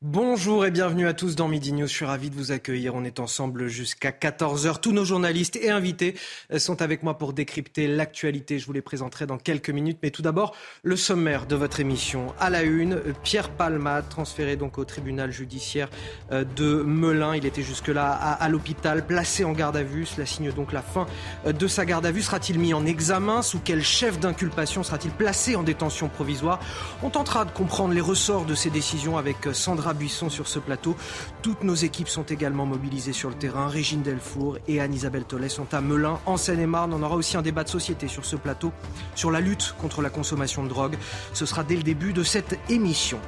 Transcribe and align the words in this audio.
Bonjour 0.00 0.64
et 0.64 0.70
bienvenue 0.70 1.08
à 1.08 1.12
tous 1.12 1.34
dans 1.34 1.48
Midi 1.48 1.72
News. 1.72 1.88
Je 1.88 1.92
suis 1.92 2.04
ravi 2.04 2.30
de 2.30 2.36
vous 2.36 2.52
accueillir. 2.52 2.94
On 2.94 3.02
est 3.02 3.18
ensemble 3.18 3.66
jusqu'à 3.66 4.12
14h. 4.12 4.78
Tous 4.78 4.92
nos 4.92 5.04
journalistes 5.04 5.56
et 5.56 5.70
invités 5.70 6.14
sont 6.56 6.82
avec 6.82 7.02
moi 7.02 7.18
pour 7.18 7.32
décrypter 7.32 7.88
l'actualité. 7.88 8.60
Je 8.60 8.66
vous 8.66 8.72
les 8.72 8.80
présenterai 8.80 9.26
dans 9.26 9.38
quelques 9.38 9.70
minutes. 9.70 9.98
Mais 10.04 10.12
tout 10.12 10.22
d'abord, 10.22 10.54
le 10.84 10.94
sommaire 10.94 11.46
de 11.46 11.56
votre 11.56 11.80
émission. 11.80 12.32
À 12.38 12.48
la 12.48 12.62
une, 12.62 13.00
Pierre 13.24 13.50
Palma, 13.50 14.02
transféré 14.02 14.54
donc 14.54 14.78
au 14.78 14.84
tribunal 14.84 15.32
judiciaire 15.32 15.90
euh, 16.30 16.44
de 16.44 16.80
Melun. 16.80 17.34
Il 17.34 17.44
était 17.44 17.64
jusque-là 17.64 18.12
à, 18.12 18.48
l'hôpital, 18.48 19.04
placé 19.04 19.42
en 19.42 19.52
garde 19.52 19.76
à 19.76 19.82
vue. 19.82 20.06
Cela 20.06 20.26
signe 20.26 20.52
donc 20.52 20.72
la 20.72 20.82
fin 20.82 21.06
euh, 21.44 21.52
de 21.52 21.66
sa 21.66 21.84
garde 21.84 22.06
à 22.06 22.12
vue. 22.12 22.22
Sera-t-il 22.22 22.60
mis 22.60 22.72
en 22.72 22.86
examen? 22.86 23.42
Sous 23.42 23.58
quel 23.58 23.82
chef 23.82 24.20
d'inculpation 24.20 24.84
sera-t-il 24.84 25.12
placé 25.12 25.56
en 25.56 25.64
détention 25.64 26.08
provisoire? 26.08 26.60
On 27.02 27.10
tentera 27.10 27.44
de 27.44 27.50
comprendre 27.50 27.94
les 27.94 28.00
ressorts 28.00 28.44
de 28.44 28.54
ces 28.54 28.70
décisions 28.70 29.18
avec 29.18 29.48
euh, 29.48 29.52
Buisson 29.94 30.30
sur 30.30 30.48
ce 30.48 30.58
plateau. 30.58 30.96
Toutes 31.42 31.62
nos 31.64 31.74
équipes 31.74 32.08
sont 32.08 32.24
également 32.24 32.66
mobilisées 32.66 33.12
sur 33.12 33.28
le 33.28 33.34
terrain. 33.34 33.68
Régine 33.68 34.02
Delfour 34.02 34.58
et 34.68 34.80
Anne-Isabelle 34.80 35.24
Tollet 35.24 35.48
sont 35.48 35.72
à 35.72 35.80
Melun, 35.80 36.18
en 36.26 36.36
Seine-et-Marne. 36.36 36.92
On 36.94 37.02
aura 37.02 37.16
aussi 37.16 37.36
un 37.36 37.42
débat 37.42 37.64
de 37.64 37.68
société 37.68 38.08
sur 38.08 38.24
ce 38.24 38.36
plateau 38.36 38.72
sur 39.14 39.30
la 39.30 39.40
lutte 39.40 39.74
contre 39.80 40.02
la 40.02 40.10
consommation 40.10 40.62
de 40.62 40.68
drogue. 40.68 40.96
Ce 41.32 41.46
sera 41.46 41.64
dès 41.64 41.76
le 41.76 41.82
début 41.82 42.12
de 42.12 42.22
cette 42.22 42.58
émission. 42.68 43.18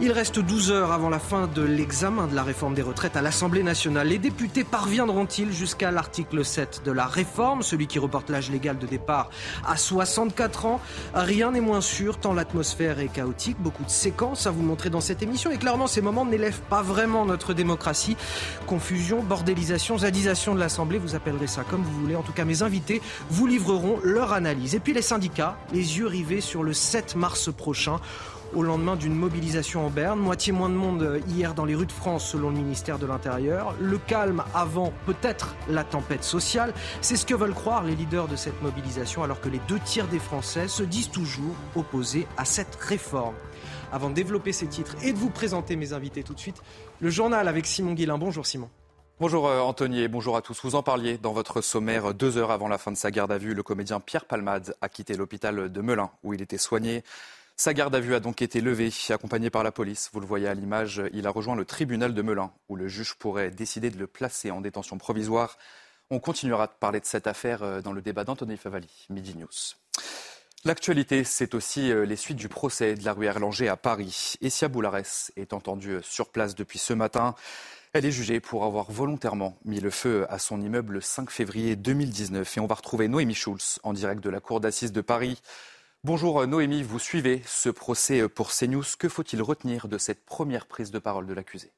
Il 0.00 0.12
reste 0.12 0.38
12 0.38 0.70
heures 0.70 0.92
avant 0.92 1.08
la 1.08 1.18
fin 1.18 1.46
de 1.46 1.62
l'examen 1.62 2.26
de 2.26 2.34
la 2.34 2.42
réforme 2.42 2.74
des 2.74 2.82
retraites 2.82 3.16
à 3.16 3.22
l'Assemblée 3.22 3.62
nationale. 3.62 4.08
Les 4.08 4.18
députés 4.18 4.64
parviendront-ils 4.64 5.52
jusqu'à 5.52 5.90
l'article 5.90 6.44
7 6.44 6.82
de 6.84 6.92
la 6.92 7.06
réforme, 7.06 7.62
celui 7.62 7.86
qui 7.86 7.98
reporte 7.98 8.30
l'âge 8.30 8.50
légal 8.50 8.78
de 8.78 8.86
départ 8.86 9.30
à 9.66 9.76
64 9.76 10.66
ans 10.66 10.80
Rien 11.14 11.50
n'est 11.50 11.60
moins 11.60 11.80
sûr 11.80 12.18
tant 12.18 12.32
l'atmosphère 12.32 12.98
est 12.98 13.08
chaotique. 13.08 13.56
Beaucoup 13.60 13.84
de 13.84 13.90
séquences 13.90 14.46
à 14.46 14.50
vous 14.50 14.62
montrer 14.62 14.90
dans 14.90 15.00
cette 15.00 15.22
émission 15.22 15.50
et 15.50 15.58
clairement 15.58 15.86
ces 15.86 16.02
moments 16.06 16.24
n'élèvent 16.24 16.62
pas 16.70 16.82
vraiment 16.82 17.24
notre 17.24 17.52
démocratie. 17.52 18.16
Confusion, 18.66 19.22
bordélisation, 19.22 19.98
zadisation 19.98 20.54
de 20.54 20.60
l'Assemblée, 20.60 20.98
vous 20.98 21.16
appellerez 21.16 21.48
ça 21.48 21.64
comme 21.64 21.82
vous 21.82 22.00
voulez. 22.00 22.14
En 22.14 22.22
tout 22.22 22.32
cas, 22.32 22.44
mes 22.44 22.62
invités 22.62 23.02
vous 23.28 23.46
livreront 23.46 23.98
leur 24.04 24.32
analyse. 24.32 24.74
Et 24.76 24.80
puis 24.80 24.94
les 24.94 25.02
syndicats, 25.02 25.58
les 25.72 25.98
yeux 25.98 26.06
rivés 26.06 26.40
sur 26.40 26.62
le 26.62 26.72
7 26.72 27.16
mars 27.16 27.52
prochain 27.52 27.98
au 28.54 28.62
lendemain 28.62 28.94
d'une 28.94 29.14
mobilisation 29.14 29.84
en 29.84 29.90
Berne. 29.90 30.20
Moitié 30.20 30.52
moins 30.52 30.68
de 30.68 30.74
monde 30.74 31.20
hier 31.28 31.54
dans 31.54 31.64
les 31.64 31.74
rues 31.74 31.86
de 31.86 31.92
France 31.92 32.24
selon 32.30 32.50
le 32.50 32.56
ministère 32.56 32.98
de 33.00 33.06
l'Intérieur. 33.06 33.74
Le 33.80 33.98
calme 33.98 34.44
avant 34.54 34.92
peut-être 35.06 35.56
la 35.68 35.82
tempête 35.82 36.22
sociale. 36.22 36.72
C'est 37.00 37.16
ce 37.16 37.26
que 37.26 37.34
veulent 37.34 37.52
croire 37.52 37.82
les 37.82 37.96
leaders 37.96 38.28
de 38.28 38.36
cette 38.36 38.62
mobilisation 38.62 39.24
alors 39.24 39.40
que 39.40 39.48
les 39.48 39.60
deux 39.66 39.80
tiers 39.80 40.06
des 40.06 40.20
Français 40.20 40.68
se 40.68 40.84
disent 40.84 41.10
toujours 41.10 41.54
opposés 41.74 42.28
à 42.36 42.44
cette 42.44 42.76
réforme 42.76 43.34
avant 43.92 44.10
de 44.10 44.14
développer 44.14 44.52
ces 44.52 44.66
titres 44.66 44.96
et 45.02 45.12
de 45.12 45.18
vous 45.18 45.30
présenter 45.30 45.76
mes 45.76 45.92
invités 45.92 46.22
tout 46.22 46.34
de 46.34 46.38
suite. 46.38 46.62
Le 47.00 47.10
journal 47.10 47.48
avec 47.48 47.66
Simon 47.66 47.92
Guillain. 47.92 48.18
Bonjour 48.18 48.46
Simon. 48.46 48.70
Bonjour 49.18 49.48
euh, 49.48 49.60
Anthony 49.60 50.00
et 50.00 50.08
bonjour 50.08 50.36
à 50.36 50.42
tous. 50.42 50.60
Vous 50.62 50.74
en 50.74 50.82
parliez 50.82 51.16
dans 51.16 51.32
votre 51.32 51.62
sommaire 51.62 52.12
deux 52.12 52.36
heures 52.36 52.50
avant 52.50 52.68
la 52.68 52.76
fin 52.76 52.92
de 52.92 52.96
sa 52.96 53.10
garde 53.10 53.32
à 53.32 53.38
vue. 53.38 53.54
Le 53.54 53.62
comédien 53.62 53.98
Pierre 53.98 54.26
Palmade 54.26 54.74
a 54.82 54.88
quitté 54.88 55.16
l'hôpital 55.16 55.72
de 55.72 55.80
Melun 55.80 56.10
où 56.22 56.34
il 56.34 56.42
était 56.42 56.58
soigné. 56.58 57.02
Sa 57.56 57.72
garde 57.72 57.94
à 57.94 58.00
vue 58.00 58.14
a 58.14 58.20
donc 58.20 58.42
été 58.42 58.60
levée, 58.60 58.90
accompagné 59.08 59.48
par 59.48 59.62
la 59.62 59.72
police. 59.72 60.10
Vous 60.12 60.20
le 60.20 60.26
voyez 60.26 60.46
à 60.46 60.52
l'image, 60.52 61.02
il 61.14 61.26
a 61.26 61.30
rejoint 61.30 61.56
le 61.56 61.64
tribunal 61.64 62.12
de 62.12 62.20
Melun 62.20 62.50
où 62.68 62.76
le 62.76 62.88
juge 62.88 63.14
pourrait 63.14 63.50
décider 63.50 63.88
de 63.88 63.96
le 63.96 64.06
placer 64.06 64.50
en 64.50 64.60
détention 64.60 64.98
provisoire. 64.98 65.56
On 66.10 66.20
continuera 66.20 66.66
de 66.66 66.72
parler 66.78 67.00
de 67.00 67.06
cette 67.06 67.26
affaire 67.26 67.62
euh, 67.62 67.80
dans 67.80 67.92
le 67.92 68.02
débat 68.02 68.24
d'Anthony 68.24 68.58
Favali, 68.58 69.06
Midi 69.08 69.34
News. 69.36 69.48
L'actualité, 70.64 71.22
c'est 71.22 71.54
aussi 71.54 71.92
euh, 71.92 72.04
les 72.04 72.16
suites 72.16 72.36
du 72.36 72.48
procès 72.48 72.94
de 72.94 73.04
la 73.04 73.12
rue 73.12 73.26
Erlanger 73.26 73.68
à 73.68 73.76
Paris. 73.76 74.34
Essia 74.40 74.68
Boulares 74.68 75.30
est 75.36 75.52
entendue 75.52 75.96
euh, 75.96 76.02
sur 76.02 76.30
place 76.30 76.54
depuis 76.54 76.78
ce 76.78 76.92
matin. 76.92 77.34
Elle 77.92 78.04
est 78.04 78.10
jugée 78.10 78.40
pour 78.40 78.64
avoir 78.64 78.90
volontairement 78.90 79.56
mis 79.64 79.80
le 79.80 79.90
feu 79.90 80.26
à 80.28 80.38
son 80.38 80.60
immeuble 80.60 80.94
le 80.94 81.00
5 81.00 81.30
février 81.30 81.76
2019. 81.76 82.56
Et 82.56 82.60
on 82.60 82.66
va 82.66 82.74
retrouver 82.74 83.06
Noémie 83.06 83.34
Schulz 83.34 83.78
en 83.84 83.92
direct 83.92 84.22
de 84.24 84.30
la 84.30 84.40
Cour 84.40 84.60
d'assises 84.60 84.92
de 84.92 85.02
Paris. 85.02 85.40
Bonjour 86.02 86.40
euh, 86.40 86.46
Noémie, 86.46 86.82
vous 86.82 86.98
suivez 86.98 87.42
ce 87.46 87.68
procès 87.68 88.28
pour 88.28 88.50
CNews. 88.50 88.84
Que 88.98 89.08
faut-il 89.08 89.42
retenir 89.42 89.86
de 89.86 89.98
cette 89.98 90.24
première 90.24 90.66
prise 90.66 90.90
de 90.90 90.98
parole 90.98 91.26
de 91.26 91.34
l'accusé? 91.34 91.70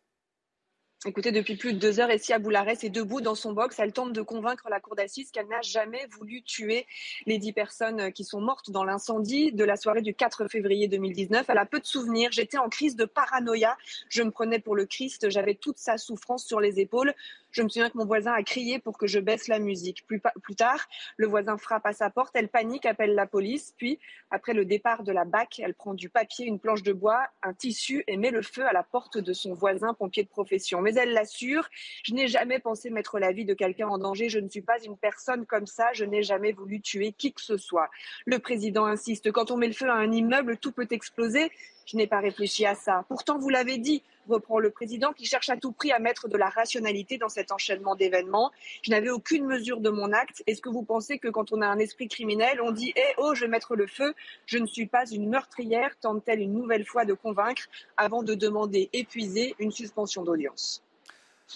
Écoutez, 1.07 1.31
depuis 1.31 1.55
plus 1.55 1.75
de 1.75 1.79
deux 1.79 2.01
heures, 2.01 2.11
Essia 2.11 2.41
Boulares 2.41 2.71
est 2.83 2.91
debout 2.91 3.21
dans 3.21 3.37
son 3.37 3.53
box. 3.53 3.79
Elle 3.79 3.93
tente 3.93 4.13
de 4.13 4.21
convaincre 4.21 4.69
la 4.69 4.81
cour 4.81 4.97
d'assises 4.97 5.31
qu'elle 5.31 5.47
n'a 5.47 5.63
jamais 5.63 6.09
voulu 6.11 6.43
tuer 6.43 6.89
les 7.25 7.39
dix 7.39 7.53
personnes 7.53 8.13
qui 8.13 8.25
sont 8.25 8.41
mortes 8.41 8.73
dans 8.73 8.83
l'incendie 8.83 9.53
de 9.53 9.63
la 9.63 9.77
soirée 9.77 10.03
du 10.03 10.13
4 10.13 10.49
février 10.49 10.89
2019. 10.89 11.47
Elle 11.49 11.59
a 11.59 11.67
peu 11.67 11.79
de 11.79 11.87
souvenirs. 11.87 12.31
J'étais 12.33 12.59
en 12.59 12.69
crise 12.69 12.97
de 12.97 13.05
paranoïa. 13.05 13.79
Je 14.09 14.25
me 14.25 14.33
prenais 14.33 14.59
pour 14.59 14.75
le 14.75 14.87
Christ. 14.87 15.31
J'avais 15.31 15.55
toute 15.55 15.79
sa 15.79 15.99
souffrance 15.99 16.45
sur 16.45 16.59
les 16.59 16.81
épaules. 16.81 17.15
Je 17.51 17.63
me 17.63 17.69
souviens 17.69 17.91
que 17.91 17.97
mon 17.97 18.05
voisin 18.05 18.33
a 18.33 18.43
crié 18.43 18.79
pour 18.79 18.99
que 18.99 19.07
je 19.07 19.19
baisse 19.19 19.49
la 19.49 19.59
musique. 19.59 20.07
Plus, 20.07 20.21
tard, 20.57 20.87
le 21.17 21.27
voisin 21.27 21.57
frappe 21.57 21.87
à 21.87 21.93
sa 21.93 22.11
porte, 22.11 22.35
elle 22.35 22.49
panique, 22.49 22.87
appelle 22.87 23.15
la 23.15 23.27
police. 23.27 23.75
Puis, 23.77 23.99
après 24.31 24.53
le 24.53 24.65
départ 24.65 25.03
de 25.03 25.13
la 25.13 25.25
BAC, 25.25 25.61
elle 25.61 25.75
prend 25.75 25.95
du 25.95 26.09
papier, 26.09 26.47
une 26.47 26.59
planche 26.59 26.83
de 26.83 26.93
bois, 26.93 27.27
un 27.43 27.55
tissu 27.55 28.05
et 28.07 28.17
met 28.17 28.31
le 28.31 28.43
feu 28.43 28.67
à 28.67 28.73
la 28.73 28.83
porte 28.83 29.19
de 29.19 29.33
son 29.33 29.55
voisin 29.55 29.95
pompier 29.95 30.23
de 30.23 30.29
profession. 30.29 30.81
Mais 30.81 30.95
elle 30.95 31.13
l'assure, 31.13 31.69
je 32.03 32.15
n'ai 32.15 32.29
jamais 32.29 32.59
pensé 32.59 32.91
mettre 32.91 33.19
la 33.19 33.33
vie 33.33 33.45
de 33.45 33.55
quelqu'un 33.55 33.89
en 33.89 33.99
danger. 33.99 34.29
Je 34.29 34.39
ne 34.39 34.49
suis 34.49 34.63
pas 34.63 34.83
une 34.85 34.97
personne 34.97 35.47
comme 35.47 35.67
ça. 35.67 35.93
Je 35.93 36.05
n'ai 36.05 36.23
jamais 36.23 36.53
voulu 36.53 36.81
tuer 36.81 37.13
qui 37.13 37.33
que 37.33 37.41
ce 37.41 37.57
soit. 37.57 37.91
Le 38.27 38.39
président 38.39 38.85
insiste, 38.85 39.33
quand 39.33 39.51
on 39.51 39.57
met 39.57 39.69
le 39.69 39.73
feu 39.73 39.89
à 39.89 39.95
un 39.95 40.13
immeuble, 40.13 40.59
tout 40.59 40.73
peut 40.73 40.89
exploser. 40.91 41.51
Je 41.89 41.97
n'ai 41.97 42.07
pas 42.07 42.21
réfléchi 42.21 42.67
à 42.67 42.75
ça. 42.75 43.07
Pourtant, 43.09 43.39
vous 43.39 43.49
l'avez 43.49 43.79
dit, 43.79 44.03
reprend 44.29 44.59
le 44.59 44.71
président, 44.71 45.15
qui 45.15 45.25
cherche 45.25 45.49
à 45.49 45.57
tout 45.57 45.73
prix 45.73 45.91
à 45.91 45.99
mettre 45.99 46.29
de 46.29 46.37
la 46.37 46.51
rationalité 46.51 47.17
dans 47.17 47.31
cet 47.31 47.51
enchaînement 47.51 47.97
d'événements. 47.97 48.53
Je 48.83 48.91
n'avais 48.91 49.09
aucune 49.09 49.47
mesure 49.47 49.81
de 49.81 49.89
mon 49.89 50.13
acte. 50.13 50.43
Est-ce 50.47 50.61
que 50.61 50.69
vous 50.69 50.83
pensez 50.83 51.19
que 51.19 51.29
quand 51.29 51.51
on 51.51 51.63
a 51.63 51.67
un 51.67 51.79
esprit 51.79 52.07
criminel, 52.07 52.61
on 52.61 52.73
dit 52.73 52.93
Eh 52.95 53.15
oh, 53.17 53.35
je 53.35 53.41
vais 53.47 53.49
mettre 53.49 53.75
le 53.75 53.87
feu, 53.87 54.15
je 54.45 54.59
ne 54.59 54.67
suis 54.67 54.85
pas 54.85 55.07
une 55.07 55.31
meurtrière, 55.31 55.97
tente-t-elle 55.99 56.41
une 56.41 56.53
nouvelle 56.53 56.85
fois 56.85 57.07
de 57.07 57.15
convaincre 57.15 57.63
avant 57.97 58.23
de 58.23 58.35
demander 58.35 58.91
épuisée 58.93 59.55
une 59.59 59.73
suspension 59.73 60.25
d'audience? 60.25 60.83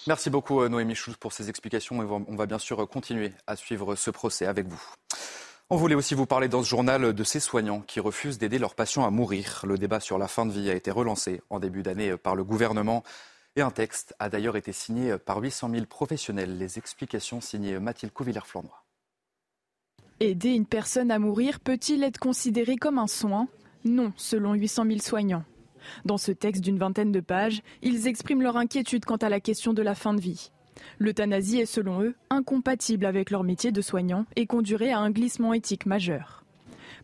Merci 0.07 0.31
beaucoup 0.31 0.63
euh, 0.63 0.67
Noémie 0.69 0.95
Schulz 0.95 1.17
pour 1.17 1.31
ces 1.31 1.49
explications 1.49 2.01
et 2.01 2.05
on 2.05 2.35
va 2.35 2.47
bien 2.47 2.57
sûr 2.57 2.89
continuer 2.89 3.33
à 3.45 3.55
suivre 3.55 3.93
ce 3.93 4.09
procès 4.09 4.47
avec 4.47 4.65
vous. 4.65 4.81
On 5.73 5.75
voulait 5.75 5.95
aussi 5.95 6.13
vous 6.13 6.27
parler 6.27 6.49
dans 6.49 6.61
ce 6.61 6.69
journal 6.69 7.13
de 7.13 7.23
ces 7.23 7.39
soignants 7.39 7.81
qui 7.81 7.99
refusent 7.99 8.37
d'aider 8.37 8.59
leurs 8.59 8.75
patients 8.75 9.07
à 9.07 9.09
mourir. 9.09 9.63
Le 9.67 9.79
débat 9.79 9.99
sur 9.99 10.19
la 10.19 10.27
fin 10.27 10.45
de 10.45 10.51
vie 10.51 10.69
a 10.69 10.75
été 10.75 10.91
relancé 10.91 11.41
en 11.49 11.59
début 11.59 11.81
d'année 11.81 12.15
par 12.15 12.35
le 12.35 12.43
gouvernement. 12.43 13.01
Et 13.55 13.61
un 13.61 13.71
texte 13.71 14.13
a 14.19 14.29
d'ailleurs 14.29 14.55
été 14.55 14.71
signé 14.71 15.17
par 15.17 15.39
800 15.39 15.71
000 15.71 15.85
professionnels. 15.87 16.59
Les 16.59 16.77
explications 16.77 17.41
signées 17.41 17.79
Mathilde 17.79 18.13
Couvillère-Flandre. 18.13 18.85
Aider 20.19 20.49
une 20.49 20.67
personne 20.67 21.09
à 21.09 21.17
mourir 21.17 21.59
peut-il 21.59 22.03
être 22.03 22.19
considéré 22.19 22.75
comme 22.75 22.99
un 22.99 23.07
soin? 23.07 23.47
Non, 23.83 24.13
selon 24.15 24.53
800 24.53 24.85
000 24.85 24.99
soignants. 24.99 25.43
Dans 26.05 26.19
ce 26.19 26.31
texte 26.31 26.61
d'une 26.61 26.77
vingtaine 26.77 27.11
de 27.11 27.19
pages, 27.19 27.63
ils 27.81 28.05
expriment 28.05 28.43
leur 28.43 28.57
inquiétude 28.57 29.05
quant 29.05 29.15
à 29.15 29.29
la 29.29 29.39
question 29.39 29.73
de 29.73 29.81
la 29.81 29.95
fin 29.95 30.13
de 30.13 30.21
vie. 30.21 30.51
L'euthanasie 30.99 31.59
est 31.59 31.65
selon 31.65 32.01
eux 32.01 32.15
incompatible 32.29 33.05
avec 33.05 33.31
leur 33.31 33.43
métier 33.43 33.71
de 33.71 33.81
soignant 33.81 34.25
et 34.35 34.45
conduirait 34.45 34.91
à 34.91 34.99
un 34.99 35.11
glissement 35.11 35.53
éthique 35.53 35.85
majeur. 35.85 36.43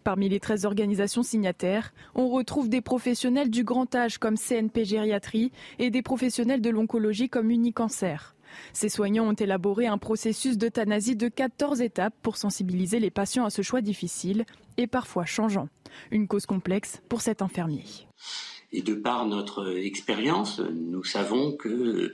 Parmi 0.03 0.29
les 0.29 0.39
13 0.39 0.65
organisations 0.65 1.23
signataires, 1.23 1.93
on 2.15 2.29
retrouve 2.29 2.69
des 2.69 2.81
professionnels 2.81 3.49
du 3.49 3.63
grand 3.63 3.93
âge 3.95 4.17
comme 4.17 4.37
CNP 4.37 4.85
Gériatrie 4.85 5.51
et 5.77 5.89
des 5.89 6.01
professionnels 6.01 6.61
de 6.61 6.69
l'oncologie 6.69 7.29
comme 7.29 7.51
Unicancer. 7.51 8.35
Ces 8.73 8.89
soignants 8.89 9.27
ont 9.27 9.33
élaboré 9.33 9.87
un 9.87 9.97
processus 9.97 10.57
d'euthanasie 10.57 11.15
de 11.15 11.27
14 11.27 11.81
étapes 11.81 12.15
pour 12.21 12.37
sensibiliser 12.37 12.99
les 12.99 13.11
patients 13.11 13.45
à 13.45 13.49
ce 13.49 13.61
choix 13.61 13.81
difficile 13.81 14.45
et 14.77 14.87
parfois 14.87 15.25
changeant. 15.25 15.67
Une 16.11 16.27
cause 16.27 16.45
complexe 16.45 17.01
pour 17.09 17.21
cet 17.21 17.41
infirmier. 17.41 17.83
Et 18.71 18.81
de 18.81 18.93
par 18.93 19.25
notre 19.25 19.75
expérience, 19.77 20.59
nous 20.59 21.03
savons 21.03 21.53
que 21.53 22.13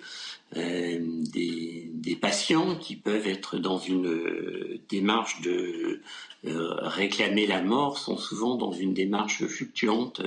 euh, 0.56 1.00
des, 1.02 2.18
patients 2.22 2.76
qui 2.76 2.96
peuvent 2.96 3.28
être 3.28 3.58
dans 3.58 3.78
une 3.78 4.08
euh, 4.08 4.80
démarche 4.90 5.42
de 5.42 6.02
euh, 6.46 6.76
réclamer 6.82 7.46
la 7.46 7.62
mort 7.62 7.98
sont 7.98 8.18
souvent 8.18 8.56
dans 8.56 8.72
une 8.72 8.94
démarche 8.94 9.46
fluctuante 9.46 10.22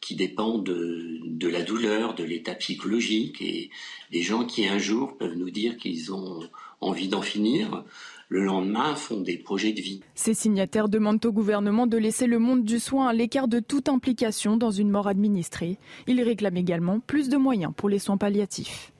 qui 0.00 0.16
dépend 0.16 0.58
de, 0.58 1.18
de 1.24 1.48
la 1.48 1.62
douleur, 1.62 2.14
de 2.14 2.24
l'état 2.24 2.54
psychologique. 2.54 3.40
Et 3.40 3.70
des 4.12 4.22
gens 4.22 4.44
qui 4.44 4.66
un 4.68 4.78
jour 4.78 5.16
peuvent 5.16 5.36
nous 5.36 5.50
dire 5.50 5.76
qu'ils 5.78 6.12
ont 6.12 6.40
envie 6.80 7.08
d'en 7.08 7.22
finir, 7.22 7.84
le 8.30 8.44
lendemain 8.44 8.94
font 8.94 9.20
des 9.20 9.36
projets 9.36 9.72
de 9.72 9.80
vie. 9.80 10.00
Ces 10.14 10.34
signataires 10.34 10.88
demandent 10.88 11.24
au 11.26 11.32
gouvernement 11.32 11.88
de 11.88 11.98
laisser 11.98 12.28
le 12.28 12.38
monde 12.38 12.64
du 12.64 12.78
soin 12.78 13.08
à 13.08 13.12
l'écart 13.12 13.48
de 13.48 13.58
toute 13.58 13.88
implication 13.88 14.56
dans 14.56 14.70
une 14.70 14.88
mort 14.88 15.08
administrée. 15.08 15.78
Ils 16.06 16.22
réclament 16.22 16.56
également 16.56 17.00
plus 17.00 17.28
de 17.28 17.36
moyens 17.36 17.72
pour 17.76 17.88
les 17.88 17.98
soins 17.98 18.16
palliatifs. 18.16 18.92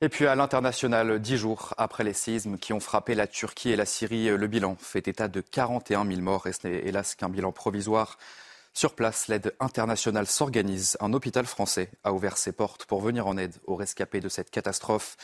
Et 0.00 0.08
puis 0.08 0.26
à 0.26 0.36
l'international, 0.36 1.18
dix 1.18 1.36
jours 1.36 1.74
après 1.76 2.04
les 2.04 2.12
séismes 2.12 2.56
qui 2.56 2.72
ont 2.72 2.80
frappé 2.80 3.16
la 3.16 3.26
Turquie 3.26 3.70
et 3.70 3.76
la 3.76 3.86
Syrie, 3.86 4.28
le 4.28 4.46
bilan 4.46 4.76
fait 4.78 5.08
état 5.08 5.28
de 5.28 5.40
41 5.40 6.06
000 6.06 6.20
morts 6.20 6.46
et 6.46 6.52
ce 6.52 6.68
n'est 6.68 6.86
hélas 6.86 7.16
qu'un 7.16 7.30
bilan 7.30 7.50
provisoire. 7.50 8.16
Sur 8.76 8.96
place, 8.96 9.28
l'aide 9.28 9.54
internationale 9.60 10.26
s'organise. 10.26 10.96
Un 10.98 11.12
hôpital 11.12 11.46
français 11.46 11.92
a 12.02 12.12
ouvert 12.12 12.36
ses 12.36 12.50
portes 12.50 12.86
pour 12.86 13.00
venir 13.00 13.28
en 13.28 13.36
aide 13.36 13.54
aux 13.68 13.76
rescapés 13.76 14.20
de 14.20 14.28
cette 14.28 14.50
catastrophe. 14.50 15.16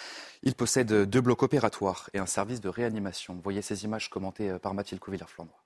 Il 0.44 0.55
possède 0.55 0.93
deux 0.93 1.20
blocs 1.20 1.43
opératoires 1.43 2.08
et 2.14 2.20
un 2.20 2.26
service 2.26 2.61
de 2.61 2.69
réanimation. 2.69 3.41
Voyez 3.43 3.61
ces 3.61 3.82
images 3.85 4.08
commentées 4.08 4.56
par 4.62 4.73
Mathilde 4.73 5.00
Couvillard-Flandre. 5.00 5.64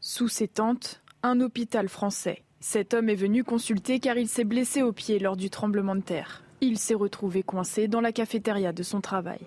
Sous 0.00 0.28
ses 0.28 0.46
tentes, 0.46 1.02
un 1.24 1.40
hôpital 1.40 1.88
français. 1.88 2.44
Cet 2.60 2.94
homme 2.94 3.08
est 3.08 3.16
venu 3.16 3.42
consulter 3.42 3.98
car 3.98 4.16
il 4.16 4.28
s'est 4.28 4.44
blessé 4.44 4.82
au 4.82 4.92
pied 4.92 5.18
lors 5.18 5.36
du 5.36 5.50
tremblement 5.50 5.96
de 5.96 6.00
terre. 6.00 6.44
Il 6.60 6.78
s'est 6.78 6.94
retrouvé 6.94 7.42
coincé 7.42 7.88
dans 7.88 8.00
la 8.00 8.12
cafétéria 8.12 8.72
de 8.72 8.84
son 8.84 9.00
travail. 9.00 9.40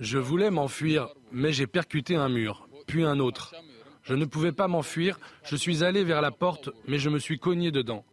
Je 0.00 0.18
voulais 0.18 0.50
m'enfuir, 0.50 1.08
mais 1.30 1.52
j'ai 1.52 1.66
percuté 1.66 2.16
un 2.16 2.30
mur, 2.30 2.66
puis 2.86 3.04
un 3.04 3.18
autre. 3.18 3.54
Je 4.02 4.14
ne 4.14 4.24
pouvais 4.24 4.52
pas 4.52 4.68
m'enfuir, 4.68 5.18
je 5.44 5.56
suis 5.56 5.84
allé 5.84 6.04
vers 6.04 6.20
la 6.20 6.30
porte, 6.30 6.70
mais 6.88 6.98
je 6.98 7.08
me 7.08 7.18
suis 7.18 7.38
cogné 7.38 7.70
dedans. 7.70 8.04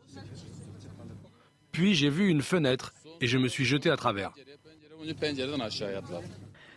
Puis 1.72 1.96
j'ai 1.96 2.10
vu 2.10 2.30
une 2.30 2.42
fenêtre 2.42 2.94
et 3.22 3.28
je 3.28 3.38
me 3.38 3.48
suis 3.48 3.66
jeté 3.66 3.90
à 3.90 3.98
travers. 3.98 4.34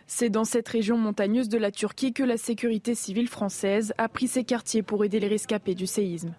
C'est 0.07 0.29
dans 0.29 0.45
cette 0.45 0.67
région 0.67 0.97
montagneuse 0.97 1.49
de 1.49 1.57
la 1.57 1.71
Turquie 1.71 2.13
que 2.13 2.23
la 2.23 2.37
sécurité 2.37 2.95
civile 2.95 3.27
française 3.27 3.93
a 3.97 4.09
pris 4.09 4.27
ses 4.27 4.43
quartiers 4.43 4.83
pour 4.83 5.03
aider 5.05 5.19
les 5.19 5.27
rescapés 5.27 5.75
du 5.75 5.87
séisme. 5.87 6.35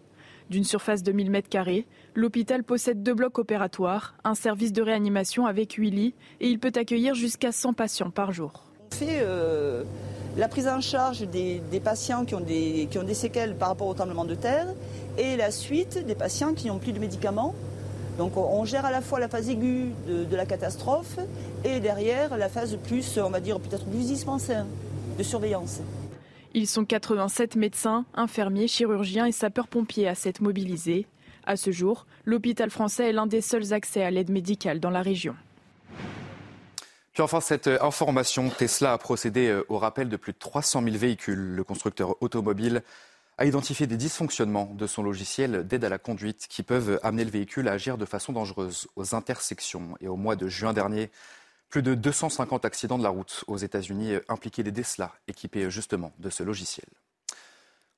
D'une 0.51 0.65
surface 0.65 1.03
de 1.03 1.13
1000 1.13 1.31
m2, 1.31 1.85
l'hôpital 2.15 2.65
possède 2.65 3.03
deux 3.03 3.15
blocs 3.15 3.39
opératoires, 3.39 4.15
un 4.25 4.35
service 4.35 4.73
de 4.73 4.83
réanimation 4.83 5.47
avec 5.47 5.73
8 5.73 5.91
lits 5.91 6.15
et 6.41 6.49
il 6.49 6.59
peut 6.59 6.73
accueillir 6.75 7.15
jusqu'à 7.15 7.51
100 7.51 7.73
patients 7.73 8.11
par 8.11 8.33
jour. 8.33 8.65
Euh, 9.03 9.85
la 10.37 10.49
prise 10.49 10.67
en 10.67 10.81
charge 10.81 11.21
des, 11.21 11.61
patients 11.83 12.25
qui 12.25 12.35
ont 12.35 12.41
des, 12.41 13.15
séquelles 13.15 13.55
par 13.55 13.69
rapport 13.69 13.87
au 13.87 13.95
tremblement 13.95 14.25
de 14.25 14.35
terre 14.35 14.67
et 15.17 15.37
la 15.37 15.51
suite 15.51 16.05
des 16.05 16.15
patients 16.15 16.55
qui 16.55 16.69
n'ont 16.69 16.79
plus 16.79 16.93
de 16.93 16.99
médicaments. 16.99 17.55
Donc 18.19 18.37
on 18.37 18.65
gère 18.65 18.85
à 18.85 18.91
la 18.91 19.01
fois 19.01 19.19
la 19.19 19.29
phase 19.29 19.49
aiguë 19.49 19.93
de, 20.09 20.37
la 20.37 20.47
catastrophe 20.47 21.19
et 21.65 21.81
derrière 21.81 22.37
la 22.37 22.49
phase 22.49 22.77
plus, 22.85 23.19
on 23.19 23.31
va 23.31 23.41
dire 23.41 23.59
peut-être 23.61 23.85
plus 23.87 24.07
dispensaire 24.07 24.67
de 25.19 25.23
surveillance. 25.23 25.81
Ils 26.53 26.69
sont 26.69 26.85
87 26.85 27.57
médecins, 27.57 28.05
infirmiers, 28.15 28.69
chirurgiens 28.69 29.27
et 29.27 29.33
sapeurs-pompiers 29.33 30.07
à 30.07 30.15
s'être 30.15 30.41
mobilisés. 30.41 31.07
À 31.47 31.57
ce 31.57 31.73
jour, 31.73 32.07
l'hôpital 32.25 32.71
français 32.71 33.11
est 33.11 33.13
l'un 33.13 33.27
des 33.27 33.41
seuls 33.41 33.73
accès 33.73 34.03
à 34.03 34.11
l'aide 34.11 34.31
médicale 34.31 34.79
dans 34.79 34.91
la 34.91 35.03
région. 35.03 35.35
Puis 37.15 37.23
enfin, 37.23 37.41
cette 37.41 37.69
euh, 37.69 37.79
information, 37.81 38.51
Tesla 38.51 38.93
a 38.93 38.99
procédé 38.99 39.47
euh, 39.47 39.65
au 39.69 39.79
rappel 39.79 40.09
de 40.09 40.17
plus 40.17 40.33
de 40.33 40.39
300 40.39 40.83
000 40.83 40.97
véhicules. 40.97 41.55
Le 41.55 41.63
constructeur 41.63 42.21
automobile 42.21 42.83
a 43.39 43.45
identifié 43.45 43.87
des 43.87 43.97
dysfonctionnements 43.97 44.73
de 44.75 44.87
son 44.89 45.05
logiciel 45.05 45.65
d'aide 45.67 45.85
à 45.85 45.89
la 45.89 45.99
conduite 45.99 46.47
qui 46.49 46.65
peuvent 46.65 46.99
amener 47.05 47.25
le 47.25 47.31
véhicule 47.31 47.69
à 47.69 47.73
agir 47.73 47.99
de 47.99 48.05
façon 48.05 48.33
dangereuse 48.33 48.89
aux 48.97 49.15
intersections. 49.15 49.97
Et 50.01 50.09
au 50.09 50.17
mois 50.17 50.35
de 50.35 50.49
juin 50.49 50.73
dernier, 50.73 51.11
plus 51.69 51.83
de 51.83 51.95
250 51.95 52.65
accidents 52.65 52.99
de 52.99 53.05
la 53.05 53.11
route 53.11 53.45
aux 53.47 53.59
États-Unis 53.59 54.15
euh, 54.15 54.21
impliquaient 54.29 54.65
des 54.65 54.73
Tesla 54.73 55.13
équipés 55.29 55.71
justement 55.71 56.13
de 56.19 56.31
ce 56.31 56.43
logiciel. 56.43 56.87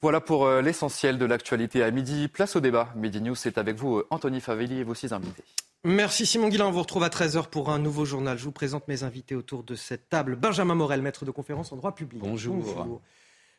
Voilà 0.03 0.21
pour 0.21 0.47
l'essentiel 0.47 1.17
de 1.17 1.25
l'actualité 1.25 1.83
à 1.83 1.91
midi. 1.91 2.29
Place 2.29 2.55
au 2.55 2.61
débat. 2.61 2.93
Midi 2.97 3.23
News, 3.23 3.35
c'est 3.35 3.57
avec 3.57 3.77
vous 3.77 4.03
Anthony 4.11 4.43
Favelli 4.43 4.81
et 4.81 4.85
vos 4.85 4.95
six 4.95 5.15
invités. 5.15 5.43
Merci 5.87 6.27
Simon 6.27 6.49
Guillain. 6.49 6.67
On 6.67 6.73
vous 6.73 6.81
retrouve 6.81 7.05
à 7.05 7.09
13h 7.11 7.49
pour 7.49 7.71
un 7.71 7.79
nouveau 7.79 8.05
journal. 8.05 8.37
Je 8.37 8.43
vous 8.43 8.51
présente 8.51 8.89
mes 8.89 9.05
invités 9.05 9.37
autour 9.37 9.63
de 9.63 9.77
cette 9.77 10.09
table. 10.09 10.35
Benjamin 10.35 10.75
Morel, 10.75 11.01
maître 11.01 11.25
de 11.25 11.31
conférence 11.31 11.71
en 11.71 11.77
droit 11.77 11.95
public. 11.95 12.21
Bonjour. 12.21 12.57
Bonjour. 12.57 13.01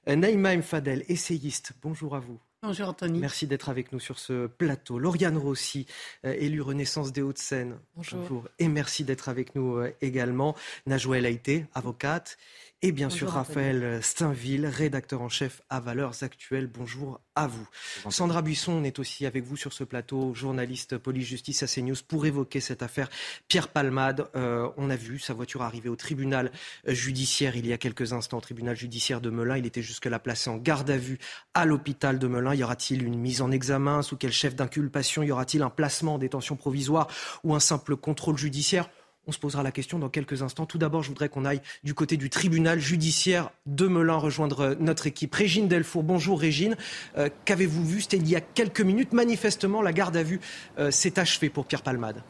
Naïma 0.06 0.62
Fadel, 0.62 1.06
essayiste. 1.08 1.72
Bonjour 1.82 2.18
à 2.18 2.20
vous. 2.20 2.38
Bonjour 2.62 2.90
Anthony. 2.90 3.20
Merci 3.20 3.48
d'être 3.48 3.70
avec 3.70 3.94
nous 3.94 4.00
sur 4.02 4.20
ce 4.20 4.48
plateau. 4.48 5.00
Lauriane 5.00 5.38
Rossi, 5.38 5.86
euh, 6.26 6.36
élue 6.38 6.62
Renaissance 6.62 7.14
des 7.14 7.22
Hauts-de-Seine. 7.22 7.78
Bonjour. 7.96 8.44
Et 8.60 8.68
merci 8.68 9.06
d'être 9.06 9.30
avec 9.30 9.56
nous 9.56 9.78
euh, 9.78 9.94
également. 10.02 10.54
Najouel 10.86 11.26
Haïté, 11.26 11.66
avocate. 11.76 12.38
Et 12.84 12.92
bien 12.92 13.10
sûr, 13.10 13.32
Raphaël 13.32 14.04
Steinville, 14.04 14.68
rédacteur 14.68 15.24
en 15.24 15.30
chef 15.30 15.64
à 15.68 15.80
Valeurs 15.80 16.22
Actuelles. 16.22 16.68
Bonjour 16.68 17.20
à 17.34 17.48
vous. 17.48 17.68
Sandra 18.12 18.44
Buisson 18.44 18.84
est 18.84 19.00
aussi 19.00 19.26
avec 19.26 19.44
vous 19.44 19.58
sur 19.58 19.74
ce 19.74 19.84
plateau, 19.84 20.36
journaliste 20.36 21.00
police-justice 21.00 21.64
à 21.64 21.68
CNews, 21.68 21.96
pour 22.08 22.28
évoquer 22.28 22.60
cette 22.60 22.84
affaire 22.84 23.10
Pierre 23.48 23.70
Palmade. 23.70 24.30
Euh, 24.36 24.70
on 24.78 24.92
a 24.92 24.96
vu 24.96 25.18
sa 25.18 25.34
voiture 25.34 25.64
arriver 25.64 25.90
au 25.90 25.96
tribunal 25.96 26.52
judiciaire 26.86 27.56
il 27.56 27.66
y 27.66 27.74
a 27.74 27.80
quelques 27.80 28.14
instants, 28.14 28.38
au 28.38 28.42
tribunal 28.42 28.76
judiciaire 28.76 29.22
de 29.22 29.32
Melun. 29.32 29.58
Il 29.58 29.66
était 29.66 29.82
jusque-là 29.82 30.20
placé 30.20 30.52
en 30.52 30.58
garde 30.58 30.92
à 30.92 30.98
vue 30.98 31.18
à 31.56 31.66
l'hôpital 31.66 32.20
de 32.20 32.28
Melun. 32.28 32.54
Y 32.54 32.64
aura-t-il 32.64 33.02
une 33.02 33.18
mise 33.18 33.42
en 33.42 33.50
examen? 33.50 34.04
Sous 34.04 34.18
quel 34.18 34.32
chef 34.32 34.56
d'inculpation? 34.56 35.24
Y 35.24 35.32
aura-t-il 35.32 35.64
un 35.64 35.72
placement 35.72 36.14
en 36.14 36.20
détention 36.20 36.56
provisoire 36.56 37.08
ou 37.44 37.56
un 37.56 37.60
simple 37.60 37.96
contrôle 37.96 38.38
judiciaire? 38.38 38.88
On 39.28 39.32
se 39.32 39.40
posera 39.40 39.62
la 39.62 39.72
question 39.72 40.00
dans 40.00 40.10
quelques 40.10 40.42
instants. 40.42 40.66
Tout 40.66 40.78
d'abord, 40.78 41.04
je 41.04 41.10
voudrais 41.10 41.30
qu'on 41.30 41.46
aille 41.46 41.62
du 41.84 41.94
côté 41.94 42.18
du 42.18 42.30
tribunal 42.30 42.80
judiciaire 42.80 43.52
de 43.66 43.88
Melun 43.88 44.18
rejoindre 44.18 44.76
notre 44.80 45.06
équipe. 45.08 45.36
Régine 45.36 45.68
Delfour, 45.68 46.04
bonjour 46.04 46.40
Régine. 46.40 46.76
Euh, 47.18 47.30
qu'avez-vous 47.46 47.86
vu? 47.86 48.02
C'était 48.02 48.18
il 48.18 48.30
y 48.30 48.36
a 48.36 48.42
quelques 48.42 48.82
minutes. 48.82 49.14
Manifestement, 49.14 49.82
la 49.82 49.94
garde 49.94 50.18
à 50.18 50.24
vue 50.24 50.40
euh, 50.80 50.92
s'est 50.92 51.20
achevée 51.20 51.50
pour 51.50 51.66
Pierre 51.66 51.84
Palmade. 51.84 52.24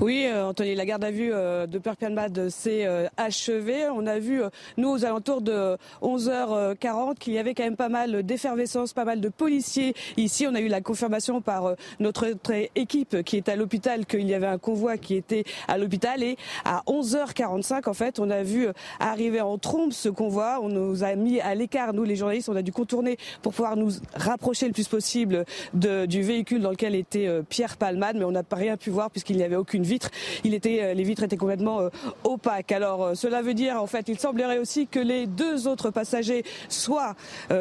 Oui, 0.00 0.24
euh, 0.24 0.46
Anthony, 0.46 0.74
la 0.74 0.86
garde 0.86 1.04
à 1.04 1.10
vue 1.10 1.30
euh, 1.30 1.66
de 1.66 1.78
Perpian-Bad 1.78 2.48
s'est 2.48 2.86
euh, 2.86 3.06
achevée. 3.18 3.86
On 3.90 4.06
a 4.06 4.18
vu, 4.18 4.40
nous, 4.78 4.88
aux 4.88 5.04
alentours 5.04 5.42
de 5.42 5.76
11h40, 6.00 7.18
qu'il 7.18 7.34
y 7.34 7.38
avait 7.38 7.52
quand 7.52 7.64
même 7.64 7.76
pas 7.76 7.90
mal 7.90 8.22
d'effervescence, 8.22 8.94
pas 8.94 9.04
mal 9.04 9.20
de 9.20 9.28
policiers 9.28 9.92
ici. 10.16 10.46
On 10.46 10.54
a 10.54 10.60
eu 10.60 10.68
la 10.68 10.80
confirmation 10.80 11.42
par 11.42 11.74
notre, 11.98 12.24
équipe 12.76 13.22
qui 13.24 13.36
est 13.36 13.50
à 13.50 13.56
l'hôpital 13.56 14.06
qu'il 14.06 14.26
y 14.26 14.32
avait 14.32 14.46
un 14.46 14.56
convoi 14.56 14.96
qui 14.96 15.16
était 15.16 15.44
à 15.68 15.76
l'hôpital. 15.76 16.22
Et 16.22 16.38
à 16.64 16.82
11h45, 16.86 17.86
en 17.86 17.94
fait, 17.94 18.20
on 18.20 18.30
a 18.30 18.42
vu 18.42 18.68
arriver 19.00 19.42
en 19.42 19.58
trompe 19.58 19.92
ce 19.92 20.08
convoi. 20.08 20.60
On 20.62 20.70
nous 20.70 21.04
a 21.04 21.14
mis 21.14 21.40
à 21.40 21.54
l'écart, 21.54 21.92
nous, 21.92 22.04
les 22.04 22.16
journalistes. 22.16 22.48
On 22.48 22.56
a 22.56 22.62
dû 22.62 22.72
contourner 22.72 23.18
pour 23.42 23.52
pouvoir 23.52 23.76
nous 23.76 23.90
rapprocher 24.14 24.66
le 24.66 24.72
plus 24.72 24.88
possible 24.88 25.44
de, 25.74 26.06
du 26.06 26.22
véhicule 26.22 26.62
dans 26.62 26.70
lequel 26.70 26.94
était 26.94 27.28
Pierre 27.50 27.76
Palmade. 27.76 28.16
Mais 28.16 28.24
on 28.24 28.32
n'a 28.32 28.42
pas 28.42 28.56
rien 28.56 28.78
pu 28.78 28.88
voir 28.88 29.10
puisqu'il 29.10 29.36
n'y 29.36 29.42
avait 29.42 29.56
aucune 29.56 29.84
Il 30.44 30.54
était, 30.54 30.82
euh, 30.82 30.94
les 30.94 31.02
vitres 31.02 31.22
étaient 31.22 31.36
complètement 31.36 31.80
euh, 31.80 31.88
opaques. 32.24 32.72
Alors 32.72 33.04
euh, 33.04 33.14
cela 33.14 33.42
veut 33.42 33.54
dire, 33.54 33.82
en 33.82 33.86
fait, 33.86 34.08
il 34.08 34.18
semblerait 34.18 34.58
aussi 34.58 34.86
que 34.86 35.00
les 35.00 35.26
deux 35.26 35.66
autres 35.66 35.90
passagers 35.90 36.44
soient 36.68 37.14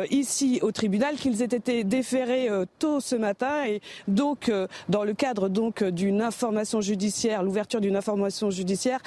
ici 0.10 0.60
au 0.62 0.72
tribunal, 0.72 1.16
qu'ils 1.16 1.42
aient 1.42 1.46
été 1.46 1.84
déférés 1.84 2.50
tôt 2.78 3.00
ce 3.00 3.16
matin 3.16 3.66
et 3.66 3.82
donc 4.08 4.52
dans 4.88 5.04
le 5.04 5.14
cadre 5.14 5.50
donc 5.50 5.84
d'une 5.84 6.22
information 6.22 6.82
judiciaire, 6.82 7.44
l'ouverture 7.44 7.82
d'une 7.82 7.96
information 7.96 8.50
judiciaire, 8.50 9.00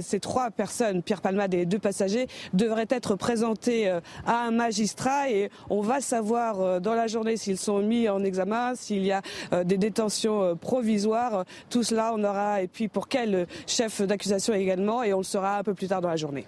ces 0.00 0.20
trois 0.20 0.50
personnes, 0.50 1.02
Pierre 1.02 1.20
Palmade 1.20 1.54
et 1.54 1.66
deux 1.66 1.78
passagers, 1.78 2.26
devraient 2.52 2.88
être 2.90 3.14
présentés 3.16 3.88
à 4.26 4.44
un 4.46 4.50
magistrat 4.50 5.30
et 5.30 5.50
on 5.70 5.80
va 5.80 6.00
savoir 6.00 6.80
dans 6.80 6.94
la 6.94 7.06
journée 7.06 7.36
s'ils 7.36 7.58
sont 7.58 7.80
mis 7.80 8.08
en 8.08 8.22
examen, 8.24 8.74
s'il 8.74 9.04
y 9.04 9.12
a 9.12 9.22
des 9.64 9.78
détentions 9.78 10.56
provisoires. 10.56 11.44
Cela, 11.82 12.12
on 12.14 12.22
aura, 12.24 12.62
et 12.62 12.68
puis 12.68 12.88
pour 12.88 13.08
quel 13.08 13.46
chef 13.66 14.02
d'accusation 14.02 14.54
également, 14.54 15.02
et 15.02 15.12
on 15.12 15.18
le 15.18 15.24
saura 15.24 15.58
un 15.58 15.62
peu 15.62 15.74
plus 15.74 15.88
tard 15.88 16.00
dans 16.00 16.08
la 16.08 16.16
journée. 16.16 16.44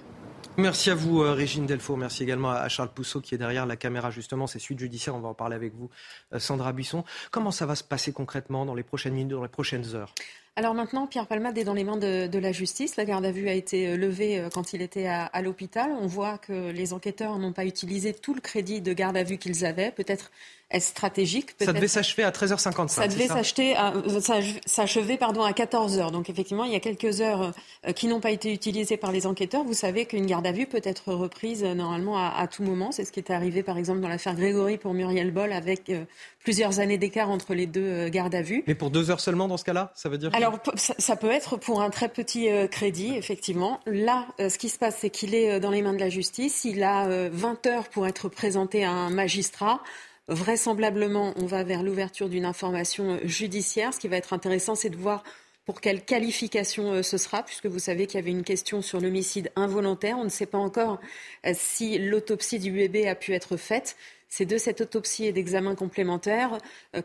Merci 0.57 0.91
à 0.91 0.95
vous, 0.95 1.23
euh, 1.23 1.33
Régine 1.33 1.65
Delfour. 1.65 1.97
Merci 1.97 2.25
également 2.25 2.51
à 2.51 2.69
Charles 2.69 2.91
Pousseau 2.93 3.21
qui 3.21 3.35
est 3.35 3.39
derrière 3.39 3.67
la 3.67 3.77
caméra, 3.77 4.11
justement. 4.11 4.47
C'est 4.47 4.59
suite 4.59 4.79
judiciaire. 4.79 5.15
On 5.15 5.21
va 5.21 5.29
en 5.29 5.35
parler 5.35 5.55
avec 5.57 5.75
vous, 5.75 5.89
euh, 6.35 6.39
Sandra 6.39 6.73
Buisson. 6.73 7.05
Comment 7.31 7.51
ça 7.51 7.67
va 7.67 7.77
se 7.77 7.85
passer 7.85 8.13
concrètement 8.13 8.67
dans 8.67 8.75
les 8.75 8.83
prochaines 8.83 9.15
minutes, 9.15 9.33
dans 9.33 9.43
les 9.43 9.49
prochaines 9.49 9.95
heures? 9.95 10.13
Alors 10.57 10.75
maintenant, 10.75 11.07
Pierre 11.07 11.27
Palmade 11.27 11.57
est 11.57 11.65
dans 11.65 11.75
les 11.75 11.85
mains 11.85 11.97
de, 11.97 12.39
la 12.39 12.53
justice. 12.53 12.97
La 12.97 13.05
garde 13.05 13.25
à 13.25 13.33
vue 13.33 13.49
a 13.49 13.55
été 13.55 13.89
euh, 13.89 13.97
levée 13.97 14.39
euh, 14.39 14.49
quand 14.53 14.73
il 14.73 14.83
était 14.83 15.07
à, 15.07 15.43
l'hôpital. 15.43 15.91
On 16.01 16.07
voit 16.07 16.39
que 16.39 16.71
les 16.71 16.93
enquêteurs 16.93 17.39
n'ont 17.39 17.53
pas 17.53 17.65
utilisé 17.65 18.13
tout 18.13 18.35
le 18.35 18.41
crédit 18.41 18.81
de 18.81 18.93
garde 18.93 19.17
à 19.17 19.23
vue 19.23 19.39
qu'ils 19.39 19.65
avaient. 19.65 19.93
Peut-être 19.93 20.31
est 20.71 20.81
stratégique. 20.81 21.51
Ça 21.61 21.73
devait 21.73 21.89
s'achever 21.89 22.25
à 22.25 22.31
13h55. 22.31 22.89
Ça 22.89 23.09
devait 23.09 23.29
s'achever 24.67 25.17
pardon, 25.17 25.43
à 25.43 25.53
14h. 25.53 26.11
Donc 26.11 26.31
effectivement, 26.31 26.65
il 26.65 26.73
y 26.73 26.77
a 26.77 26.81
quelques 26.81 27.21
heures 27.21 27.53
euh, 27.87 27.93
qui 27.93 28.09
n'ont 28.09 28.21
pas 28.21 28.31
été 28.31 28.53
utilisées 28.53 28.97
par 28.97 29.13
les 29.13 29.27
enquêteurs. 29.27 29.65
Vous 29.65 29.75
savez 29.75 30.07
qu'une 30.07 30.27
garde 30.27 30.47
à 30.47 30.53
vue 30.53 30.67
peut 30.67 30.83
être 30.85 31.13
reprise 31.13 31.63
normalement 31.65 32.19
à, 32.19 32.47
tout 32.47 32.63
moment. 32.63 32.93
C'est 32.93 33.05
ce 33.05 33.13
qui 33.13 33.21
est 33.21 33.31
arrivé 33.31 33.63
par 33.63 33.79
exemple 33.79 34.01
dans 34.01 34.09
l'affaire 34.09 34.35
Grégory 34.35 34.79
pour 34.79 34.95
Muriel 34.95 35.31
Boll 35.31 35.53
avec 35.53 35.93
plusieurs 36.43 36.81
années 36.81 36.99
d'écart 36.99 37.31
entre 37.31 37.55
les 37.55 37.67
deux 37.67 38.09
gardes 38.09 38.35
à 38.35 38.43
vue. 38.43 38.65
Mais 38.67 38.75
pour 38.75 38.91
deux 38.91 39.11
heures 39.11 39.21
seulement 39.21 39.49
dans 39.49 39.57
ce 39.57 39.65
cas-là, 39.65 39.93
ça 39.95 40.09
veut 40.09 40.19
dire 40.19 40.31
alors, 40.41 40.59
ça, 40.75 41.17
peut 41.17 41.31
être 41.31 41.57
pour 41.57 41.83
un 41.83 41.91
très 41.91 42.09
petit 42.09 42.51
euh, 42.51 42.67
crédit, 42.67 43.15
effectivement. 43.15 43.81
Là, 43.87 44.27
euh, 44.41 44.49
ce 44.49 44.59
qui 44.59 44.69
se 44.69 44.79
passe, 44.79 44.97
c'est 45.01 45.11
qu'il 45.11 45.35
est 45.35 45.53
euh, 45.53 45.61
dans 45.61 45.71
les 45.71 45.83
mains 45.83 45.93
de 45.93 45.99
la 45.99 46.09
justice. 46.09 46.65
Il 46.65 46.83
a 46.83 47.29
20 47.31 47.67
heures 47.67 47.89
pour 47.89 48.07
être 48.07 48.29
présenté 48.29 48.85
à 48.85 48.91
un 48.91 49.11
magistrat. 49.11 49.83
Vraisemblablement, 50.31 51.35
on 51.37 51.47
va 51.47 51.65
vers 51.65 51.83
l'ouverture 51.83 52.29
d'une 52.29 52.45
information 52.45 53.19
judiciaire. 53.25 53.93
Ce 53.93 53.99
qui 53.99 54.07
va 54.07 54.17
être 54.17 54.33
intéressant, 54.33 54.77
c'est 54.77 54.89
de 54.89 54.97
voir 54.97 55.25
pour 55.65 55.81
quelle 55.81 56.05
qualification 56.05 57.03
ce 57.03 57.19
sera, 57.19 57.43
puisque 57.43 57.67
vous 57.67 57.81
savez 57.81 58.07
qu'il 58.07 58.21
y 58.21 58.23
avait 58.23 58.31
une 58.31 58.45
question 58.45 58.81
sur 58.81 59.01
l'homicide 59.01 59.51
involontaire. 59.57 60.19
On 60.19 60.25
ne 60.25 60.29
sait 60.29 60.47
pas 60.47 60.59
encore 60.59 61.01
si 61.53 61.99
l'autopsie 61.99 62.61
du 62.61 62.71
bébé 62.71 63.09
a 63.09 63.17
pu 63.17 63.35
être 63.35 63.57
faite. 63.57 63.97
C'est 64.29 64.47
de 64.47 64.57
cette 64.57 64.81
autopsie 64.81 65.27
et 65.27 65.33
d'examen 65.33 65.75
complémentaire 65.75 66.59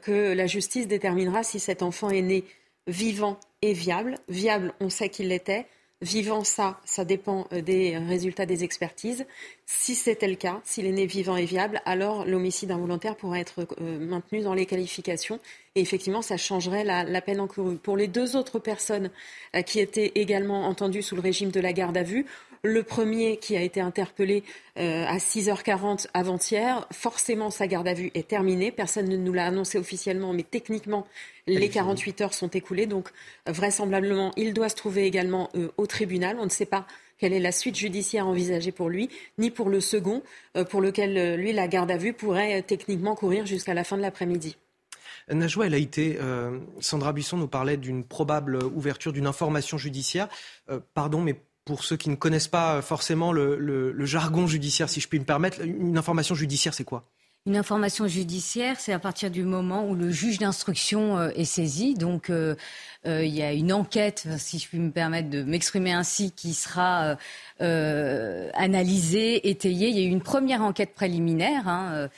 que 0.03 0.33
la 0.33 0.45
justice 0.45 0.87
déterminera 0.87 1.41
si 1.41 1.59
cet 1.59 1.81
enfant 1.81 2.11
est 2.11 2.21
né 2.21 2.43
vivant 2.85 3.39
et 3.63 3.73
viable. 3.73 4.19
Viable, 4.29 4.71
on 4.79 4.91
sait 4.91 5.09
qu'il 5.09 5.29
l'était. 5.29 5.65
Vivant, 6.01 6.43
ça, 6.43 6.81
ça 6.83 7.05
dépend 7.05 7.47
euh, 7.53 7.61
des 7.61 7.97
résultats 7.97 8.45
des 8.45 8.65
expertises. 8.65 9.25
Si 9.65 9.95
c'était 9.95 10.27
le 10.27 10.35
cas, 10.35 10.59
s'il 10.65 10.85
est 10.85 10.91
né 10.91 11.05
vivant 11.05 11.37
et 11.37 11.45
viable, 11.45 11.81
alors 11.85 12.25
l'homicide 12.25 12.71
involontaire 12.71 13.15
pourrait 13.15 13.39
être 13.39 13.65
euh, 13.79 13.97
maintenu 13.97 14.41
dans 14.41 14.53
les 14.53 14.65
qualifications. 14.65 15.39
Et 15.73 15.79
effectivement, 15.79 16.21
ça 16.21 16.35
changerait 16.35 16.83
la, 16.83 17.21
peine 17.21 17.39
encourue. 17.39 17.77
Pour 17.77 17.95
les 17.95 18.07
deux 18.07 18.35
autres 18.35 18.59
personnes 18.59 19.09
euh, 19.55 19.61
qui 19.61 19.79
étaient 19.79 20.11
également 20.15 20.67
entendues 20.67 21.01
sous 21.01 21.15
le 21.15 21.21
régime 21.21 21.49
de 21.49 21.61
la 21.61 21.71
garde 21.71 21.95
à 21.95 22.03
vue, 22.03 22.25
le 22.65 22.83
premier 22.83 23.37
qui 23.37 23.55
a 23.55 23.61
été 23.61 23.79
interpellé 23.79 24.43
euh, 24.77 25.05
à 25.05 25.17
6h40 25.17 26.07
avant-hier, 26.13 26.87
forcément 26.91 27.49
sa 27.49 27.67
garde 27.67 27.87
à 27.87 27.93
vue 27.93 28.11
est 28.15 28.27
terminée. 28.27 28.71
Personne 28.71 29.07
ne 29.07 29.15
nous 29.15 29.33
l'a 29.33 29.45
annoncé 29.45 29.77
officiellement, 29.77 30.33
mais 30.33 30.43
techniquement, 30.43 31.07
les 31.47 31.69
48 31.69 32.21
heures 32.21 32.33
sont 32.33 32.49
écoulées. 32.49 32.87
Donc 32.87 33.09
vraisemblablement, 33.45 34.31
il 34.35 34.53
doit 34.53 34.69
se 34.69 34.75
trouver 34.75 35.05
également 35.05 35.49
euh, 35.55 35.69
au 35.77 35.85
tribunal. 35.85 36.37
On 36.39 36.45
ne 36.45 36.49
sait 36.49 36.65
pas 36.65 36.85
quelle 37.17 37.33
est 37.33 37.39
la 37.39 37.51
suite 37.51 37.75
judiciaire 37.75 38.27
envisagée 38.27 38.71
pour 38.71 38.89
lui, 38.89 39.09
ni 39.37 39.51
pour 39.51 39.69
le 39.69 39.79
second, 39.79 40.23
euh, 40.57 40.65
pour 40.65 40.81
lequel, 40.81 41.35
lui, 41.39 41.53
la 41.53 41.67
garde 41.67 41.91
à 41.91 41.97
vue 41.97 42.13
pourrait 42.13 42.61
techniquement 42.63 43.15
courir 43.15 43.45
jusqu'à 43.45 43.73
la 43.73 43.83
fin 43.83 43.95
de 43.95 44.01
l'après-midi. 44.01 44.57
Najwa 45.29 45.67
El 45.67 45.73
Haïté, 45.73 46.19
Sandra 46.81 47.11
Buisson 47.11 47.37
nous 47.37 47.47
parlait 47.47 47.77
d'une 47.77 48.03
probable 48.03 48.63
ouverture 48.63 49.11
d'une 49.11 49.25
information 49.25 49.75
judiciaire. 49.75 50.27
pardon, 50.93 51.19
mais 51.19 51.35
pour 51.65 51.83
ceux 51.83 51.97
qui 51.97 52.09
ne 52.09 52.15
connaissent 52.15 52.47
pas 52.47 52.81
forcément 52.81 53.33
le, 53.33 54.05
jargon 54.05 54.47
judiciaire, 54.47 54.87
si 54.87 55.01
je 55.01 55.07
puis 55.07 55.19
me 55.19 55.25
permettre, 55.25 55.61
une 55.61 55.97
information 55.97 56.35
judiciaire, 56.35 56.73
c'est 56.73 56.83
quoi? 56.83 57.03
Une 57.47 57.57
information 57.57 58.07
judiciaire, 58.07 58.79
c'est 58.79 58.91
à 58.91 58.97
partir 58.97 59.29
du 59.29 59.43
moment 59.43 59.87
où 59.87 59.93
le 59.93 60.09
juge 60.09 60.39
d'instruction 60.39 61.19
euh, 61.19 61.29
est 61.35 61.45
saisi. 61.45 61.93
Donc, 61.93 62.31
euh, 62.31 62.55
euh, 63.05 63.23
il 63.23 63.35
y 63.35 63.43
a 63.43 63.53
une 63.53 63.71
enquête, 63.71 64.27
si 64.39 64.57
je 64.57 64.67
puis 64.67 64.79
me 64.79 64.89
permettre 64.89 65.29
de 65.29 65.43
m'exprimer 65.43 65.91
ainsi, 65.91 66.31
qui 66.31 66.55
sera 66.55 67.17
analysée, 67.59 69.47
étayée. 69.47 69.89
Il 69.89 69.95
y 69.95 70.01
a 70.01 70.05
eu 70.05 70.09
une 70.09 70.23
première 70.23 70.63
enquête 70.63 70.93
préliminaire. 70.95 71.67
Hein, 71.67 72.09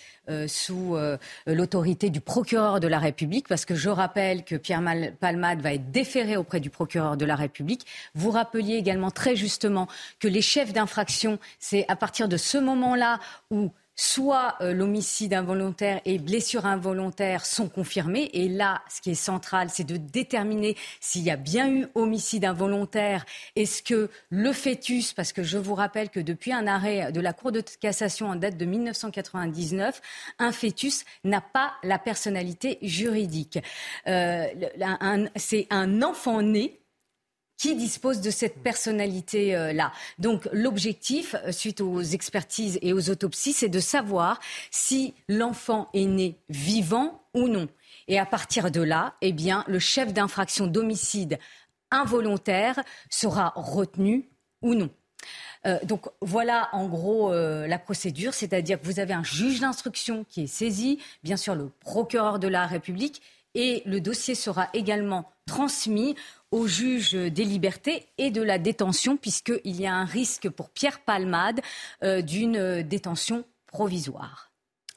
sous 0.47 0.97
l'autorité 1.45 2.09
du 2.09 2.19
procureur 2.19 2.81
de 2.81 2.87
la 2.87 2.99
République, 2.99 3.47
parce 3.47 3.63
que 3.63 3.75
je 3.75 3.89
rappelle 3.89 4.43
que 4.43 4.55
Pierre 4.55 4.83
Palmade 5.21 5.61
va 5.61 5.73
être 5.73 5.89
déféré 5.91 6.35
auprès 6.35 6.59
du 6.59 6.69
procureur 6.69 7.15
de 7.15 7.23
la 7.23 7.35
République. 7.35 7.85
Vous 8.13 8.31
rappeliez 8.31 8.75
également 8.75 9.11
très 9.11 9.37
justement 9.37 9.87
que 10.19 10.27
les 10.27 10.41
chefs 10.41 10.73
d'infraction, 10.73 11.39
c'est 11.59 11.85
à 11.87 11.95
partir 11.95 12.27
de 12.27 12.35
ce 12.35 12.57
moment-là 12.57 13.19
où 13.51 13.71
soit 13.97 14.55
euh, 14.61 14.73
l'homicide 14.73 15.33
involontaire 15.33 15.99
et 16.05 16.19
blessure 16.19 16.65
involontaire 16.65 17.45
sont 17.45 17.67
confirmés. 17.67 18.29
Et 18.33 18.47
là, 18.47 18.81
ce 18.89 19.01
qui 19.01 19.11
est 19.11 19.15
central, 19.15 19.69
c'est 19.69 19.83
de 19.83 19.97
déterminer 19.97 20.77
s'il 21.01 21.23
y 21.23 21.31
a 21.31 21.35
bien 21.35 21.69
eu 21.69 21.87
homicide 21.95 22.45
involontaire. 22.45 23.25
Est-ce 23.55 23.81
que 23.81 24.09
le 24.29 24.53
fœtus, 24.53 25.13
parce 25.13 25.33
que 25.33 25.43
je 25.43 25.57
vous 25.57 25.73
rappelle 25.73 26.09
que 26.09 26.19
depuis 26.19 26.53
un 26.53 26.67
arrêt 26.67 27.11
de 27.11 27.19
la 27.19 27.33
Cour 27.33 27.51
de 27.51 27.61
cassation 27.81 28.29
en 28.29 28.35
date 28.35 28.55
de 28.55 28.65
1999, 28.65 30.01
un 30.37 30.51
fœtus 30.51 31.03
n'a 31.23 31.41
pas 31.41 31.73
la 31.83 31.97
personnalité 31.97 32.77
juridique. 32.83 33.59
Euh, 34.07 34.45
c'est 35.35 35.67
un 35.71 36.03
enfant 36.03 36.41
né 36.41 36.79
qui 37.57 37.75
dispose 37.75 38.21
de 38.21 38.29
cette 38.29 38.61
personnalité-là. 38.61 39.91
Donc 40.19 40.47
l'objectif, 40.51 41.35
euh, 41.43 41.51
suite 41.51 41.81
aux 41.81 42.01
expertises 42.01 42.77
et 42.81 42.93
aux 42.93 43.09
autopsies, 43.09 43.53
c'est 43.53 43.69
de 43.69 43.79
savoir 43.79 44.39
si 44.71 45.13
l'enfant 45.27 45.89
est 45.93 46.05
né 46.05 46.37
vivant 46.49 47.23
ou 47.33 47.47
non. 47.47 47.67
Et 48.07 48.19
à 48.19 48.25
partir 48.25 48.71
de 48.71 48.81
là, 48.81 49.15
eh 49.21 49.33
bien, 49.33 49.63
le 49.67 49.79
chef 49.79 50.13
d'infraction 50.13 50.67
d'homicide 50.67 51.39
involontaire 51.91 52.79
sera 53.09 53.53
retenu 53.55 54.29
ou 54.61 54.75
non. 54.75 54.89
Euh, 55.65 55.79
donc 55.83 56.07
voilà 56.21 56.69
en 56.71 56.87
gros 56.87 57.33
euh, 57.33 57.67
la 57.67 57.79
procédure, 57.79 58.33
c'est-à-dire 58.33 58.79
que 58.79 58.85
vous 58.85 58.99
avez 58.99 59.13
un 59.13 59.23
juge 59.23 59.59
d'instruction 59.59 60.25
qui 60.29 60.43
est 60.43 60.47
saisi, 60.47 60.99
bien 61.23 61.37
sûr 61.37 61.55
le 61.55 61.69
procureur 61.79 62.39
de 62.39 62.47
la 62.47 62.67
République, 62.67 63.21
et 63.55 63.81
le 63.85 63.99
dossier 63.99 64.35
sera 64.35 64.69
également 64.73 65.31
transmis 65.47 66.15
au 66.51 66.67
juge 66.67 67.13
des 67.13 67.43
libertés 67.43 68.07
et 68.17 68.31
de 68.31 68.41
la 68.41 68.57
détention, 68.57 69.17
puisqu'il 69.17 69.81
y 69.81 69.85
a 69.85 69.93
un 69.93 70.05
risque 70.05 70.49
pour 70.49 70.69
Pierre 70.69 70.99
Palmade 71.01 71.61
euh, 72.03 72.21
d'une 72.21 72.81
détention 72.83 73.43
provisoire. 73.67 74.46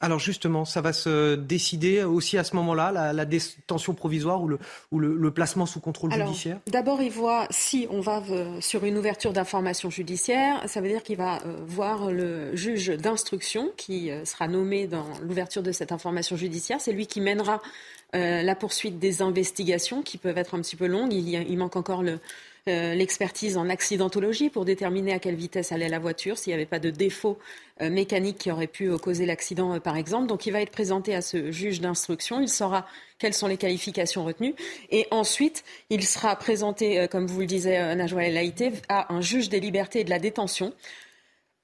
Alors 0.01 0.19
justement, 0.19 0.65
ça 0.65 0.81
va 0.81 0.93
se 0.93 1.35
décider 1.35 2.03
aussi 2.03 2.37
à 2.37 2.43
ce 2.43 2.55
moment-là, 2.55 3.13
la, 3.13 3.25
détention 3.25 3.93
provisoire 3.93 4.41
ou 4.41 4.47
le, 4.47 4.59
ou 4.91 4.99
le, 4.99 5.31
placement 5.31 5.65
sous 5.65 5.79
contrôle 5.79 6.11
judiciaire 6.11 6.59
D'abord, 6.67 7.01
il 7.01 7.11
voit 7.11 7.47
si 7.49 7.87
on 7.89 8.01
va 8.01 8.21
euh, 8.29 8.59
sur 8.59 8.83
une 8.83 8.97
ouverture 8.97 9.31
d'information 9.31 9.89
judiciaire, 9.89 10.61
ça 10.67 10.81
veut 10.81 10.89
dire 10.89 11.03
qu'il 11.03 11.17
va 11.17 11.37
euh, 11.45 11.55
voir 11.65 12.11
le 12.11 12.55
juge 12.55 12.89
d'instruction 12.89 13.69
qui 13.77 14.09
sera 14.25 14.47
nommé 14.47 14.87
dans 14.87 15.05
l'ouverture 15.21 15.63
de 15.63 15.71
cette 15.71 15.91
information 15.91 16.35
judiciaire. 16.35 16.81
C'est 16.81 16.91
lui 16.91 17.07
qui 17.07 17.21
mènera 17.21 17.61
euh, 18.13 18.41
la 18.41 18.55
poursuite 18.55 18.99
des 18.99 19.21
investigations 19.21 20.01
qui 20.01 20.17
peuvent 20.17 20.37
être 20.37 20.55
un 20.55 20.61
petit 20.61 20.75
peu 20.75 20.85
longues. 20.85 21.13
Il, 21.13 21.57
manque 21.57 21.77
encore 21.77 22.03
euh, 22.67 22.93
l'expertise 22.93 23.57
en 23.57 23.69
accidentologie 23.69 24.49
pour 24.49 24.65
déterminer 24.65 25.13
à 25.13 25.19
quelle 25.19 25.35
vitesse 25.35 25.71
allait 25.71 25.89
la 25.89 25.99
voiture, 25.99 26.37
s'il 26.37 26.51
n'y 26.51 26.55
avait 26.55 26.65
pas 26.65 26.79
de 26.79 26.89
défaut 26.89 27.39
euh, 27.81 27.89
mécanique 27.89 28.37
qui 28.37 28.51
aurait 28.51 28.67
pu 28.67 28.95
causer 28.97 29.25
l'accident, 29.25 29.79
par 29.79 29.97
exemple. 29.97 30.27
Donc, 30.27 30.45
il 30.45 30.51
va 30.51 30.61
être 30.61 30.71
présenté 30.71 31.15
à 31.15 31.21
ce 31.21 31.51
juge 31.51 31.81
d'instruction. 31.81 32.39
Il 32.39 32.49
saura 32.49 32.85
quelles 33.17 33.33
sont 33.33 33.47
les 33.47 33.57
qualifications 33.57 34.23
retenues. 34.23 34.53
Et 34.89 35.07
ensuite, 35.11 35.63
il 35.89 36.03
sera 36.03 36.35
présenté, 36.35 37.07
comme 37.09 37.27
vous 37.27 37.39
le 37.39 37.47
disiez, 37.47 37.79
Najwa 37.95 38.25
El 38.25 38.37
Haïté, 38.37 38.71
à 38.89 39.13
un 39.13 39.21
juge 39.21 39.49
des 39.49 39.59
libertés 39.59 40.01
et 40.01 40.03
de 40.03 40.09
la 40.09 40.19
détention. 40.19 40.73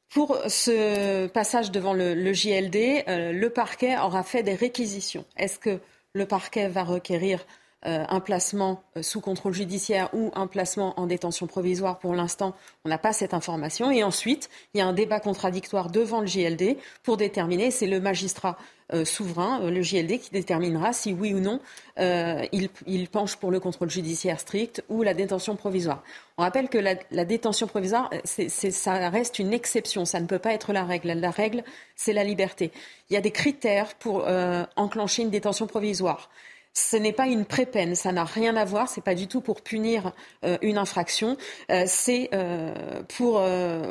Pour 0.10 0.38
ce 0.48 1.28
passage 1.28 1.70
devant 1.72 1.94
le, 1.94 2.14
le 2.14 2.34
JLD, 2.34 3.04
le 3.08 3.48
parquet 3.50 3.98
aura 3.98 4.24
fait 4.24 4.42
des 4.42 4.56
réquisitions. 4.56 5.26
Est-ce 5.36 5.60
que 5.60 5.80
le 6.14 6.26
parquet 6.26 6.68
va 6.68 6.84
requérir 6.84 7.46
euh, 7.86 8.04
un 8.10 8.20
placement 8.22 8.82
euh, 8.98 9.04
sous 9.04 9.22
contrôle 9.22 9.54
judiciaire 9.54 10.10
ou 10.12 10.32
un 10.34 10.48
placement 10.48 11.00
en 11.00 11.06
détention 11.06 11.46
provisoire. 11.46 12.00
Pour 12.00 12.16
l'instant, 12.16 12.56
on 12.84 12.90
n'a 12.90 12.98
pas 12.98 13.14
cette 13.14 13.36
information. 13.36 13.92
Et 13.92 14.04
ensuite, 14.04 14.50
il 14.74 14.80
y 14.80 14.82
a 14.82 14.88
un 14.88 14.94
débat 14.94 15.20
contradictoire 15.20 15.92
devant 15.92 16.22
le 16.22 16.26
JLD 16.26 16.78
pour 17.04 17.18
déterminer, 17.18 17.70
c'est 17.70 17.86
le 17.86 18.00
magistrat 18.00 18.58
euh, 18.94 19.06
souverain, 19.06 19.60
le 19.70 19.82
JLD, 19.84 20.20
qui 20.20 20.32
déterminera 20.32 20.92
si 20.92 21.14
oui 21.14 21.36
ou 21.36 21.40
non 21.40 21.60
il, 22.00 23.10
penche 23.12 23.36
pour 23.36 23.52
le 23.52 23.60
contrôle 23.60 23.92
judiciaire 23.92 24.40
strict 24.40 24.84
ou 24.90 25.04
la 25.04 25.14
détention 25.14 25.56
provisoire. 25.56 26.02
On 26.40 26.42
rappelle 26.42 26.70
que 26.70 26.80
la, 26.80 27.26
détention 27.26 27.68
provisoire, 27.68 28.10
ça 28.26 29.10
reste 29.10 29.38
une 29.38 29.54
exception, 29.54 30.06
ça 30.06 30.20
ne 30.20 30.26
peut 30.26 30.40
pas 30.40 30.54
être 30.54 30.74
la 30.74 30.84
règle. 30.84 31.12
La 31.12 31.30
règle, 31.30 31.64
c'est 31.96 32.14
la 32.14 32.24
liberté. 32.24 32.72
Il 33.12 33.14
y 33.14 33.18
a 33.18 33.22
des 33.22 33.32
critères 33.32 33.94
pour 33.96 34.28
enclencher 34.76 35.22
une 35.22 35.30
détention 35.30 35.68
provisoire 35.68 36.30
ce 36.78 36.96
n'est 36.96 37.12
pas 37.12 37.26
une 37.26 37.44
pré-peine, 37.44 37.96
ça 37.96 38.12
n'a 38.12 38.24
rien 38.24 38.56
à 38.56 38.64
voir, 38.64 38.88
c'est 38.88 39.02
pas 39.04 39.16
du 39.16 39.28
tout 39.28 39.42
pour 39.42 39.62
punir 39.62 40.14
euh, 40.46 40.60
une 40.62 40.78
infraction, 40.78 41.36
euh, 41.72 41.86
c'est 41.88 42.30
euh, 42.34 43.02
pour 43.18 43.42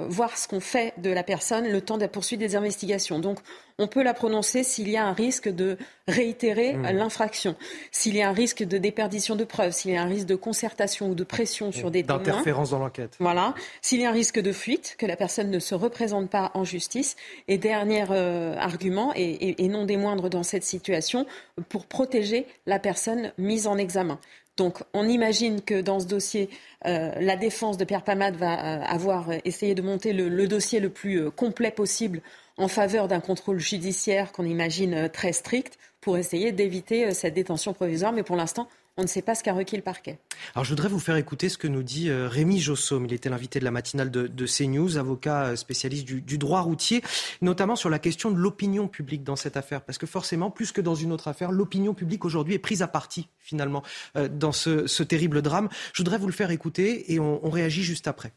voir 0.08 0.38
ce 0.38 0.46
qu'on 0.46 0.60
fait 0.60 0.94
de 0.98 1.10
la 1.10 1.24
personne 1.24 1.66
le 1.66 1.80
temps 1.80 1.96
de 1.96 2.02
la 2.02 2.08
poursuite 2.08 2.38
des 2.38 2.54
investigations. 2.54 3.18
Donc 3.18 3.38
on 3.78 3.86
peut 3.88 4.02
la 4.02 4.14
prononcer 4.14 4.62
s'il 4.62 4.88
y 4.88 4.96
a 4.96 5.06
un 5.06 5.12
risque 5.12 5.48
de 5.48 5.76
réitérer 6.08 6.74
mmh. 6.74 6.90
l'infraction. 6.90 7.56
S'il 7.90 8.16
y 8.16 8.22
a 8.22 8.28
un 8.28 8.32
risque 8.32 8.62
de 8.62 8.78
déperdition 8.78 9.36
de 9.36 9.44
preuves, 9.44 9.72
s'il 9.72 9.90
y 9.90 9.96
a 9.96 10.02
un 10.02 10.06
risque 10.06 10.26
de 10.26 10.34
concertation 10.34 11.10
ou 11.10 11.14
de 11.14 11.24
pression 11.24 11.72
sur 11.72 11.90
des 11.90 12.02
témoins. 12.02 12.18
D'interférence 12.18 12.70
dans 12.70 12.78
l'enquête. 12.78 13.16
Voilà. 13.18 13.54
S'il 13.82 14.00
y 14.00 14.06
a 14.06 14.10
un 14.10 14.12
risque 14.12 14.40
de 14.40 14.52
fuite, 14.52 14.96
que 14.98 15.04
la 15.04 15.16
personne 15.16 15.50
ne 15.50 15.58
se 15.58 15.74
représente 15.74 16.30
pas 16.30 16.50
en 16.54 16.64
justice. 16.64 17.16
Et 17.48 17.58
dernier 17.58 18.04
euh, 18.10 18.56
argument, 18.56 19.12
et, 19.14 19.68
non 19.68 19.84
des 19.84 19.96
moindres 19.96 20.30
dans 20.30 20.42
cette 20.42 20.64
situation, 20.64 21.26
pour 21.68 21.86
protéger 21.86 22.46
la 22.66 22.78
personne 22.78 23.32
mise 23.36 23.66
en 23.66 23.76
examen. 23.76 24.18
Donc 24.56 24.78
on 24.94 25.06
imagine 25.06 25.60
que 25.60 25.82
dans 25.82 26.00
ce 26.00 26.06
dossier, 26.06 26.48
euh, 26.86 27.10
la 27.20 27.36
défense 27.36 27.76
de 27.76 27.84
Pierre 27.84 28.04
Pamade 28.04 28.36
va 28.36 28.54
euh, 28.54 28.82
avoir 28.86 29.28
essayé 29.44 29.74
de 29.74 29.82
monter 29.82 30.14
le, 30.14 30.48
dossier 30.48 30.80
le 30.80 30.88
plus 30.88 31.30
complet 31.30 31.70
possible 31.70 32.22
en 32.56 32.68
faveur 32.68 33.08
d'un 33.08 33.20
contrôle 33.20 33.58
judiciaire 33.58 34.32
qu'on 34.32 34.44
imagine 34.44 35.08
très 35.10 35.32
strict 35.32 35.78
pour 36.00 36.16
essayer 36.16 36.52
d'éviter 36.52 37.12
cette 37.12 37.34
détention 37.34 37.72
provisoire. 37.72 38.12
Mais 38.12 38.22
pour 38.22 38.36
l'instant, 38.36 38.68
on 38.98 39.02
ne 39.02 39.06
sait 39.06 39.22
pas 39.22 39.34
ce 39.34 39.42
qu'a 39.42 39.52
requis 39.52 39.76
le 39.76 39.82
parquet. 39.82 40.18
Alors 40.54 40.64
je 40.64 40.70
voudrais 40.70 40.88
vous 40.88 40.98
faire 40.98 41.16
écouter 41.16 41.48
ce 41.48 41.58
que 41.58 41.68
nous 41.68 41.82
dit 41.82 42.08
euh, 42.08 42.28
Rémi 42.28 42.60
Jossaume. 42.60 43.04
Il 43.04 43.12
était 43.12 43.28
l'invité 43.28 43.58
de 43.58 43.64
la 43.64 43.70
matinale 43.70 44.10
de, 44.10 44.46
CNews, 44.46 44.96
avocat 44.96 45.48
euh, 45.48 45.56
spécialiste 45.56 46.06
du, 46.06 46.38
droit 46.38 46.62
routier, 46.62 47.02
notamment 47.42 47.76
sur 47.76 47.90
la 47.90 47.98
question 47.98 48.30
de 48.30 48.38
l'opinion 48.38 48.88
publique 48.88 49.22
dans 49.22 49.36
cette 49.36 49.56
affaire. 49.56 49.82
Parce 49.82 49.98
que 49.98 50.06
forcément, 50.06 50.50
plus 50.50 50.72
que 50.72 50.80
dans 50.80 50.94
une 50.94 51.12
autre 51.12 51.28
affaire, 51.28 51.52
l'opinion 51.52 51.92
publique 51.92 52.24
aujourd'hui 52.24 52.54
est 52.54 52.58
prise 52.58 52.80
à 52.80 52.88
partie, 52.88 53.28
finalement, 53.38 53.82
euh, 54.16 54.28
dans 54.28 54.52
ce, 54.52 55.02
terrible 55.02 55.42
drame. 55.42 55.68
Je 55.92 56.02
voudrais 56.02 56.18
vous 56.18 56.26
le 56.26 56.32
faire 56.32 56.50
écouter 56.50 57.12
et 57.12 57.20
on, 57.20 57.50
réagit 57.50 57.82
juste 57.82 58.08
après. 58.08 58.32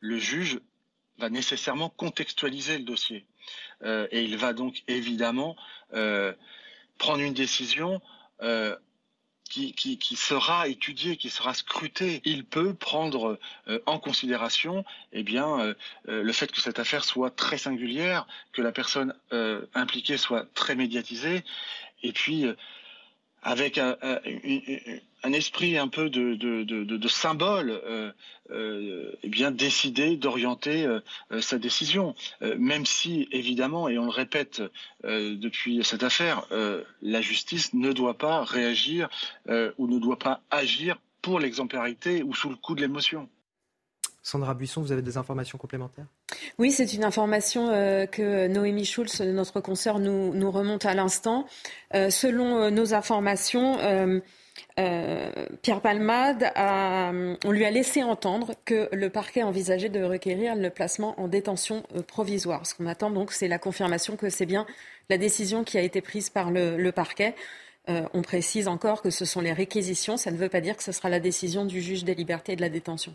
Le 0.00 0.18
juge 0.18 0.60
va 1.18 1.30
nécessairement 1.30 1.90
contextualiser 1.90 2.78
le 2.78 2.84
dossier. 2.84 3.26
et 3.84 4.22
il 4.22 4.36
va 4.36 4.52
donc 4.52 4.82
évidemment 4.88 5.56
prendre 6.98 7.20
une 7.20 7.34
décision 7.34 8.00
qui, 9.48 9.72
qui, 9.98 10.16
sera 10.16 10.68
étudié, 10.68 11.16
qui 11.16 11.30
sera 11.30 11.54
scruté. 11.54 12.20
Il 12.24 12.44
peut 12.44 12.74
prendre 12.74 13.38
euh, 13.68 13.80
en 13.86 13.98
considération 13.98 14.84
eh 15.12 15.22
bien, 15.22 15.60
euh, 15.60 15.74
euh, 16.08 16.22
le 16.22 16.32
fait 16.32 16.52
que 16.52 16.60
cette 16.60 16.78
affaire 16.78 17.04
soit 17.04 17.30
très 17.30 17.58
singulière, 17.58 18.26
que 18.52 18.62
la 18.62 18.72
personne 18.72 19.14
impliquée 19.74 20.18
soit 20.18 20.46
très 20.54 20.74
médiatisée, 20.74 21.44
et 22.02 22.12
puis 22.12 22.46
avec 23.42 23.80
un, 25.22 25.32
esprit 25.32 25.78
un 25.78 25.88
peu 25.88 26.10
de, 26.10 26.34
de, 26.34 26.64
de, 26.64 26.84
de 26.84 27.08
symbole, 27.08 27.70
euh, 27.70 28.12
euh, 28.50 29.12
eh 29.22 29.28
bien 29.28 29.50
décider 29.50 30.16
d'orienter 30.16 30.86
euh, 30.86 31.00
sa 31.40 31.58
décision, 31.58 32.14
même 32.40 32.86
si 32.86 33.28
évidemment, 33.32 33.88
et 33.88 33.98
on 33.98 34.04
le 34.04 34.10
répète 34.10 34.62
depuis 35.04 35.84
cette 35.84 36.02
affaire, 36.02 36.46
la 37.02 37.20
justice 37.20 37.74
ne 37.74 37.92
doit 37.92 38.18
pas 38.18 38.44
réagir 38.44 39.08
ou 39.48 39.86
ne 39.86 39.98
doit 39.98 40.18
pas 40.18 40.40
agir 40.50 40.98
pour 41.22 41.40
l'exemplarité 41.40 42.22
ou 42.22 42.34
sous 42.34 42.48
le 42.48 42.56
coup 42.56 42.74
de 42.74 42.80
l'émotion. 42.80 43.28
Sandra 44.28 44.52
Buisson, 44.52 44.82
vous 44.82 44.92
avez 44.92 45.00
des 45.02 45.16
informations 45.16 45.56
complémentaires? 45.56 46.04
Oui, 46.58 46.70
c'est 46.70 46.92
une 46.92 47.04
information 47.04 47.70
euh, 47.70 48.04
que 48.04 48.46
Noémie 48.46 48.84
Schulz, 48.84 49.22
notre 49.22 49.60
consoeur, 49.60 49.98
nous, 50.00 50.34
nous 50.34 50.50
remonte 50.50 50.84
à 50.84 50.92
l'instant. 50.92 51.46
Euh, 51.94 52.10
selon 52.10 52.58
euh, 52.58 52.70
nos 52.70 52.92
informations, 52.92 53.78
Pierre 54.76 55.80
Palmade, 55.80 56.50
on 57.44 57.50
lui 57.50 57.64
a 57.64 57.70
laissé 57.70 58.02
entendre 58.02 58.54
que 58.64 58.88
le 58.92 59.10
parquet 59.10 59.42
envisageait 59.42 59.88
de 59.88 60.02
requérir 60.02 60.54
le 60.54 60.70
placement 60.70 61.18
en 61.20 61.28
détention 61.28 61.82
provisoire. 62.06 62.66
Ce 62.66 62.74
qu'on 62.74 62.86
attend 62.86 63.10
donc, 63.10 63.32
c'est 63.32 63.48
la 63.48 63.58
confirmation 63.58 64.16
que 64.16 64.30
c'est 64.30 64.46
bien 64.46 64.66
la 65.10 65.18
décision 65.18 65.64
qui 65.64 65.78
a 65.78 65.82
été 65.82 66.00
prise 66.00 66.30
par 66.30 66.50
le, 66.50 66.76
le 66.76 66.92
parquet. 66.92 67.34
on 67.88 68.22
précise 68.22 68.68
encore 68.68 69.02
que 69.02 69.10
ce 69.10 69.24
sont 69.24 69.40
les 69.40 69.52
réquisitions, 69.52 70.16
ça 70.16 70.30
ne 70.30 70.36
veut 70.36 70.48
pas 70.48 70.60
dire 70.60 70.76
que 70.76 70.82
ce 70.82 70.92
sera 70.92 71.08
la 71.08 71.20
décision 71.20 71.64
du 71.64 71.80
juge 71.80 72.04
des 72.04 72.14
libertés 72.14 72.52
et 72.52 72.56
de 72.56 72.60
la 72.60 72.68
détention. 72.68 73.14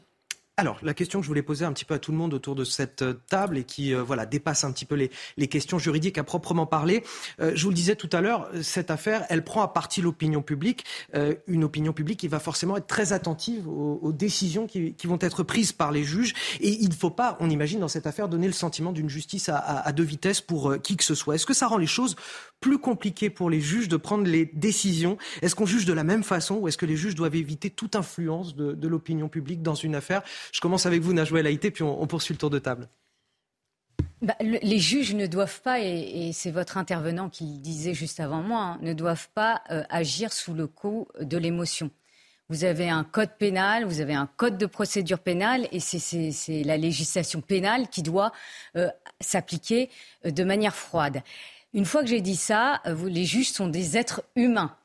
Alors, 0.55 0.77
la 0.83 0.93
question 0.93 1.19
que 1.19 1.24
je 1.24 1.27
voulais 1.29 1.41
poser 1.41 1.65
un 1.65 1.74
petit 1.74 1.83
peu 1.83 1.95
à 1.95 2.00
tout 2.00 2.12
le 2.12 2.17
monde 2.19 2.36
autour 2.36 2.53
de 2.53 2.63
cette 2.63 3.01
euh, 3.01 3.15
table 3.27 3.57
et 3.57 3.63
qui 3.63 3.91
euh, 3.91 4.03
voilà, 4.03 4.27
dépasse 4.27 4.63
un 4.63 4.72
petit 4.72 4.86
peu 4.86 4.93
les, 4.93 5.48
questions 5.48 5.79
juridiques 5.79 6.19
à 6.19 6.24
proprement 6.24 6.67
parler. 6.67 7.03
Euh, 7.39 7.53
je 7.55 7.63
vous 7.63 7.72
le 7.72 7.75
disais 7.75 7.95
tout 7.95 8.10
à 8.12 8.22
l'heure, 8.22 8.48
cette 8.62 8.91
affaire, 8.91 9.25
elle 9.29 9.43
prend 9.43 9.63
à 9.63 9.67
partie 9.67 10.00
l'opinion 10.01 10.43
publique. 10.43 10.86
une 11.48 11.63
opinion 11.63 11.91
publique 11.91 12.19
qui 12.19 12.27
va 12.27 12.39
forcément 12.39 12.77
être 12.77 12.86
très 12.86 13.13
attentive 13.13 13.67
aux, 13.67 14.12
décisions 14.12 14.67
qui, 14.67 14.95
vont 15.05 15.17
être 15.22 15.41
prises 15.41 15.72
par 15.72 15.91
les 15.91 16.03
juges. 16.03 16.33
Et 16.60 16.69
il 16.69 16.89
ne 16.89 16.93
faut 16.93 17.10
pas, 17.10 17.36
on 17.39 17.50
imagine, 17.50 17.79
dans 17.79 17.88
cette 17.88 18.05
affaire, 18.05 18.29
donner 18.29 18.48
le 18.48 18.53
sentiment 18.53 18.91
d'une 18.91 19.10
justice 19.10 19.50
à, 19.50 19.91
deux 19.91 20.03
vitesses 20.03 20.41
pour 20.41 20.79
qui 20.81 20.98
que 20.98 21.03
ce 21.03 21.15
soit. 21.15 21.36
Est-ce 21.36 21.45
que 21.45 21.53
ça 21.53 21.67
rend 21.67 21.77
les 21.77 21.88
choses 21.88 22.15
plus 22.60 22.77
compliquées 22.77 23.29
pour 23.29 23.50
les 23.50 23.60
juges 23.60 23.88
de 23.88 23.98
prendre 23.98 24.25
les 24.25 24.45
décisions? 24.45 25.17
Est-ce 25.41 25.55
qu'on 25.55 25.65
juge 25.65 25.86
de 25.86 25.93
la 25.93 26.03
même 26.03 26.24
façon 26.24 26.55
ou 26.55 26.67
est-ce 26.67 26.77
que 26.77 26.86
les 26.86 26.95
juges 26.95 27.15
doivent 27.15 27.36
éviter 27.36 27.69
toute 27.69 27.95
influence 27.95 28.55
de 28.55 28.88
l'opinion 28.88 29.29
publique 29.29 29.62
dans 29.62 29.75
une 29.75 29.95
affaire? 29.95 30.24
Je 30.52 30.60
commence 30.60 30.86
avec 30.86 31.02
vous, 31.02 31.14
Najouel 31.14 31.48
Haïté, 31.48 31.72
puis 31.72 31.84
on, 31.84 32.06
poursuit 32.08 32.34
le 32.34 32.40
tour 32.40 32.50
de 32.50 32.60
table. 32.60 32.90
Bah, 34.22 34.36
les 34.40 34.80
juges 34.80 35.14
ne 35.14 35.28
doivent 35.28 35.62
pas, 35.62 35.80
et, 35.82 36.32
c'est 36.34 36.52
votre 36.52 36.78
intervenant 36.78 37.30
qui 37.30 37.46
le 37.46 37.60
disait 37.60 37.94
juste 37.94 38.20
avant 38.20 38.42
moi, 38.42 38.62
hein, 38.62 38.79
ne 38.82 38.94
doivent 38.94 39.29
pas 39.34 39.62
euh, 39.70 39.84
agir 39.90 40.32
sous 40.32 40.53
le 40.53 40.68
coup 40.68 41.08
de 41.20 41.38
l'émotion. 41.38 41.92
Vous 42.50 42.66
avez 42.66 42.90
un 42.90 43.03
code 43.03 43.38
pénal, 43.38 43.86
vous 43.86 44.00
avez 44.00 44.14
un 44.14 44.27
code 44.27 44.58
de 44.58 44.66
procédure 44.66 45.20
pénale, 45.20 45.68
et 45.72 45.79
c'est 45.79 46.64
la 46.64 46.77
législation 46.77 47.42
pénale 47.42 47.88
qui 47.90 48.03
doit 48.03 48.32
euh, 48.75 48.90
s'appliquer 49.20 49.90
euh, 50.25 50.32
de 50.32 50.44
manière 50.44 50.75
froide. 50.75 51.22
Une 51.74 51.86
fois 51.86 52.01
que 52.01 52.08
j'ai 52.08 52.22
dit 52.22 52.36
ça, 52.36 52.82
les 52.86 53.25
juges 53.25 53.51
sont 53.51 53.68
des 53.68 53.98
êtres 53.98 54.24
humains. 54.36 54.75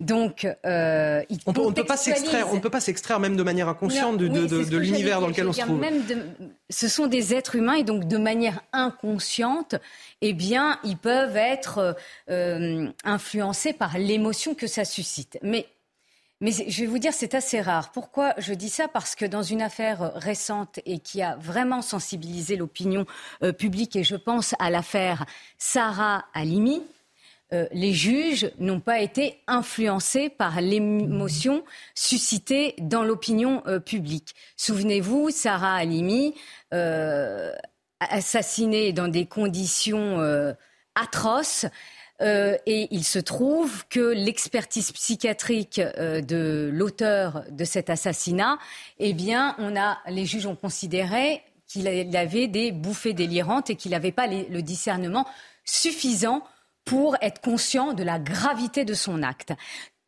Donc, 0.00 0.46
euh, 0.66 1.22
on, 1.46 1.70
ne 1.70 1.72
peut 1.72 1.84
pas 1.84 1.96
s'extraire, 1.96 2.48
on 2.50 2.56
ne 2.56 2.60
peut 2.60 2.70
pas 2.70 2.80
s'extraire 2.80 3.18
même 3.18 3.36
de 3.36 3.42
manière 3.42 3.68
inconsciente 3.68 4.18
de, 4.18 4.76
l'univers 4.76 5.20
dans 5.20 5.28
lequel 5.28 5.48
on 5.48 5.52
se 5.52 5.60
trouve. 5.62 5.82
ce 6.68 6.88
sont 6.88 7.06
des 7.06 7.34
êtres 7.34 7.56
humains 7.56 7.74
et 7.74 7.82
donc 7.82 8.06
de 8.06 8.18
manière 8.18 8.60
inconsciente, 8.72 9.76
eh 10.20 10.34
bien, 10.34 10.78
ils 10.84 10.98
peuvent 10.98 11.36
être 11.36 11.96
euh, 12.28 12.88
influencés 13.04 13.72
par 13.72 13.96
l'émotion 13.96 14.54
que 14.54 14.66
ça 14.66 14.84
suscite. 14.84 15.38
Mais 15.42 15.66
mais 16.42 16.50
je 16.50 16.80
vais 16.82 16.86
vous 16.86 16.98
dire, 16.98 17.14
c'est 17.14 17.34
assez 17.34 17.62
rare. 17.62 17.92
Pourquoi 17.92 18.34
je 18.36 18.52
dis 18.52 18.68
ça? 18.68 18.88
Parce 18.88 19.14
que 19.14 19.24
dans 19.24 19.42
une 19.42 19.62
affaire 19.62 20.12
récente 20.16 20.80
et 20.84 20.98
qui 20.98 21.22
a 21.22 21.36
vraiment 21.36 21.80
sensibilisé 21.80 22.56
l'opinion 22.56 23.06
euh, 23.42 23.52
publique, 23.52 23.96
et 23.96 24.04
je 24.04 24.16
pense 24.16 24.54
à 24.58 24.68
l'affaire 24.68 25.24
Sarah 25.56 26.26
Halimi, 26.34 26.82
euh, 27.52 27.66
les 27.70 27.92
juges 27.92 28.50
n'ont 28.58 28.80
pas 28.80 29.00
été 29.00 29.40
influencés 29.46 30.28
par 30.28 30.60
l'émotion 30.60 31.62
suscitée 31.94 32.74
dans 32.78 33.04
l'opinion 33.04 33.62
euh, 33.68 33.78
publique. 33.78 34.34
Souvenez-vous, 34.56 35.30
Sarah 35.30 35.76
Halimi, 35.76 36.34
euh, 36.74 37.52
assassinée 38.00 38.92
dans 38.92 39.06
des 39.06 39.26
conditions 39.26 40.18
atroces. 40.94 41.64
et 42.20 42.88
il 42.90 43.04
se 43.04 43.18
trouve 43.18 43.86
que 43.88 44.12
l'expertise 44.12 44.92
psychiatrique 44.92 45.80
de 45.80 46.70
l'auteur 46.70 47.44
de 47.50 47.64
cet 47.64 47.88
assassinat, 47.88 48.58
eh 48.98 49.14
bien, 49.14 49.54
on 49.58 49.76
a, 49.76 49.98
les 50.08 50.26
juges 50.26 50.44
ont 50.44 50.56
considéré 50.56 51.42
qu'il 51.66 51.88
avait 51.88 52.48
des 52.48 52.70
bouffées 52.70 53.14
délirantes 53.14 53.70
et 53.70 53.76
qu'il 53.76 53.92
n'avait 53.92 54.12
pas 54.12 54.26
le 54.26 54.60
discernement 54.60 55.26
suffisant 55.64 56.42
pour 56.86 57.16
être 57.20 57.42
conscient 57.42 57.92
de 57.92 58.02
la 58.02 58.18
gravité 58.18 58.86
de 58.86 58.94
son 58.94 59.22
acte. 59.22 59.52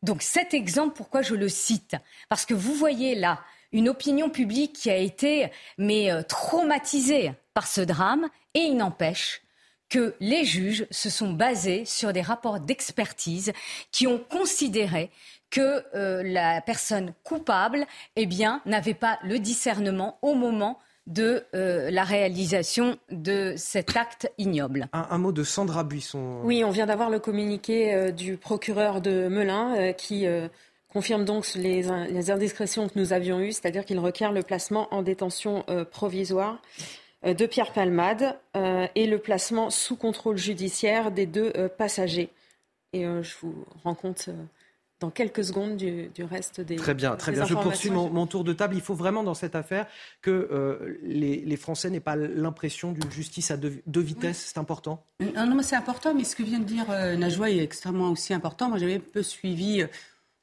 Donc 0.01 0.23
cet 0.23 0.55
exemple, 0.55 0.95
pourquoi 0.95 1.21
je 1.21 1.35
le 1.35 1.49
cite? 1.49 1.95
Parce 2.29 2.47
que 2.47 2.55
vous 2.55 2.73
voyez 2.73 3.13
là 3.13 3.41
une 3.71 3.89
opinion 3.89 4.31
publique 4.31 4.73
qui 4.73 4.89
a 4.89 4.95
été 4.95 5.51
mais 5.77 6.11
euh, 6.11 6.23
traumatisée 6.23 7.33
par 7.53 7.67
ce 7.67 7.81
drame 7.81 8.27
et 8.55 8.61
il 8.61 8.77
n'empêche 8.77 9.41
que 9.89 10.15
les 10.19 10.45
juges 10.45 10.87
se 10.89 11.09
sont 11.09 11.33
basés 11.33 11.83
sur 11.85 12.13
des 12.13 12.21
rapports 12.21 12.59
d'expertise 12.59 13.51
qui 13.91 14.07
ont 14.07 14.19
considéré 14.19 15.11
que 15.49 15.83
euh, 15.95 16.23
la 16.23 16.61
personne 16.61 17.13
coupable 17.23 17.85
eh 18.15 18.25
bien 18.25 18.61
n'avait 18.65 18.93
pas 18.93 19.19
le 19.23 19.39
discernement 19.39 20.17
au 20.21 20.35
moment 20.35 20.79
de 21.09 21.43
euh, 21.55 21.89
la 21.89 22.03
réalisation 22.03 22.97
de 23.09 23.55
cet 23.57 23.97
acte 23.97 24.31
ignoble. 24.37 24.87
Un, 24.93 25.17
mot 25.17 25.31
de 25.31 25.43
Sandra 25.43 25.83
Buisson. 25.83 26.39
Oui, 26.43 26.63
on 26.63 26.69
vient 26.69 26.85
d'avoir 26.85 27.09
le 27.09 27.19
communiqué 27.19 27.93
euh, 27.93 28.11
du 28.11 28.37
procureur 28.37 29.01
de 29.01 29.27
Melun 29.27 29.75
euh, 29.75 29.91
qui 29.91 30.27
confirme 30.87 31.25
donc 31.25 31.47
les, 31.55 31.83
les, 32.09 32.31
indiscrétions 32.31 32.87
que 32.87 32.97
nous 32.97 33.11
avions 33.11 33.39
eues, 33.39 33.51
c'est-à-dire 33.51 33.85
qu'il 33.85 33.99
requiert 33.99 34.31
le 34.31 34.43
placement 34.43 34.87
en 34.93 35.01
détention 35.03 35.63
provisoire 35.91 36.61
de 37.23 37.45
Pierre 37.45 37.73
Palmade 37.73 38.35
et 38.95 39.05
le 39.05 39.17
placement 39.19 39.69
sous 39.69 39.95
contrôle 39.95 40.37
judiciaire 40.37 41.11
des 41.11 41.27
deux 41.27 41.51
passagers. 41.77 42.29
Et 42.93 43.03
je 43.03 43.35
vous 43.41 43.53
rends 43.83 43.93
compte 43.93 44.29
dans 44.99 45.09
quelques 45.09 45.45
secondes 45.45 45.77
du, 45.77 46.23
reste 46.23 46.61
des. 46.61 46.75
Très 46.75 46.93
bien, 46.93 47.15
très 47.15 47.31
bien. 47.31 47.45
Je 47.45 47.53
poursuis 47.53 47.89
mon, 47.89 48.27
tour 48.27 48.43
de 48.43 48.53
table. 48.53 48.75
Il 48.75 48.81
faut 48.81 48.95
vraiment 48.95 49.23
dans 49.23 49.33
cette 49.33 49.55
affaire 49.55 49.87
que 50.21 50.29
euh, 50.51 50.99
les, 51.03 51.57
Français 51.57 51.89
n'aient 51.89 51.99
pas 51.99 52.15
l'impression 52.15 52.91
d'une 52.91 53.11
justice 53.11 53.51
à 53.51 53.57
deux, 53.57 54.01
vitesses. 54.01 54.51
C'est 54.53 54.59
important? 54.59 55.03
Non, 55.19 55.45
non, 55.45 55.61
c'est 55.61 55.75
important, 55.75 56.13
mais 56.13 56.23
ce 56.23 56.35
que 56.35 56.43
vient 56.43 56.59
de 56.59 56.65
dire 56.65 56.85
euh, 56.89 57.15
Najwa 57.15 57.49
est 57.49 57.59
extrêmement 57.59 58.11
aussi 58.11 58.33
important. 58.33 58.69
Moi, 58.69 58.77
j'avais 58.77 58.95
un 58.95 58.99
peu 58.99 59.23
suivi. 59.23 59.81
Euh, 59.81 59.87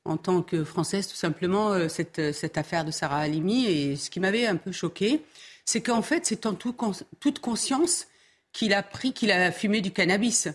en 0.05 0.17
tant 0.17 0.41
que 0.41 0.63
Française, 0.63 1.09
tout 1.09 1.17
simplement, 1.17 1.89
cette, 1.89 2.33
cette 2.33 2.59
affaire 2.59 2.85
de 2.85 2.93
Sarah 2.93 3.19
Halimi. 3.19 3.67
Et 3.67 3.97
ce 3.97 4.09
qui 4.09 4.21
m'avait 4.21 4.47
un 4.47 4.55
peu 4.55 4.71
choqué, 4.71 5.25
c'est 5.65 5.81
qu'en 5.81 6.01
fait, 6.01 6.25
c'est 6.25 6.47
en 6.47 6.55
toute 6.55 7.41
conscience 7.41 8.07
qu'il 8.53 8.73
a 8.73 8.85
pris, 8.85 9.13
qu'il 9.13 9.33
a 9.33 9.51
fumé 9.51 9.81
du 9.81 9.91
cannabis. 9.91 10.47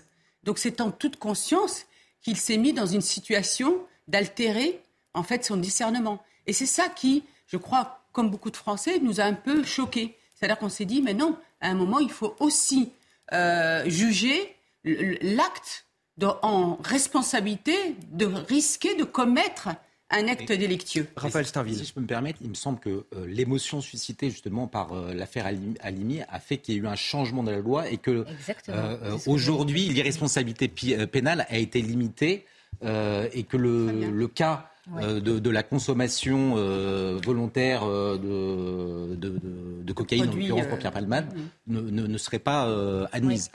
Donc 0.44 0.58
c'est 0.58 0.80
en 0.80 0.90
toute 0.90 1.18
conscience 1.18 1.86
qu'il 2.22 2.38
s'est 2.38 2.56
mis 2.56 2.72
dans 2.72 2.86
une 2.86 3.02
situation 3.02 3.76
d'altérer 4.08 4.82
en 5.14 5.24
fait 5.24 5.44
son 5.44 5.58
discernement. 5.58 6.24
Et 6.48 6.54
c'est 6.54 6.66
ça 6.66 6.90
qui, 6.90 7.24
je 7.48 7.58
crois, 7.58 8.02
comme 8.12 8.30
beaucoup 8.30 8.52
de 8.52 8.58
Français, 8.58 9.00
nous 9.00 9.22
a 9.22 9.24
un 9.24 9.34
peu 9.34 9.64
choqués. 9.64 10.18
C'est-à-dire 10.36 10.58
qu'on 10.58 10.70
s'est 10.70 10.86
dit, 10.86 11.02
mais 11.02 11.14
non, 11.14 11.38
à 11.62 11.70
un 11.70 11.76
moment, 11.76 12.00
il 12.00 12.12
faut 12.12 12.36
aussi 12.40 12.92
euh, 13.34 13.84
juger 13.88 14.56
l'acte 14.84 15.86
en 16.24 16.78
responsabilité 16.84 17.96
de 18.12 18.26
risquer 18.26 18.96
de 18.96 19.04
commettre 19.04 19.70
un 20.10 20.28
acte 20.28 20.52
délictueux. 20.52 21.08
Raphaël 21.16 21.46
Steinville. 21.46 21.78
Si 21.78 21.86
je 21.86 21.94
peux 21.94 22.02
me 22.02 22.08
permettre, 22.08 22.40
il 22.42 22.50
me 22.50 22.56
semble 22.56 22.80
que 22.80 23.06
euh, 23.16 23.26
l'émotion 23.28 23.80
suscitée 23.80 24.30
justement 24.30 24.68
par 24.68 24.92
euh, 24.92 25.14
l'affaire 25.14 25.46
Alimi 25.46 26.22
a 26.28 26.40
fait 26.40 26.58
qu'il 26.58 26.76
y 26.76 26.78
ait 26.78 26.82
eu 26.82 26.88
un 26.88 26.96
changement 26.96 27.44
de 27.44 27.52
la 27.52 27.60
loi 27.60 27.90
et 27.90 27.98
que 27.98 28.26
aujourd'hui 29.28 29.88
l'irresponsabilité 29.88 30.68
pénale 30.68 31.46
a 31.50 31.58
été 31.58 31.82
limitée 31.82 32.46
et 32.84 33.44
que 33.44 33.58
le, 33.58 34.28
cas 34.28 34.70
de, 34.88 35.50
la 35.50 35.64
consommation 35.64 36.56
volontaire 37.24 37.86
de, 37.86 39.16
de, 39.16 39.94
cocaïne, 39.94 40.30
en 40.30 40.34
l'occurrence 40.34 40.68
pour 40.68 40.78
Pierre 40.80 40.92
Palmade, 40.92 41.28
ne, 41.68 42.18
serait 42.18 42.40
pas 42.40 42.68
admise. 43.12 43.52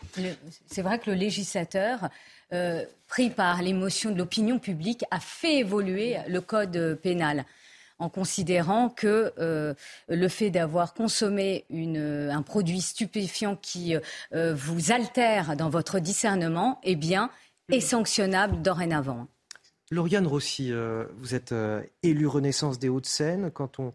C'est 0.66 0.82
vrai 0.82 0.98
que 0.98 1.10
le 1.10 1.16
législateur 1.16 2.08
euh, 2.52 2.84
pris 3.08 3.30
par 3.30 3.60
l'émotion 3.60 4.12
de 4.12 4.18
l'opinion 4.18 4.58
publique, 4.60 5.04
a 5.10 5.18
fait 5.18 5.58
évoluer 5.58 6.16
le 6.28 6.40
code 6.40 6.98
pénal 7.02 7.44
en 7.98 8.08
considérant 8.08 8.88
que 8.88 9.32
euh, 9.38 9.74
le 10.08 10.28
fait 10.28 10.50
d'avoir 10.50 10.94
consommé 10.94 11.64
un 11.70 12.42
produit 12.42 12.80
stupéfiant 12.80 13.56
qui 13.56 13.96
euh, 13.96 14.54
vous 14.54 14.92
altère 14.92 15.56
dans 15.56 15.70
votre 15.70 15.98
discernement, 15.98 16.80
eh 16.84 16.94
bien, 16.94 17.30
est 17.70 17.80
sanctionnable 17.80 18.62
dorénavant. 18.62 19.28
Lauriane 19.90 20.26
Rossi, 20.26 20.72
vous 21.18 21.34
êtes 21.34 21.54
élue 22.02 22.26
Renaissance 22.26 22.78
des 22.78 22.88
Hauts-de-Seine. 22.88 23.50
Quand 23.52 23.78
on, 23.78 23.92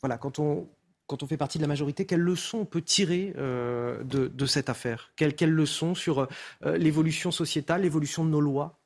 voilà, 0.00 0.16
quand 0.16 0.38
on 0.38 0.68
quand 1.08 1.22
on 1.22 1.26
fait 1.26 1.38
partie 1.38 1.58
de 1.58 1.62
la 1.62 1.68
majorité, 1.68 2.04
quelles 2.04 2.20
leçons 2.20 2.58
on 2.58 2.64
peut 2.66 2.82
tirer 2.82 3.32
euh, 3.38 4.04
de, 4.04 4.46
cette 4.46 4.68
affaire? 4.68 5.10
Quelles, 5.16 5.34
quelles, 5.34 5.50
leçons 5.50 5.94
sur 5.94 6.20
euh, 6.64 6.76
l'évolution 6.76 7.32
sociétale, 7.32 7.82
l'évolution 7.82 8.24
de 8.24 8.30
nos 8.30 8.42
lois? 8.42 8.78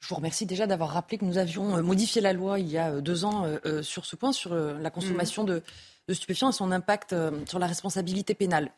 Je 0.00 0.08
vous 0.08 0.14
remercie 0.14 0.46
déjà 0.46 0.66
d'avoir 0.66 0.90
rappelé 0.90 1.18
que 1.18 1.24
nous 1.26 1.36
avions 1.36 1.76
euh, 1.76 1.82
modifié 1.82 2.22
la 2.22 2.32
loi 2.32 2.58
il 2.58 2.68
y 2.68 2.78
a 2.78 3.00
deux 3.00 3.24
ans 3.24 3.46
sur 3.82 4.06
ce 4.06 4.16
point, 4.16 4.32
sur 4.32 4.54
la 4.54 4.90
consommation 4.90 5.44
mmh. 5.44 5.60
de, 6.08 6.14
stupéfiants 6.14 6.48
et 6.48 6.52
son 6.52 6.72
impact 6.72 7.14
sur 7.46 7.58
la 7.58 7.66
responsabilité 7.66 8.34
pénale. 8.34 8.70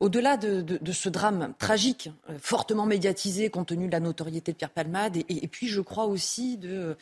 Au-delà 0.00 0.36
de, 0.36 0.92
ce 0.92 1.08
drame 1.08 1.54
tragique, 1.58 2.10
fortement 2.38 2.84
médiatisé 2.84 3.48
compte 3.48 3.68
tenu 3.68 3.86
de 3.86 3.92
la 3.92 4.00
notoriété 4.00 4.52
de 4.52 4.56
Pierre 4.56 4.70
Palmade, 4.70 5.16
et, 5.16 5.48
puis 5.48 5.68
je 5.68 5.80
crois 5.80 6.06
aussi 6.06 6.58
de 6.58 6.96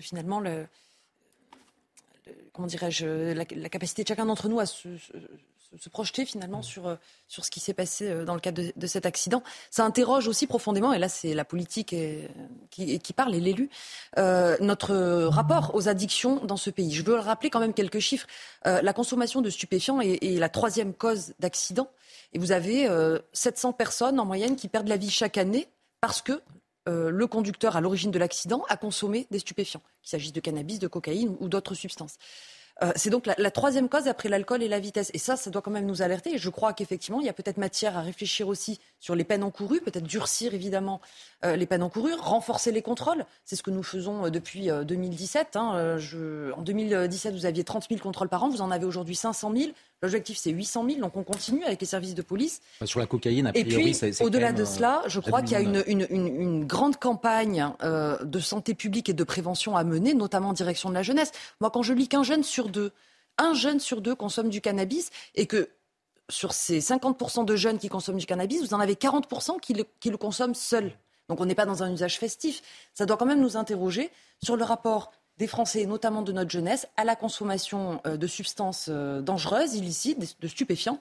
finalement 0.00 0.40
le, 0.40 0.66
comment 2.52 2.68
dirais-je, 2.68 3.32
la, 3.32 3.44
capacité 3.44 4.02
de 4.02 4.08
chacun 4.08 4.26
d'entre 4.26 4.48
nous 4.48 4.60
à 4.60 4.66
se, 4.66 4.88
projeter 5.90 6.24
finalement 6.24 6.62
sur, 6.62 6.86
euh, 6.86 6.96
sur 7.28 7.44
ce 7.44 7.50
qui 7.50 7.60
s'est 7.60 7.74
passé 7.74 8.08
euh, 8.08 8.24
dans 8.24 8.34
le 8.34 8.40
cadre 8.40 8.62
de, 8.74 8.86
cet 8.86 9.06
accident. 9.06 9.42
Ça 9.70 9.84
interroge 9.84 10.28
aussi 10.28 10.46
profondément, 10.46 10.92
et 10.92 10.98
là 10.98 11.08
c'est 11.08 11.34
la 11.34 11.44
politique 11.44 11.94
qui, 12.70 12.98
qui, 12.98 13.12
parle 13.12 13.34
et 13.34 13.40
l'élu, 13.40 13.70
euh, 14.18 14.56
notre 14.60 14.94
rapport 15.26 15.74
aux 15.74 15.88
addictions 15.88 16.44
dans 16.44 16.56
ce 16.56 16.70
pays. 16.70 16.92
Je 16.92 17.02
veux 17.02 17.14
rappeler 17.14 17.50
quand 17.50 17.60
même 17.60 17.74
quelques 17.74 17.98
chiffres. 17.98 18.26
la 18.64 18.92
consommation 18.92 19.40
de 19.40 19.50
stupéfiants 19.50 20.00
est, 20.00 20.22
est 20.22 20.38
la 20.38 20.48
troisième 20.48 20.94
cause 20.94 21.34
d'accident. 21.38 21.88
Et 22.32 22.38
vous 22.38 22.52
avez 22.52 22.88
700 23.32 23.72
personnes 23.74 24.18
en 24.18 24.24
moyenne 24.24 24.56
qui 24.56 24.68
perdent 24.68 24.88
la 24.88 24.96
vie 24.96 25.10
chaque 25.10 25.38
année 25.38 25.68
parce 26.00 26.20
que 26.20 26.40
euh, 26.86 27.10
le 27.10 27.26
conducteur 27.26 27.76
à 27.76 27.80
l'origine 27.80 28.10
de 28.10 28.18
l'accident 28.18 28.64
a 28.68 28.76
consommé 28.76 29.26
des 29.30 29.38
stupéfiants, 29.38 29.80
qu'il 30.02 30.10
s'agisse 30.10 30.34
de 30.34 30.40
cannabis, 30.40 30.78
de 30.78 30.86
cocaïne 30.86 31.34
ou 31.40 31.48
d'autres 31.48 31.74
substances. 31.74 32.16
Euh, 32.82 32.90
c'est 32.96 33.10
donc 33.10 33.26
la, 33.26 33.50
troisième 33.50 33.88
cause 33.88 34.08
après 34.08 34.28
l'alcool 34.28 34.62
et 34.62 34.68
la 34.68 34.80
vitesse. 34.80 35.10
Et 35.14 35.18
ça, 35.18 35.36
ça 35.36 35.50
doit 35.50 35.62
quand 35.62 35.70
même 35.70 35.86
nous 35.86 36.02
alerter. 36.02 36.34
Et 36.34 36.38
je 36.38 36.50
crois 36.50 36.72
qu'effectivement, 36.72 37.20
il 37.20 37.26
y 37.26 37.28
a 37.28 37.32
peut-être 37.32 37.56
matière 37.56 37.96
à 37.96 38.00
réfléchir 38.00 38.48
aussi 38.48 38.80
sur 38.98 39.14
les 39.14 39.24
peines 39.24 39.44
encourues, 39.44 39.80
peut-être 39.80 40.04
durcir 40.04 40.54
évidemment 40.54 41.00
euh, 41.44 41.56
les 41.56 41.66
peines 41.66 41.82
encourues, 41.82 42.14
renforcer 42.14 42.72
les 42.72 42.82
contrôles. 42.82 43.24
C'est 43.44 43.56
ce 43.56 43.62
que 43.62 43.70
nous 43.70 43.82
faisons 43.82 44.28
depuis 44.28 44.68
2017. 44.68 45.56
Hein. 45.56 45.98
en 46.56 46.62
2017, 46.62 47.34
vous 47.34 47.46
aviez 47.46 47.64
30 47.64 47.86
000 47.88 48.00
contrôles 48.00 48.28
par 48.28 48.42
an, 48.44 48.48
vous 48.48 48.62
en 48.62 48.70
avez 48.70 48.86
aujourd'hui 48.86 49.14
500 49.14 49.52
000. 49.56 49.70
L'objectif, 50.04 50.36
c'est 50.36 50.50
800 50.50 50.86
000, 50.86 51.00
donc 51.00 51.16
on 51.16 51.22
continue 51.22 51.64
avec 51.64 51.80
les 51.80 51.86
services 51.86 52.14
de 52.14 52.20
police. 52.20 52.60
Sur 52.84 53.00
la 53.00 53.06
cocaïne, 53.06 53.46
a 53.46 53.52
priori, 53.52 53.96
Et 54.02 54.10
puis, 54.10 54.22
au-delà 54.22 54.52
de 54.52 54.66
cela, 54.66 55.02
je 55.06 55.18
crois 55.18 55.40
qu'il 55.40 55.52
y 55.52 55.54
a 55.54 55.60
une, 55.60 56.66
grande 56.66 56.98
campagne 56.98 57.72
euh, 57.82 58.22
de 58.22 58.38
santé 58.38 58.74
publique 58.74 59.08
et 59.08 59.14
de 59.14 59.24
prévention 59.24 59.78
à 59.78 59.84
mener, 59.84 60.12
notamment 60.12 60.50
en 60.50 60.52
direction 60.52 60.90
de 60.90 60.94
la 60.94 61.02
jeunesse. 61.02 61.32
Moi, 61.62 61.70
quand 61.70 61.80
je 61.80 61.94
lis 61.94 62.06
qu'un 62.06 62.22
jeune 62.22 62.42
sur 62.42 62.68
deux, 62.68 62.92
un 63.38 63.54
jeune 63.54 63.80
sur 63.80 64.02
deux 64.02 64.14
consomme 64.14 64.50
du 64.50 64.60
cannabis 64.60 65.08
et 65.36 65.46
que 65.46 65.70
sur 66.28 66.52
ces 66.52 66.80
50% 66.80 67.46
de 67.46 67.56
jeunes 67.56 67.78
qui 67.78 67.88
consomment 67.88 68.18
du 68.18 68.26
cannabis, 68.26 68.60
vous 68.60 68.74
en 68.74 68.80
avez 68.80 68.96
40% 68.96 69.58
qui 69.58 69.72
le, 69.72 69.86
qui 70.00 70.10
le 70.10 70.18
consomment 70.18 70.54
seuls. 70.54 70.92
Donc 71.30 71.40
on 71.40 71.46
n'est 71.46 71.54
pas 71.54 71.64
dans 71.64 71.82
un 71.82 71.90
usage 71.90 72.18
festif. 72.18 72.60
Ça 72.92 73.06
doit 73.06 73.16
quand 73.16 73.24
même 73.24 73.40
nous 73.40 73.56
interroger 73.56 74.10
sur 74.42 74.56
le 74.56 74.64
rapport 74.64 75.12
des 75.38 75.46
Français, 75.46 75.86
notamment 75.86 76.22
de 76.22 76.32
notre 76.32 76.50
jeunesse, 76.50 76.86
à 76.96 77.04
la 77.04 77.16
consommation 77.16 78.00
euh, 78.06 78.16
de 78.16 78.26
substances 78.26 78.88
euh, 78.88 79.20
dangereuses, 79.20 79.74
illicites, 79.74 80.40
de 80.40 80.46
stupéfiants, 80.46 80.98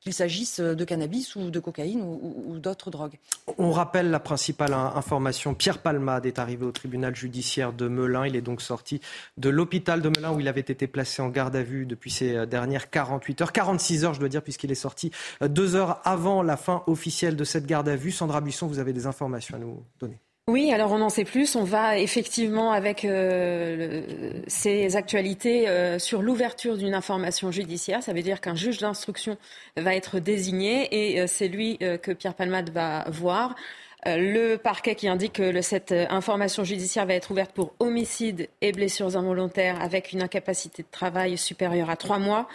qu'il 0.00 0.12
s'agisse 0.12 0.58
euh, 0.58 0.74
de 0.74 0.84
cannabis 0.84 1.36
ou 1.36 1.50
de 1.50 1.60
cocaïne 1.60 2.02
ou, 2.02 2.58
d'autres 2.58 2.90
drogues. 2.90 3.18
On 3.58 3.70
rappelle 3.70 4.10
la 4.10 4.18
principale 4.18 4.72
information. 4.72 5.54
Pierre 5.54 5.78
Palmade 5.78 6.26
est 6.26 6.38
arrivé 6.38 6.64
au 6.64 6.72
tribunal 6.72 7.14
judiciaire 7.14 7.72
de 7.72 7.86
Melun. 7.86 8.26
Il 8.26 8.34
est 8.34 8.40
donc 8.40 8.60
sorti 8.60 9.00
de 9.36 9.48
l'hôpital 9.48 10.02
de 10.02 10.08
Melun 10.08 10.32
où 10.32 10.40
il 10.40 10.48
avait 10.48 10.60
été 10.60 10.86
placé 10.86 11.22
en 11.22 11.28
garde 11.28 11.54
à 11.54 11.62
vue 11.62 11.86
depuis 11.86 12.10
ces 12.10 12.46
dernières 12.46 12.90
48 12.90 13.42
heures, 13.42 13.52
46 13.52 14.04
heures 14.04 14.14
je 14.14 14.20
dois 14.20 14.28
dire, 14.28 14.42
puisqu'il 14.42 14.72
est 14.72 14.74
sorti 14.74 15.12
deux 15.42 15.76
heures 15.76 16.00
avant 16.04 16.42
la 16.42 16.56
fin 16.56 16.82
officielle 16.86 17.36
de 17.36 17.44
cette 17.44 17.66
garde 17.66 17.88
à 17.88 17.96
vue. 17.96 18.10
Sandra 18.10 18.40
Buisson, 18.40 18.66
vous 18.66 18.78
avez 18.78 18.92
des 18.92 19.06
informations 19.06 19.56
à 19.56 19.58
nous 19.58 19.84
donner. 20.00 20.18
Oui, 20.48 20.70
alors 20.70 20.92
on 20.92 21.00
en 21.00 21.08
sait 21.08 21.24
plus. 21.24 21.56
On 21.56 21.64
va 21.64 21.98
effectivement 21.98 22.70
avec 22.70 23.04
euh, 23.04 24.02
ces 24.46 24.94
actualités 24.94 25.68
euh, 25.68 25.98
sur 25.98 26.22
l'ouverture 26.22 26.76
d'une 26.76 26.94
information 26.94 27.50
judiciaire. 27.50 28.00
Ça 28.00 28.12
veut 28.12 28.22
dire 28.22 28.40
qu'un 28.40 28.54
juge 28.54 28.78
d'instruction 28.78 29.38
va 29.76 29.96
être 29.96 30.20
désigné 30.20 30.86
et 30.92 31.20
euh, 31.20 31.26
c'est 31.26 31.48
lui 31.48 31.78
que 31.78 32.12
Pierre 32.12 32.34
Palmade 32.34 32.70
va 32.70 33.06
voir. 33.10 33.56
Le 34.04 34.54
parquet 34.54 34.94
qui 34.94 35.08
indique 35.08 35.32
que 35.32 35.62
cette 35.62 35.90
information 35.90 36.62
judiciaire 36.62 37.06
va 37.06 37.14
être 37.14 37.32
ouverte 37.32 37.50
pour 37.50 37.74
homicide 37.80 38.48
et 38.60 38.70
blessures 38.70 39.16
involontaires 39.16 39.82
avec 39.82 40.12
une 40.12 40.22
incapacité 40.22 40.84
de 40.84 40.88
travail 40.92 41.36
supérieure 41.36 41.90
à 41.90 41.96
trois 41.96 42.20
mois 42.20 42.46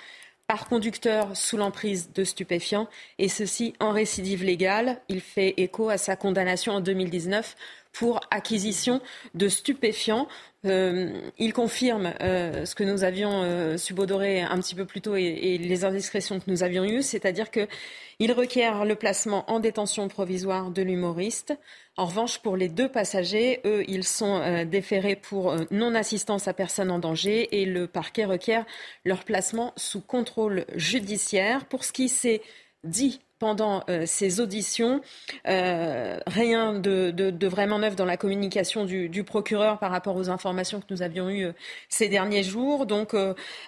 par 0.52 0.68
conducteur 0.68 1.38
sous 1.38 1.56
l'emprise 1.56 2.12
de 2.14 2.26
stupéfiants, 2.26 2.90
et 3.20 3.30
ceci 3.30 3.74
en 3.80 3.92
récidive 3.92 4.44
légale. 4.44 4.98
Il 5.08 5.22
fait 5.22 5.54
écho 5.56 5.88
à 5.88 5.98
sa 5.98 6.18
condamnation 6.18 6.74
en 6.74 6.82
2019 6.82 7.56
pour 7.92 8.22
acquisition 8.32 9.02
de 9.34 9.50
stupéfiants. 9.50 10.28
Euh, 10.66 11.20
il 11.40 11.54
confirme 11.54 12.14
euh, 12.22 12.66
ce 12.66 12.76
que 12.76 12.84
nous 12.84 13.04
avions 13.04 13.42
euh, 13.44 13.78
subodoré 13.78 14.42
un 14.42 14.60
petit 14.60 14.76
peu 14.76 14.86
plus 14.86 15.02
tôt 15.02 15.16
et, 15.16 15.58
les 15.58 15.86
indiscrétions 15.86 16.40
que 16.40 16.50
nous 16.50 16.62
avions 16.62 16.86
eues, 16.86 17.02
c'est-à-dire 17.02 17.50
qu'il 17.50 18.32
requiert 18.32 18.86
le 18.86 18.96
placement 18.96 19.50
en 19.52 19.60
détention 19.60 20.08
provisoire 20.08 20.70
de 20.70 20.84
l'humoriste. 20.84 21.58
En 21.98 22.06
revanche, 22.06 22.40
pour 22.40 22.58
les 22.58 22.70
deux 22.70 22.88
passagers, 22.88 23.60
eux, 23.66 23.84
ils 23.88 24.04
sont 24.04 24.66
déférés 24.66 25.16
pour 25.16 25.56
non-assistance 25.72 26.48
à 26.48 26.54
personne 26.54 26.92
en 26.92 27.00
danger 27.00 27.60
et 27.60 27.66
le 27.66 27.88
parquet 27.88 28.26
requiert 28.26 28.66
leur 29.04 29.26
placement 29.26 29.74
sous 29.76 30.02
contrôle 30.02 30.66
judiciaire. 30.76 31.66
Pour 31.66 31.84
ce 31.84 31.92
qui 31.92 32.08
s'est 32.08 32.42
dit 32.84 33.20
pendant 33.42 33.84
euh, 33.90 34.04
ces 34.06 34.40
auditions. 34.40 35.02
Euh, 35.48 36.20
rien 36.28 36.74
de, 36.74 37.48
vraiment 37.48 37.80
neuf 37.80 37.96
dans 37.96 38.06
la 38.06 38.16
communication 38.16 38.86
du, 38.86 39.24
procureur 39.24 39.80
par 39.80 39.90
rapport 39.90 40.16
aux 40.16 40.30
informations 40.30 40.80
que 40.80 40.86
nous 40.92 41.02
avions 41.02 41.28
eues 41.28 41.46
euh, 41.46 41.54
ces 41.90 42.08
derniers 42.08 42.44
jours. 42.44 42.86
Donc, 42.86 43.16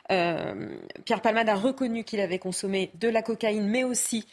Pierre 0.07 1.21
Palmade 1.23 1.49
a 1.49 1.55
reconnu 1.55 2.03
qu'il 2.03 2.19
avait 2.19 2.37
consommé 2.37 2.91
de 2.99 3.09
la 3.09 3.23
cocaïne, 3.23 3.67
mais 3.67 3.83
aussi 3.83 4.27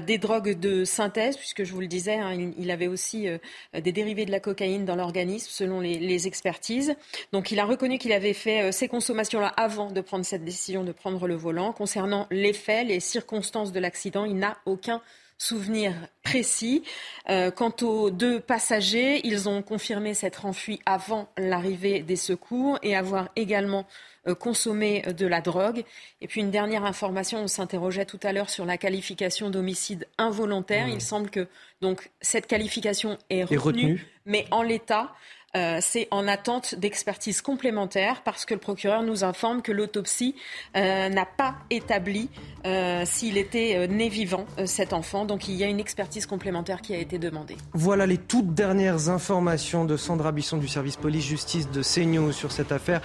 des 0.00 0.18
drogues 0.18 0.58
de 0.58 0.84
synthèse, 0.84 1.36
puisque 1.36 1.64
je 1.64 1.72
vous 1.72 1.80
le 1.80 1.86
disais, 1.86 2.14
hein, 2.14 2.52
il, 2.56 2.70
avait 2.70 2.86
aussi 2.86 3.26
des 3.74 3.92
dérivés 3.92 4.24
de 4.24 4.30
la 4.30 4.40
cocaïne 4.40 4.84
dans 4.84 4.96
l'organisme, 4.96 5.48
selon 5.50 5.80
les, 5.80 6.26
expertises. 6.26 6.94
Donc 7.32 7.50
il 7.50 7.58
a 7.58 7.64
reconnu 7.64 7.98
qu'il 7.98 8.12
avait 8.12 8.32
fait 8.32 8.72
ces 8.72 8.88
consommations-là 8.88 9.48
avant 9.48 9.90
de 9.90 10.00
prendre 10.00 10.24
cette 10.24 10.44
décision 10.44 10.84
de 10.84 10.92
prendre 10.92 11.26
le 11.26 11.34
volant. 11.34 11.72
Concernant 11.72 12.26
les 12.30 12.52
faits, 12.52 12.86
les 12.88 13.00
circonstances 13.00 13.72
de 13.72 13.80
l'accident, 13.80 14.24
il 14.24 14.36
n'a 14.36 14.56
aucun 14.66 15.02
souvenir 15.38 15.92
précis. 16.22 16.82
Euh, 17.28 17.50
quant 17.50 17.74
aux 17.82 18.10
deux 18.10 18.40
passagers, 18.40 19.20
ils 19.24 19.48
ont 19.48 19.62
confirmé 19.62 20.14
s'être 20.14 20.46
enfuis 20.46 20.80
avant 20.86 21.28
l'arrivée 21.36 22.00
des 22.00 22.16
secours 22.16 22.78
et 22.82 22.96
avoir 22.96 23.28
également 23.36 23.86
euh, 24.26 24.34
consommé 24.34 25.02
de 25.02 25.26
la 25.26 25.40
drogue. 25.40 25.84
Et 26.20 26.28
puis 26.28 26.40
une 26.40 26.50
dernière 26.50 26.84
information, 26.84 27.40
on 27.40 27.48
s'interrogeait 27.48 28.06
tout 28.06 28.20
à 28.22 28.32
l'heure 28.32 28.50
sur 28.50 28.64
la 28.64 28.78
qualification 28.78 29.50
d'homicide 29.50 30.06
involontaire. 30.18 30.88
Il 30.88 31.00
semble 31.00 31.30
que 31.30 31.48
donc 31.80 32.10
cette 32.20 32.46
qualification 32.46 33.18
est 33.30 33.44
retenue. 33.44 34.06
mais 34.26 34.46
en 34.50 34.62
l'état, 34.62 35.12
euh, 35.56 35.78
c'est 35.80 36.08
en 36.10 36.26
attente 36.26 36.74
d'expertise 36.74 37.40
complémentaire 37.40 38.22
parce 38.24 38.44
que 38.44 38.54
le 38.54 38.60
procureur 38.60 39.02
nous 39.02 39.22
informe 39.22 39.62
que 39.62 39.70
l'autopsie 39.70 40.34
euh, 40.76 41.08
n'a 41.08 41.26
pas 41.26 41.54
établi 41.70 42.28
euh, 42.66 43.02
s'il 43.04 43.36
était 43.36 43.86
né 43.88 44.08
vivant, 44.08 44.46
cet 44.64 44.92
enfant. 44.92 45.24
Donc 45.24 45.48
il 45.48 45.54
y 45.54 45.62
a 45.62 45.68
une 45.68 45.78
expertise 45.78 46.26
complémentaire 46.26 46.80
qui 46.80 46.94
a 46.94 46.98
été 46.98 47.18
demandée. 47.18 47.56
Voilà 47.72 48.06
les 48.06 48.18
toutes 48.18 48.52
dernières 48.54 49.08
informations 49.08 49.84
de 49.84 49.96
Sandra 49.96 50.32
Bisson 50.32 50.56
du 50.56 50.66
service 50.66 50.96
police-justice 50.96 51.70
de 51.70 51.82
CNews 51.82 52.32
sur 52.32 52.50
cette 52.50 52.72
affaire. 52.72 53.00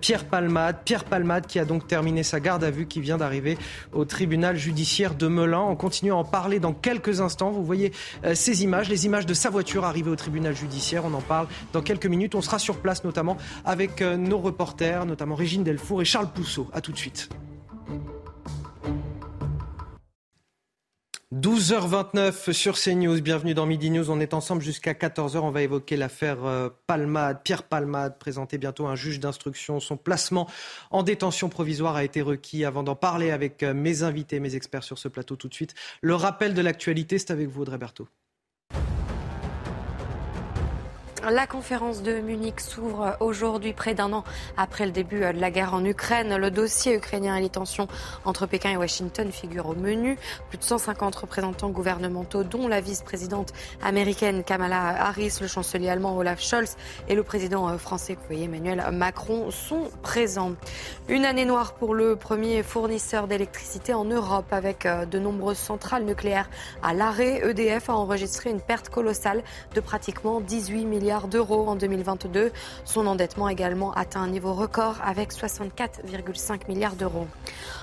Pierre 0.00 0.24
Palmade, 0.24 0.78
Pierre 0.84 1.04
Palmade 1.04 1.46
qui 1.46 1.58
a 1.58 1.64
donc 1.64 1.86
terminé 1.86 2.22
sa 2.22 2.40
garde 2.40 2.64
à 2.64 2.70
vue, 2.70 2.86
qui 2.86 3.00
vient 3.00 3.18
d'arriver 3.18 3.58
au 3.92 4.04
tribunal 4.04 4.56
judiciaire 4.56 5.14
de 5.14 5.26
Melun. 5.26 5.60
On 5.60 5.76
continue 5.76 6.12
à 6.12 6.16
en 6.16 6.24
parler 6.24 6.60
dans 6.60 6.72
quelques 6.72 7.20
instants. 7.20 7.50
Vous 7.50 7.64
voyez 7.64 7.92
ces 8.34 8.62
images, 8.62 8.88
les 8.88 9.06
images 9.06 9.26
de 9.26 9.34
sa 9.34 9.50
voiture 9.50 9.84
arrivée 9.84 10.10
au 10.10 10.16
tribunal 10.16 10.56
judiciaire. 10.56 11.04
On 11.04 11.14
en 11.14 11.20
parle 11.20 11.46
dans 11.72 11.82
quelques 11.82 11.89
minutes. 12.08 12.34
On 12.34 12.42
sera 12.42 12.58
sur 12.58 12.78
place 12.78 13.04
notamment 13.04 13.36
avec 13.64 14.02
euh, 14.02 14.16
nos 14.16 14.38
reporters, 14.38 15.04
notamment 15.06 15.34
Régine 15.34 15.64
Delfour 15.64 16.02
et 16.02 16.04
Charles 16.04 16.30
Pousseau. 16.32 16.68
A 16.72 16.80
tout 16.80 16.92
de 16.92 16.98
suite. 16.98 17.28
12h29 21.32 22.52
sur 22.52 22.76
CNews, 22.76 23.20
bienvenue 23.20 23.54
dans 23.54 23.64
Midi 23.64 23.90
News. 23.90 24.10
On 24.10 24.18
est 24.18 24.34
ensemble 24.34 24.62
jusqu'à 24.62 24.94
14h. 24.94 25.38
On 25.38 25.52
va 25.52 25.62
évoquer 25.62 25.96
l'affaire 25.96 26.44
euh, 26.44 26.70
Palmade, 26.88 27.42
Pierre 27.44 27.62
Palmade, 27.62 28.18
présenté 28.18 28.58
bientôt 28.58 28.88
un 28.88 28.96
juge 28.96 29.20
d'instruction. 29.20 29.78
Son 29.78 29.96
placement 29.96 30.48
en 30.90 31.04
détention 31.04 31.48
provisoire 31.48 31.94
a 31.94 32.02
été 32.02 32.20
requis. 32.20 32.64
Avant 32.64 32.82
d'en 32.82 32.96
parler 32.96 33.30
avec 33.30 33.62
euh, 33.62 33.74
mes 33.74 34.02
invités, 34.02 34.40
mes 34.40 34.56
experts 34.56 34.82
sur 34.82 34.98
ce 34.98 35.06
plateau 35.06 35.36
tout 35.36 35.46
de 35.46 35.54
suite, 35.54 35.74
le 36.00 36.16
rappel 36.16 36.52
de 36.52 36.62
l'actualité, 36.62 37.16
c'est 37.18 37.30
avec 37.30 37.48
vous 37.48 37.62
Audrey 37.62 37.78
Berthaud. 37.78 38.08
La 41.28 41.46
conférence 41.46 42.02
de 42.02 42.18
Munich 42.20 42.60
s'ouvre 42.60 43.16
aujourd'hui, 43.20 43.74
près 43.74 43.92
d'un 43.92 44.12
an 44.14 44.24
après 44.56 44.86
le 44.86 44.90
début 44.90 45.20
de 45.20 45.38
la 45.38 45.50
guerre 45.50 45.74
en 45.74 45.84
Ukraine. 45.84 46.34
Le 46.34 46.50
dossier 46.50 46.96
ukrainien 46.96 47.36
et 47.36 47.42
les 47.42 47.50
tensions 47.50 47.88
entre 48.24 48.46
Pékin 48.46 48.70
et 48.70 48.76
Washington 48.78 49.30
figurent 49.30 49.68
au 49.68 49.74
menu. 49.74 50.16
Plus 50.48 50.56
de 50.56 50.64
150 50.64 51.14
représentants 51.14 51.68
gouvernementaux, 51.68 52.42
dont 52.42 52.68
la 52.68 52.80
vice-présidente 52.80 53.52
américaine 53.82 54.44
Kamala 54.44 54.80
Harris, 55.04 55.34
le 55.42 55.46
chancelier 55.46 55.90
allemand 55.90 56.16
Olaf 56.16 56.40
Scholz 56.40 56.76
et 57.06 57.14
le 57.14 57.22
président 57.22 57.76
français 57.76 58.16
Emmanuel 58.30 58.82
Macron 58.90 59.50
sont 59.50 59.90
présents. 60.02 60.52
Une 61.08 61.26
année 61.26 61.44
noire 61.44 61.74
pour 61.74 61.94
le 61.94 62.16
premier 62.16 62.62
fournisseur 62.62 63.26
d'électricité 63.26 63.92
en 63.92 64.04
Europe 64.04 64.52
avec 64.52 64.86
euh, 64.86 65.04
de 65.04 65.18
nombreuses 65.18 65.58
centrales 65.58 66.04
nucléaires 66.04 66.48
à 66.82 66.94
l'arrêt. 66.94 67.42
EDF 67.44 67.90
a 67.90 67.94
enregistré 67.94 68.50
une 68.50 68.60
perte 68.60 68.88
colossale 68.88 69.42
de 69.74 69.80
pratiquement 69.80 70.40
18 70.40 70.86
milliards 70.86 71.09
d'euros 71.18 71.66
en 71.66 71.74
2022. 71.74 72.52
Son 72.84 73.06
endettement 73.06 73.48
également 73.48 73.92
atteint 73.92 74.22
un 74.22 74.28
niveau 74.28 74.54
record 74.54 74.96
avec 75.04 75.32
64,5 75.32 76.68
milliards 76.68 76.94
d'euros. 76.94 77.26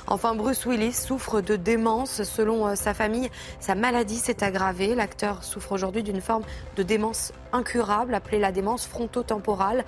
Enfin, 0.08 0.36
Bruce 0.36 0.66
Willis 0.66 0.94
souffre 0.94 1.42
de 1.42 1.58
démence. 1.58 2.24
Selon 2.24 2.68
euh, 2.68 2.76
sa 2.76 2.94
famille, 2.94 3.30
sa 3.60 3.76
maladie 3.76 4.16
s'est 4.16 4.44
aggravée. 4.44 4.96
L'acteur 4.96 5.44
souffre 5.44 5.74
aujourd'hui 5.74 6.04
d'une 6.04 6.22
forme 6.22 6.44
de 6.78 6.84
démence 6.84 7.34
incurable, 7.52 8.16
appelée 8.16 8.40
la 8.40 8.54
démence 8.54 8.88
frontotemporale. 8.88 9.84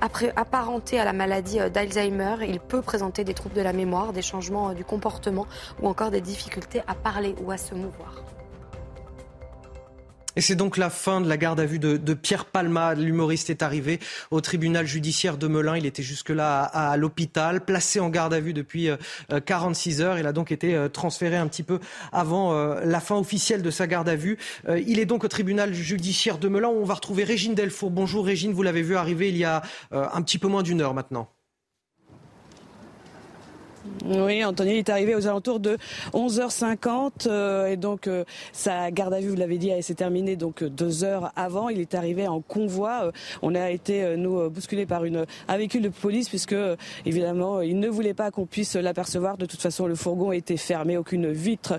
Après, 0.00 0.32
apparenté 0.36 1.00
à 1.00 1.04
la 1.06 1.14
maladie 1.14 1.60
euh, 1.60 1.70
d'Alzheimer, 1.70 2.36
il 2.46 2.60
peut 2.60 2.82
présenter 2.82 3.24
des 3.24 3.32
troubles 3.32 3.54
de 3.54 3.62
la 3.62 3.72
mémoire, 3.72 4.12
des 4.12 4.22
changements 4.22 4.70
euh, 4.70 4.74
du 4.74 4.84
comportement 4.84 5.46
ou 5.80 5.88
encore 5.88 6.10
des 6.10 6.20
difficultés 6.20 6.82
à 6.86 6.94
parler 6.94 7.34
ou 7.42 7.50
à 7.50 7.56
se 7.56 7.74
mouvoir. 7.74 8.33
Et 10.36 10.40
c'est 10.40 10.56
donc 10.56 10.76
la 10.76 10.90
fin 10.90 11.20
de 11.20 11.28
la 11.28 11.36
garde 11.36 11.60
à 11.60 11.66
vue 11.66 11.78
de, 11.78 12.14
Pierre 12.14 12.44
Palma. 12.44 12.94
L'humoriste 12.94 13.50
est 13.50 13.62
arrivé 13.62 14.00
au 14.30 14.40
tribunal 14.40 14.86
judiciaire 14.86 15.36
de 15.36 15.46
Melun. 15.46 15.76
Il 15.76 15.86
était 15.86 16.02
jusque-là 16.02 16.62
à, 16.62 16.96
l'hôpital, 16.96 17.64
placé 17.64 18.00
en 18.00 18.08
garde 18.08 18.34
à 18.34 18.40
vue 18.40 18.52
depuis 18.52 18.88
46 19.46 20.00
euh, 20.00 20.04
heures. 20.04 20.18
Il 20.18 20.26
a 20.26 20.32
donc 20.32 20.52
été 20.52 20.74
euh, 20.74 20.88
transféré 20.88 21.36
un 21.36 21.46
petit 21.46 21.62
peu 21.62 21.78
avant 22.12 22.52
euh, 22.52 22.80
la 22.84 23.00
fin 23.00 23.16
officielle 23.16 23.62
de 23.62 23.70
sa 23.70 23.86
garde 23.86 24.08
à 24.08 24.16
vue. 24.16 24.38
Il 24.86 24.98
est 24.98 25.06
donc 25.06 25.24
au 25.24 25.28
tribunal 25.28 25.72
judiciaire 25.72 26.38
de 26.38 26.48
Melun 26.48 26.68
où 26.68 26.80
on 26.80 26.84
va 26.84 26.94
retrouver 26.94 27.24
Régine 27.24 27.54
Delfour. 27.54 27.90
Bonjour 27.90 28.24
Régine, 28.24 28.52
vous 28.52 28.62
l'avez 28.62 28.82
vu 28.82 28.96
arriver 28.96 29.28
il 29.28 29.36
y 29.36 29.44
a 29.44 29.62
un 29.92 30.22
petit 30.22 30.38
peu 30.38 30.48
moins 30.48 30.62
d'une 30.62 30.80
heure 30.80 30.94
maintenant. 30.94 31.28
Oui, 34.06 34.44
Anthony 34.44 34.78
est 34.78 34.88
arrivé 34.88 35.14
aux 35.14 35.26
alentours 35.26 35.60
de 35.60 35.78
11h50 36.12 37.26
euh, 37.26 37.66
et 37.66 37.76
donc 37.76 38.06
euh, 38.06 38.24
sa 38.52 38.90
garde 38.90 39.14
à 39.14 39.20
vue, 39.20 39.28
vous 39.28 39.36
l'avez 39.36 39.58
dit, 39.58 39.70
s'est 39.82 39.94
terminée 39.94 40.36
donc 40.36 40.62
deux 40.62 41.04
heures 41.04 41.32
avant. 41.36 41.68
Il 41.68 41.80
est 41.80 41.94
arrivé 41.94 42.26
en 42.26 42.40
convoi. 42.40 43.04
Euh, 43.04 43.12
on 43.42 43.54
a 43.54 43.70
été 43.70 44.16
nous 44.16 44.48
bousculé 44.50 44.86
par 44.86 45.04
une 45.04 45.26
un 45.48 45.56
véhicule 45.56 45.82
de 45.82 45.88
police 45.88 46.28
puisque 46.28 46.56
évidemment 47.04 47.60
il 47.60 47.78
ne 47.78 47.88
voulait 47.88 48.14
pas 48.14 48.30
qu'on 48.30 48.46
puisse 48.46 48.74
l'apercevoir. 48.74 49.36
De 49.36 49.46
toute 49.46 49.60
façon, 49.60 49.86
le 49.86 49.94
fourgon 49.94 50.32
était 50.32 50.56
fermé, 50.56 50.96
aucune 50.96 51.30
vitre 51.32 51.78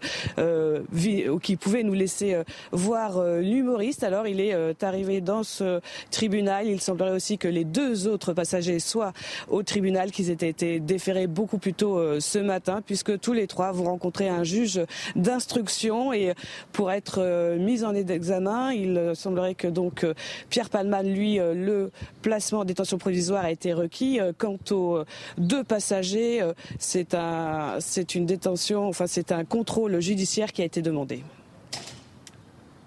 qui 1.42 1.56
pouvait 1.56 1.84
nous 1.84 1.94
laisser 1.94 2.38
voir 2.72 3.24
l'humoriste. 3.40 4.04
Alors 4.04 4.28
il 4.28 4.40
est 4.40 4.84
arrivé 4.84 5.22
dans 5.22 5.44
ce 5.44 5.80
tribunal. 6.12 6.68
Il 6.68 6.82
semblerait 6.82 7.12
aussi 7.12 7.38
que 7.38 7.48
les 7.48 7.64
deux 7.64 8.08
autres 8.08 8.34
passagers 8.34 8.80
soient 8.80 9.14
au 9.48 9.64
tribunal, 9.64 10.12
qu'ils 10.12 10.30
aient 10.30 10.50
été 10.50 10.80
déférés 10.80 11.28
beaucoup 11.28 11.58
plus 11.58 11.74
tôt 11.74 11.95
euh, 11.98 12.20
ce 12.20 12.40
matin, 12.40 12.82
puisque 12.86 13.20
tous 13.20 13.34
les 13.34 13.48
trois 13.48 13.72
vont 13.72 13.86
rencontrer 13.86 14.30
un 14.30 14.44
juge 14.44 14.82
d'instruction 15.16 16.14
et 16.14 16.34
pour 16.72 16.92
être 16.92 17.20
euh, 17.20 17.58
mis 17.58 17.84
en 17.84 17.94
examen, 17.96 18.74
il 18.74 19.12
semblerait 19.16 19.56
que 19.56 19.68
donc 19.68 20.04
euh, 20.04 20.14
Pierre 20.50 20.70
Palman, 20.70 21.04
lui, 21.04 21.38
le 21.38 21.92
placement 22.22 22.60
en 22.60 22.66
détention 22.66 22.98
provisoire 22.98 23.46
a 23.46 23.52
été 23.52 23.74
requis. 23.74 24.20
Quant 24.38 24.58
aux 24.72 25.04
deux 25.38 25.64
passagers, 25.64 26.42
c'est 26.80 27.16
c'est 27.80 28.16
une 28.16 28.26
détention, 28.26 28.88
enfin 28.88 29.08
c'est 29.08 29.32
un 29.32 29.46
contrôle 29.46 30.00
judiciaire 30.00 30.52
qui 30.52 30.62
a 30.62 30.66
été 30.66 30.82
demandé. 30.82 31.24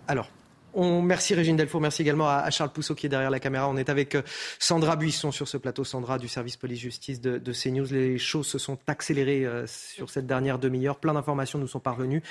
Alors, 0.07 0.29
on, 0.75 1.03
merci 1.03 1.35
Régine 1.35 1.57
Delfour, 1.57 1.81
merci 1.81 2.03
également 2.03 2.29
à, 2.29 2.51
Charles 2.51 2.71
Pousseau 2.71 2.95
qui 2.95 3.07
est 3.07 3.09
derrière 3.09 3.31
la 3.31 3.41
caméra. 3.41 3.69
On 3.69 3.77
est 3.77 3.89
avec 3.89 4.15
euh, 4.15 4.23
Sandra 4.59 4.97
Buisson 4.97 5.31
sur 5.31 5.49
ce 5.49 5.57
plateau, 5.57 5.85
Sandra 5.85 6.19
du 6.19 6.29
service 6.29 6.57
police-justice 6.57 7.21
de, 7.21 7.53
CNews. 7.53 7.87
Les 7.91 8.19
choses 8.19 8.47
se 8.47 8.59
sont 8.59 8.79
accélérées 8.87 9.45
euh, 9.45 9.67
sur 9.67 10.11
cette 10.11 10.27
dernière 10.27 10.59
demi-heure. 10.59 10.97
Plein 10.97 11.15
d'informations 11.15 11.59
nous 11.59 11.67
sont 11.67 11.81
parvenues. 11.81 12.23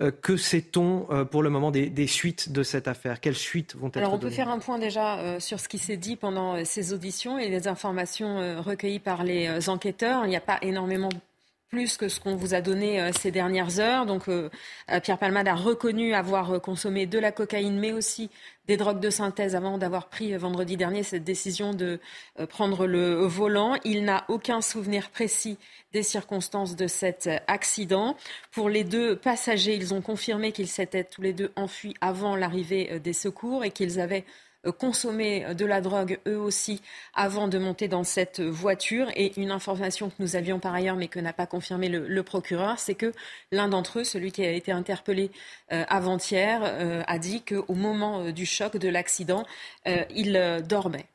Euh, 0.00 0.10
que 0.10 0.36
sait-on 0.36 1.06
pour 1.30 1.42
le 1.42 1.50
moment 1.50 1.70
des, 1.70 2.06
suites 2.06 2.52
de 2.52 2.62
cette 2.62 2.88
affaire? 2.88 3.20
Quelles 3.20 3.36
suites 3.36 3.76
vont 3.76 3.88
être 3.88 3.98
Alors 3.98 4.14
on 4.14 4.18
peut 4.18 4.30
faire 4.30 4.48
un 4.48 4.58
point 4.58 4.78
déjà 4.78 5.40
sur 5.40 5.60
ce 5.60 5.68
qui 5.68 5.78
s'est 5.78 5.96
dit 5.96 6.16
pendant 6.16 6.64
ces 6.64 6.92
auditions 6.92 7.38
et 7.38 7.48
les 7.48 7.68
informations 7.68 8.62
recueillies 8.62 9.00
par 9.00 9.24
les 9.24 9.68
enquêteurs. 9.68 10.24
Il 10.24 10.28
n'y 10.28 10.36
a 10.36 10.40
pas 10.40 10.58
énormément 10.62 11.08
plus 11.68 11.96
que 11.96 12.08
ce 12.08 12.20
qu'on 12.20 12.36
vous 12.36 12.54
a 12.54 12.60
donné 12.60 13.00
euh, 13.00 13.10
ces 13.12 13.30
dernières 13.30 13.80
heures. 13.80 14.06
Donc, 14.06 14.28
euh, 14.28 14.50
euh, 14.90 15.00
Pierre 15.00 15.18
Palmade 15.18 15.48
a 15.48 15.54
reconnu 15.54 16.14
avoir 16.14 16.60
consommé 16.60 17.06
de 17.06 17.18
la 17.18 17.32
cocaïne, 17.32 17.78
mais 17.78 17.92
aussi 17.92 18.30
des 18.66 18.76
drogues 18.76 19.00
de 19.00 19.10
synthèse 19.10 19.54
avant 19.54 19.78
d'avoir 19.78 20.08
pris 20.08 20.36
vendredi 20.36 20.76
dernier 20.76 21.02
cette 21.04 21.22
décision 21.22 21.72
de 21.72 22.00
prendre 22.48 22.88
le 22.88 23.24
volant. 23.24 23.76
Il 23.84 24.04
n'a 24.04 24.24
aucun 24.26 24.60
souvenir 24.60 25.10
précis 25.10 25.56
des 25.92 26.02
circonstances 26.02 26.74
de 26.74 26.88
cet 26.88 27.30
accident. 27.46 28.16
Pour 28.50 28.68
les 28.68 28.82
deux 28.82 29.14
passagers, 29.14 29.76
ils 29.76 29.94
ont 29.94 30.00
confirmé 30.00 30.50
qu'ils 30.50 30.66
s'étaient 30.66 31.04
tous 31.04 31.22
les 31.22 31.32
deux 31.32 31.52
enfuis 31.54 31.94
avant 32.00 32.34
l'arrivée 32.34 32.98
des 32.98 33.12
secours 33.12 33.64
et 33.64 33.70
qu'ils 33.70 34.00
avaient 34.00 34.24
consommer 34.70 35.54
de 35.54 35.64
la 35.64 35.80
drogue 35.80 36.18
eux 36.26 36.38
aussi 36.38 36.82
avant 37.14 37.48
de 37.48 37.58
monter 37.58 37.88
dans 37.88 38.04
cette 38.04 38.40
voiture. 38.40 39.08
Et 39.16 39.38
une 39.40 39.50
information 39.50 40.10
que 40.10 40.14
nous 40.18 40.36
avions 40.36 40.58
par 40.58 40.74
ailleurs, 40.74 40.96
mais 40.96 41.08
que 41.08 41.20
n'a 41.20 41.32
pas 41.32 41.46
confirmé 41.46 41.88
le, 41.88 42.22
procureur, 42.22 42.78
c'est 42.78 42.94
que 42.94 43.12
l'un 43.52 43.68
d'entre 43.68 44.00
eux, 44.00 44.04
celui 44.04 44.32
qui 44.32 44.44
a 44.44 44.50
été 44.50 44.72
interpellé 44.72 45.30
euh, 45.72 45.84
avant-hier, 45.88 46.60
euh, 46.64 47.02
a 47.06 47.18
dit 47.18 47.42
qu'au 47.42 47.74
moment 47.74 48.30
du 48.30 48.46
choc, 48.46 48.76
de 48.76 48.88
l'accident, 48.88 49.46
il 50.10 50.62
dormait. 50.66 51.06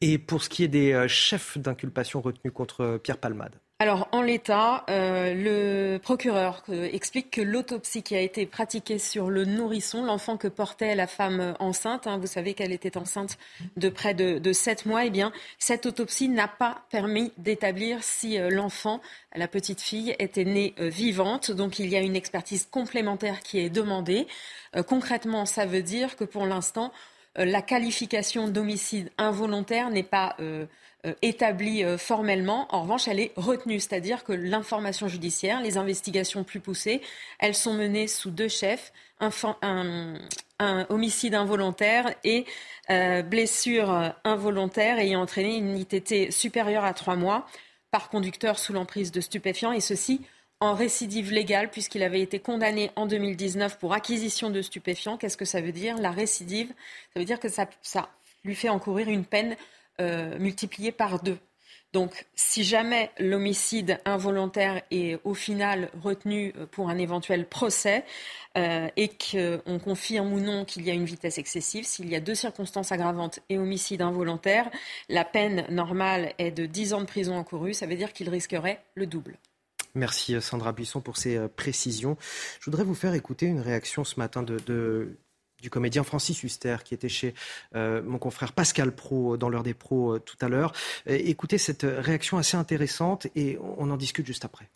Et 0.00 0.18
pour 0.18 0.42
ce 0.42 0.48
qui 0.48 0.62
est 0.62 0.68
des 0.68 1.06
chefs 1.08 1.58
d'inculpation 1.58 2.20
retenus 2.20 2.52
contre 2.52 2.98
Pierre 3.02 3.18
Palmade 3.18 3.56
alors, 3.78 4.08
en 4.12 4.22
l'état, 4.22 4.86
euh, 4.88 5.34
le 5.34 5.98
procureur 5.98 6.62
euh, 6.70 6.88
explique 6.94 7.30
que 7.30 7.42
l'autopsie 7.42 8.02
qui 8.02 8.16
a 8.16 8.20
été 8.22 8.46
pratiquée 8.46 8.98
sur 8.98 9.28
le 9.28 9.44
nourrisson, 9.44 10.02
l'enfant 10.02 10.38
que 10.38 10.48
portait 10.48 10.94
la 10.94 11.06
femme 11.06 11.54
enceinte, 11.60 12.06
hein, 12.06 12.16
vous 12.16 12.26
savez 12.26 12.54
qu'elle 12.54 12.72
était 12.72 12.96
enceinte 12.96 13.36
de 13.76 13.90
près 13.90 14.14
de, 14.14 14.38
de 14.38 14.52
7 14.54 14.86
mois, 14.86 15.04
eh 15.04 15.10
bien, 15.10 15.30
cette 15.58 15.84
autopsie 15.84 16.30
n'a 16.30 16.48
pas 16.48 16.86
permis 16.88 17.32
d'établir 17.36 18.02
si 18.02 18.38
euh, 18.38 18.48
l'enfant, 18.48 19.02
la 19.34 19.46
petite 19.46 19.82
fille, 19.82 20.16
était 20.18 20.46
née 20.46 20.74
vivante. 20.78 21.50
Donc, 21.50 21.78
il 21.78 21.90
y 21.90 21.96
a 21.96 22.00
une 22.00 22.16
expertise 22.16 22.66
complémentaire 22.70 23.40
qui 23.40 23.58
est 23.58 23.68
demandée. 23.68 24.26
concrètement, 24.86 25.44
ça 25.44 25.66
veut 25.66 25.82
dire 25.82 26.16
que 26.16 26.24
pour 26.24 26.46
l'instant, 26.46 26.92
la 27.44 27.62
qualification 27.62 28.48
d'homicide 28.48 29.10
involontaire 29.18 29.90
n'est 29.90 30.02
pas 30.02 30.36
euh, 30.40 30.66
établie 31.22 31.84
euh, 31.84 31.98
formellement. 31.98 32.66
En 32.74 32.82
revanche, 32.82 33.08
elle 33.08 33.20
est 33.20 33.32
retenue, 33.36 33.80
c'est-à-dire 33.80 34.24
que 34.24 34.32
l'information 34.32 35.08
judiciaire, 35.08 35.60
les 35.60 35.76
investigations 35.76 36.44
plus 36.44 36.60
poussées, 36.60 37.00
elles 37.38 37.54
sont 37.54 37.74
menées 37.74 38.08
sous 38.08 38.30
deux 38.30 38.48
chefs, 38.48 38.92
un, 39.20 40.18
homicide 40.88 41.34
involontaire 41.34 42.14
et 42.24 42.44
euh, 42.90 43.22
blessure 43.22 44.14
involontaire 44.24 44.98
ayant 44.98 45.22
entraîné 45.22 45.56
une 45.56 45.78
ITT 45.78 46.30
supérieure 46.32 46.84
à 46.84 46.94
trois 46.94 47.16
mois 47.16 47.46
par 47.90 48.08
conducteur 48.08 48.58
sous 48.58 48.72
l'emprise 48.72 49.12
de 49.12 49.20
stupéfiants, 49.20 49.72
et 49.72 49.80
ceci 49.80 50.22
en 50.60 50.74
récidive 50.74 51.32
légale, 51.32 51.70
puisqu'il 51.70 52.02
avait 52.02 52.20
été 52.20 52.40
condamné 52.40 52.90
en 52.96 53.06
2019 53.06 53.78
pour 53.78 53.92
acquisition 53.92 54.50
de 54.50 54.62
stupéfiants. 54.62 55.16
Qu'est-ce 55.16 55.36
que 55.36 55.44
ça 55.44 55.60
veut 55.60 55.72
dire 55.72 55.98
La 55.98 56.10
récidive, 56.10 56.68
ça 57.12 57.20
veut 57.20 57.26
dire 57.26 57.40
que 57.40 57.48
ça 57.48 57.68
lui 58.44 58.54
fait 58.54 58.68
encourir 58.68 59.08
une 59.08 59.24
peine 59.24 59.56
euh, 60.00 60.38
multiplié 60.38 60.92
par 60.92 61.22
deux. 61.22 61.38
Donc, 61.92 62.26
si 62.34 62.64
jamais 62.64 63.10
l'homicide 63.18 64.00
involontaire 64.04 64.82
est 64.90 65.18
au 65.24 65.32
final 65.32 65.90
retenu 66.02 66.52
euh, 66.58 66.66
pour 66.66 66.90
un 66.90 66.98
éventuel 66.98 67.48
procès 67.48 68.04
euh, 68.58 68.88
et 68.96 69.08
qu'on 69.08 69.78
confirme 69.78 70.32
ou 70.32 70.40
non 70.40 70.66
qu'il 70.66 70.84
y 70.84 70.90
a 70.90 70.92
une 70.92 71.06
vitesse 71.06 71.38
excessive, 71.38 71.86
s'il 71.86 72.10
y 72.10 72.14
a 72.14 72.20
deux 72.20 72.34
circonstances 72.34 72.92
aggravantes 72.92 73.40
et 73.48 73.56
homicide 73.56 74.02
involontaire, 74.02 74.68
la 75.08 75.24
peine 75.24 75.64
normale 75.70 76.34
est 76.36 76.50
de 76.50 76.66
10 76.66 76.92
ans 76.92 77.00
de 77.00 77.06
prison 77.06 77.36
encourue. 77.36 77.72
Ça 77.72 77.86
veut 77.86 77.96
dire 77.96 78.12
qu'il 78.12 78.28
risquerait 78.28 78.82
le 78.94 79.06
double. 79.06 79.38
Merci 79.94 80.38
Sandra 80.42 80.72
Buisson 80.72 81.00
pour 81.00 81.16
ces 81.16 81.48
précisions. 81.48 82.18
Je 82.60 82.66
voudrais 82.66 82.84
vous 82.84 82.94
faire 82.94 83.14
écouter 83.14 83.46
une 83.46 83.60
réaction 83.60 84.04
ce 84.04 84.18
matin 84.18 84.42
de 84.42 85.16
du 85.60 85.70
comédien 85.70 86.04
Francis 86.04 86.42
Huster, 86.42 86.76
qui 86.84 86.94
était 86.94 87.08
chez 87.08 87.34
euh, 87.74 88.02
mon 88.02 88.18
confrère 88.18 88.52
Pascal 88.52 88.92
Pro 88.92 89.36
dans 89.36 89.48
l'heure 89.48 89.62
des 89.62 89.74
pros 89.74 90.14
euh, 90.14 90.18
tout 90.18 90.36
à 90.40 90.48
l'heure. 90.48 90.72
Écoutez 91.06 91.58
cette 91.58 91.84
réaction 91.84 92.38
assez 92.38 92.56
intéressante 92.56 93.26
et 93.34 93.58
on 93.78 93.90
en 93.90 93.96
discute 93.96 94.26
juste 94.26 94.44
après. 94.44 94.68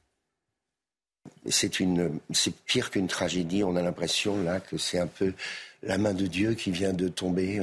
C'est 1.47 1.81
une, 1.81 2.19
c'est 2.31 2.55
pire 2.65 2.91
qu'une 2.91 3.09
tragédie. 3.09 3.65
On 3.65 3.77
a 3.77 3.83
l'impression 3.83 4.43
là 4.43 4.61
que 4.61 4.79
c'est 4.79 4.99
un 4.99 5.07
peu 5.07 5.33
la 5.83 5.99
main 5.99 6.15
de 6.15 6.27
Dieu 6.27 6.55
qui 6.55 6.71
vient 6.71 6.93
de 6.93 7.09
tomber. 7.09 7.61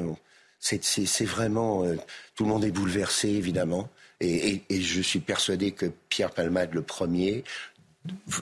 C'est, 0.59 1.25
vraiment 1.25 1.83
euh, 1.83 1.95
tout 2.35 2.43
le 2.43 2.49
monde 2.49 2.65
est 2.65 2.71
bouleversé 2.71 3.29
évidemment. 3.29 3.89
Et, 4.19 4.63
je 4.69 5.01
suis 5.01 5.19
persuadé 5.19 5.71
que 5.71 5.85
Pierre 6.09 6.31
Palmade, 6.31 6.73
le 6.73 6.81
premier, 6.81 7.43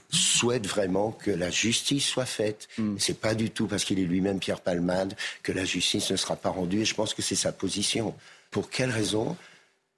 souhaite 0.09 0.67
vraiment 0.67 1.11
que 1.11 1.31
la 1.31 1.49
justice 1.49 2.05
soit 2.05 2.25
faite. 2.25 2.67
Mm. 2.77 2.95
C'est 2.97 3.19
pas 3.19 3.35
du 3.35 3.49
tout 3.49 3.67
parce 3.67 3.83
qu'il 3.83 3.99
est 3.99 4.05
lui-même 4.05 4.39
Pierre 4.39 4.61
Palmade 4.61 5.15
que 5.43 5.51
la 5.51 5.65
justice 5.65 6.11
ne 6.11 6.17
sera 6.17 6.35
pas 6.35 6.49
rendue. 6.49 6.81
Et 6.81 6.85
je 6.85 6.95
pense 6.95 7.13
que 7.13 7.21
c'est 7.21 7.35
sa 7.35 7.51
position. 7.51 8.15
Pour 8.51 8.69
quelle 8.69 8.91
raison 8.91 9.37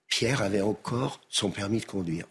Pierre 0.07 0.41
avait 0.41 0.61
encore 0.61 1.19
son 1.29 1.49
permis 1.49 1.79
de 1.79 1.85
conduire 1.85 2.25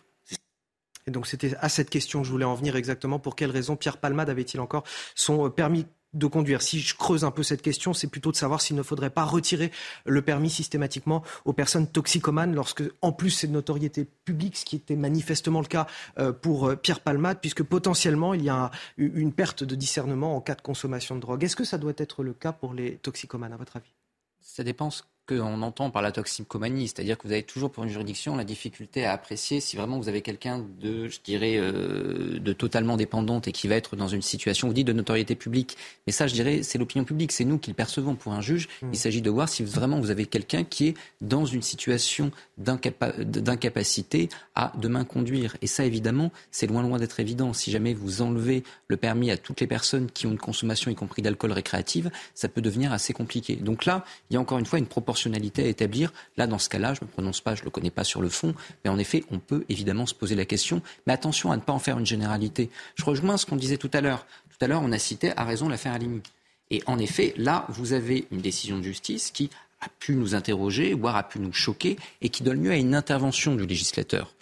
et 1.08 1.12
donc 1.12 1.26
c'était 1.26 1.54
à 1.60 1.68
cette 1.68 1.88
question 1.88 2.20
que 2.22 2.26
je 2.26 2.32
voulais 2.32 2.44
en 2.44 2.54
venir 2.54 2.74
exactement. 2.74 3.18
Pour 3.18 3.36
quelle 3.36 3.50
raison 3.50 3.76
Pierre 3.76 3.98
Palmade 3.98 4.28
avait-il 4.28 4.60
encore 4.60 4.84
son 5.14 5.48
permis 5.50 5.86
de 6.16 6.26
conduire. 6.26 6.62
Si 6.62 6.80
je 6.80 6.94
creuse 6.94 7.24
un 7.24 7.30
peu 7.30 7.42
cette 7.42 7.62
question, 7.62 7.94
c'est 7.94 8.06
plutôt 8.06 8.32
de 8.32 8.36
savoir 8.36 8.60
s'il 8.60 8.76
ne 8.76 8.82
faudrait 8.82 9.10
pas 9.10 9.24
retirer 9.24 9.70
le 10.04 10.22
permis 10.22 10.50
systématiquement 10.50 11.22
aux 11.44 11.52
personnes 11.52 11.86
toxicomanes 11.86 12.54
lorsque, 12.54 12.82
en 13.02 13.12
plus, 13.12 13.30
c'est 13.30 13.46
de 13.46 13.52
notoriété 13.52 14.06
publique, 14.24 14.56
ce 14.56 14.64
qui 14.64 14.76
était 14.76 14.96
manifestement 14.96 15.60
le 15.60 15.66
cas 15.66 15.86
euh, 16.18 16.32
pour 16.32 16.68
euh, 16.68 16.76
Pierre 16.76 17.00
Palmade, 17.00 17.38
puisque 17.40 17.62
potentiellement 17.62 18.34
il 18.34 18.42
y 18.42 18.48
a 18.48 18.70
une 18.96 19.32
perte 19.32 19.64
de 19.64 19.74
discernement 19.74 20.36
en 20.36 20.40
cas 20.40 20.54
de 20.54 20.62
consommation 20.62 21.14
de 21.16 21.20
drogue. 21.20 21.44
Est-ce 21.44 21.56
que 21.56 21.64
ça 21.64 21.78
doit 21.78 21.92
être 21.96 22.22
le 22.22 22.32
cas 22.32 22.52
pour 22.52 22.74
les 22.74 22.96
toxicomanes, 22.96 23.52
à 23.52 23.56
votre 23.56 23.76
avis? 23.76 23.94
Ça 24.40 24.64
dépend 24.64 24.90
qu'on 25.26 25.62
entend 25.62 25.90
par 25.90 26.02
la 26.02 26.12
toxicomanie, 26.12 26.88
c'est-à-dire 26.88 27.18
que 27.18 27.26
vous 27.26 27.32
avez 27.32 27.42
toujours 27.42 27.70
pour 27.70 27.84
une 27.84 27.90
juridiction 27.90 28.36
la 28.36 28.44
difficulté 28.44 29.04
à 29.04 29.12
apprécier 29.12 29.60
si 29.60 29.76
vraiment 29.76 29.98
vous 29.98 30.08
avez 30.08 30.22
quelqu'un 30.22 30.64
de, 30.80 31.08
je 31.08 31.18
dirais, 31.24 31.56
euh, 31.56 32.38
de 32.38 32.52
totalement 32.52 32.96
dépendante 32.96 33.48
et 33.48 33.52
qui 33.52 33.68
va 33.68 33.74
être 33.74 33.96
dans 33.96 34.08
une 34.08 34.22
situation, 34.22 34.68
vous 34.68 34.74
dites, 34.74 34.86
de 34.86 34.92
notoriété 34.92 35.34
publique. 35.34 35.76
Mais 36.06 36.12
ça, 36.12 36.26
je 36.26 36.34
dirais, 36.34 36.62
c'est 36.62 36.78
l'opinion 36.78 37.04
publique, 37.04 37.32
c'est 37.32 37.44
nous 37.44 37.58
qui 37.58 37.70
le 37.70 37.74
percevons 37.74 38.14
pour 38.14 38.32
un 38.32 38.40
juge. 38.40 38.68
Mmh. 38.82 38.88
Il 38.92 38.98
s'agit 38.98 39.22
de 39.22 39.30
voir 39.30 39.48
si 39.48 39.64
vraiment 39.64 40.00
vous 40.00 40.10
avez 40.10 40.26
quelqu'un 40.26 40.64
qui 40.64 40.88
est 40.88 40.94
dans 41.20 41.44
une 41.44 41.62
situation 41.62 42.30
d'incapacité 42.56 44.28
à 44.54 44.72
demain 44.78 45.04
conduire. 45.04 45.56
Et 45.60 45.66
ça, 45.66 45.84
évidemment, 45.84 46.30
c'est 46.50 46.66
loin 46.66 46.82
loin 46.82 46.98
d'être 46.98 47.18
évident. 47.20 47.52
Si 47.52 47.70
jamais 47.70 47.94
vous 47.94 48.22
enlevez 48.22 48.62
le 48.88 48.96
permis 48.96 49.30
à 49.30 49.36
toutes 49.36 49.60
les 49.60 49.66
personnes 49.66 50.10
qui 50.10 50.26
ont 50.26 50.30
une 50.30 50.38
consommation, 50.38 50.90
y 50.90 50.94
compris 50.94 51.22
d'alcool 51.22 51.52
récréative, 51.52 52.10
ça 52.34 52.48
peut 52.48 52.62
devenir 52.62 52.92
assez 52.92 53.12
compliqué. 53.12 53.56
Donc 53.56 53.84
là, 53.84 54.04
il 54.30 54.34
y 54.34 54.36
a 54.36 54.40
encore 54.40 54.58
une 54.58 54.66
fois 54.66 54.78
une 54.78 54.86
proportion 54.86 55.15
à 55.24 55.66
établir. 55.66 56.12
Là, 56.36 56.46
dans 56.46 56.58
ce 56.58 56.68
cas-là, 56.68 56.94
je 56.94 57.00
ne 57.02 57.06
me 57.06 57.12
prononce 57.12 57.40
pas, 57.40 57.54
je 57.54 57.62
ne 57.62 57.66
le 57.66 57.70
connais 57.70 57.90
pas 57.90 58.04
sur 58.04 58.20
le 58.20 58.28
fond, 58.28 58.54
mais 58.84 58.90
en 58.90 58.98
effet, 58.98 59.24
on 59.30 59.38
peut 59.38 59.64
évidemment 59.68 60.06
se 60.06 60.14
poser 60.14 60.34
la 60.34 60.44
question. 60.44 60.82
Mais 61.06 61.12
attention 61.12 61.50
à 61.52 61.56
ne 61.56 61.62
pas 61.62 61.72
en 61.72 61.78
faire 61.78 61.98
une 61.98 62.06
généralité. 62.06 62.70
Je 62.94 63.04
rejoins 63.04 63.36
ce 63.36 63.46
qu'on 63.46 63.56
disait 63.56 63.78
tout 63.78 63.90
à 63.92 64.00
l'heure. 64.00 64.26
Tout 64.50 64.64
à 64.64 64.68
l'heure, 64.68 64.82
on 64.82 64.92
a 64.92 64.98
cité 64.98 65.32
à 65.36 65.44
raison 65.44 65.68
l'affaire 65.68 65.92
Alimi. 65.92 66.22
Et 66.70 66.82
en 66.86 66.98
effet, 66.98 67.34
là, 67.36 67.66
vous 67.68 67.92
avez 67.92 68.26
une 68.30 68.40
décision 68.40 68.78
de 68.78 68.82
justice 68.82 69.30
qui 69.30 69.50
a 69.80 69.88
pu 69.98 70.16
nous 70.16 70.34
interroger, 70.34 70.94
voire 70.94 71.16
a 71.16 71.22
pu 71.22 71.38
nous 71.38 71.52
choquer, 71.52 71.96
et 72.22 72.28
qui 72.28 72.42
donne 72.42 72.62
lieu 72.62 72.70
à 72.70 72.76
une 72.76 72.94
intervention 72.94 73.54
du 73.54 73.66
législateur. 73.66 74.34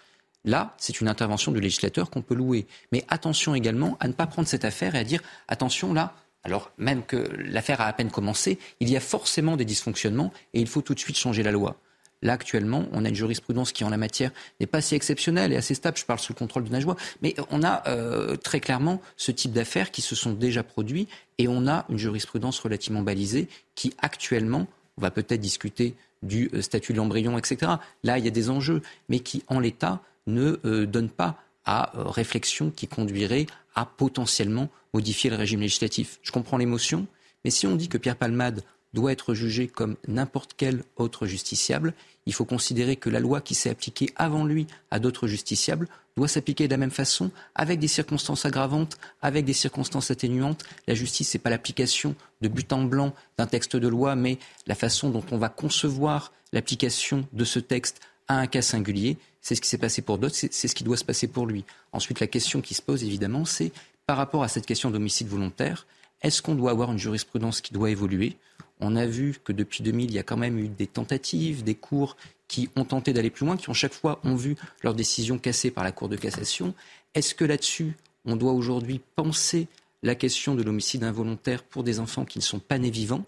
Là, 0.45 0.75
c'est 0.79 1.01
une 1.01 1.09
intervention 1.09 1.53
du 1.53 1.61
législateur 1.61 2.11
qu'on 2.11 2.23
peut 2.23 2.35
louer. 2.35 2.67
Mais 2.93 3.05
attention 3.09 3.55
également 3.55 3.97
à 4.01 4.09
ne 4.09 4.13
pas 4.13 4.27
prendre 4.27 4.47
cette 4.47 4.65
affaire 4.65 4.95
et 4.95 4.99
à 4.99 5.05
dire 5.05 5.23
attention, 5.49 5.95
là, 5.95 6.15
alors 6.45 6.71
même 6.79 7.03
que 7.05 7.17
l'affaire 7.39 7.81
a 7.81 7.87
à 7.87 7.93
peine 7.93 8.11
commencé, 8.11 8.59
il 8.81 8.91
y 8.91 8.97
a 8.97 9.01
forcément 9.01 9.57
des 9.57 9.65
dysfonctionnements 9.65 10.33
et 10.53 10.61
il 10.61 10.67
faut 10.67 10.83
tout 10.83 10.95
de 10.95 11.01
suite 11.01 11.17
changer 11.17 11.43
la 11.43 11.51
loi. 11.51 11.77
Là, 12.25 12.33
actuellement, 12.33 12.87
on 12.93 13.05
a 13.05 13.11
une 13.11 13.15
jurisprudence 13.15 13.73
qui, 13.73 13.85
en 13.85 13.91
la 13.91 13.99
matière, 13.99 14.31
n'est 14.59 14.67
pas 14.67 14.81
si 14.81 14.95
exceptionnelle 14.95 15.53
et 15.53 15.57
assez 15.57 15.75
stable. 15.75 15.99
Je 15.99 16.07
parle 16.07 16.19
sous 16.19 16.33
le 16.33 16.39
contrôle 16.39 16.65
de 16.65 16.71
Najwa. 16.71 16.97
Mais 17.21 17.35
on 17.51 17.63
a 17.63 17.87
euh, 17.87 18.37
très 18.37 18.61
clairement 18.61 19.03
ce 19.19 19.31
type 19.31 19.53
d'affaires 19.53 19.91
qui 19.91 20.01
se 20.01 20.15
sont 20.15 20.33
déjà 20.33 20.63
produits 20.63 21.07
et 21.37 21.49
on 21.49 21.67
a 21.67 21.85
une 21.91 21.99
jurisprudence 21.99 22.59
relativement 22.61 23.03
balisée 23.03 23.47
qui, 23.75 23.93
actuellement, 24.01 24.67
on 24.97 25.03
va 25.03 25.11
peut-être 25.11 25.41
discuter 25.41 25.97
du 26.23 26.51
euh, 26.55 26.63
statut 26.63 26.95
de 26.95 26.97
l'embryon, 26.97 27.37
etc. 27.37 27.73
Là, 28.05 28.17
il 28.17 28.25
y 28.25 28.29
a 28.29 28.31
des 28.31 28.49
enjeux, 28.49 28.81
mais 29.11 29.21
qui, 29.21 29.43
en 29.49 29.61
l'état, 29.61 30.01
ne 30.27 30.59
euh, 30.65 30.87
donne 30.87 31.11
pas 31.11 31.37
à 31.67 31.93
réflexion 31.95 32.71
qui 32.71 32.89
conduirait 32.89 33.47
à 33.75 33.85
potentiellement 33.87 34.69
modifier 34.93 35.31
le 35.31 35.37
régime 35.37 35.61
législatif. 35.61 36.19
Je 36.23 36.33
comprends 36.33 36.57
l'émotion, 36.57 37.07
mais 37.45 37.51
si 37.51 37.67
on 37.67 37.77
dit 37.77 37.89
que 37.89 37.99
Pierre 37.99 38.17
Palmade 38.17 38.63
doit 38.95 39.13
être 39.13 39.35
jugé 39.35 39.67
comme 39.67 39.97
n'importe 40.07 40.53
quel 40.57 40.85
autre 40.97 41.27
justiciable, 41.27 41.95
il 42.27 42.33
faut 42.33 42.45
considérer 42.45 42.97
que 42.97 43.11
la 43.11 43.21
loi 43.21 43.41
qui 43.41 43.55
s'est 43.55 43.71
appliquée 43.71 44.11
avant 44.17 44.45
lui 44.45 44.67
à 44.91 44.99
d'autres 44.99 45.27
justiciables 45.27 45.89
doit 46.17 46.29
s'appliquer 46.29 46.69
de 46.69 46.73
la 46.73 46.79
même 46.79 46.93
façon, 46.93 47.31
avec 47.57 47.81
des 47.81 47.89
circonstances 47.89 48.47
aggravantes, 48.47 48.99
avec 49.21 49.45
des 49.45 49.53
circonstances 49.53 50.13
atténuantes. 50.13 50.63
La 50.87 50.95
justice, 50.95 51.35
n'est 51.35 51.41
pas 51.41 51.51
l'application 51.51 52.15
de 52.41 52.49
but 52.49 52.73
en 52.73 52.85
blanc 52.85 53.13
d'un 53.37 53.47
texte 53.47 53.77
de 53.77 53.89
loi, 53.89 54.15
mais 54.15 54.39
la 54.69 54.77
façon 54.77 55.11
dont 55.11 55.25
on 55.33 55.39
va 55.39 55.49
concevoir 55.49 56.33
l'application 56.53 57.27
de 57.33 57.45
ce 57.45 57.59
texte 57.59 58.01
à 58.29 58.39
un 58.39 58.47
cas 58.47 58.63
singulier. 58.63 59.17
C'est 59.41 59.55
ce 59.55 59.61
qui 59.61 59.69
s'est 59.69 59.79
passé 59.79 60.01
pour 60.03 60.19
d'autres, 60.19 60.35
c'est 60.35 60.51
ce 60.69 60.75
qui 60.75 60.85
doit 60.85 60.97
se 60.97 61.05
passer 61.05 61.27
pour 61.27 61.47
lui. 61.47 61.65
Ensuite, 61.93 62.21
la 62.21 62.27
question 62.27 62.61
qui 62.61 62.75
se 62.75 62.83
pose, 62.83 63.05
évidemment, 63.05 63.45
c'est 63.45 63.73
par 64.07 64.17
rapport 64.17 64.43
à 64.43 64.49
cette 64.49 64.67
question 64.67 64.91
d'homicide 64.91 65.29
volontaire, 65.29 65.87
est-ce 66.23 66.41
qu'on 66.41 66.55
doit 66.55 66.71
avoir 66.71 66.91
une 66.91 66.99
jurisprudence 66.99 67.61
qui 67.61 67.75
doit 67.75 67.91
évoluer? 67.91 68.37
On 68.81 68.97
a 68.97 69.07
vu 69.07 69.37
que 69.45 69.53
depuis 69.53 69.83
2000, 69.83 70.11
il 70.11 70.15
y 70.15 70.19
a 70.19 70.23
quand 70.23 70.37
même 70.37 70.59
eu 70.59 70.69
des 70.69 70.87
tentatives, 70.87 71.63
des 71.63 71.75
cours 71.75 72.17
qui 72.49 72.71
ont 72.77 72.85
tenté 72.85 73.13
d'aller 73.13 73.31
plus 73.31 73.47
loin, 73.47 73.57
qui 73.57 73.71
ont 73.71 73.75
chaque 73.75 73.95
fois 73.95 74.21
ont 74.25 74.35
vu 74.35 74.57
leur 74.83 74.95
décision 74.95 75.39
cassée 75.39 75.71
par 75.71 75.85
la 75.85 75.93
Cour 75.93 76.09
de 76.09 76.17
cassation. 76.17 76.75
Est-ce 77.15 77.35
que 77.35 77.45
là-dessus, 77.45 77.97
on 78.25 78.37
doit 78.37 78.53
aujourd'hui 78.53 79.01
penser 79.17 79.69
la 80.03 80.15
question 80.15 80.55
de 80.55 80.63
l'homicide 80.63 81.05
involontaire 81.05 81.63
pour 81.63 81.85
des 81.85 82.01
enfants 82.01 82.25
qui 82.25 82.39
ne 82.39 82.43
sont 82.45 82.59
pas 82.59 82.79
nés 82.79 82.91
vivants? 82.91 83.25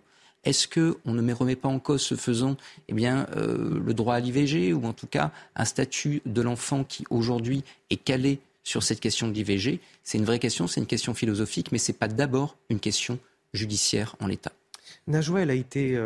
Est-ce 0.47 0.69
qu'on 0.69 1.13
ne 1.13 1.33
remet 1.35 1.57
pas 1.57 1.69
en 1.69 1.79
cause, 1.79 2.01
ce 2.01 2.15
faisant, 2.15 2.57
eh 2.89 2.95
bien, 2.95 3.27
euh, 3.37 3.79
le 3.85 3.93
droit 3.93 4.15
à 4.15 4.21
l'IVG 4.21 4.73
ou 4.73 4.87
en 4.87 4.93
tout 4.93 5.07
cas 5.07 5.33
un 5.57 5.65
statut 5.65 6.23
de 6.25 6.41
l'enfant 6.41 6.85
qui 6.85 7.05
aujourd'hui 7.11 7.65
est 7.91 7.97
calé 7.97 8.39
sur 8.65 8.83
cette 8.83 9.01
question 9.01 9.29
de 9.29 9.33
l'IVG. 9.33 9.81
C'est 10.03 10.19
une 10.19 10.25
vraie 10.25 10.39
question, 10.39 10.67
c'est 10.67 10.81
une 10.81 10.87
question 10.87 11.15
philosophique, 11.15 11.73
mais 11.73 11.79
ce 11.79 11.93
n'est 11.93 11.99
pas 11.99 12.09
d'abord 12.09 12.57
une 12.71 12.81
question 12.81 13.19
judiciaire 13.53 14.17
en 14.21 14.27
l'état. 14.27 14.53
Najwa, 15.09 15.43
elle 15.43 15.51
a 15.51 15.55
été 15.55 15.99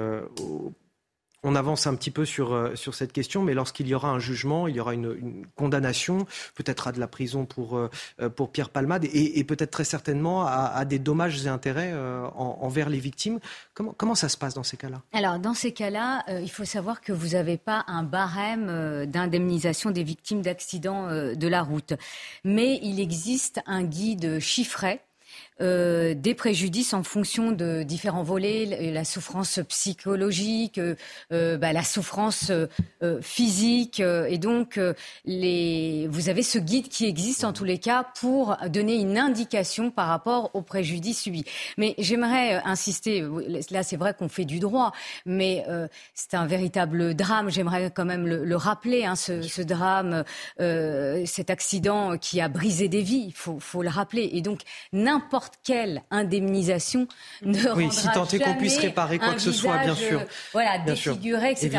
on 1.43 1.55
avance 1.55 1.87
un 1.87 1.95
petit 1.95 2.11
peu 2.11 2.25
sur, 2.25 2.53
euh, 2.53 2.75
sur 2.75 2.95
cette 2.95 3.13
question, 3.13 3.43
mais 3.43 3.55
lorsqu'il 3.55 3.89
y 3.89 3.95
aura 3.95 4.11
un 4.11 4.19
jugement, 4.19 4.69
il 4.69 4.77
y 4.77 4.81
aura 4.81 4.95
une, 4.95 5.47
condamnation, 5.57 6.27
peut-être 6.55 6.89
à 6.89 6.93
de 6.93 7.01
la 7.01 7.07
prison 7.07 7.45
pour, 7.45 7.77
euh, 7.77 7.89
pour 8.35 8.51
Pierre 8.51 8.69
Palmade 8.69 9.05
et, 9.05 9.45
peut-être 9.45 9.71
très 9.71 9.85
certainement 9.85 10.47
à, 10.47 10.85
des 10.85 10.99
dommages 10.99 11.45
et 11.45 11.49
intérêts 11.49 11.91
euh, 11.93 12.27
envers 12.35 12.89
les 12.89 12.99
victimes. 12.99 13.41
Comment, 13.75 13.95
comment 13.97 14.15
ça 14.15 14.29
se 14.29 14.37
passe 14.37 14.55
dans 14.55 14.63
ces 14.63 14.77
cas-là? 14.77 15.03
Alors, 15.13 15.39
dans 15.39 15.55
ces 15.55 15.73
cas-là, 15.73 16.25
il 16.41 16.51
faut 16.51 16.65
savoir 16.65 17.01
que 17.01 17.13
vous 17.13 17.29
n'avez 17.29 17.57
pas 17.57 17.85
un 17.89 18.03
barème 18.03 19.07
d'indemnisation 19.07 19.91
des 19.91 20.05
victimes 20.05 20.43
d'accidents 20.43 21.09
de 21.09 21.49
la 21.49 21.63
route. 21.63 21.95
Mais 22.45 22.79
il 22.83 23.01
existe 23.01 23.61
un 23.67 23.83
guide 23.83 24.39
chiffré 24.39 25.01
euh, 25.61 26.15
des 26.15 26.35
préjudices 26.35 26.95
en 26.95 27.03
fonction 27.03 27.53
de 27.53 27.83
différents 27.83 28.23
volets, 28.23 28.91
la 28.93 29.05
souffrance 29.05 29.61
psychologique, 29.69 30.79
euh, 30.79 30.95
euh, 31.33 31.59
bah, 31.59 31.73
la 31.73 31.83
souffrance 31.83 32.51
physique. 33.23 34.01
et 34.01 34.39
donc, 34.39 34.79
les... 35.25 36.07
vous 36.11 36.29
avez 36.29 36.43
ce 36.43 36.59
guide 36.59 36.89
qui 36.89 37.07
existe 37.07 37.45
en 37.45 37.53
tous 37.53 37.65
les 37.65 37.79
cas 37.79 38.07
pour 38.21 38.57
donner 38.69 38.95
une 38.95 39.19
indication 39.19 39.91
par 39.91 40.09
rapport 40.09 40.51
aux 40.55 40.63
préjudices 40.63 41.23
subis. 41.23 41.45
Mais 41.77 41.95
j'aimerais 41.99 42.61
insister, 42.65 43.25
là 43.71 43.83
c'est 43.83 43.97
vrai 43.97 44.15
qu'on 44.15 44.29
fait 44.29 44.45
du 44.45 44.59
droit, 44.59 44.93
mais 45.27 45.65
c'est 46.15 46.35
un 46.35 46.47
véritable 46.47 47.15
drame, 47.15 47.51
j'aimerais 47.51 47.91
quand 47.91 48.05
même 48.05 48.27
le, 48.27 48.57
rappeler, 48.57 49.05
hein, 49.05 49.17
ce, 49.17 49.43
ce, 49.43 49.63
drame, 49.63 50.25
cet 50.59 51.51
accident 51.51 52.19
qui 52.19 52.41
a 52.41 52.49
brisé 52.49 52.89
des 52.89 53.03
vies, 53.03 53.25
il 53.29 53.35
faut, 53.35 53.59
faut, 53.59 53.83
le 53.83 53.89
rappeler. 53.89 54.31
Et 54.33 54.43
donc, 54.43 54.61
n'importe 54.93 55.50
quelle 55.65 56.03
indemnisation 56.11 57.07
ne 57.43 57.59
oui, 57.75 57.89
si 57.91 58.09
tant 58.13 58.27
est 58.27 58.39
qu'on 58.39 58.55
puisse 58.55 58.79
réparer 58.79 59.19
quoi 59.19 59.35
que 59.35 59.41
ce 59.41 59.53
soit, 59.53 59.79
bien 59.79 59.95
sûr. 59.95 60.21
Euh, 60.21 60.25
voilà, 60.53 60.79
défigurer, 60.79 61.53
etc. 61.53 61.71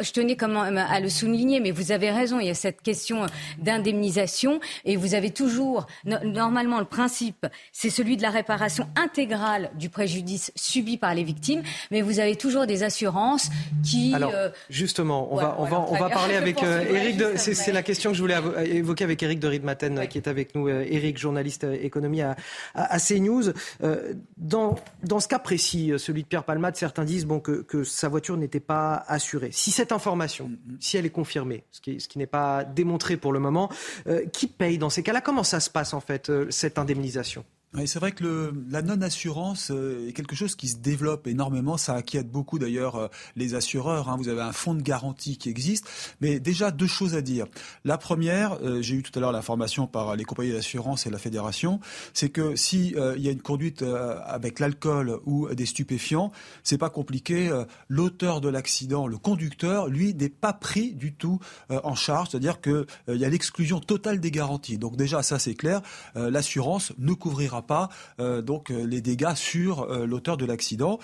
je, 0.00 0.12
tenais 0.12 0.36
comment 0.36 0.62
à 0.62 1.00
le 1.00 1.08
souligner, 1.08 1.60
mais 1.60 1.70
vous 1.70 1.92
avez 1.92 2.10
raison, 2.10 2.40
il 2.40 2.46
y 2.46 2.50
a 2.50 2.54
cette 2.54 2.82
question 2.82 3.26
d'indemnisation 3.58 4.60
et 4.84 4.96
vous 4.96 5.14
avez 5.14 5.30
toujours, 5.30 5.86
normalement, 6.04 6.78
le 6.78 6.84
principe, 6.84 7.46
c'est 7.72 7.90
celui 7.90 8.16
de 8.16 8.22
la 8.22 8.30
réparation 8.30 8.88
intégrale 8.96 9.70
du 9.74 9.88
préjudice 9.88 10.52
subi 10.54 10.96
par 10.96 11.14
les 11.14 11.24
victimes, 11.24 11.62
mais 11.90 12.02
vous 12.02 12.20
avez 12.20 12.36
toujours 12.36 12.66
des 12.66 12.82
assurances 12.82 13.48
qui... 13.84 14.14
Alors, 14.14 14.32
euh, 14.34 14.50
justement, 14.70 15.32
on, 15.32 15.36
va, 15.36 15.56
on, 15.58 15.64
va, 15.64 15.86
on 15.88 15.96
va 15.96 16.10
parler 16.10 16.36
avec 16.36 16.62
Eric, 16.62 17.20
euh, 17.20 17.34
c'est 17.36 17.72
la 17.72 17.82
question 17.82 18.10
que 18.10 18.16
je 18.16 18.22
voulais 18.22 18.38
évoquer 18.64 19.04
avec 19.04 19.22
Eric 19.22 19.40
de 19.40 19.48
Ridmaten, 19.48 20.06
qui 20.08 20.18
est 20.18 20.28
avec 20.28 20.54
nous. 20.54 20.68
Eric, 20.68 21.18
journaliste 21.18 21.64
économie 21.64 22.22
à, 22.22 22.36
à, 22.74 22.98
CNews. 23.06 23.52
Euh, 23.82 24.14
dans, 24.36 24.76
dans 25.02 25.20
ce 25.20 25.28
cas 25.28 25.38
précis, 25.38 25.92
euh, 25.92 25.98
celui 25.98 26.22
de 26.22 26.28
Pierre 26.28 26.44
Palmade, 26.44 26.76
certains 26.76 27.04
disent 27.04 27.26
bon, 27.26 27.40
que, 27.40 27.62
que 27.62 27.84
sa 27.84 28.08
voiture 28.08 28.36
n'était 28.36 28.60
pas 28.60 29.04
assurée. 29.08 29.50
Si 29.52 29.70
cette 29.70 29.92
information, 29.92 30.48
mm-hmm. 30.48 30.76
si 30.80 30.96
elle 30.96 31.06
est 31.06 31.10
confirmée, 31.10 31.64
ce 31.70 31.80
qui, 31.80 32.00
ce 32.00 32.08
qui 32.08 32.18
n'est 32.18 32.26
pas 32.26 32.64
démontré 32.64 33.16
pour 33.16 33.32
le 33.32 33.40
moment, 33.40 33.70
euh, 34.06 34.26
qui 34.26 34.46
paye 34.46 34.78
dans 34.78 34.90
ces 34.90 35.02
cas-là? 35.02 35.20
Comment 35.20 35.44
ça 35.44 35.60
se 35.60 35.70
passe 35.70 35.94
en 35.94 36.00
fait, 36.00 36.30
cette 36.50 36.78
indemnisation? 36.78 37.44
C'est 37.86 37.98
vrai 37.98 38.12
que 38.12 38.22
le, 38.22 38.64
la 38.70 38.82
non-assurance 38.82 39.70
euh, 39.70 40.08
est 40.08 40.12
quelque 40.12 40.36
chose 40.36 40.56
qui 40.56 40.68
se 40.68 40.76
développe 40.76 41.26
énormément. 41.26 41.78
Ça 41.78 41.94
inquiète 41.94 42.30
beaucoup 42.30 42.58
d'ailleurs 42.58 42.96
euh, 42.96 43.08
les 43.34 43.54
assureurs. 43.54 44.10
Hein. 44.10 44.16
Vous 44.18 44.28
avez 44.28 44.42
un 44.42 44.52
fonds 44.52 44.74
de 44.74 44.82
garantie 44.82 45.38
qui 45.38 45.48
existe. 45.48 45.88
Mais 46.20 46.38
déjà, 46.38 46.70
deux 46.70 46.86
choses 46.86 47.14
à 47.14 47.22
dire. 47.22 47.46
La 47.84 47.96
première, 47.96 48.58
euh, 48.62 48.82
j'ai 48.82 48.96
eu 48.96 49.02
tout 49.02 49.18
à 49.18 49.20
l'heure 49.20 49.32
l'information 49.32 49.86
par 49.86 50.16
les 50.16 50.24
compagnies 50.24 50.52
d'assurance 50.52 51.06
et 51.06 51.10
la 51.10 51.16
fédération, 51.16 51.80
c'est 52.12 52.28
que 52.28 52.56
si 52.56 52.94
il 53.16 53.22
y 53.22 53.28
a 53.28 53.32
une 53.32 53.42
conduite 53.42 53.82
avec 53.82 54.60
l'alcool 54.60 55.18
ou 55.24 55.48
des 55.54 55.66
stupéfiants, 55.66 56.30
c'est 56.62 56.78
pas 56.78 56.90
compliqué. 56.90 57.50
L'auteur 57.88 58.40
de 58.40 58.48
l'accident, 58.48 59.06
le 59.06 59.18
conducteur, 59.18 59.88
lui, 59.88 60.14
n'est 60.14 60.28
pas 60.28 60.52
pris 60.52 60.92
du 60.92 61.14
tout 61.14 61.38
en 61.68 61.94
charge. 61.94 62.30
C'est-à-dire 62.30 62.60
qu'il 62.60 62.84
y 63.08 63.24
a 63.24 63.28
l'exclusion 63.28 63.80
totale 63.80 64.20
des 64.20 64.30
garanties. 64.30 64.78
Donc 64.78 64.96
déjà, 64.96 65.22
ça 65.22 65.38
c'est 65.38 65.54
clair. 65.54 65.80
L'assurance 66.14 66.92
ne 66.98 67.12
couvrira 67.12 67.61
pas 67.62 67.88
euh, 68.20 68.42
donc 68.42 68.70
euh, 68.70 68.84
les 68.84 69.00
dégâts 69.00 69.34
sur 69.34 69.82
euh, 69.82 70.06
l'auteur 70.06 70.36
de 70.36 70.44
l'accident. 70.44 70.98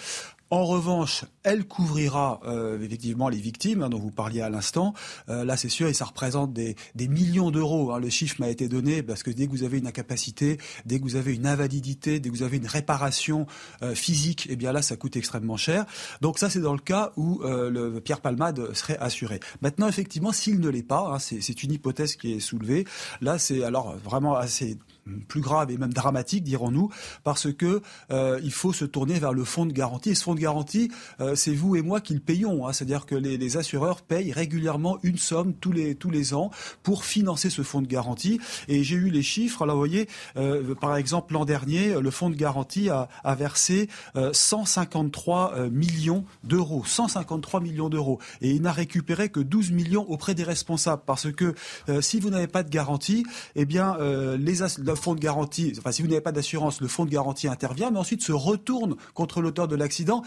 En 0.50 0.64
revanche, 0.64 1.24
elle 1.42 1.66
couvrira 1.66 2.40
effectivement 2.80 3.28
les 3.28 3.38
victimes 3.38 3.82
hein, 3.82 3.88
dont 3.90 3.98
vous 3.98 4.10
parliez 4.10 4.40
à 4.40 4.50
l'instant. 4.50 4.94
là, 5.28 5.56
c'est 5.56 5.68
sûr, 5.68 5.88
et 5.88 5.92
ça 5.92 6.06
représente 6.06 6.52
des, 6.52 6.76
millions 6.96 7.50
d'euros. 7.50 7.92
Hein. 7.92 8.00
Le 8.00 8.08
chiffre 8.08 8.36
m'a 8.40 8.48
été 8.48 8.68
donné 8.68 9.02
parce 9.02 9.22
que 9.22 9.30
dès 9.30 9.46
que 9.46 9.50
vous 9.50 9.64
avez 9.64 9.78
une 9.78 9.86
incapacité, 9.86 10.58
dès 10.86 10.98
que 10.98 11.04
vous 11.04 11.16
avez 11.16 11.34
une 11.34 11.46
invalidité, 11.46 12.20
dès 12.20 12.30
que 12.30 12.34
vous 12.34 12.42
avez 12.42 12.56
une 12.56 12.66
réparation 12.66 13.46
physique, 13.94 14.46
eh 14.50 14.56
bien 14.56 14.72
là, 14.72 14.82
ça 14.82 14.96
coûte 14.96 15.16
extrêmement 15.16 15.56
cher. 15.56 15.84
Donc 16.20 16.38
ça, 16.38 16.48
c'est 16.50 16.60
dans 16.60 16.74
le 16.74 16.80
cas 16.80 17.12
où 17.16 17.40
le 17.42 18.00
Pierre 18.00 18.20
Palmade 18.20 18.74
serait 18.74 18.98
assuré. 18.98 19.40
Maintenant, 19.60 19.88
effectivement, 19.88 20.32
s'il 20.32 20.60
ne 20.60 20.68
l'est 20.68 20.82
pas, 20.82 21.12
hein, 21.12 21.18
c'est 21.18 21.62
une 21.62 21.72
hypothèse 21.72 22.16
qui 22.16 22.32
est 22.32 22.40
soulevée. 22.40 22.86
Là, 23.20 23.38
c'est 23.38 23.62
alors 23.62 23.96
vraiment 23.96 24.36
assez 24.36 24.78
plus 25.28 25.40
grave 25.40 25.70
et 25.70 25.76
même 25.76 25.92
dramatique, 25.92 26.44
dirons-nous, 26.44 26.90
parce 27.24 27.52
que 27.52 27.82
euh, 28.10 28.40
il 28.42 28.52
faut 28.52 28.72
se 28.72 28.84
tourner 28.84 29.18
vers 29.18 29.32
le 29.32 29.44
fonds 29.44 29.66
de 29.66 29.72
garantie. 29.72 30.14
Garantie, 30.38 30.90
euh, 31.20 31.34
c'est 31.34 31.54
vous 31.54 31.76
et 31.76 31.82
moi 31.82 32.00
qui 32.00 32.14
le 32.14 32.20
payons. 32.20 32.66
Hein. 32.66 32.72
C'est-à-dire 32.72 33.06
que 33.06 33.14
les, 33.14 33.56
assureurs 33.56 34.02
payent 34.02 34.32
régulièrement 34.32 34.98
une 35.02 35.16
somme 35.16 35.54
tous 35.54 35.72
les 35.72 35.94
tous 35.94 36.10
les 36.10 36.34
ans 36.34 36.50
pour 36.82 37.04
financer 37.04 37.50
ce 37.50 37.62
fonds 37.62 37.80
de 37.80 37.86
garantie. 37.86 38.40
Et 38.68 38.82
j'ai 38.82 38.96
eu 38.96 39.10
les 39.10 39.22
chiffres. 39.22 39.62
Alors, 39.62 39.76
vous 39.76 39.80
voyez, 39.80 40.08
euh, 40.36 40.74
par 40.74 40.96
exemple, 40.96 41.32
l'an 41.32 41.44
dernier, 41.44 41.98
le 42.00 42.10
fonds 42.10 42.30
de 42.30 42.34
garantie 42.34 42.90
a, 42.90 43.08
versé 43.34 43.88
153 44.32 45.68
millions 45.70 46.24
d'euros. 46.44 46.82
153 46.84 47.60
millions 47.60 47.88
d'euros. 47.88 48.18
Et 48.42 48.50
il 48.50 48.62
n'a 48.62 48.72
récupéré 48.72 49.28
que 49.28 49.40
12 49.40 49.70
millions 49.72 50.08
auprès 50.08 50.34
des 50.34 50.44
responsables. 50.44 51.02
Parce 51.06 51.32
que 51.32 51.54
si 52.00 52.20
vous 52.20 52.30
n'avez 52.30 52.48
pas 52.48 52.62
de 52.62 52.70
garantie, 52.70 53.24
eh 53.54 53.64
bien, 53.64 53.96
les, 54.38 54.56
fonds 54.94 55.14
de 55.14 55.20
garantie, 55.20 55.72
enfin 55.78 55.92
si 55.92 56.02
vous 56.02 56.08
n'avez 56.08 56.20
pas 56.20 56.32
d'assurance, 56.32 56.80
le 56.80 56.88
fonds 56.88 57.04
de 57.04 57.10
garantie 57.10 57.48
intervient, 57.48 57.90
mais 57.90 57.98
ensuite 57.98 58.22
se 58.22 58.32
retourne 58.32 58.96
contre 59.14 59.40
l'auteur 59.40 59.68
de 59.68 59.76
l'accident 59.76 60.22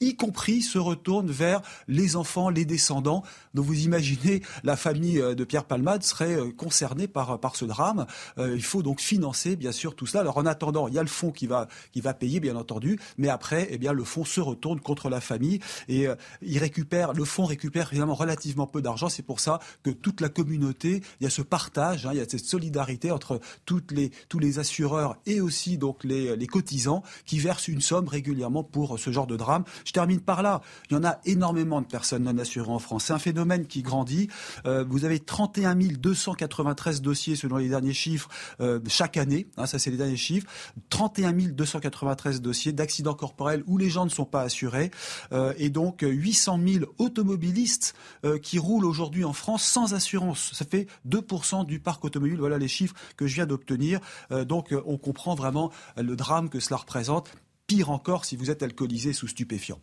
y 0.00 0.14
compris 0.14 0.62
se 0.62 0.78
retourne 0.78 1.30
vers 1.30 1.62
les 1.88 2.16
enfants, 2.16 2.50
les 2.50 2.64
descendants. 2.64 3.22
Donc 3.54 3.64
vous 3.64 3.80
imaginez, 3.80 4.42
la 4.62 4.76
famille 4.76 5.20
euh, 5.20 5.34
de 5.34 5.44
Pierre 5.44 5.64
Palmade 5.64 6.02
serait 6.02 6.34
euh, 6.34 6.52
concernée 6.52 7.08
par, 7.08 7.40
par 7.40 7.56
ce 7.56 7.64
drame. 7.64 8.06
Euh, 8.38 8.54
il 8.54 8.62
faut 8.62 8.82
donc 8.82 9.00
financer, 9.00 9.56
bien 9.56 9.72
sûr, 9.72 9.94
tout 9.94 10.06
cela. 10.06 10.20
Alors 10.20 10.36
en 10.36 10.44
attendant, 10.44 10.88
il 10.88 10.94
y 10.94 10.98
a 10.98 11.02
le 11.02 11.08
fonds 11.08 11.32
qui 11.32 11.46
va, 11.46 11.68
qui 11.92 12.02
va 12.02 12.12
payer, 12.12 12.40
bien 12.40 12.56
entendu, 12.56 12.98
mais 13.16 13.28
après, 13.28 13.68
eh 13.70 13.78
bien, 13.78 13.92
le 13.92 14.04
fonds 14.04 14.24
se 14.24 14.40
retourne 14.40 14.80
contre 14.80 15.08
la 15.08 15.20
famille 15.20 15.60
et 15.88 16.06
il 16.42 16.58
récupère, 16.58 17.12
le 17.12 17.24
fonds 17.24 17.44
récupère 17.44 17.88
évidemment 17.90 18.14
relativement 18.14 18.66
peu 18.66 18.82
d'argent. 18.82 19.08
C'est 19.08 19.22
pour 19.22 19.40
ça 19.40 19.60
que 19.82 19.90
toute 19.90 20.20
la 20.20 20.28
communauté, 20.28 21.02
il 21.20 21.24
y 21.24 21.26
a 21.26 21.30
ce 21.30 21.42
partage, 21.42 22.06
hein, 22.06 22.10
il 22.12 22.18
y 22.18 22.20
a 22.20 22.28
cette 22.28 22.44
solidarité 22.44 23.10
entre 23.10 23.40
toutes 23.64 23.92
les, 23.92 24.10
tous 24.28 24.38
les 24.38 24.58
assureurs 24.58 25.16
et 25.26 25.40
aussi 25.40 25.78
donc 25.78 26.04
les, 26.04 26.36
les 26.36 26.46
cotisants 26.46 27.02
qui 27.24 27.38
versent 27.38 27.68
une 27.68 27.80
somme 27.80 28.08
régulièrement 28.08 28.64
pour 28.64 28.98
ce 28.98 29.10
genre 29.10 29.26
de 29.26 29.36
drame. 29.36 29.64
Je 29.86 29.92
termine 29.92 30.20
par 30.20 30.42
là. 30.42 30.60
Il 30.90 30.94
y 30.94 30.96
en 30.96 31.04
a 31.04 31.20
énormément 31.24 31.80
de 31.80 31.86
personnes 31.86 32.24
non 32.24 32.36
assurées 32.38 32.70
en 32.70 32.80
France. 32.80 33.04
C'est 33.04 33.12
un 33.12 33.20
phénomène 33.20 33.66
qui 33.66 33.82
grandit. 33.82 34.28
Euh, 34.66 34.84
vous 34.86 35.04
avez 35.04 35.20
31 35.20 35.76
293 35.76 37.00
dossiers 37.00 37.36
selon 37.36 37.56
les 37.56 37.68
derniers 37.68 37.94
chiffres 37.94 38.28
euh, 38.60 38.80
chaque 38.88 39.16
année. 39.16 39.46
Hein, 39.56 39.66
ça, 39.66 39.78
c'est 39.78 39.90
les 39.90 39.96
derniers 39.96 40.16
chiffres. 40.16 40.48
31 40.90 41.32
293 41.32 42.42
dossiers 42.42 42.72
d'accidents 42.72 43.14
corporels 43.14 43.62
où 43.68 43.78
les 43.78 43.88
gens 43.88 44.04
ne 44.04 44.10
sont 44.10 44.24
pas 44.24 44.42
assurés. 44.42 44.90
Euh, 45.32 45.54
et 45.56 45.70
donc 45.70 46.00
800 46.02 46.58
000 46.66 46.84
automobilistes 46.98 47.94
qui 48.42 48.58
roulent 48.58 48.84
aujourd'hui 48.84 49.24
en 49.24 49.32
France 49.32 49.62
sans 49.62 49.94
assurance. 49.94 50.50
Ça 50.52 50.64
fait 50.64 50.88
2% 51.08 51.64
du 51.64 51.78
parc 51.78 52.04
automobile. 52.04 52.38
Voilà 52.38 52.58
les 52.58 52.68
chiffres 52.68 52.94
que 53.16 53.26
je 53.26 53.36
viens 53.36 53.46
d'obtenir. 53.46 54.00
donc 54.30 54.74
on 54.84 54.96
comprend 54.96 55.34
vraiment 55.34 55.70
le 55.96 56.16
drame 56.16 56.48
que 56.48 56.58
cela 56.58 56.78
représente. 56.78 57.30
Pire 57.66 57.90
encore 57.90 58.24
si 58.24 58.36
vous 58.36 58.50
êtes 58.50 58.62
alcoolisé 58.62 59.12
sous 59.12 59.26
stupéfiant. 59.26 59.80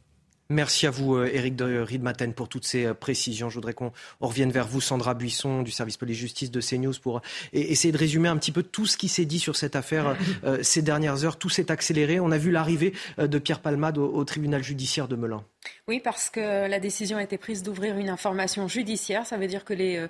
Merci 0.49 0.87
à 0.87 0.91
vous, 0.91 1.15
euh, 1.15 1.49
de 1.49 1.79
Riedmaten, 1.79 2.33
pour 2.33 2.47
toutes 2.47 2.65
ces 2.65 2.85
euh, 2.85 2.93
précisions. 2.93 3.49
Je 3.49 3.55
voudrais 3.55 3.73
qu'on 3.73 3.91
revienne 4.19 4.51
vers 4.51 4.67
vous, 4.67 4.81
Sandra 4.81 5.13
Buisson, 5.13 5.63
du 5.63 5.71
service 5.71 5.97
police-justice 5.97 6.51
de 6.51 6.61
CNews, 6.61 6.93
pour 7.01 7.21
essayer 7.53 7.91
de 7.91 7.97
résumer 7.97 8.29
un 8.29 8.37
petit 8.37 8.51
peu 8.51 8.63
tout 8.63 8.85
ce 8.85 8.97
qui 8.97 9.07
s'est 9.07 9.25
dit 9.25 9.39
sur 9.39 9.55
cette 9.55 9.75
affaire 9.75 10.15
euh, 10.43 10.59
ces 10.61 10.81
dernières 10.81 11.23
heures. 11.23 11.37
Tout 11.37 11.49
s'est 11.49 11.71
accéléré. 11.71 12.19
On 12.19 12.31
a 12.31 12.37
vu 12.37 12.51
l'arrivée 12.51 12.93
de 13.17 13.39
Pierre 13.39 13.61
Palmade 13.61 13.97
au, 13.97 14.23
tribunal 14.25 14.63
judiciaire 14.63 15.07
de 15.07 15.15
Melun. 15.15 15.43
Oui, 15.87 15.99
parce 15.99 16.29
que 16.29 16.67
la 16.67 16.79
décision 16.79 17.17
a 17.17 17.23
été 17.23 17.37
prise 17.37 17.63
d'ouvrir 17.63 17.97
une 17.97 18.09
information 18.09 18.67
judiciaire. 18.67 19.25
Ça 19.25 19.37
veut 19.37 19.47
dire 19.47 19.65
que 19.65 19.73
les 19.73 20.07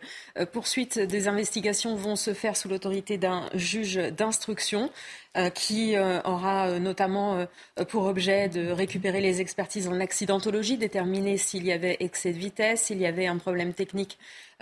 poursuites 0.52 1.00
des 1.00 1.28
investigations 1.28 1.96
vont 1.96 2.16
se 2.16 2.34
faire 2.34 2.56
sous 2.56 2.70
l'autorité 2.70 3.18
d'un 3.18 3.50
juge 3.54 3.96
d'instruction. 3.96 4.92
Euh, 5.36 5.50
qui 5.50 5.96
euh, 5.96 6.22
aura 6.26 6.68
euh, 6.68 6.78
notamment 6.78 7.48
pour 7.90 8.06
objet 8.06 8.50
de 8.50 8.70
récupérer 8.70 9.20
les 9.20 9.42
expertises 9.42 9.88
en 9.88 10.00
accidentologie, 10.00 10.78
déterminer 10.78 11.38
s'il 11.38 11.66
y 11.66 11.72
avait 11.72 11.98
excès 12.02 12.34
de 12.34 12.38
vitesse, 12.38 12.84
s'il 12.84 13.00
y 13.00 13.08
avait 13.08 13.26
un 13.26 13.38
problème 13.38 13.74
technique 13.74 14.20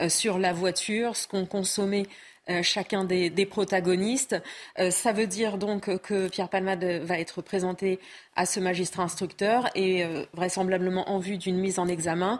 sur 0.07 0.39
la 0.39 0.53
voiture, 0.53 1.17
ce 1.17 1.27
qu'ont 1.27 1.45
consommé 1.45 2.07
euh, 2.07 2.30
chacun 2.61 3.03
des, 3.03 3.45
protagonistes. 3.45 4.41
Euh, 4.79 4.91
ça 4.91 5.11
veut 5.11 5.27
dire 5.27 5.57
donc 5.57 5.95
que 5.99 6.27
Pierre 6.27 6.49
Palmade 6.49 6.83
va 6.83 7.19
être 7.19 7.41
présenté 7.41 7.99
à 8.35 8.45
ce 8.45 8.59
magistrat 8.59 9.03
instructeur 9.03 9.69
et 9.75 10.03
euh, 10.03 10.25
vraisemblablement 10.33 11.09
en 11.09 11.19
vue 11.19 11.37
d'une 11.37 11.57
mise 11.57 11.79
en 11.79 11.87
examen 11.87 12.39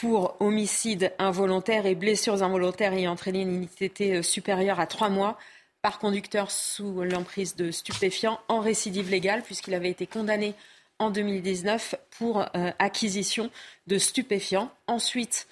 pour 0.00 0.34
homicide 0.40 1.12
involontaire 1.20 1.86
et 1.86 1.94
blessures 1.94 2.42
involontaires 2.42 2.94
ayant 2.94 3.12
entraîné 3.12 3.42
une 3.42 3.54
unité 3.54 4.20
supérieure 4.20 4.80
à 4.80 4.88
trois 4.88 5.08
mois 5.08 5.38
par 5.82 6.00
conducteur 6.00 6.50
sous 6.50 7.04
l'emprise 7.04 7.54
de 7.54 7.70
stupéfiants 7.70 8.40
en 8.48 8.58
récidive 8.58 9.08
légale 9.08 9.42
puisqu'il 9.42 9.74
avait 9.74 9.90
été 9.90 10.08
condamné 10.08 10.54
en 10.98 11.10
2019 11.10 11.94
pour 12.18 12.44
acquisition 12.80 13.50
de 13.86 13.98
stupéfiants. 13.98 14.72
Ensuite, 14.88 15.46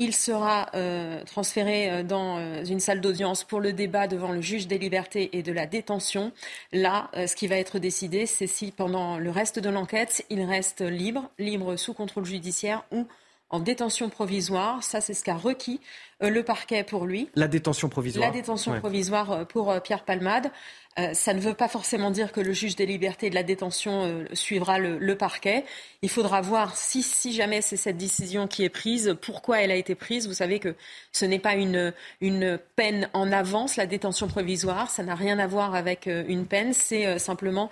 il 0.00 0.14
sera 0.14 0.70
euh, 0.74 1.22
transféré 1.24 1.90
euh, 1.90 2.02
dans 2.02 2.38
euh, 2.38 2.64
une 2.64 2.80
salle 2.80 3.02
d'audience 3.02 3.44
pour 3.44 3.60
le 3.60 3.74
débat 3.74 4.08
devant 4.08 4.32
le 4.32 4.40
juge 4.40 4.66
des 4.66 4.78
libertés 4.78 5.36
et 5.36 5.42
de 5.42 5.52
la 5.52 5.66
détention. 5.66 6.32
Là, 6.72 7.10
ce 7.14 7.36
qui 7.36 7.46
va 7.46 7.56
être 7.56 7.78
décidé, 7.78 8.24
c'est 8.24 8.46
si 8.46 8.72
pendant 8.72 9.18
le 9.18 9.30
reste 9.30 9.58
de 9.58 9.68
l'enquête, 9.68 10.24
il 10.30 10.42
reste 10.42 10.80
libre, 10.80 11.30
libre 11.38 11.76
sous 11.76 11.92
contrôle 11.92 12.24
judiciaire 12.24 12.82
ou 12.90 13.06
en 13.50 13.60
détention 13.60 14.08
provisoire. 14.08 14.82
Ça, 14.82 15.02
c'est 15.02 15.14
ce 15.14 15.22
qu'a 15.22 15.36
requis 15.36 15.80
le 16.20 16.42
parquet 16.42 16.84
pour 16.84 17.06
lui. 17.06 17.28
La 17.34 17.48
détention 17.48 17.88
provisoire. 17.88 18.26
La 18.26 18.32
détention 18.32 18.78
provisoire 18.78 19.46
pour 19.46 19.80
Pierre 19.82 20.04
Palmade. 20.04 20.50
Euh, 20.98 21.14
ça 21.14 21.32
ne 21.34 21.40
veut 21.40 21.54
pas 21.54 21.68
forcément 21.68 22.10
dire 22.10 22.32
que 22.32 22.40
le 22.40 22.52
juge 22.52 22.74
des 22.74 22.84
libertés 22.84 23.26
et 23.26 23.30
de 23.30 23.36
la 23.36 23.44
détention 23.44 24.04
euh, 24.04 24.24
suivra 24.32 24.78
le, 24.78 25.14
parquet. 25.14 25.64
Il 26.02 26.08
faudra 26.08 26.40
voir 26.40 26.76
si, 26.76 27.04
si 27.04 27.32
jamais 27.32 27.62
c'est 27.62 27.76
cette 27.76 27.96
décision 27.96 28.48
qui 28.48 28.64
est 28.64 28.70
prise, 28.70 29.16
pourquoi 29.22 29.60
elle 29.60 29.70
a 29.70 29.76
été 29.76 29.94
prise. 29.94 30.26
Vous 30.26 30.34
savez 30.34 30.58
que 30.58 30.74
ce 31.12 31.24
n'est 31.24 31.38
pas 31.38 31.54
une, 31.54 31.92
une 32.20 32.58
peine 32.74 33.08
en 33.12 33.30
avance, 33.30 33.76
la 33.76 33.86
détention 33.86 34.26
provisoire. 34.26 34.90
Ça 34.90 35.04
n'a 35.04 35.14
rien 35.14 35.38
à 35.38 35.46
voir 35.46 35.76
avec 35.76 36.08
euh, 36.08 36.24
une 36.26 36.46
peine. 36.46 36.72
C'est 36.72 37.18
simplement 37.18 37.70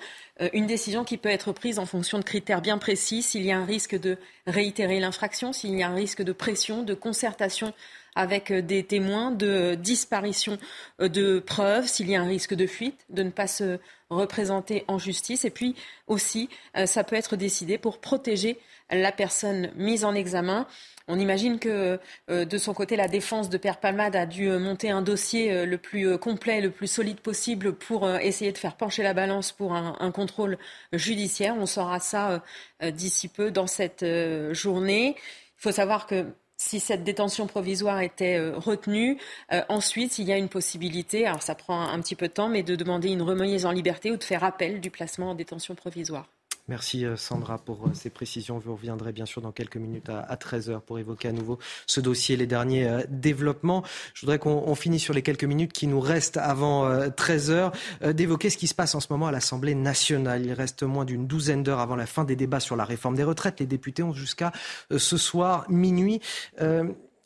une 0.53 0.67
décision 0.67 1.03
qui 1.03 1.17
peut 1.17 1.29
être 1.29 1.53
prise 1.53 1.81
en 1.81 1.87
fonction 1.87 2.19
de 2.19 2.23
critères 2.23 2.63
bien 2.63 2.79
précis. 2.79 3.23
S'il 3.23 3.45
y 3.45 3.51
a 3.51 3.59
un 3.59 3.65
risque 3.65 3.99
de 3.99 4.17
réitérer 4.47 5.01
l'infraction, 5.01 5.53
s'il 5.53 5.77
y 5.77 5.83
a 5.83 5.89
un 5.89 5.95
risque 5.95 6.23
de 6.23 6.33
pression, 6.33 6.85
de 6.85 6.95
concertation 6.95 7.75
avec 8.19 8.51
euh, 8.51 8.61
des 8.61 8.83
témoins 8.83 9.31
de 9.31 9.77
disparition 9.77 10.59
euh, 11.01 11.09
de 11.09 11.39
preuves, 11.39 11.87
s'il 11.87 12.11
y 12.11 12.17
a 12.17 12.21
un 12.21 12.27
risque 12.27 12.53
de 12.53 12.67
fuite, 12.67 13.07
de 13.11 13.23
ne 13.23 13.31
pas 13.31 13.47
se 13.47 13.79
représenter 14.11 14.85
en 14.89 14.99
justice. 14.99 15.45
Et 15.45 15.51
puis 15.51 15.77
aussi, 16.09 16.49
euh, 16.77 16.85
ça 16.85 17.05
peut 17.05 17.15
être 17.15 17.37
décidé 17.37 17.79
pour 17.79 18.01
protéger 18.01 18.59
la 18.91 19.13
personne 19.13 19.71
mise 19.77 20.05
en 20.05 20.15
examen. 20.15 20.67
On 21.09 21.19
imagine 21.19 21.59
que 21.59 21.99
de 22.29 22.59
son 22.59 22.73
côté, 22.73 22.97
la 22.97 23.07
défense 23.07 23.51
de 23.51 23.59
Père 23.59 23.81
Palmade 23.81 24.17
a 24.17 24.25
dû 24.25 24.49
monter 24.49 24.91
un 24.91 25.03
dossier 25.03 25.67
le 25.67 25.77
plus 25.77 26.17
complet, 26.17 26.63
le 26.63 26.71
plus 26.71 26.87
solide 26.87 27.21
possible 27.21 27.75
pour 27.75 28.09
essayer 28.09 28.51
de 28.51 28.57
faire 28.57 28.77
pencher 28.77 29.03
la 29.03 29.13
balance 29.13 29.53
pour 29.53 29.75
un, 29.75 29.95
un 30.01 30.11
contrôle 30.11 30.57
judiciaire. 30.95 31.55
On 31.59 31.67
saura 31.67 32.01
ça 32.01 32.43
d'ici 32.83 33.29
peu 33.29 33.51
dans 33.51 33.67
cette 33.67 34.07
journée. 34.53 35.17
Il 35.19 35.63
faut 35.63 35.73
savoir 35.73 36.07
que 36.07 36.25
si 36.59 36.81
cette 36.81 37.05
détention 37.05 37.47
provisoire 37.47 38.01
était 38.01 38.37
euh, 38.37 38.59
retenue. 38.59 39.19
Euh, 39.53 39.63
ensuite, 39.69 40.19
il 40.19 40.27
y 40.27 40.33
a 40.33 40.37
une 40.37 40.49
possibilité, 40.49 41.27
alors 41.27 41.43
ça 41.43 41.55
prend 41.55 41.81
un, 41.81 42.01
petit 42.01 42.17
peu 42.17 42.29
de 42.29 42.33
temps, 42.33 42.49
mais 42.49 42.63
de 42.63 42.77
demander 42.77 43.09
une 43.09 43.23
remise 43.23 43.65
en 43.65 43.71
liberté 43.71 44.11
ou 44.11 44.17
de 44.17 44.25
faire 44.25 44.45
appel 44.45 44.81
du 44.81 44.91
placement 44.91 45.31
en 45.31 45.35
détention 45.35 45.75
provisoire. 45.75 46.29
Merci 46.69 47.07
euh, 47.07 47.17
Sandra 47.17 47.57
pour 47.59 47.87
euh, 47.87 47.91
ces 47.95 48.11
précisions. 48.11 48.59
Vous 48.59 48.75
reviendrez 48.75 49.13
bien 49.13 49.25
sûr 49.25 49.41
dans 49.41 49.53
quelques 49.53 49.79
minutes 49.79 50.11
à 50.11 50.37
13h 50.37 50.81
pour 50.81 50.99
évoquer 50.99 51.29
à 51.29 51.33
nouveau 51.33 51.59
ce 51.87 52.01
dossier, 52.01 52.37
les 52.37 52.47
derniers 52.47 52.87
euh, 52.87 53.03
développements. 53.09 53.83
Je 54.13 54.21
voudrais 54.21 54.39
qu'on 54.39 54.75
finisse 54.75 55.03
sur 55.03 55.15
les 55.15 55.23
quelques 55.23 55.45
minutes 55.45 55.73
qui 55.73 55.87
nous 55.87 56.01
restent 56.01 56.37
avant 56.37 56.89
13h 56.89 57.73
d'évoquer 58.13 58.51
ce 58.51 58.59
qui 58.59 58.67
se 58.67 58.75
passe 58.75 58.95
en 58.95 59.01
ce 59.01 59.07
moment 59.11 59.29
à 59.29 59.33
l'Assemblée 59.33 59.75
nationale. 59.75 60.45
Il 60.45 60.53
reste 60.53 60.83
moins 60.83 61.05
d'une 61.05 61.27
douzaine 61.27 61.63
d'heures 61.63 61.81
avant 61.81 61.97
la 61.97 62.07
fin 62.07 62.25
des 62.25 62.37
débats 62.37 62.61
sur 62.61 62.77
la 62.77 62.85
réforme 62.85 63.17
des 63.17 63.25
retraites. 63.25 63.61
Les 63.61 63.67
députés 63.67 64.03
ont 64.03 64.13
jusqu'à 64.13 64.53
ce 64.97 65.17
soir 65.17 65.65
minuit 65.69 66.21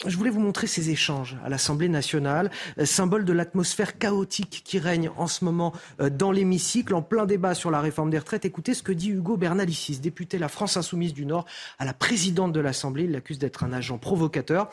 je 0.06 0.16
voulais 0.16 0.30
vous 0.30 0.40
montrer 0.40 0.66
ces 0.66 0.90
échanges 0.90 1.36
à 1.44 1.48
l'Assemblée 1.48 1.88
nationale, 1.88 2.50
euh, 2.78 2.84
symbole 2.84 3.24
de 3.24 3.32
l'atmosphère 3.32 3.98
chaotique 3.98 4.62
qui 4.64 4.78
règne 4.78 5.10
en 5.16 5.26
ce 5.26 5.44
moment 5.44 5.72
euh, 6.00 6.10
dans 6.10 6.32
l'hémicycle, 6.32 6.94
en 6.94 7.02
plein 7.02 7.26
débat 7.26 7.54
sur 7.54 7.70
la 7.70 7.80
réforme 7.80 8.10
des 8.10 8.18
retraites. 8.18 8.44
Écoutez 8.44 8.74
ce 8.74 8.82
que 8.82 8.92
dit 8.92 9.10
Hugo 9.10 9.36
Bernalicis, 9.36 9.98
député 9.98 10.36
de 10.36 10.42
la 10.42 10.48
France 10.48 10.76
Insoumise 10.76 11.14
du 11.14 11.26
Nord, 11.26 11.44
à 11.78 11.84
la 11.84 11.94
présidente 11.94 12.52
de 12.52 12.60
l'Assemblée. 12.60 13.04
Il 13.04 13.12
l'accuse 13.12 13.38
d'être 13.38 13.64
un 13.64 13.72
agent 13.72 13.98
provocateur. 13.98 14.70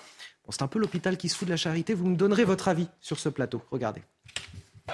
C'est 0.49 0.63
un 0.63 0.67
peu 0.67 0.79
l'hôpital 0.79 1.15
qui 1.15 1.29
se 1.29 1.37
fout 1.37 1.47
de 1.47 1.53
la 1.53 1.57
charité. 1.57 1.93
Vous 1.93 2.07
me 2.07 2.15
donnerez 2.15 2.43
votre 2.43 2.67
avis 2.67 2.87
sur 3.01 3.19
ce 3.19 3.29
plateau. 3.29 3.61
Regardez. 3.69 4.01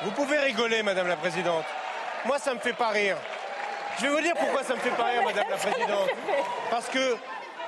Vous 0.03 0.11
pouvez 0.11 0.37
rigoler, 0.37 0.83
Madame 0.83 1.07
la 1.07 1.15
Présidente. 1.15 1.63
Moi, 2.25 2.37
ça 2.39 2.53
me 2.53 2.59
fait 2.59 2.73
pas 2.73 2.89
rire. 2.89 3.15
Je 3.97 4.03
vais 4.03 4.09
vous 4.09 4.21
dire 4.21 4.33
pourquoi 4.37 4.63
ça 4.63 4.75
me 4.75 4.79
fait 4.79 4.89
pas 4.89 5.05
rire, 5.05 5.21
Madame 5.23 5.45
la 5.49 5.55
Présidente. 5.55 6.09
Parce 6.69 6.89
que 6.89 7.15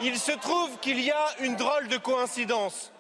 il 0.02 0.20
se 0.20 0.32
trouve 0.32 0.78
qu'il 0.80 1.00
y 1.00 1.12
a 1.12 1.28
une 1.40 1.56
drôle 1.56 1.88
de 1.88 1.98
coïncidence. 1.98 2.92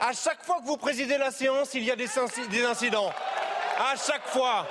À 0.00 0.12
chaque 0.12 0.44
fois 0.44 0.58
que 0.60 0.66
vous 0.66 0.76
présidez 0.76 1.16
la 1.16 1.30
séance, 1.30 1.74
il 1.74 1.84
y 1.84 1.90
a 1.90 1.96
des, 1.96 2.08
incidents. 2.64 3.12
À 3.78 3.96
chaque 3.96 4.26
fois. 4.26 4.66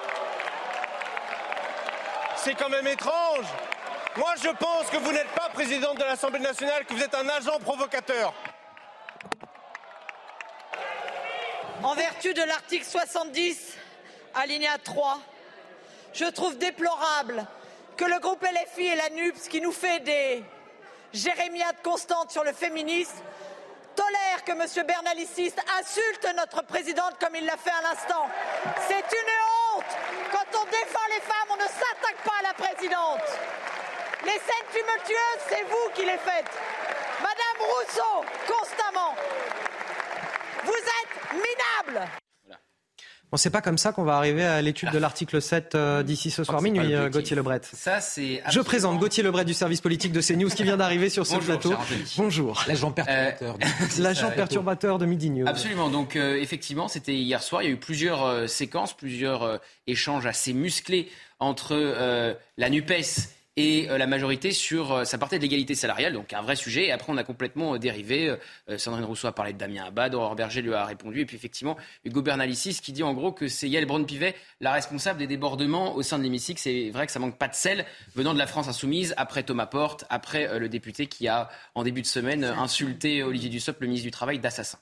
C'est 2.35 2.55
quand 2.55 2.69
même 2.69 2.87
étrange. 2.87 3.45
Moi, 4.17 4.33
je 4.43 4.49
pense 4.49 4.89
que 4.91 4.97
vous 4.97 5.11
n'êtes 5.11 5.29
pas 5.29 5.49
présidente 5.49 5.97
de 5.97 6.03
l'Assemblée 6.03 6.39
nationale, 6.39 6.85
que 6.85 6.93
vous 6.93 7.01
êtes 7.01 7.15
un 7.15 7.27
agent 7.29 7.57
provocateur. 7.59 8.33
En 11.81 11.95
vertu 11.95 12.33
de 12.33 12.43
l'article 12.43 12.85
70, 12.85 13.75
alinéa 14.35 14.77
3, 14.83 15.19
je 16.13 16.25
trouve 16.25 16.57
déplorable 16.57 17.45
que 17.97 18.05
le 18.05 18.19
groupe 18.19 18.43
LFI 18.43 18.87
et 18.87 18.95
la 18.95 19.09
NUPS, 19.09 19.47
qui 19.47 19.61
nous 19.61 19.71
fait 19.71 19.99
des 20.01 20.43
jérémiade 21.13 21.75
constante 21.83 22.31
sur 22.31 22.43
le 22.43 22.51
féminisme, 22.51 23.21
tolère 23.95 24.43
que 24.43 24.51
M. 24.51 24.85
Bernalicis 24.85 25.53
insulte 25.79 26.27
notre 26.35 26.63
présidente 26.63 27.15
comme 27.19 27.35
il 27.35 27.45
l'a 27.45 27.57
fait 27.57 27.71
à 27.71 27.81
l'instant. 27.83 28.27
C'est 28.87 28.95
une 28.97 29.77
honte. 29.77 29.85
Quand 30.31 30.59
on 30.59 30.65
défend 30.65 31.05
les 31.09 31.21
femmes, 31.21 31.51
on 31.51 31.57
ne 31.57 31.61
s'attaque 31.61 32.21
pas 32.23 32.39
à 32.39 32.43
la 32.43 32.53
présidente. 32.53 33.21
Les 34.25 34.31
scènes 34.31 34.69
tumultueuses, 34.71 35.43
c'est 35.49 35.63
vous 35.63 35.89
qui 35.93 36.05
les 36.05 36.17
faites. 36.17 36.51
Madame 37.21 37.69
Rousseau, 37.69 38.25
constamment. 38.47 39.15
Vous 40.63 40.73
êtes 40.73 41.33
minable. 41.33 42.22
Bon, 43.33 43.37
c'est 43.37 43.49
pas 43.49 43.61
comme 43.61 43.79
ça 43.79 43.93
qu'on 43.93 44.03
va 44.03 44.15
arriver 44.15 44.43
à 44.43 44.61
l'étude 44.61 44.91
de 44.91 44.99
l'article 44.99 45.41
7 45.41 45.73
euh, 45.73 46.03
d'ici 46.03 46.29
ce 46.29 46.43
soir 46.43 46.61
minuit, 46.61 46.93
euh, 46.93 47.09
Gauthier 47.09 47.35
Lebret. 47.35 47.61
Ça, 47.63 47.99
c'est 47.99 48.43
Je 48.47 48.59
présente 48.59 48.99
Gauthier 48.99 49.23
Lebret 49.23 49.43
du 49.43 49.55
service 49.55 49.81
politique 49.81 50.11
de 50.11 50.21
CNews 50.21 50.51
qui 50.51 50.61
vient 50.61 50.77
d'arriver 50.77 51.09
sur 51.09 51.25
ce 51.25 51.37
plateau. 51.37 51.73
Bonjour. 52.15 52.63
L'agent 52.67 52.91
perturbateur. 52.91 53.57
Euh, 53.59 53.75
L'agent 54.03 54.29
perturbateur 54.29 54.99
de 54.99 55.07
Midi 55.07 55.31
News. 55.31 55.47
Absolument. 55.47 55.89
Donc, 55.89 56.15
effectivement, 56.15 56.87
c'était 56.87 57.15
hier 57.15 57.41
soir. 57.41 57.63
Il 57.63 57.65
y 57.65 57.69
a 57.69 57.73
eu 57.73 57.77
plusieurs 57.77 58.47
séquences, 58.47 58.93
plusieurs 58.93 59.59
échanges 59.87 60.27
assez 60.27 60.53
musclés 60.53 61.09
entre 61.39 62.37
la 62.59 62.69
NUPES 62.69 63.31
et 63.55 63.89
euh, 63.89 63.97
la 63.97 64.07
majorité 64.07 64.51
sur. 64.51 64.91
Euh, 64.91 65.03
ça 65.03 65.17
partait 65.17 65.37
de 65.37 65.43
l'égalité 65.43 65.75
salariale, 65.75 66.13
donc 66.13 66.33
un 66.33 66.41
vrai 66.41 66.55
sujet. 66.55 66.85
Et 66.85 66.91
après, 66.91 67.11
on 67.11 67.17
a 67.17 67.23
complètement 67.23 67.75
euh, 67.75 67.77
dérivé. 67.77 68.35
Sandrine 68.77 69.05
Rousseau 69.05 69.27
a 69.27 69.31
parlé 69.31 69.53
de 69.53 69.57
Damien 69.57 69.85
Abad, 69.85 70.15
Aurore 70.15 70.35
Berger 70.35 70.61
lui 70.61 70.73
a 70.73 70.85
répondu. 70.85 71.21
Et 71.21 71.25
puis, 71.25 71.35
effectivement, 71.35 71.77
Hugo 72.05 72.21
Bernalicis 72.21 72.79
qui 72.81 72.91
dit 72.91 73.03
en 73.03 73.13
gros 73.13 73.31
que 73.31 73.47
c'est 73.47 73.69
Yael 73.69 73.85
Braun-Pivet 73.85 74.35
la 74.61 74.71
responsable 74.71 75.19
des 75.19 75.27
débordements 75.27 75.95
au 75.95 76.01
sein 76.01 76.17
de 76.17 76.23
l'hémicycle. 76.23 76.59
C'est 76.59 76.89
vrai 76.89 77.05
que 77.05 77.11
ça 77.11 77.19
manque 77.19 77.37
pas 77.37 77.47
de 77.47 77.55
sel 77.55 77.85
venant 78.15 78.33
de 78.33 78.39
la 78.39 78.47
France 78.47 78.67
insoumise, 78.67 79.13
après 79.17 79.43
Thomas 79.43 79.65
Porte, 79.65 80.05
après 80.09 80.59
le 80.59 80.69
député 80.69 81.07
qui 81.07 81.27
a, 81.27 81.49
en 81.75 81.83
début 81.83 82.01
de 82.01 82.07
semaine, 82.07 82.43
insulté 82.43 83.23
Olivier 83.23 83.49
Dussopt, 83.49 83.79
le 83.81 83.87
ministre 83.87 84.05
du 84.05 84.11
Travail, 84.11 84.39
d'assassin. 84.39 84.79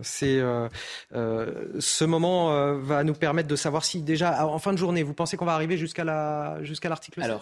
C'est 0.00 0.38
euh, 0.38 0.68
euh, 1.14 1.72
ce 1.80 2.04
moment 2.04 2.52
euh, 2.52 2.78
va 2.78 3.02
nous 3.02 3.14
permettre 3.14 3.48
de 3.48 3.56
savoir 3.56 3.84
si 3.84 4.00
déjà 4.00 4.46
en 4.46 4.58
fin 4.58 4.72
de 4.72 4.78
journée, 4.78 5.02
vous 5.02 5.14
pensez 5.14 5.36
qu'on 5.36 5.44
va 5.44 5.54
arriver 5.54 5.76
jusqu'à 5.76 6.04
la 6.04 6.58
jusqu'à 6.62 6.88
l'article 6.88 7.20
Alors, 7.22 7.40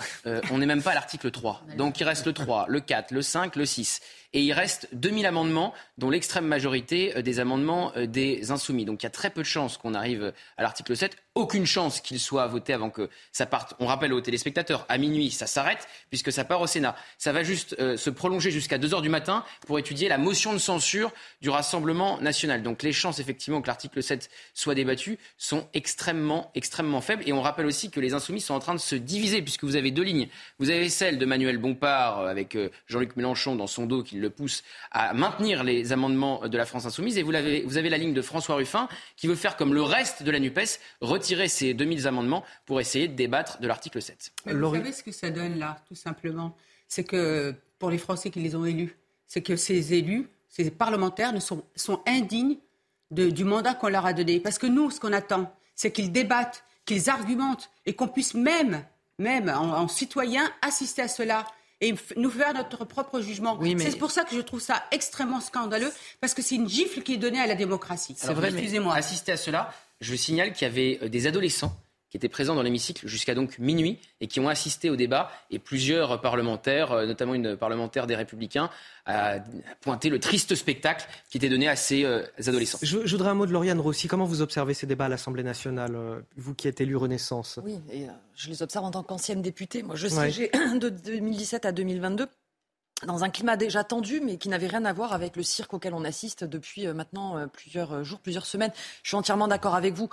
on 0.50 0.58
n'est 0.58 0.66
même 0.66 0.82
pas 0.82 0.92
à 0.92 0.94
l'article 0.94 1.30
3. 1.30 1.62
Donc 1.76 2.00
il 2.00 2.04
reste 2.04 2.26
le 2.26 2.32
3, 2.32 2.66
le 2.68 2.80
4, 2.80 3.10
le 3.10 3.22
5, 3.22 3.56
le 3.56 3.66
6 3.66 4.00
et 4.36 4.42
il 4.42 4.52
reste 4.52 4.88
2000 4.92 5.24
amendements, 5.24 5.72
dont 5.96 6.10
l'extrême 6.10 6.44
majorité 6.44 7.16
euh, 7.16 7.22
des 7.22 7.40
amendements 7.40 7.92
euh, 7.96 8.04
des 8.06 8.50
insoumis. 8.50 8.84
Donc 8.84 9.02
il 9.02 9.04
y 9.04 9.08
a 9.08 9.10
très 9.10 9.30
peu 9.30 9.40
de 9.40 9.46
chances 9.46 9.78
qu'on 9.78 9.94
arrive 9.94 10.34
à 10.58 10.62
l'article 10.62 10.94
7. 10.94 11.16
Aucune 11.34 11.64
chance 11.64 12.00
qu'il 12.02 12.20
soit 12.20 12.46
voté 12.46 12.74
avant 12.74 12.90
que 12.90 13.08
ça 13.32 13.46
parte. 13.46 13.72
On 13.80 13.86
rappelle 13.86 14.12
aux 14.12 14.20
téléspectateurs, 14.20 14.84
à 14.90 14.98
minuit, 14.98 15.30
ça 15.30 15.46
s'arrête 15.46 15.88
puisque 16.10 16.32
ça 16.32 16.44
part 16.44 16.60
au 16.60 16.66
Sénat. 16.66 16.96
Ça 17.16 17.32
va 17.32 17.44
juste 17.44 17.76
euh, 17.78 17.96
se 17.96 18.10
prolonger 18.10 18.50
jusqu'à 18.50 18.76
2 18.76 18.92
heures 18.92 19.00
du 19.00 19.08
matin 19.08 19.42
pour 19.66 19.78
étudier 19.78 20.06
la 20.06 20.18
motion 20.18 20.52
de 20.52 20.58
censure 20.58 21.12
du 21.40 21.48
Rassemblement 21.48 22.20
national. 22.20 22.62
Donc 22.62 22.82
les 22.82 22.92
chances 22.92 23.20
effectivement 23.20 23.62
que 23.62 23.68
l'article 23.68 24.02
7 24.02 24.28
soit 24.52 24.74
débattu 24.74 25.18
sont 25.38 25.66
extrêmement, 25.72 26.50
extrêmement 26.54 27.00
faibles. 27.00 27.22
Et 27.26 27.32
on 27.32 27.40
rappelle 27.40 27.64
aussi 27.64 27.90
que 27.90 28.00
les 28.00 28.12
insoumis 28.12 28.42
sont 28.42 28.52
en 28.52 28.60
train 28.60 28.74
de 28.74 28.80
se 28.80 28.96
diviser 28.96 29.40
puisque 29.40 29.64
vous 29.64 29.76
avez 29.76 29.92
deux 29.92 30.02
lignes. 30.02 30.28
Vous 30.58 30.68
avez 30.68 30.90
celle 30.90 31.16
de 31.16 31.24
Manuel 31.24 31.56
Bompard 31.56 32.20
avec 32.20 32.58
Jean-Luc 32.86 33.16
Mélenchon 33.16 33.56
dans 33.56 33.66
son 33.66 33.86
dos 33.86 34.02
qui 34.02 34.16
le 34.16 34.25
le 34.26 34.30
pousse 34.30 34.62
à 34.90 35.14
maintenir 35.14 35.64
les 35.64 35.92
amendements 35.92 36.46
de 36.46 36.56
la 36.58 36.66
France 36.66 36.86
insoumise. 36.86 37.16
Et 37.16 37.22
vous 37.22 37.34
avez, 37.34 37.62
vous 37.62 37.78
avez 37.78 37.88
la 37.88 37.98
ligne 37.98 38.12
de 38.12 38.22
François 38.22 38.56
Ruffin 38.56 38.88
qui 39.16 39.26
veut 39.26 39.34
faire 39.34 39.56
comme 39.56 39.72
le 39.72 39.82
reste 39.82 40.22
de 40.22 40.30
la 40.30 40.38
NUPES, 40.38 40.80
retirer 41.00 41.48
ces 41.48 41.74
2000 41.74 42.06
amendements 42.06 42.44
pour 42.66 42.80
essayer 42.80 43.08
de 43.08 43.14
débattre 43.14 43.60
de 43.60 43.66
l'article 43.66 44.02
7. 44.02 44.32
Mais 44.46 44.54
vous 44.54 44.74
savez 44.74 44.92
ce 44.92 45.02
que 45.02 45.12
ça 45.12 45.30
donne 45.30 45.58
là, 45.58 45.78
tout 45.88 45.94
simplement? 45.94 46.56
C'est 46.88 47.04
que 47.04 47.54
pour 47.78 47.90
les 47.90 47.98
Français 47.98 48.30
qui 48.30 48.40
les 48.40 48.54
ont 48.54 48.64
élus, 48.64 48.96
c'est 49.26 49.42
que 49.42 49.56
ces 49.56 49.94
élus, 49.94 50.28
ces 50.48 50.70
parlementaires 50.70 51.32
ne 51.32 51.40
sont, 51.40 51.64
sont 51.74 52.00
indignes 52.06 52.56
de, 53.10 53.30
du 53.30 53.44
mandat 53.44 53.74
qu'on 53.74 53.88
leur 53.88 54.06
a 54.06 54.12
donné. 54.12 54.40
Parce 54.40 54.58
que 54.58 54.66
nous, 54.66 54.90
ce 54.90 55.00
qu'on 55.00 55.12
attend, 55.12 55.52
c'est 55.74 55.92
qu'ils 55.92 56.12
débattent, 56.12 56.64
qu'ils 56.84 57.10
argumentent 57.10 57.70
et 57.84 57.94
qu'on 57.94 58.08
puisse 58.08 58.34
même, 58.34 58.84
même 59.18 59.48
en, 59.48 59.78
en 59.78 59.88
citoyen, 59.88 60.50
assister 60.62 61.02
à 61.02 61.08
cela 61.08 61.44
et 61.80 61.94
nous 62.16 62.30
faire 62.30 62.54
notre 62.54 62.84
propre 62.84 63.20
jugement. 63.20 63.58
C'est 63.78 63.98
pour 63.98 64.10
ça 64.10 64.24
que 64.24 64.34
je 64.34 64.40
trouve 64.40 64.60
ça 64.60 64.84
extrêmement 64.92 65.40
scandaleux, 65.40 65.92
parce 66.20 66.34
que 66.34 66.42
c'est 66.42 66.54
une 66.54 66.68
gifle 66.68 67.02
qui 67.02 67.14
est 67.14 67.18
donnée 67.18 67.40
à 67.40 67.46
la 67.46 67.54
démocratie. 67.54 68.14
C'est 68.16 68.32
vrai, 68.32 68.50
excusez-moi. 68.50 68.94
Assister 68.94 69.32
à 69.32 69.36
cela, 69.36 69.72
je 70.00 70.14
signale 70.14 70.52
qu'il 70.52 70.66
y 70.66 70.70
avait 70.70 70.98
euh, 71.02 71.08
des 71.08 71.26
adolescents 71.26 71.76
qui 72.10 72.16
étaient 72.16 72.28
présents 72.28 72.54
dans 72.54 72.62
l'hémicycle 72.62 73.06
jusqu'à 73.06 73.34
donc 73.34 73.58
minuit 73.58 73.98
et 74.20 74.26
qui 74.26 74.40
ont 74.40 74.48
assisté 74.48 74.90
au 74.90 74.96
débat. 74.96 75.30
Et 75.50 75.58
plusieurs 75.58 76.20
parlementaires, 76.20 76.92
euh, 76.92 77.06
notamment 77.06 77.34
une 77.34 77.56
parlementaire 77.56 78.06
des 78.06 78.14
Républicains, 78.14 78.70
a 79.06 79.38
pointé 79.80 80.08
le 80.08 80.18
triste 80.18 80.54
spectacle 80.54 81.06
qui 81.30 81.36
était 81.36 81.48
donné 81.48 81.68
à 81.68 81.76
ces 81.76 82.04
euh, 82.04 82.22
adolescents. 82.44 82.78
Je, 82.82 82.98
voudrais 82.98 83.30
un 83.30 83.34
mot 83.34 83.46
de 83.46 83.52
Lauriane 83.52 83.80
Rossi. 83.80 84.08
Comment 84.08 84.24
vous 84.24 84.42
observez 84.42 84.74
ces 84.74 84.86
débats 84.86 85.06
à 85.06 85.08
l'Assemblée 85.08 85.42
nationale, 85.42 85.94
euh, 85.94 86.20
vous 86.36 86.54
qui 86.54 86.68
êtes 86.68 86.80
élu 86.80 86.96
Renaissance? 86.96 87.58
Oui, 87.64 87.78
et 87.92 88.06
je 88.34 88.48
les 88.48 88.62
observe 88.62 88.84
en 88.84 88.90
tant 88.90 89.02
qu'ancienne 89.02 89.42
députée. 89.42 89.82
Moi, 89.82 89.96
je 89.96 90.08
siégeais 90.08 90.50
de 90.80 90.88
2017 90.88 91.66
à 91.66 91.72
2022 91.72 92.28
dans 93.04 93.24
un 93.24 93.28
climat 93.28 93.56
déjà 93.56 93.84
tendu, 93.84 94.20
mais 94.20 94.38
qui 94.38 94.48
n'avait 94.48 94.68
rien 94.68 94.84
à 94.86 94.92
voir 94.92 95.12
avec 95.12 95.36
le 95.36 95.42
cirque 95.42 95.74
auquel 95.74 95.92
on 95.92 96.04
assiste 96.04 96.44
depuis 96.44 96.86
maintenant 96.88 97.46
plusieurs 97.48 98.04
jours, 98.04 98.20
plusieurs 98.20 98.46
semaines. 98.46 98.72
Je 99.02 99.10
suis 99.10 99.16
entièrement 99.16 99.48
d'accord 99.48 99.74
avec 99.74 99.92
vous. 99.92 100.08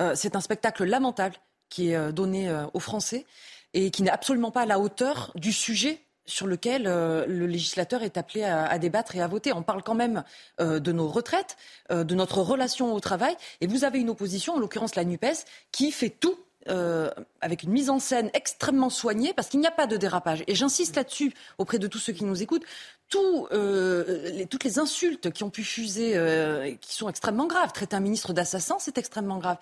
Euh, 0.00 0.12
c'est 0.14 0.36
un 0.36 0.40
spectacle 0.40 0.84
lamentable 0.84 1.36
qui 1.68 1.90
est 1.90 1.96
euh, 1.96 2.12
donné 2.12 2.48
euh, 2.48 2.66
aux 2.74 2.80
Français 2.80 3.26
et 3.72 3.90
qui 3.90 4.02
n'est 4.02 4.10
absolument 4.10 4.50
pas 4.50 4.62
à 4.62 4.66
la 4.66 4.78
hauteur 4.78 5.32
du 5.34 5.52
sujet 5.52 6.00
sur 6.26 6.46
lequel 6.46 6.84
le 6.84 7.46
législateur 7.46 8.02
est 8.02 8.16
appelé 8.16 8.44
à, 8.44 8.78
débattre 8.78 9.14
et 9.14 9.20
à 9.20 9.26
voter. 9.26 9.52
On 9.52 9.62
parle 9.62 9.82
quand 9.82 9.94
même 9.94 10.24
de 10.58 10.92
nos 10.92 11.06
retraites, 11.06 11.58
de 11.90 12.14
notre 12.14 12.38
relation 12.38 12.94
au 12.94 13.00
travail, 13.00 13.36
et 13.60 13.66
vous 13.66 13.84
avez 13.84 13.98
une 13.98 14.08
opposition, 14.08 14.54
en 14.54 14.58
l'occurrence 14.58 14.94
la 14.94 15.04
NUPES, 15.04 15.44
qui 15.70 15.92
fait 15.92 16.08
tout 16.08 16.38
avec 16.66 17.62
une 17.62 17.70
mise 17.70 17.90
en 17.90 17.98
scène 17.98 18.30
extrêmement 18.34 18.90
soignée, 18.90 19.32
parce 19.34 19.48
qu'il 19.48 19.60
n'y 19.60 19.66
a 19.66 19.72
pas 19.72 19.86
de 19.86 19.96
dérapage. 19.96 20.44
Et 20.46 20.54
j'insiste 20.54 20.96
là-dessus 20.96 21.32
auprès 21.58 21.78
de 21.78 21.86
tous 21.86 21.98
ceux 21.98 22.12
qui 22.12 22.24
nous 22.24 22.42
écoutent. 22.42 22.64
toutes 23.08 24.64
les 24.64 24.78
insultes 24.78 25.30
qui 25.30 25.44
ont 25.44 25.50
pu 25.50 25.62
fuser, 25.64 26.78
qui 26.80 26.94
sont 26.94 27.08
extrêmement 27.08 27.46
graves. 27.46 27.72
Traiter 27.72 27.96
un 27.96 28.00
ministre 28.00 28.32
d'assassin, 28.32 28.76
c'est 28.78 28.98
extrêmement 28.98 29.38
grave 29.38 29.58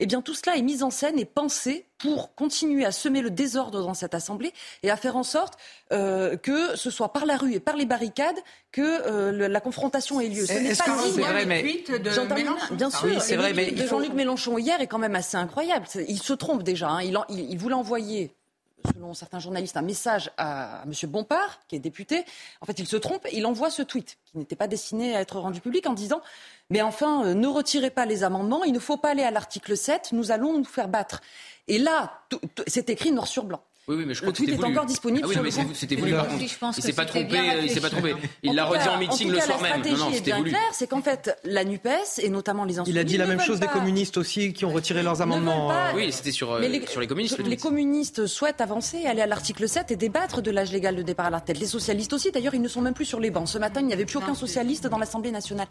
eh 0.00 0.06
bien 0.06 0.22
tout 0.22 0.34
cela 0.34 0.56
est 0.56 0.62
mis 0.62 0.82
en 0.82 0.90
scène 0.90 1.18
et 1.18 1.24
pensé 1.24 1.86
pour 1.98 2.34
continuer 2.34 2.84
à 2.84 2.92
semer 2.92 3.20
le 3.20 3.30
désordre 3.30 3.82
dans 3.82 3.94
cette 3.94 4.14
Assemblée 4.14 4.52
et 4.82 4.90
à 4.90 4.96
faire 4.96 5.16
en 5.16 5.22
sorte 5.22 5.58
euh, 5.92 6.36
que 6.36 6.76
ce 6.76 6.90
soit 6.90 7.12
par 7.12 7.26
la 7.26 7.36
rue 7.36 7.54
et 7.54 7.60
par 7.60 7.76
les 7.76 7.86
barricades 7.86 8.38
que 8.70 8.80
euh, 8.82 9.48
la 9.48 9.60
confrontation 9.60 10.20
ait 10.20 10.28
lieu. 10.28 10.46
Ce 10.46 10.52
n'est 10.52 10.74
pas 10.74 11.02
digne. 11.02 11.20
Vrai, 11.20 11.46
mais... 11.46 11.62
de 11.62 12.10
Bien 12.74 12.90
sûr, 12.90 13.08
oui, 13.08 13.16
c'est 13.20 13.36
vrai, 13.36 13.52
mais 13.52 13.72
de 13.72 13.86
Jean-Luc 13.86 14.12
Mélenchon 14.12 14.58
hier 14.58 14.80
est 14.80 14.86
quand 14.86 14.98
même 14.98 15.16
assez 15.16 15.36
incroyable. 15.36 15.86
Il 16.06 16.22
se 16.22 16.32
trompe 16.32 16.62
déjà. 16.62 16.88
Hein. 16.88 17.02
Il, 17.02 17.18
il, 17.28 17.50
il 17.50 17.58
voulait 17.58 17.74
envoyer 17.74 18.37
selon 18.92 19.14
certains 19.14 19.38
journalistes, 19.38 19.76
un 19.76 19.82
message 19.82 20.30
à, 20.36 20.82
M. 20.84 21.10
Bompard, 21.10 21.60
qui 21.68 21.76
est 21.76 21.80
député. 21.80 22.24
En 22.60 22.66
fait, 22.66 22.78
il 22.78 22.86
se 22.86 22.96
trompe, 22.96 23.26
il 23.32 23.46
envoie 23.46 23.70
ce 23.70 23.82
tweet, 23.82 24.18
qui 24.24 24.38
n'était 24.38 24.56
pas 24.56 24.68
destiné 24.68 25.16
à 25.16 25.20
être 25.20 25.38
rendu 25.38 25.60
public, 25.60 25.86
en 25.86 25.94
disant 25.94 26.20
Mais 26.70 26.82
enfin, 26.82 27.24
euh, 27.24 27.34
ne 27.34 27.46
retirez 27.46 27.90
pas 27.90 28.06
les 28.06 28.24
amendements, 28.24 28.64
il 28.64 28.72
ne 28.72 28.78
faut 28.78 28.96
pas 28.96 29.10
aller 29.10 29.24
à 29.24 29.30
l'article 29.30 29.76
7, 29.76 30.10
nous 30.12 30.30
allons 30.30 30.56
nous 30.58 30.64
faire 30.64 30.88
battre. 30.88 31.20
Et 31.66 31.78
là, 31.78 32.22
c'est 32.66 32.90
écrit 32.90 33.12
noir 33.12 33.26
sur 33.26 33.44
blanc. 33.44 33.62
Oui, 33.88 33.96
oui, 33.96 34.04
mais 34.06 34.12
je 34.12 34.20
crois 34.20 34.32
le 34.32 34.36
tweet 34.36 34.50
est 34.50 34.64
encore 34.64 34.84
disponible 34.84 35.22
ah 35.24 35.28
oui, 35.28 35.50
sur 35.50 35.62
le 35.62 35.74
C'était 35.74 35.96
voulu, 35.96 36.12
par 36.12 36.28
contre. 36.28 36.42
il 36.76 36.82
s'est 36.82 36.92
pas 36.92 37.06
trompé, 37.06 37.38
il 37.62 37.70
s'est 37.70 37.80
pas 37.80 37.88
trompé. 37.88 38.14
Il 38.42 38.54
l'a 38.54 38.66
redit 38.66 38.88
en 38.88 38.98
meeting 38.98 39.30
le 39.30 39.40
soir 39.40 39.62
même. 39.62 39.80
Non, 39.82 39.96
non, 39.96 40.10
c'était 40.12 40.32
voulu. 40.32 40.54
c'est 40.72 40.86
qu'en 40.86 41.00
fait, 41.00 41.34
la 41.44 41.64
NUPES, 41.64 42.18
et 42.18 42.28
notamment 42.28 42.64
les 42.64 42.78
insoumis... 42.78 42.94
Il 42.94 42.98
a 42.98 43.04
dit 43.04 43.16
la 43.16 43.26
même 43.26 43.40
chose 43.40 43.60
des 43.60 43.66
communistes 43.66 44.18
aussi, 44.18 44.52
qui 44.52 44.66
ont 44.66 44.70
retiré 44.70 45.02
leurs 45.02 45.22
amendements. 45.22 45.72
Oui, 45.94 46.12
c'était 46.12 46.32
sur, 46.32 46.52
euh, 46.52 46.62
sur 46.86 47.00
les 47.00 47.06
communistes. 47.06 47.38
Les 47.38 47.56
communistes 47.56 48.26
souhaitent 48.26 48.60
avancer, 48.60 49.06
aller 49.06 49.22
à 49.22 49.26
l'article 49.26 49.68
7 49.68 49.90
et 49.90 49.96
débattre 49.96 50.42
de 50.42 50.50
l'âge 50.50 50.70
légal 50.70 50.94
de 50.94 51.02
départ 51.02 51.26
à 51.26 51.30
la 51.30 51.38
retraite. 51.38 51.58
Les 51.58 51.66
socialistes 51.66 52.12
aussi, 52.12 52.30
d'ailleurs, 52.30 52.54
ils 52.54 52.62
ne 52.62 52.68
sont 52.68 52.82
même 52.82 52.94
plus 52.94 53.06
sur 53.06 53.20
les 53.20 53.30
bancs. 53.30 53.48
Ce 53.48 53.58
matin, 53.58 53.80
il 53.80 53.86
n'y 53.86 53.94
avait 53.94 54.04
plus 54.04 54.18
aucun 54.18 54.34
socialiste 54.34 54.86
dans 54.86 54.98
l'Assemblée 54.98 55.30
nationale. 55.30 55.66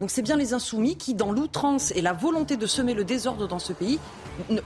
Donc 0.00 0.10
c'est 0.10 0.22
bien 0.22 0.36
les 0.36 0.52
insoumis 0.52 0.96
qui, 0.96 1.14
dans 1.14 1.32
l'outrance 1.32 1.90
et 1.92 2.02
la 2.02 2.12
volonté 2.12 2.56
de 2.56 2.66
semer 2.66 2.92
le 2.92 3.04
désordre 3.04 3.48
dans 3.48 3.58
ce 3.58 3.72
pays, 3.72 3.98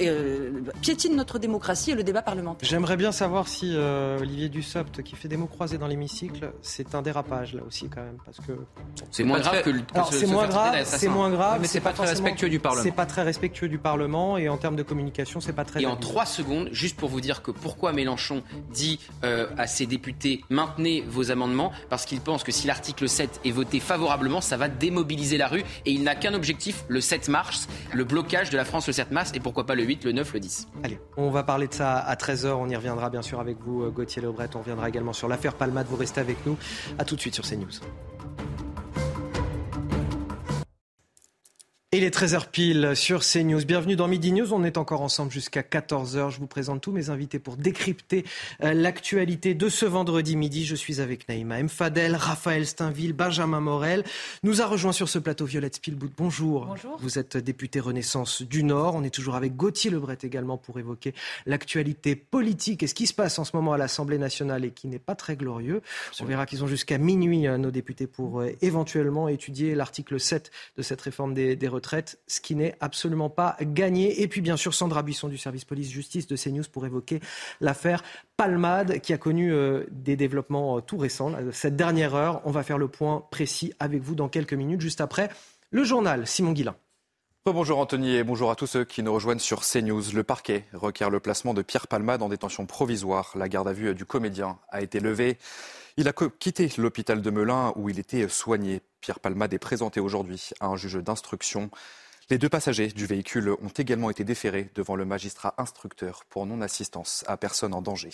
euh, 0.00 0.50
piétinent 0.80 1.16
notre 1.16 1.38
démocratie 1.38 1.90
et 1.90 1.94
le 1.94 2.02
débat 2.02 2.22
parlementaire. 2.22 2.68
J'aimerais 2.68 2.96
bien 2.96 3.12
savoir 3.12 3.48
si 3.48 3.72
euh, 3.74 4.18
Olivier 4.20 4.48
Dussopt 4.48 5.02
qui 5.02 5.16
fait 5.16 5.28
des 5.28 5.36
mots 5.36 5.46
croisés 5.46 5.78
dans 5.78 5.86
l'hémicycle, 5.86 6.52
c'est 6.62 6.94
un 6.94 7.02
dérapage 7.02 7.54
là 7.54 7.62
aussi 7.66 7.88
quand 7.88 8.02
même 8.02 8.18
parce 8.24 8.38
que 8.38 8.52
c'est 9.10 9.24
moins 9.24 9.40
grave 9.40 9.62
que, 9.62 9.70
le, 9.70 9.80
c'est 10.10 10.26
moins 10.26 10.46
grave, 10.46 10.82
c'est 10.84 11.08
moins 11.08 11.30
grave, 11.30 11.60
mais 11.60 11.66
c'est 11.66 11.80
pas, 11.80 11.92
très 11.92 12.06
respectueux 12.06 12.48
du 12.48 12.60
Parlement. 12.60 12.82
C'est 12.82 12.92
pas 12.92 13.06
très 13.06 13.22
respectueux 13.22 13.68
du 13.68 13.78
Parlement 13.78 14.36
et 14.38 14.48
en 14.48 14.56
termes 14.56 14.76
de 14.76 14.82
communication, 14.82 15.40
c'est 15.40 15.52
pas 15.52 15.64
très. 15.64 15.82
Et 15.82 15.86
en 15.86 15.96
trois 15.96 16.26
secondes, 16.26 16.68
juste 16.72 16.96
pour 16.96 17.08
vous 17.08 17.20
dire 17.20 17.42
que 17.42 17.50
pourquoi 17.50 17.92
Mélenchon 17.92 18.42
dit 18.72 19.00
euh, 19.24 19.48
à 19.58 19.66
ses 19.66 19.86
députés 19.86 20.44
maintenez 20.50 21.04
vos 21.08 21.30
amendements 21.30 21.72
parce 21.88 22.04
qu'il 22.04 22.20
pense 22.20 22.44
que 22.44 22.52
si 22.52 22.66
l'article 22.66 23.08
7 23.08 23.40
est 23.44 23.50
voté 23.50 23.80
favorablement, 23.80 24.40
ça 24.40 24.56
va 24.56 24.68
démobiliser 24.68 25.38
la 25.38 25.48
rue 25.48 25.64
et 25.84 25.90
il 25.90 26.02
n'a 26.02 26.14
qu'un 26.14 26.34
objectif, 26.34 26.84
le 26.88 27.00
7 27.00 27.28
mars, 27.28 27.68
le 27.92 28.04
blocage 28.04 28.50
de 28.50 28.56
la 28.56 28.64
France 28.64 28.86
le 28.86 28.92
7 28.92 29.10
mars 29.10 29.32
et 29.34 29.40
pourquoi 29.40 29.55
pas 29.64 29.74
le 29.74 29.84
8, 29.84 30.04
le 30.04 30.12
9, 30.12 30.34
le 30.34 30.40
10. 30.40 30.68
Allez, 30.82 31.00
on 31.16 31.30
va 31.30 31.42
parler 31.42 31.68
de 31.68 31.74
ça 31.74 31.96
à 31.98 32.14
13h, 32.14 32.48
on 32.48 32.68
y 32.68 32.76
reviendra 32.76 33.10
bien 33.10 33.22
sûr 33.22 33.40
avec 33.40 33.58
vous 33.60 33.82
euh, 33.82 33.90
Gauthier 33.90 34.22
Lebret. 34.22 34.48
On 34.54 34.60
reviendra 34.60 34.88
également 34.88 35.12
sur 35.12 35.28
l'affaire 35.28 35.54
Palmade. 35.54 35.86
Vous 35.88 35.96
restez 35.96 36.20
avec 36.20 36.44
nous. 36.46 36.56
A 36.98 37.04
tout 37.04 37.16
de 37.16 37.20
suite 37.20 37.34
sur 37.34 37.44
CNews. 37.44 37.80
Il 41.96 42.04
est 42.04 42.14
13h 42.14 42.50
pile 42.50 42.92
sur 42.94 43.22
CNews. 43.22 43.64
Bienvenue 43.64 43.96
dans 43.96 44.06
Midi 44.06 44.30
News. 44.30 44.52
On 44.52 44.64
est 44.64 44.76
encore 44.76 45.00
ensemble 45.00 45.32
jusqu'à 45.32 45.62
14h. 45.62 46.30
Je 46.30 46.38
vous 46.38 46.46
présente 46.46 46.82
tous 46.82 46.92
mes 46.92 47.08
invités 47.08 47.38
pour 47.38 47.56
décrypter 47.56 48.26
euh, 48.62 48.74
l'actualité 48.74 49.54
de 49.54 49.70
ce 49.70 49.86
vendredi 49.86 50.36
midi. 50.36 50.66
Je 50.66 50.74
suis 50.74 51.00
avec 51.00 51.26
Naïma 51.26 51.62
Mfadel, 51.62 52.14
Raphaël 52.14 52.66
Steinville, 52.66 53.14
Benjamin 53.14 53.60
Morel. 53.60 54.04
Nous 54.42 54.60
a 54.60 54.66
rejoint 54.66 54.92
sur 54.92 55.08
ce 55.08 55.18
plateau 55.18 55.46
Violette 55.46 55.76
Spielbout. 55.76 56.10
Bonjour. 56.18 56.66
Bonjour. 56.66 56.98
Vous 57.00 57.18
êtes 57.18 57.38
député 57.38 57.80
Renaissance 57.80 58.42
du 58.42 58.62
Nord. 58.62 58.94
On 58.94 59.02
est 59.02 59.08
toujours 59.08 59.36
avec 59.36 59.56
Gauthier 59.56 59.90
Lebret 59.90 60.18
également 60.22 60.58
pour 60.58 60.78
évoquer 60.78 61.14
l'actualité 61.46 62.14
politique 62.14 62.82
et 62.82 62.88
ce 62.88 62.94
qui 62.94 63.06
se 63.06 63.14
passe 63.14 63.38
en 63.38 63.44
ce 63.44 63.56
moment 63.56 63.72
à 63.72 63.78
l'Assemblée 63.78 64.18
nationale 64.18 64.66
et 64.66 64.70
qui 64.70 64.88
n'est 64.88 64.98
pas 64.98 65.14
très 65.14 65.34
glorieux. 65.34 65.80
On 66.20 66.26
verra 66.26 66.44
qu'ils 66.44 66.62
ont 66.62 66.66
jusqu'à 66.66 66.98
minuit, 66.98 67.46
euh, 67.46 67.56
nos 67.56 67.70
députés, 67.70 68.06
pour 68.06 68.42
euh, 68.42 68.50
éventuellement 68.60 69.28
étudier 69.28 69.74
l'article 69.74 70.20
7 70.20 70.50
de 70.76 70.82
cette 70.82 71.00
réforme 71.00 71.32
des, 71.32 71.56
des 71.56 71.68
retraites 71.68 71.85
ce 72.26 72.40
qui 72.40 72.54
n'est 72.54 72.74
absolument 72.80 73.30
pas 73.30 73.56
gagné. 73.60 74.22
Et 74.22 74.28
puis 74.28 74.40
bien 74.40 74.56
sûr 74.56 74.74
Sandra 74.74 75.02
Buisson 75.02 75.28
du 75.28 75.38
service 75.38 75.64
police-justice 75.64 76.26
de 76.26 76.36
CNews 76.36 76.64
pour 76.72 76.86
évoquer 76.86 77.20
l'affaire 77.60 78.02
Palmade 78.36 79.00
qui 79.00 79.12
a 79.12 79.18
connu 79.18 79.52
euh, 79.52 79.84
des 79.90 80.16
développements 80.16 80.78
euh, 80.78 80.80
tout 80.80 80.98
récents. 80.98 81.32
Cette 81.52 81.76
dernière 81.76 82.14
heure, 82.14 82.42
on 82.44 82.50
va 82.50 82.62
faire 82.62 82.78
le 82.78 82.88
point 82.88 83.24
précis 83.30 83.72
avec 83.78 84.02
vous 84.02 84.14
dans 84.14 84.28
quelques 84.28 84.54
minutes, 84.54 84.80
juste 84.80 85.00
après 85.00 85.30
le 85.70 85.84
journal. 85.84 86.26
Simon 86.26 86.52
Guillain. 86.52 86.76
Bonjour 87.46 87.78
Anthony 87.78 88.16
et 88.16 88.24
bonjour 88.24 88.50
à 88.50 88.56
tous 88.56 88.66
ceux 88.66 88.84
qui 88.84 89.04
nous 89.04 89.14
rejoignent 89.14 89.38
sur 89.38 89.60
CNews. 89.60 90.02
Le 90.12 90.24
parquet 90.24 90.64
requiert 90.72 91.10
le 91.10 91.20
placement 91.20 91.54
de 91.54 91.62
Pierre 91.62 91.86
Palmade 91.86 92.20
en 92.22 92.28
détention 92.28 92.66
provisoire. 92.66 93.30
La 93.36 93.48
garde 93.48 93.68
à 93.68 93.72
vue 93.72 93.94
du 93.94 94.04
comédien 94.04 94.58
a 94.68 94.82
été 94.82 94.98
levée. 94.98 95.38
Il 95.98 96.08
a 96.08 96.12
quitté 96.12 96.70
l'hôpital 96.76 97.22
de 97.22 97.30
Melun 97.30 97.72
où 97.74 97.88
il 97.88 97.98
était 97.98 98.28
soigné. 98.28 98.82
Pierre 99.00 99.18
Palmade 99.18 99.54
est 99.54 99.58
présenté 99.58 99.98
aujourd'hui 99.98 100.50
à 100.60 100.66
un 100.66 100.76
juge 100.76 100.96
d'instruction. 100.96 101.70
Les 102.28 102.36
deux 102.36 102.50
passagers 102.50 102.88
du 102.88 103.06
véhicule 103.06 103.48
ont 103.62 103.72
également 103.74 104.10
été 104.10 104.22
déférés 104.22 104.70
devant 104.74 104.94
le 104.94 105.06
magistrat 105.06 105.54
instructeur 105.56 106.26
pour 106.28 106.44
non-assistance 106.44 107.24
à 107.26 107.38
personne 107.38 107.72
en 107.72 107.80
danger. 107.80 108.10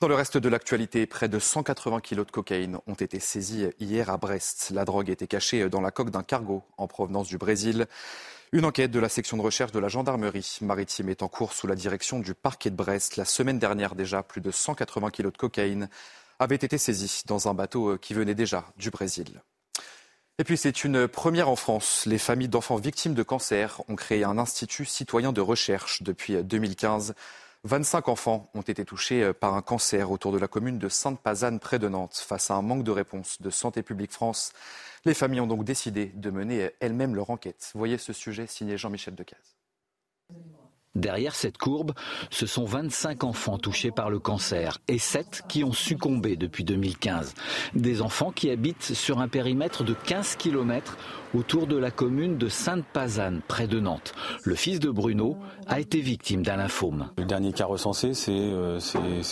Dans 0.00 0.08
le 0.08 0.16
reste 0.16 0.36
de 0.36 0.48
l'actualité, 0.48 1.06
près 1.06 1.28
de 1.28 1.38
180 1.38 2.00
kilos 2.00 2.26
de 2.26 2.32
cocaïne 2.32 2.78
ont 2.88 2.94
été 2.94 3.20
saisis 3.20 3.68
hier 3.78 4.10
à 4.10 4.16
Brest. 4.16 4.72
La 4.74 4.84
drogue 4.84 5.10
était 5.10 5.28
cachée 5.28 5.68
dans 5.68 5.80
la 5.80 5.92
coque 5.92 6.10
d'un 6.10 6.24
cargo 6.24 6.64
en 6.76 6.88
provenance 6.88 7.28
du 7.28 7.38
Brésil. 7.38 7.86
Une 8.50 8.64
enquête 8.64 8.90
de 8.90 8.98
la 8.98 9.08
section 9.08 9.36
de 9.36 9.42
recherche 9.42 9.70
de 9.70 9.78
la 9.78 9.88
gendarmerie 9.88 10.58
maritime 10.60 11.08
est 11.08 11.22
en 11.22 11.28
cours 11.28 11.52
sous 11.52 11.68
la 11.68 11.76
direction 11.76 12.18
du 12.18 12.34
parquet 12.34 12.70
de 12.70 12.76
Brest. 12.76 13.16
La 13.16 13.24
semaine 13.24 13.60
dernière 13.60 13.94
déjà, 13.94 14.24
plus 14.24 14.40
de 14.40 14.50
180 14.50 15.10
kilos 15.10 15.32
de 15.32 15.38
cocaïne 15.38 15.88
avait 16.38 16.56
été 16.56 16.78
saisi 16.78 17.22
dans 17.26 17.48
un 17.48 17.54
bateau 17.54 17.90
euh, 17.90 17.98
qui 17.98 18.14
venait 18.14 18.34
déjà 18.34 18.64
du 18.76 18.90
Brésil. 18.90 19.42
Et 20.38 20.44
puis 20.44 20.56
c'est 20.56 20.84
une 20.84 21.06
première 21.06 21.48
en 21.48 21.56
France. 21.56 22.06
Les 22.06 22.18
familles 22.18 22.48
d'enfants 22.48 22.76
victimes 22.76 23.14
de 23.14 23.22
cancer 23.22 23.82
ont 23.88 23.94
créé 23.94 24.24
un 24.24 24.36
institut 24.36 24.84
citoyen 24.84 25.32
de 25.32 25.40
recherche 25.40 26.02
depuis 26.02 26.42
2015. 26.42 27.14
25 27.62 28.08
enfants 28.08 28.50
ont 28.54 28.62
été 28.62 28.84
touchés 28.84 29.32
par 29.32 29.54
un 29.54 29.62
cancer 29.62 30.10
autour 30.10 30.32
de 30.32 30.38
la 30.38 30.48
commune 30.48 30.78
de 30.78 30.88
Sainte-Pazanne 30.88 31.60
près 31.60 31.78
de 31.78 31.88
Nantes. 31.88 32.16
Face 32.26 32.50
à 32.50 32.54
un 32.54 32.62
manque 32.62 32.82
de 32.82 32.90
réponse 32.90 33.40
de 33.40 33.48
Santé 33.48 33.82
publique 33.82 34.12
France, 34.12 34.52
les 35.04 35.14
familles 35.14 35.40
ont 35.40 35.46
donc 35.46 35.64
décidé 35.64 36.06
de 36.06 36.30
mener 36.30 36.72
elles-mêmes 36.80 37.14
leur 37.14 37.30
enquête. 37.30 37.70
Voyez 37.74 37.96
ce 37.96 38.12
sujet 38.12 38.46
signé 38.46 38.76
Jean-Michel 38.76 39.14
Decaze. 39.14 39.56
Derrière 40.94 41.34
cette 41.34 41.58
courbe, 41.58 41.92
ce 42.30 42.46
sont 42.46 42.64
25 42.64 43.24
enfants 43.24 43.58
touchés 43.58 43.90
par 43.90 44.10
le 44.10 44.20
cancer 44.20 44.78
et 44.86 44.98
7 44.98 45.42
qui 45.48 45.64
ont 45.64 45.72
succombé 45.72 46.36
depuis 46.36 46.62
2015. 46.62 47.34
Des 47.74 48.00
enfants 48.00 48.30
qui 48.30 48.48
habitent 48.50 48.94
sur 48.94 49.18
un 49.18 49.28
périmètre 49.28 49.82
de 49.82 49.94
15 49.94 50.36
km 50.36 50.96
autour 51.34 51.66
de 51.66 51.76
la 51.76 51.90
commune 51.90 52.38
de 52.38 52.48
Sainte-Pazanne, 52.48 53.40
près 53.46 53.66
de 53.66 53.80
Nantes. 53.80 54.14
Le 54.44 54.54
fils 54.54 54.78
de 54.78 54.90
Bruno 54.90 55.36
a 55.66 55.80
été 55.80 56.00
victime 56.00 56.42
d'un 56.42 56.56
lymphome. 56.56 57.08
Le 57.18 57.24
dernier 57.24 57.52
cas 57.52 57.66
recensé, 57.66 58.14
c'est 58.14 58.30
euh, 58.32 58.78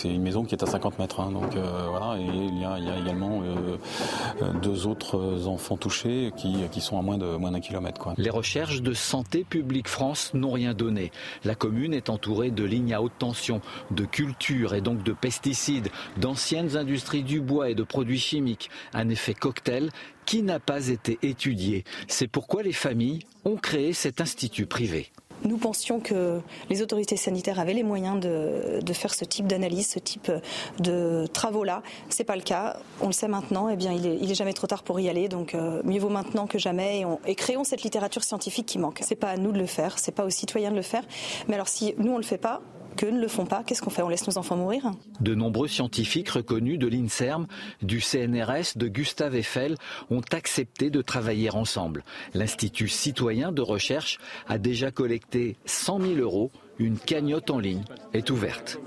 une 0.03 0.21
maison 0.21 0.43
qui 0.43 0.55
est 0.55 0.63
à 0.63 0.67
50 0.67 0.99
mètres. 0.99 1.21
Hein. 1.21 1.31
donc 1.31 1.55
euh, 1.55 1.87
voilà, 1.89 2.19
et 2.19 2.25
il 2.25 2.59
y 2.59 2.65
a, 2.65 2.99
également 2.99 3.41
euh, 3.43 4.53
deux 4.61 4.87
autres 4.87 5.47
enfants 5.47 5.77
touchés 5.77 6.31
qui, 6.35 6.55
qui 6.71 6.81
sont 6.81 6.99
à 6.99 7.01
moins 7.01 7.17
d'un 7.17 7.37
moins 7.37 7.57
kilomètre. 7.59 8.13
Les 8.17 8.29
recherches 8.29 8.81
de 8.81 8.93
Santé 8.93 9.45
publique 9.47 9.87
France 9.87 10.33
n'ont 10.33 10.51
rien 10.51 10.73
donné. 10.73 11.11
La 11.45 11.52
commune 11.55 11.93
est 11.93 12.09
entourée 12.09 12.51
de 12.51 12.63
lignes 12.63 12.93
à 12.93 13.01
haute 13.01 13.17
tension, 13.17 13.61
de 13.91 14.05
cultures 14.05 14.73
et 14.73 14.81
donc 14.81 15.03
de 15.03 15.13
pesticides, 15.13 15.89
d'anciennes 16.17 16.77
industries 16.77 17.23
du 17.23 17.41
bois 17.41 17.69
et 17.69 17.75
de 17.75 17.83
produits 17.83 18.19
chimiques. 18.19 18.69
Un 18.93 19.09
effet 19.09 19.33
cocktail 19.33 19.89
qui 20.25 20.41
n'a 20.41 20.59
pas 20.59 20.87
été 20.87 21.19
étudié. 21.21 21.83
C'est 22.07 22.27
pourquoi 22.27 22.63
les 22.63 22.73
familles 22.73 23.19
ont 23.45 23.57
créé 23.57 23.93
cet 23.93 24.21
institut 24.21 24.65
privé. 24.65 25.11
Nous 25.45 25.57
pensions 25.57 25.99
que 25.99 26.39
les 26.69 26.81
autorités 26.81 27.17
sanitaires 27.17 27.59
avaient 27.59 27.73
les 27.73 27.83
moyens 27.83 28.19
de, 28.19 28.93
faire 28.93 29.13
ce 29.13 29.25
type 29.25 29.47
d'analyse, 29.47 29.87
ce 29.87 29.99
type 29.99 30.31
de 30.79 31.25
travaux-là. 31.33 31.81
C'est 32.09 32.23
pas 32.23 32.35
le 32.35 32.41
cas. 32.41 32.77
On 33.01 33.07
le 33.07 33.13
sait 33.13 33.27
maintenant. 33.27 33.69
Eh 33.69 33.75
bien, 33.75 33.91
il 33.91 34.31
est, 34.31 34.35
jamais 34.35 34.53
trop 34.53 34.67
tard 34.67 34.83
pour 34.83 34.99
y 34.99 35.09
aller. 35.09 35.27
Donc, 35.27 35.55
euh, 35.55 35.81
mieux 35.83 35.99
vaut 35.99 36.09
maintenant 36.09 36.47
que 36.47 36.59
jamais. 36.59 37.01
Et, 37.01 37.31
et, 37.31 37.35
créons 37.35 37.63
cette 37.63 37.83
littérature 37.83 38.23
scientifique 38.23 38.65
qui 38.65 38.79
manque. 38.79 38.99
C'est 39.01 39.15
pas 39.15 39.29
à 39.29 39.37
nous 39.37 39.51
de 39.51 39.59
le 39.59 39.65
faire. 39.65 39.99
C'est 39.99 40.11
pas 40.11 40.25
aux 40.25 40.29
citoyens 40.29 40.71
de 40.71 40.75
le 40.75 40.81
faire. 40.81 41.03
Mais 41.47 41.55
alors, 41.55 41.67
si 41.67 41.95
nous 41.97 42.11
on 42.11 42.17
le 42.17 42.23
fait 42.23 42.37
pas, 42.37 42.61
que 42.93 43.05
ne 43.05 43.19
le 43.19 43.27
font 43.27 43.45
pas, 43.45 43.63
qu'est-ce 43.63 43.81
qu'on 43.81 43.89
fait? 43.89 44.01
On 44.01 44.09
laisse 44.09 44.27
nos 44.27 44.37
enfants 44.37 44.55
mourir? 44.55 44.91
De 45.19 45.35
nombreux 45.35 45.67
scientifiques 45.67 46.29
reconnus 46.29 46.79
de 46.79 46.87
l'INSERM, 46.87 47.47
du 47.81 48.01
CNRS, 48.01 48.77
de 48.77 48.87
Gustave 48.87 49.35
Eiffel 49.35 49.75
ont 50.09 50.21
accepté 50.31 50.89
de 50.89 51.01
travailler 51.01 51.49
ensemble. 51.49 52.03
L'Institut 52.33 52.87
citoyen 52.87 53.51
de 53.51 53.61
recherche 53.61 54.19
a 54.47 54.57
déjà 54.57 54.91
collecté 54.91 55.57
100 55.65 56.01
000 56.01 56.13
euros. 56.15 56.51
Une 56.79 56.97
cagnotte 56.97 57.49
en 57.49 57.59
ligne 57.59 57.83
est 58.13 58.29
ouverte. 58.29 58.79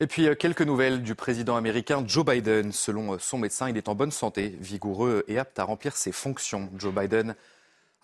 Et 0.00 0.06
puis 0.06 0.26
euh, 0.26 0.34
quelques 0.34 0.62
nouvelles 0.62 1.02
du 1.02 1.14
président 1.14 1.56
américain 1.56 2.02
Joe 2.06 2.24
Biden. 2.24 2.72
Selon 2.72 3.14
euh, 3.14 3.16
son 3.20 3.38
médecin, 3.38 3.68
il 3.68 3.76
est 3.76 3.88
en 3.88 3.94
bonne 3.94 4.10
santé, 4.10 4.56
vigoureux 4.60 5.24
et 5.28 5.38
apte 5.38 5.58
à 5.58 5.64
remplir 5.64 5.96
ses 5.96 6.12
fonctions. 6.12 6.70
Joe 6.76 6.92
Biden 6.92 7.36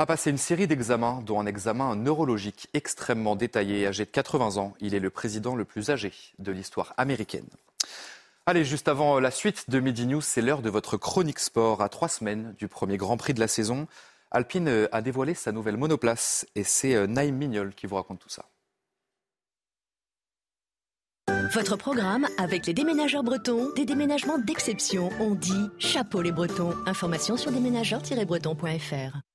a 0.00 0.06
passé 0.06 0.30
une 0.30 0.38
série 0.38 0.68
d'examens, 0.68 1.22
dont 1.26 1.40
un 1.40 1.46
examen 1.46 1.96
neurologique 1.96 2.68
extrêmement 2.72 3.34
détaillé. 3.34 3.86
Âgé 3.88 4.04
de 4.04 4.10
80 4.10 4.56
ans, 4.56 4.74
il 4.80 4.94
est 4.94 5.00
le 5.00 5.10
président 5.10 5.56
le 5.56 5.64
plus 5.64 5.90
âgé 5.90 6.12
de 6.38 6.52
l'histoire 6.52 6.94
américaine. 6.96 7.48
Allez, 8.46 8.64
juste 8.64 8.86
avant 8.86 9.18
la 9.18 9.32
suite 9.32 9.68
de 9.68 9.80
Midi 9.80 10.06
News, 10.06 10.20
c'est 10.20 10.40
l'heure 10.40 10.62
de 10.62 10.70
votre 10.70 10.96
chronique 10.96 11.40
sport. 11.40 11.82
À 11.82 11.88
trois 11.88 12.08
semaines 12.08 12.54
du 12.58 12.68
premier 12.68 12.96
Grand 12.96 13.16
Prix 13.16 13.34
de 13.34 13.40
la 13.40 13.48
saison, 13.48 13.88
Alpine 14.30 14.88
a 14.92 15.02
dévoilé 15.02 15.34
sa 15.34 15.50
nouvelle 15.50 15.76
monoplace 15.76 16.46
et 16.54 16.62
c'est 16.62 16.94
euh, 16.94 17.06
Naïm 17.06 17.36
Mignol 17.36 17.74
qui 17.74 17.86
vous 17.86 17.96
raconte 17.96 18.20
tout 18.20 18.28
ça. 18.28 18.44
Votre 21.52 21.76
programme 21.76 22.28
avec 22.38 22.66
les 22.66 22.74
déménageurs 22.74 23.24
bretons, 23.24 23.72
des 23.74 23.84
déménagements 23.84 24.38
d'exception. 24.38 25.10
On 25.18 25.34
dit 25.34 25.68
chapeau 25.78 26.22
les 26.22 26.32
bretons. 26.32 26.74
Information 26.86 27.36
sur 27.36 27.50
déménageurs-bretons.fr. 27.50 29.27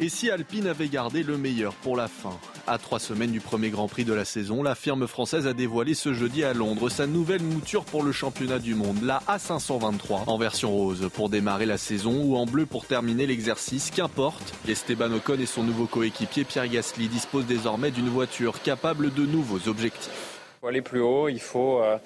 Et 0.00 0.08
si 0.08 0.30
Alpine 0.30 0.68
avait 0.68 0.88
gardé 0.88 1.22
le 1.22 1.36
meilleur 1.36 1.74
pour 1.74 1.96
la 1.96 2.08
fin? 2.08 2.38
À 2.66 2.78
trois 2.78 2.98
semaines 2.98 3.30
du 3.30 3.40
premier 3.40 3.68
Grand 3.68 3.88
Prix 3.88 4.06
de 4.06 4.14
la 4.14 4.24
saison, 4.24 4.62
la 4.62 4.74
firme 4.74 5.06
française 5.06 5.46
a 5.46 5.52
dévoilé 5.52 5.92
ce 5.92 6.14
jeudi 6.14 6.44
à 6.44 6.54
Londres 6.54 6.88
sa 6.88 7.06
nouvelle 7.06 7.42
mouture 7.42 7.84
pour 7.84 8.02
le 8.02 8.10
championnat 8.10 8.58
du 8.58 8.74
monde, 8.74 9.02
la 9.02 9.20
A523, 9.28 10.24
en 10.28 10.38
version 10.38 10.70
rose 10.70 11.10
pour 11.12 11.28
démarrer 11.28 11.66
la 11.66 11.76
saison 11.76 12.22
ou 12.22 12.36
en 12.36 12.46
bleu 12.46 12.64
pour 12.64 12.86
terminer 12.86 13.26
l'exercice, 13.26 13.90
qu'importe. 13.90 14.54
Esteban 14.66 15.12
Ocon 15.12 15.38
et 15.38 15.46
son 15.46 15.62
nouveau 15.62 15.86
coéquipier 15.86 16.44
Pierre 16.44 16.68
Gasly 16.68 17.08
disposent 17.08 17.46
désormais 17.46 17.90
d'une 17.90 18.08
voiture 18.08 18.62
capable 18.62 19.12
de 19.12 19.26
nouveaux 19.26 19.68
objectifs 19.68 20.32
faut 20.62 20.68
aller 20.68 20.80
plus 20.80 21.00
haut. 21.00 21.28
Il 21.28 21.40
faut 21.40 21.82
euh, 21.82 21.98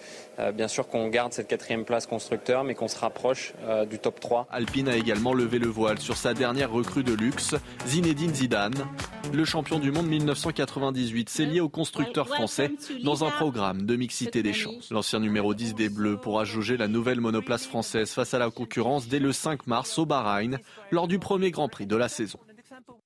bien 0.53 0.69
sûr 0.69 0.89
qu'on 0.89 1.09
garde 1.09 1.33
cette 1.33 1.49
quatrième 1.49 1.85
place 1.85 2.07
constructeur, 2.07 2.65
mais 2.65 2.75
qu'on 2.75 2.89
se 2.89 2.99
rapproche 2.99 3.55
euh, 3.65 3.87
du 3.87 3.99
top 3.99 4.21
3. 4.21 4.47
Alpine 4.51 4.89
a 4.89 4.97
également 4.97 5.33
levé 5.33 5.59
le 5.59 5.69
voile 5.69 5.99
sur 5.99 6.17
sa 6.17 6.35
dernière 6.35 6.71
recrue 6.71 7.03
de 7.03 7.13
luxe, 7.13 7.55
Zinedine 7.87 8.35
Zidane. 8.35 8.87
Le 9.33 9.45
champion 9.45 9.79
du 9.79 9.91
monde 9.91 10.07
1998 10.07 11.29
s'est 11.29 11.47
lié 11.47 11.61
au 11.61 11.69
constructeur 11.69 12.29
français 12.29 12.71
dans 13.03 13.25
un 13.25 13.31
programme 13.31 13.87
de 13.87 13.97
mixité 13.97 14.43
des 14.43 14.53
chances. 14.53 14.91
L'ancien 14.91 15.21
numéro 15.21 15.55
10 15.55 15.75
des 15.75 15.89
Bleus 15.89 16.17
pourra 16.17 16.45
jauger 16.45 16.77
la 16.77 16.89
nouvelle 16.89 17.21
monoplace 17.21 17.67
française 17.67 18.11
face 18.11 18.35
à 18.35 18.39
la 18.39 18.51
concurrence 18.51 19.09
dès 19.09 19.19
le 19.19 19.33
5 19.33 19.67
mars 19.67 19.99
au 19.99 20.07
Bahreïn, 20.07 20.59
lors 20.91 21.09
du 21.09 21.19
premier 21.19 21.51
Grand 21.51 21.69
Prix 21.69 21.87
de 21.87 21.97
la 21.97 22.09
saison. 22.09 22.39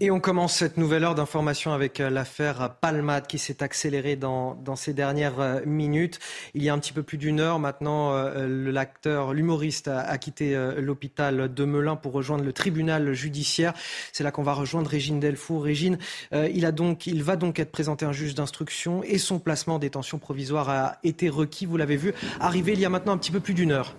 Et 0.00 0.10
on 0.10 0.18
commence 0.18 0.56
cette 0.56 0.76
nouvelle 0.76 1.04
heure 1.04 1.14
d'information 1.14 1.72
avec 1.72 2.00
euh, 2.00 2.10
l'affaire 2.10 2.74
Palmade 2.80 3.28
qui 3.28 3.38
s'est 3.38 3.62
accélérée 3.62 4.16
dans, 4.16 4.56
ces 4.74 4.92
dernières 4.92 5.38
euh, 5.38 5.60
minutes. 5.64 6.18
Il 6.54 6.64
y 6.64 6.68
a 6.68 6.74
un 6.74 6.78
petit 6.80 6.92
peu 6.92 7.04
plus 7.04 7.16
d'une 7.16 7.38
heure 7.38 7.60
maintenant, 7.60 8.12
euh, 8.12 8.72
l'acteur, 8.72 9.32
l'humoriste 9.32 9.86
a, 9.86 10.18
quitté 10.18 10.56
l'hôpital 10.78 11.52
de 11.52 11.64
Melun 11.64 11.96
pour 11.96 12.12
rejoindre 12.12 12.44
le 12.44 12.52
tribunal 12.52 13.12
judiciaire. 13.12 13.74
C'est 14.12 14.24
là 14.24 14.32
qu'on 14.32 14.42
va 14.42 14.54
rejoindre 14.54 14.90
Régine 14.90 15.20
Delfour. 15.20 15.64
Régine, 15.64 15.98
il, 16.32 16.66
a 16.66 16.72
donc, 16.72 17.06
il 17.06 17.22
va 17.22 17.36
donc 17.36 17.58
être 17.58 17.70
présenté 17.70 18.04
un 18.04 18.12
juge 18.12 18.34
d'instruction 18.34 19.02
et 19.04 19.18
son 19.18 19.38
placement 19.38 19.76
en 19.76 19.78
détention 19.78 20.18
provisoire 20.18 20.68
a 20.70 20.98
été 21.02 21.28
requis. 21.28 21.66
Vous 21.66 21.76
l'avez 21.76 21.96
vu 21.96 22.14
arriver 22.40 22.72
il 22.72 22.80
y 22.80 22.84
a 22.84 22.90
maintenant 22.90 23.12
un 23.12 23.18
petit 23.18 23.32
peu 23.32 23.40
plus 23.40 23.54
d'une 23.54 23.72
heure. 23.72 23.94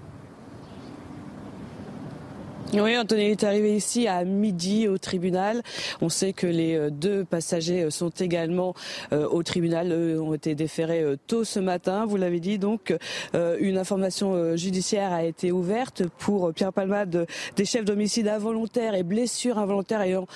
Oui, 2.74 2.98
Anthony 2.98 3.26
est 3.26 3.44
arrivé 3.44 3.76
ici 3.76 4.08
à 4.08 4.26
midi 4.26 4.88
au 4.88 4.98
tribunal. 4.98 5.62
On 6.02 6.10
sait 6.10 6.34
que 6.34 6.48
les 6.48 6.76
euh, 6.76 6.90
deux 6.90 7.24
passagers 7.24 7.84
euh, 7.84 7.90
sont 7.92 8.10
également 8.10 8.74
euh, 9.14 9.28
au 9.30 9.44
tribunal. 9.44 9.92
Eux 9.92 10.20
ont 10.20 10.34
été 10.34 10.56
déférés 10.56 11.06
tôt 11.28 11.44
ce 11.44 11.60
matin. 11.60 12.06
Vous 12.06 12.18
l'avez 12.18 12.40
dit, 12.40 12.58
donc 12.58 12.94
une 13.34 13.78
information 13.78 14.56
judiciaire 14.56 15.14
a 15.14 15.24
été 15.24 15.52
ouverte 15.52 16.04
pour 16.18 16.54
Pierre 16.54 16.74
Palmade 16.74 17.28
des 17.56 17.66
chefs 17.66 17.86
d'homicide 17.86 18.28
involontaire 18.28 18.96
et 18.96 19.04
blessures 19.04 19.58
involontaires 19.58 20.02
ayant 20.02 20.28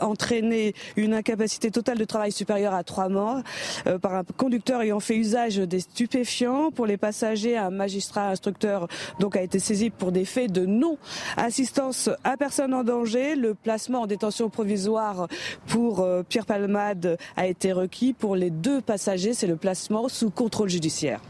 entraîné 0.00 0.74
une 0.96 1.14
incapacité 1.14 1.70
totale 1.70 1.98
de 1.98 2.04
travail 2.04 2.32
supérieure 2.32 2.74
à 2.74 2.84
trois 2.84 3.08
morts 3.08 3.40
par 4.02 4.14
un 4.14 4.24
conducteur 4.36 4.82
ayant 4.82 5.00
fait 5.00 5.16
usage 5.16 5.56
des 5.56 5.80
stupéfiants. 5.80 6.70
Pour 6.70 6.86
les 6.86 6.96
passagers, 6.96 7.56
un 7.56 7.70
magistrat 7.70 8.28
instructeur 8.28 8.88
donc 9.20 9.36
a 9.36 9.42
été 9.42 9.58
saisi 9.58 9.90
pour 9.90 10.12
des 10.12 10.24
faits 10.24 10.52
de 10.52 10.66
non 10.66 10.98
assistance 11.54 12.10
à 12.24 12.36
personne 12.36 12.74
en 12.74 12.82
danger. 12.82 13.36
Le 13.36 13.54
placement 13.54 14.00
en 14.00 14.06
détention 14.08 14.50
provisoire 14.50 15.28
pour 15.68 16.00
euh, 16.00 16.24
Pierre 16.28 16.46
Palmade 16.46 17.16
a 17.36 17.46
été 17.46 17.72
requis. 17.72 18.12
Pour 18.12 18.34
les 18.34 18.50
deux 18.50 18.80
passagers, 18.80 19.34
c'est 19.34 19.46
le 19.46 19.54
placement 19.54 20.08
sous 20.08 20.30
contrôle 20.30 20.68
judiciaire. 20.68 21.20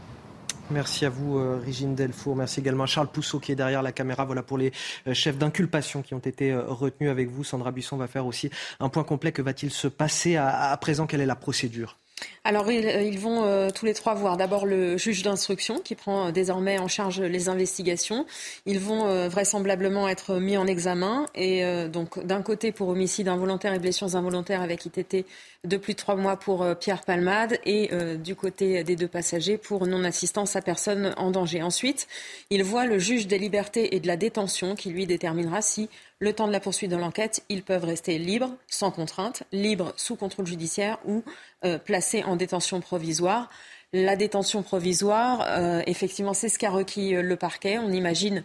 Merci 0.71 1.05
à 1.05 1.09
vous, 1.09 1.37
euh, 1.37 1.61
Régine 1.63 1.93
Delfour. 1.93 2.35
Merci 2.35 2.59
également 2.59 2.85
à 2.85 2.87
Charles 2.87 3.09
Pousseau 3.09 3.39
qui 3.39 3.51
est 3.51 3.55
derrière 3.55 3.83
la 3.83 3.91
caméra. 3.91 4.25
Voilà 4.25 4.41
pour 4.41 4.57
les 4.57 4.71
euh, 5.05 5.13
chefs 5.13 5.37
d'inculpation 5.37 6.01
qui 6.01 6.15
ont 6.15 6.19
été 6.19 6.55
retenus 6.55 7.11
avec 7.11 7.29
vous. 7.29 7.43
Sandra 7.43 7.69
Buisson 7.69 7.95
va 7.95 8.07
faire 8.07 8.25
aussi 8.25 8.49
un 8.79 8.89
point 8.89 9.03
complet. 9.03 9.31
Que 9.31 9.43
va-t-il 9.43 9.71
se 9.71 9.87
passer 9.87 10.37
à 10.37 10.75
présent? 10.81 11.05
Quelle 11.05 11.21
est 11.21 11.27
la 11.27 11.35
procédure? 11.35 11.99
Alors 12.45 12.71
ils, 12.71 13.19
vont 13.19 13.43
euh, 13.43 13.71
tous 13.71 13.85
les 13.85 13.93
trois 13.95 14.13
voir 14.13 14.37
d'abord 14.37 14.67
le 14.67 14.97
juge 14.97 15.23
d'instruction 15.23 15.79
qui 15.79 15.95
prend 15.95 16.27
euh, 16.27 16.31
désormais 16.31 16.77
en 16.77 16.87
charge 16.87 17.19
les 17.19 17.49
investigations. 17.49 18.27
Ils 18.67 18.79
vont 18.79 19.07
euh, 19.07 19.27
vraisemblablement 19.27 20.07
être 20.07 20.35
mis 20.35 20.55
en 20.55 20.67
examen 20.67 21.25
et 21.33 21.63
donc 21.89 22.23
d'un 22.23 22.41
côté 22.41 22.71
pour 22.71 22.89
homicide 22.89 23.27
involontaire 23.27 23.73
et 23.73 23.79
blessures 23.79 24.15
involontaires 24.15 24.61
avec 24.61 24.85
ITT 24.85 25.25
de 25.63 25.77
plus 25.77 25.93
de 25.93 25.97
trois 25.97 26.15
mois 26.15 26.37
pour 26.37 26.65
Pierre 26.79 27.01
Palmade 27.01 27.57
et 27.65 27.89
du 28.17 28.35
côté 28.35 28.83
des 28.83 28.95
deux 28.95 29.07
passagers 29.07 29.57
pour 29.57 29.87
non-assistance 29.87 30.55
à 30.55 30.61
personne 30.61 31.13
en 31.17 31.31
danger. 31.31 31.63
Ensuite, 31.63 32.07
ils 32.51 32.63
voient 32.63 32.85
le 32.85 32.99
juge 32.99 33.27
des 33.27 33.39
libertés 33.39 33.95
et 33.95 33.99
de 33.99 34.07
la 34.07 34.17
détention 34.17 34.75
qui 34.75 34.89
lui 34.89 35.07
déterminera 35.07 35.61
si 35.61 35.89
le 36.19 36.33
temps 36.33 36.47
de 36.47 36.51
la 36.51 36.59
poursuite 36.59 36.91
de 36.91 36.95
l'enquête, 36.95 37.43
ils 37.49 37.63
peuvent 37.63 37.83
rester 37.83 38.17
libres, 38.17 38.55
sans 38.67 38.91
contrainte, 38.91 39.43
libres 39.51 39.93
sous 39.97 40.15
contrôle 40.15 40.47
judiciaire 40.47 40.97
ou 41.05 41.23
euh, 41.65 41.77
placés 41.77 42.23
en 42.23 42.35
détention 42.35 42.79
provisoire. 42.79 43.49
La 43.93 44.15
détention 44.15 44.63
provisoire, 44.63 45.45
euh, 45.47 45.81
effectivement, 45.87 46.33
c'est 46.33 46.49
ce 46.49 46.57
qu'a 46.57 46.69
requis 46.69 47.15
euh, 47.15 47.21
le 47.21 47.35
parquet. 47.35 47.77
On 47.77 47.91
imagine 47.91 48.43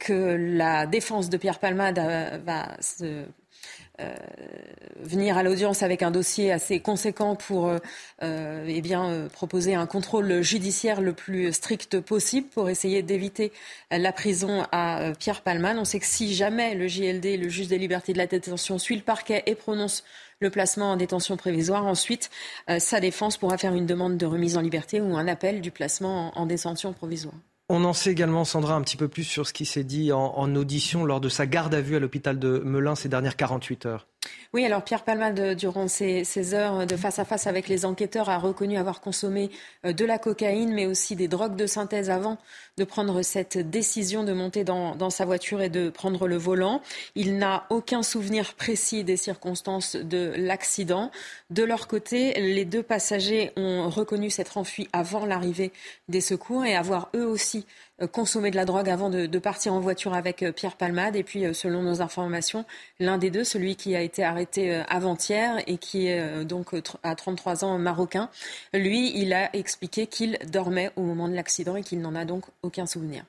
que 0.00 0.36
la 0.36 0.84
défense 0.84 1.30
de 1.30 1.36
Pierre 1.36 1.60
Palmade 1.60 2.00
va 2.44 2.76
se 2.80 3.24
venir 5.00 5.36
à 5.36 5.42
l'audience 5.42 5.82
avec 5.82 6.02
un 6.02 6.10
dossier 6.10 6.52
assez 6.52 6.80
conséquent 6.80 7.36
pour 7.36 7.68
euh, 7.68 7.78
euh, 8.22 8.66
eh 8.68 9.28
proposer 9.32 9.74
un 9.74 9.86
contrôle 9.86 10.42
judiciaire 10.42 11.00
le 11.00 11.12
plus 11.12 11.52
strict 11.52 12.00
possible 12.00 12.48
pour 12.48 12.68
essayer 12.68 13.02
d'éviter 13.02 13.52
la 13.90 14.12
prison 14.12 14.64
à 14.72 15.12
Pierre 15.18 15.42
Palman. 15.42 15.78
On 15.78 15.84
sait 15.84 16.00
que 16.00 16.06
si 16.06 16.34
jamais 16.34 16.74
le 16.74 16.88
JLD, 16.88 17.38
le 17.38 17.48
juge 17.48 17.68
des 17.68 17.78
libertés 17.78 18.12
de 18.12 18.18
la 18.18 18.26
détention, 18.26 18.78
suit 18.78 18.96
le 18.96 19.02
parquet 19.02 19.42
et 19.46 19.54
prononce 19.54 20.04
le 20.40 20.50
placement 20.50 20.92
en 20.92 20.96
détention 20.96 21.36
prévisoire. 21.36 21.86
Ensuite, 21.86 22.30
sa 22.78 23.00
défense 23.00 23.36
pourra 23.36 23.58
faire 23.58 23.74
une 23.74 23.86
demande 23.86 24.16
de 24.16 24.26
remise 24.26 24.56
en 24.56 24.60
liberté 24.60 25.00
ou 25.00 25.16
un 25.16 25.28
appel 25.28 25.60
du 25.60 25.70
placement 25.70 26.36
en 26.38 26.46
détention 26.46 26.92
provisoire. 26.92 27.34
On 27.68 27.84
en 27.84 27.92
sait 27.92 28.12
également, 28.12 28.44
Sandra, 28.44 28.74
un 28.74 28.82
petit 28.82 28.96
peu 28.96 29.08
plus 29.08 29.24
sur 29.24 29.44
ce 29.46 29.52
qui 29.52 29.66
s'est 29.66 29.82
dit 29.82 30.12
en, 30.12 30.54
audition 30.54 31.04
lors 31.04 31.20
de 31.20 31.28
sa 31.28 31.46
garde 31.46 31.74
à 31.74 31.80
vue 31.80 31.96
à 31.96 31.98
l'hôpital 31.98 32.38
de 32.38 32.60
Melun 32.64 32.94
ces 32.94 33.08
dernières 33.08 33.36
48 33.36 33.86
heures. 33.86 34.06
Oui, 34.52 34.64
alors 34.64 34.82
Pierre 34.82 35.04
Palmade, 35.04 35.54
durant 35.54 35.88
ces, 35.88 36.54
heures 36.54 36.86
de 36.86 36.96
face 36.96 37.18
à 37.18 37.24
face 37.24 37.46
avec 37.46 37.68
les 37.68 37.84
enquêteurs, 37.84 38.30
a 38.30 38.38
reconnu 38.38 38.78
avoir 38.78 39.00
consommé 39.00 39.50
euh, 39.84 39.92
de 39.92 40.04
la 40.04 40.18
cocaïne, 40.18 40.72
mais 40.72 40.86
aussi 40.86 41.16
des 41.16 41.28
drogues 41.28 41.56
de 41.56 41.66
synthèse 41.66 42.10
avant 42.10 42.38
de 42.78 42.84
prendre 42.84 43.22
cette 43.22 43.58
décision 43.58 44.24
de 44.24 44.32
monter 44.32 44.64
dans, 44.64 45.10
sa 45.10 45.24
voiture 45.24 45.62
et 45.62 45.68
de 45.68 45.88
prendre 45.88 46.28
le 46.28 46.36
volant. 46.36 46.82
Il 47.14 47.38
n'a 47.38 47.66
aucun 47.70 48.02
souvenir 48.02 48.54
précis 48.54 49.04
des 49.04 49.16
circonstances 49.16 49.96
de 49.96 50.32
l'accident. 50.36 51.10
De 51.50 51.64
leur 51.64 51.88
côté, 51.88 52.34
les 52.34 52.64
deux 52.64 52.82
passagers 52.82 53.52
ont 53.56 53.88
reconnu 53.88 54.30
s'être 54.30 54.58
enfuis 54.58 54.88
avant 54.92 55.26
l'arrivée 55.26 55.72
des 56.08 56.20
secours 56.20 56.64
et 56.64 56.74
avoir 56.74 57.08
eux 57.14 57.26
aussi 57.26 57.66
euh, 58.02 58.06
consommer 58.06 58.50
de 58.50 58.56
la 58.56 58.66
drogue 58.66 58.90
avant 58.90 59.08
de, 59.08 59.38
partir 59.38 59.72
en 59.72 59.80
voiture 59.80 60.12
avec 60.12 60.42
euh, 60.42 60.52
Pierre 60.52 60.76
Palmade. 60.76 61.16
Et 61.16 61.22
puis, 61.22 61.46
euh, 61.46 61.52
selon 61.54 61.82
nos 61.82 62.02
informations, 62.02 62.64
l'un 63.00 63.16
des 63.16 63.30
deux, 63.30 63.44
celui 63.44 63.76
qui 63.76 63.96
a 63.96 64.02
été 64.02 64.22
arrêté 64.22 64.82
avant-hier 64.88 65.62
et 65.66 65.78
qui 65.78 66.08
est 66.08 66.44
donc 66.44 66.74
à 67.02 67.14
33 67.14 67.64
ans 67.64 67.78
marocain, 67.78 68.28
lui, 68.72 69.12
il 69.18 69.32
a 69.32 69.54
expliqué 69.54 70.06
qu'il 70.06 70.38
dormait 70.50 70.90
au 70.96 71.02
moment 71.02 71.28
de 71.28 71.34
l'accident 71.34 71.76
et 71.76 71.82
qu'il 71.82 72.00
n'en 72.00 72.14
a 72.14 72.24
donc 72.24 72.44
aucun 72.62 72.86
souvenir. 72.86 73.24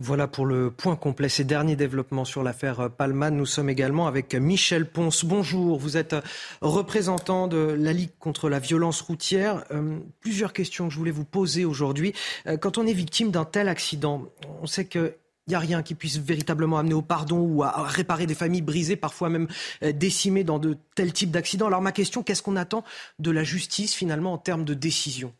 Voilà 0.00 0.26
pour 0.26 0.46
le 0.46 0.70
point 0.70 0.96
complet. 0.96 1.28
Ces 1.28 1.44
derniers 1.44 1.76
développements 1.76 2.24
sur 2.24 2.42
l'affaire 2.42 2.90
Palman. 2.90 3.30
Nous 3.30 3.46
sommes 3.46 3.70
également 3.70 4.06
avec 4.06 4.34
Michel 4.34 4.86
Ponce. 4.86 5.24
Bonjour, 5.24 5.78
vous 5.78 5.96
êtes 5.96 6.16
représentant 6.60 7.48
de 7.48 7.76
la 7.78 7.92
Ligue 7.92 8.10
contre 8.18 8.48
la 8.48 8.58
violence 8.58 9.00
routière. 9.00 9.64
Euh, 9.70 9.98
plusieurs 10.20 10.52
questions 10.52 10.88
que 10.88 10.92
je 10.92 10.98
voulais 10.98 11.10
vous 11.10 11.24
poser 11.24 11.64
aujourd'hui. 11.64 12.12
Euh, 12.46 12.56
quand 12.56 12.78
on 12.78 12.86
est 12.86 12.92
victime 12.92 13.30
d'un 13.30 13.44
tel 13.44 13.68
accident, 13.68 14.24
on 14.60 14.66
sait 14.66 14.84
que 14.84 15.16
il 15.48 15.50
n'y 15.50 15.56
a 15.56 15.58
rien 15.58 15.82
qui 15.82 15.96
puisse 15.96 16.18
véritablement 16.18 16.78
amener 16.78 16.94
au 16.94 17.02
pardon 17.02 17.40
ou 17.40 17.64
à 17.64 17.82
réparer 17.82 18.26
des 18.26 18.34
familles 18.34 18.62
brisées, 18.62 18.94
parfois 18.94 19.28
même 19.28 19.48
euh, 19.82 19.90
décimées 19.90 20.44
dans 20.44 20.60
de 20.60 20.78
tels 20.94 21.12
types 21.12 21.32
d'accidents. 21.32 21.66
Alors 21.66 21.82
ma 21.82 21.90
question, 21.90 22.22
qu'est-ce 22.22 22.42
qu'on 22.42 22.54
attend 22.54 22.84
de 23.18 23.30
la 23.32 23.42
justice 23.42 23.92
finalement 23.92 24.32
en 24.32 24.38
termes 24.38 24.64
de 24.64 24.74
décision? 24.74 25.34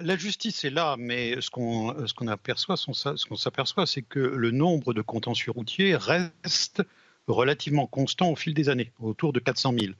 La 0.00 0.16
justice 0.16 0.64
est 0.64 0.70
là, 0.70 0.96
mais 0.98 1.40
ce 1.40 1.50
qu'on 1.50 2.28
aperçoit, 2.28 2.76
ce 2.76 3.26
qu'on 3.26 3.36
s'aperçoit, 3.36 3.86
c'est 3.86 4.02
que 4.02 4.18
le 4.18 4.50
nombre 4.50 4.94
de 4.94 5.02
contentieux 5.02 5.52
routiers 5.52 5.96
reste 5.96 6.82
relativement 7.26 7.86
constant 7.86 8.30
au 8.30 8.36
fil 8.36 8.54
des 8.54 8.68
années, 8.68 8.92
autour 9.00 9.32
de 9.32 9.40
400 9.40 9.74
000. 9.78 9.92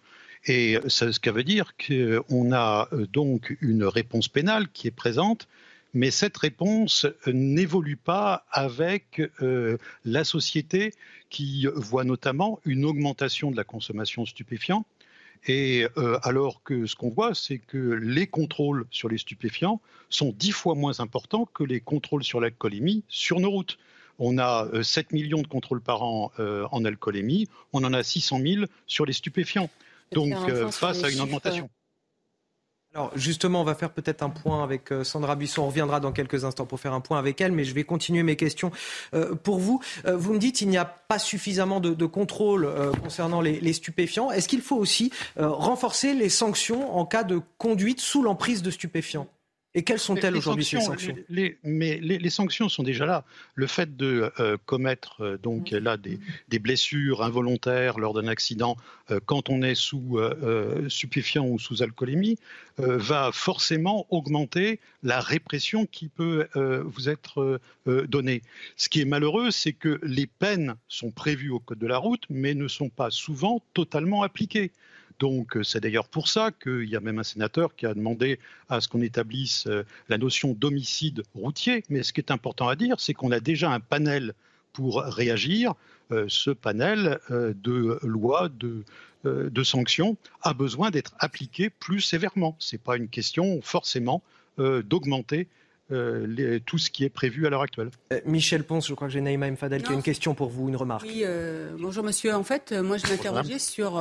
Et 0.46 0.78
ça, 0.86 1.12
ce 1.12 1.20
qui 1.20 1.28
veut 1.30 1.44
dire 1.44 1.72
qu'on 1.76 2.53
a 2.53 2.88
euh, 2.92 3.07
donc 3.07 3.57
une 3.61 3.84
réponse 3.84 4.28
pénale 4.28 4.68
qui 4.68 4.86
est 4.86 4.92
présente, 4.92 5.49
mais 5.94 6.11
cette 6.11 6.36
réponse 6.36 7.07
n'évolue 7.26 7.96
pas 7.96 8.44
avec 8.51 9.20
euh, 9.42 9.78
la 10.05 10.22
société 10.22 10.94
qui 11.28 11.66
voit 11.74 12.05
notamment 12.05 12.61
une 12.64 12.84
augmentation 12.84 13.51
de 13.51 13.57
la 13.57 13.64
consommation 13.64 14.22
de 14.22 14.28
stupéfiants 14.28 14.86
et 15.47 15.86
euh, 15.97 16.18
alors 16.22 16.62
que 16.62 16.86
ce 16.86 16.97
qu'on 16.97 17.11
voit, 17.11 17.34
c'est 17.34 17.59
que 17.59 17.78
les 17.78 18.26
contrôles 18.26 18.86
sur 18.91 19.09
les 19.09 19.18
stupéfiants 19.18 19.80
sont 20.09 20.34
dix 20.36 20.53
fois 20.53 20.74
moins 20.74 21.01
importants 21.01 21.47
que 21.53 21.64
les 21.64 21.80
contrôles 21.80 22.24
sur 22.24 22.41
l'alcoolémie 22.41 23.05
sur 23.09 23.41
nos 23.41 23.51
routes. 23.51 23.78
On 24.18 24.39
a 24.39 24.68
7 24.82 25.07
euh, 25.07 25.16
millions 25.16 25.43
de 25.43 25.47
contrôles 25.47 25.80
par 25.80 26.03
an 26.03 26.32
euh, 26.39 26.66
en 26.72 26.84
alcoolémie, 26.84 27.47
on 27.72 27.84
en 27.84 27.93
a 27.93 28.03
600 28.03 28.41
000 28.41 28.64
sur 28.86 29.07
les 29.07 29.12
stupéfiants. 29.12 29.70
Donc 30.12 30.34
face 30.70 31.05
à 31.05 31.11
une 31.11 31.20
augmentation. 31.20 31.68
Alors 32.99 33.12
justement, 33.14 33.61
on 33.61 33.64
va 33.64 33.76
faire 33.76 33.90
peut-être 33.90 34.24
un 34.24 34.28
point 34.28 34.64
avec 34.64 34.90
euh, 34.90 35.05
Sandra 35.05 35.36
Buisson. 35.36 35.62
On 35.62 35.68
reviendra 35.68 36.01
dans 36.01 36.11
quelques 36.11 36.44
instants 36.44 36.66
pour 36.66 36.80
faire 36.80 36.92
un 36.94 37.01
point 37.01 37.16
avec 37.16 37.40
elle, 37.40 37.53
mais 37.53 37.62
je 37.62 37.72
vais 37.72 37.84
continuer 37.84 38.24
mes 38.24 38.34
questions 38.34 38.72
euh, 39.14 39.36
pour 39.36 39.61
vous. 39.61 39.80
Euh, 40.05 40.16
vous 40.16 40.32
me 40.32 40.38
dites 40.40 40.57
qu'il 40.57 40.68
n'y 40.68 40.78
a 40.78 40.84
pas 40.84 41.20
suffisamment 41.20 41.78
de, 41.78 42.07
contrôle 42.07 42.68
concernant 43.01 43.40
les 43.40 43.72
stupéfiants. 43.72 44.32
Est-ce 44.32 44.49
qu'il 44.49 44.62
faut 44.62 44.76
aussi 44.76 45.12
renforcer 45.36 46.12
les 46.12 46.28
sanctions 46.28 46.99
en 46.99 47.07
cas 47.07 47.22
de 47.22 47.40
conduite 47.57 48.01
sous 48.01 48.22
l'emprise 48.22 48.62
de 48.62 48.70
stupéfiants? 48.72 49.28
Et 49.78 49.84
quelles 49.84 50.00
sont-elles 50.00 50.36
aujourd'hui 50.36 50.64
ces 50.64 50.80
sanctions 50.80 51.14
Mais 51.62 52.00
les, 52.02 52.30
sanctions 52.30 52.68
sont 52.68 52.82
déjà 52.82 53.06
là. 53.06 53.24
Le 53.54 53.68
fait 53.68 53.96
de 53.96 54.32
euh, 54.40 54.56
commettre 54.66 55.20
euh, 55.20 55.38
donc 55.38 55.70
là 55.70 55.96
des, 55.96 56.18
blessures 56.58 57.22
involontaires 57.22 58.00
lors 58.00 58.12
d'un 58.12 58.26
accident 58.26 58.76
euh, 59.12 59.20
quand 59.24 59.50
on 59.50 59.62
est 59.62 59.76
sous 59.76 60.18
stupéfiant 60.88 61.46
ou 61.46 61.60
sous 61.60 61.84
alcoolémie 61.84 62.38
va 62.78 63.30
forcément 63.32 64.06
augmenter 64.10 64.80
la 65.04 65.20
répression 65.20 65.86
qui 65.86 66.08
peut 66.08 66.48
vous 66.54 67.08
être 67.08 67.60
donnée. 67.86 68.42
Ce 68.76 68.88
qui 68.88 69.00
est 69.00 69.04
malheureux, 69.04 69.50
c'est 69.50 69.72
que 69.72 70.00
les 70.02 70.26
peines 70.26 70.74
sont 70.88 71.10
prévues 71.10 71.50
au 71.50 71.60
code 71.60 71.78
de 71.78 71.86
la 71.86 71.98
route, 71.98 72.24
mais 72.30 72.54
ne 72.54 72.68
sont 72.68 72.88
pas 72.88 73.10
souvent 73.10 73.62
totalement 73.74 74.22
appliquées. 74.22 74.72
Donc 75.18 75.56
euh, 75.56 75.62
c'est 75.62 75.80
d'ailleurs 75.80 76.08
pour 76.08 76.28
ça 76.28 76.50
qu'il 76.52 76.88
y 76.88 76.96
a 76.96 77.00
même 77.00 77.18
un 77.18 77.24
sénateur 77.24 77.74
qui 77.74 77.86
a 77.86 77.94
demandé 77.94 78.38
à 78.68 78.80
ce 78.80 78.88
qu'on 78.88 79.00
établisse 79.00 79.66
euh, 79.66 79.84
la 80.08 80.18
notion 80.18 80.52
d'homicide 80.52 81.22
routier. 81.34 81.84
Mais 81.88 82.02
ce 82.02 82.12
qui 82.12 82.20
est 82.20 82.30
important 82.30 82.68
à 82.68 82.76
dire, 82.76 82.96
c'est 82.98 83.14
qu'on 83.14 83.32
a 83.32 83.40
déjà 83.40 83.70
un 83.70 83.80
panel 83.80 84.34
pour 84.72 85.02
réagir. 85.02 85.74
Euh, 86.10 86.24
ce 86.28 86.50
panel 86.50 87.18
de 87.28 87.98
lois, 88.02 88.48
de, 88.48 88.84
de 89.24 89.62
sanctions 89.62 90.16
a 90.42 90.54
besoin 90.54 90.90
d'être 90.90 91.12
appliqué 91.18 91.68
plus 91.68 92.00
sévèrement. 92.00 92.56
Ce 92.58 92.74
n'est 92.74 92.80
pas 92.80 92.96
une 92.96 93.08
question 93.08 93.60
forcément 93.60 94.22
d'augmenter 94.56 95.48
tout 95.90 96.78
ce 96.78 96.90
qui 96.90 97.04
est 97.04 97.10
prévu 97.10 97.46
à 97.46 97.50
l'heure 97.50 97.62
actuelle. 97.62 97.90
Michel 98.24 98.64
Ponce, 98.64 98.88
je 98.88 98.94
crois 98.94 99.08
que 99.08 99.12
j'ai 99.12 99.20
Naïma 99.20 99.50
Mfadel 99.50 99.82
qui 99.82 99.90
a 99.90 99.94
une 99.94 100.02
question 100.02 100.34
pour 100.34 100.48
vous, 100.48 100.68
une 100.68 100.76
remarque. 100.76 101.06
Oui, 101.06 101.24
bonjour 101.78 102.04
monsieur. 102.04 102.34
En 102.34 102.44
fait, 102.44 102.72
moi 102.72 102.96
je 102.96 103.06
m'interrogeais 103.06 103.58
sur 103.58 104.00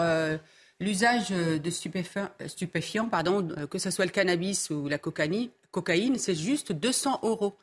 L'usage 0.79 1.29
de 1.29 1.69
stupéfiants, 1.71 3.09
pardon, 3.09 3.47
que 3.69 3.79
ce 3.79 3.89
soit 3.89 4.05
le 4.05 4.11
cannabis 4.11 4.69
ou 4.69 4.87
la 4.87 4.99
cocaïne, 4.99 6.17
c'est 6.17 6.35
juste 6.35 6.71
200 6.71 7.21
euros 7.23 7.57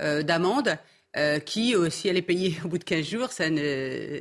euh, 0.00 0.22
d'amende. 0.22 0.78
Euh, 1.16 1.38
qui, 1.38 1.76
euh, 1.76 1.90
si 1.90 2.08
elle 2.08 2.16
est 2.16 2.22
payée 2.22 2.56
au 2.64 2.68
bout 2.68 2.78
de 2.78 2.82
15 2.82 3.06
jours, 3.06 3.30
ça, 3.30 3.44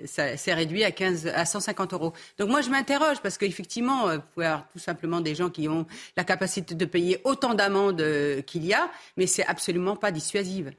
ça 0.06 0.38
s'est 0.38 0.54
réduit 0.54 0.84
à, 0.84 0.92
15, 0.92 1.26
à 1.26 1.44
150 1.44 1.94
euros. 1.94 2.14
Donc 2.38 2.50
moi, 2.50 2.62
je 2.62 2.70
m'interroge 2.70 3.20
parce 3.20 3.40
qu'effectivement, 3.40 4.16
vous 4.16 4.22
pouvez 4.36 4.46
avoir 4.46 4.70
tout 4.70 4.78
simplement 4.78 5.20
des 5.20 5.34
gens 5.34 5.50
qui 5.50 5.68
ont 5.68 5.88
la 6.16 6.24
capacité 6.24 6.76
de 6.76 6.86
payer 6.86 7.20
autant 7.24 7.56
d'amendes 7.56 8.06
qu'il 8.46 8.64
y 8.64 8.76
a, 8.76 8.92
mais 9.18 9.26
c'est 9.26 9.44
absolument 9.48 9.96
pas 9.96 10.12
dissuasive. 10.12 10.72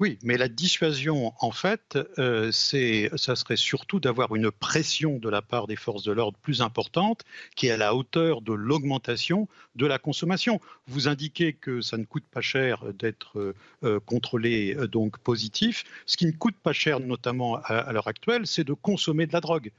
Oui, 0.00 0.18
mais 0.24 0.36
la 0.36 0.48
dissuasion, 0.48 1.32
en 1.38 1.52
fait, 1.52 1.96
euh, 2.18 2.50
ça 2.50 3.36
serait 3.36 3.56
surtout 3.56 4.00
d'avoir 4.00 4.34
une 4.34 4.50
pression 4.50 5.18
de 5.18 5.28
la 5.28 5.40
part 5.40 5.68
des 5.68 5.76
forces 5.76 6.02
de 6.02 6.10
l'ordre 6.10 6.36
plus 6.42 6.62
importante, 6.62 7.22
qui 7.54 7.68
est 7.68 7.70
à 7.70 7.76
la 7.76 7.94
hauteur 7.94 8.40
de 8.40 8.52
l'augmentation 8.52 9.48
de 9.76 9.86
la 9.86 10.00
consommation. 10.00 10.60
Vous 10.88 11.06
indiquez 11.06 11.52
que 11.52 11.80
ça 11.80 11.96
ne 11.96 12.04
coûte 12.04 12.24
pas 12.28 12.40
cher 12.40 12.92
d'être 12.92 13.38
euh, 13.38 13.54
euh, 13.84 14.00
contrôlé, 14.00 14.74
donc 14.90 15.18
positif. 15.18 15.84
Ce 16.06 16.16
qui 16.16 16.26
ne 16.26 16.32
coûte 16.32 16.56
pas 16.60 16.72
cher, 16.72 16.98
notamment 16.98 17.60
à 17.62 17.92
l'heure 17.92 18.08
actuelle, 18.08 18.48
c'est 18.48 18.64
de 18.64 18.72
consommer 18.72 19.26
de 19.26 19.32
la 19.32 19.40
drogue. 19.40 19.70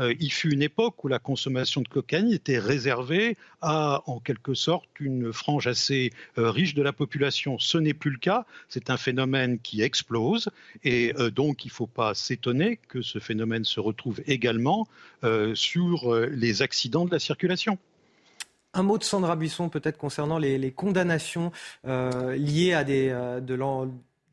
Euh, 0.00 0.14
il 0.20 0.32
fut 0.32 0.52
une 0.52 0.62
époque 0.62 1.04
où 1.04 1.08
la 1.08 1.18
consommation 1.18 1.80
de 1.80 1.88
cocaïne 1.88 2.32
était 2.32 2.58
réservée 2.58 3.36
à, 3.60 4.02
en 4.06 4.18
quelque 4.18 4.54
sorte, 4.54 4.88
une 4.98 5.32
frange 5.32 5.66
assez 5.66 6.12
euh, 6.38 6.50
riche 6.50 6.74
de 6.74 6.82
la 6.82 6.92
population. 6.92 7.58
Ce 7.58 7.78
n'est 7.78 7.94
plus 7.94 8.10
le 8.10 8.18
cas. 8.18 8.44
C'est 8.68 8.90
un 8.90 8.96
phénomène 8.96 9.58
qui 9.58 9.82
explose 9.82 10.50
et 10.82 11.12
euh, 11.18 11.30
donc 11.30 11.64
il 11.64 11.68
ne 11.68 11.72
faut 11.72 11.86
pas 11.86 12.14
s'étonner 12.14 12.78
que 12.88 13.02
ce 13.02 13.18
phénomène 13.18 13.64
se 13.64 13.80
retrouve 13.80 14.20
également 14.26 14.86
sur 15.54 16.14
les 16.14 16.60
accidents 16.60 17.06
de 17.06 17.10
la 17.10 17.18
circulation. 17.18 17.78
Un 18.74 18.82
mot 18.82 18.98
de 18.98 19.04
Sandra 19.04 19.36
Buisson 19.36 19.70
peut-être 19.70 19.96
concernant 19.96 20.36
les, 20.36 20.70
condamnations 20.70 21.50
liées 21.84 22.74
à 22.74 22.84
des, 22.84 23.08
de 23.40 23.54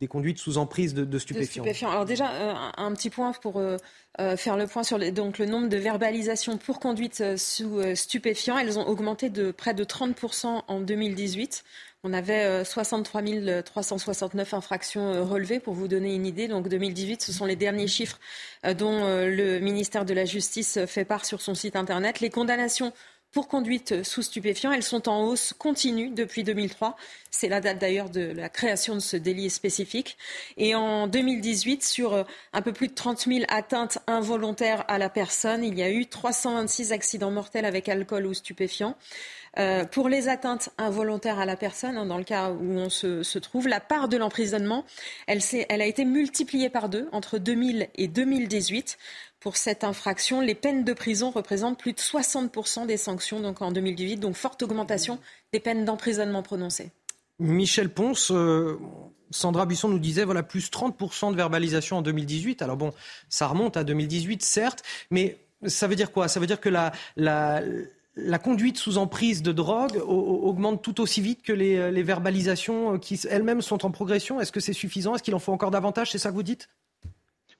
des 0.02 0.08
conduites 0.08 0.39
sous 0.39 0.58
emprise 0.58 0.95
de, 0.95 1.20
stupéfiants. 1.20 1.64
Alors 1.91 2.06
déjà, 2.06 2.32
euh, 2.32 2.54
un, 2.76 2.91
petit 2.93 3.12
point 3.12 3.34
pour 3.34 3.58
euh, 3.58 3.78
euh, 4.20 4.36
faire 4.36 4.58
le 4.58 4.66
point 4.66 4.84
sur 4.84 4.97
donc, 5.12 5.38
le 5.38 5.45
nombre 5.45 5.70
de 5.70 5.78
verbalisations 5.78 6.58
pour 6.58 6.80
conduite 6.80 7.38
sous 7.38 7.80
stupéfiants. 7.95 8.58
Elles 8.58 8.80
ont 8.80 8.88
augmenté 8.88 9.30
de 9.30 9.52
près 9.52 9.76
de 9.76 9.84
30% 9.84 10.64
en 10.68 10.82
2018 10.82 11.64
On 12.04 12.14
avait 12.14 12.66
63 12.66 13.22
369 13.64 14.56
infractions 14.56 15.24
relevées, 15.24 15.60
pour 15.60 15.76
vous 15.76 15.88
donner 15.88 16.16
une 16.16 16.26
idée. 16.26 16.47
Donc 16.47 16.68
2018, 16.68 17.22
ce 17.22 17.32
sont 17.32 17.45
les 17.45 17.56
derniers 17.56 17.88
chiffres 17.88 18.20
dont 18.64 19.06
le 19.06 19.60
ministère 19.60 20.04
de 20.04 20.16
la 20.16 20.26
Justice 20.26 20.80
fait 20.88 21.06
part 21.06 21.26
sur 21.26 21.41
son 21.41 21.54
site 21.54 21.76
Internet. 21.76 22.22
Les 22.22 22.32
condamnations 22.32 22.91
pour 23.32 23.48
conduite 23.48 24.04
sous 24.04 24.22
stupéfiants. 24.22 24.72
Elles 24.72 24.84
sont 24.84 25.08
en 25.10 25.24
hausse 25.24 25.54
continue 25.58 26.10
depuis 26.10 26.44
2003. 26.44 26.96
C'est 27.30 27.48
la 27.48 27.62
date 27.62 27.80
d'ailleurs 27.80 28.10
de 28.10 28.22
la 28.22 28.50
création 28.50 28.96
de 28.96 29.00
ce 29.00 29.16
délit 29.16 29.50
spécifique. 29.50 30.18
Et 30.58 30.76
en 30.76 31.08
2018, 31.08 31.84
sur 31.84 32.14
euh, 32.14 32.24
un 32.54 32.62
peu 32.62 32.74
plus 32.74 32.90
de 32.90 32.94
30 32.94 33.22
000 33.22 33.46
atteintes 33.48 34.00
involontaires 34.08 34.84
à 34.88 34.98
la 34.98 35.10
personne, 35.10 35.64
il 35.64 35.78
y 35.78 35.84
a 35.84 35.90
eu 35.90 36.06
326 36.08 36.92
accidents 36.92 37.32
mortels 37.32 37.66
avec 37.66 37.88
alcool 37.88 38.26
ou 38.26 38.34
stupéfiants. 38.34 38.96
Euh, 39.60 39.84
pour 39.84 40.08
les 40.08 40.30
atteintes 40.30 40.70
involontaires 40.78 41.40
à 41.40 41.46
la 41.46 41.58
personne, 41.58 41.98
hein, 41.98 42.06
dans 42.06 42.18
le 42.18 42.24
cas 42.24 42.52
où 42.52 42.78
on 42.78 42.90
se, 42.90 43.38
trouve, 43.38 43.68
la 43.68 43.82
part 43.82 44.08
de 44.08 44.16
l'emprisonnement, 44.16 44.86
elle, 45.28 45.42
a 45.70 45.86
été 45.86 46.06
multipliée 46.06 46.70
par 46.70 46.88
deux 46.88 47.10
entre 47.12 47.38
2000 47.38 47.90
et 47.96 48.08
2018 48.08 48.98
pour 49.42 49.58
cette 49.58 49.84
infraction. 49.84 50.39
Les 50.39 50.56
peines 50.56 50.86
de 50.86 50.94
prison 50.94 51.32
représentent 51.32 51.78
plus 51.78 51.92
de 51.92 52.00
60% 52.00 52.86
des 52.86 52.96
sanctions 52.96 53.42
donc 53.42 53.62
en 53.62 53.72
2018, 53.72 54.18
donc 54.18 54.36
forte 54.36 54.64
augmentation 54.64 55.20
des 55.52 55.60
peines 55.60 55.84
d'emprisonnement 55.84 56.44
prononcées. 56.44 56.92
Michel 57.39 57.89
Ponce, 57.89 58.32
euh, 58.32 58.80
Sandra 59.32 59.66
Buisson 59.66 59.89
nous 59.89 60.00
disait 60.00 60.24
voilà 60.24 60.44
plus 60.44 60.70
30% 60.70 61.32
de 61.32 61.36
verbalisation 61.36 61.98
en 61.98 62.02
2018. 62.04 62.62
Alors 62.62 62.78
bon, 62.78 62.94
ça 63.30 63.48
remonte 63.48 63.76
à 63.76 63.84
2018 63.84 64.44
certes, 64.44 64.84
mais 65.10 65.39
ça 65.66 65.88
veut 65.88 65.96
dire 65.96 66.12
quoi? 66.12 66.28
Ça 66.28 66.39
veut 66.39 66.48
dire 66.48 66.62
que 66.62 66.70
la, 66.70 68.39
conduite 68.44 68.78
sous 68.78 69.00
emprise 69.00 69.42
de 69.42 69.52
drogue 69.52 69.98
augmente 70.06 70.84
tout 70.84 71.02
aussi 71.02 71.20
vite 71.22 71.42
que 71.42 71.54
les, 71.54 71.92
les 71.92 72.04
verbalisations 72.04 73.00
qui 73.00 73.20
elles-mêmes 73.28 73.64
sont 73.64 73.86
en 73.86 73.92
progression. 73.92 74.39
Est-ce 74.39 74.52
que 74.52 74.60
c'est 74.60 74.74
suffisant? 74.74 75.16
Est-ce 75.16 75.24
qu'il 75.24 75.36
en 75.36 75.39
faut 75.39 75.54
encore 75.54 75.72
davantage? 75.72 76.12
C'est 76.12 76.20
ça 76.20 76.30
que 76.30 76.36
vous 76.36 76.44
dites? 76.44 76.70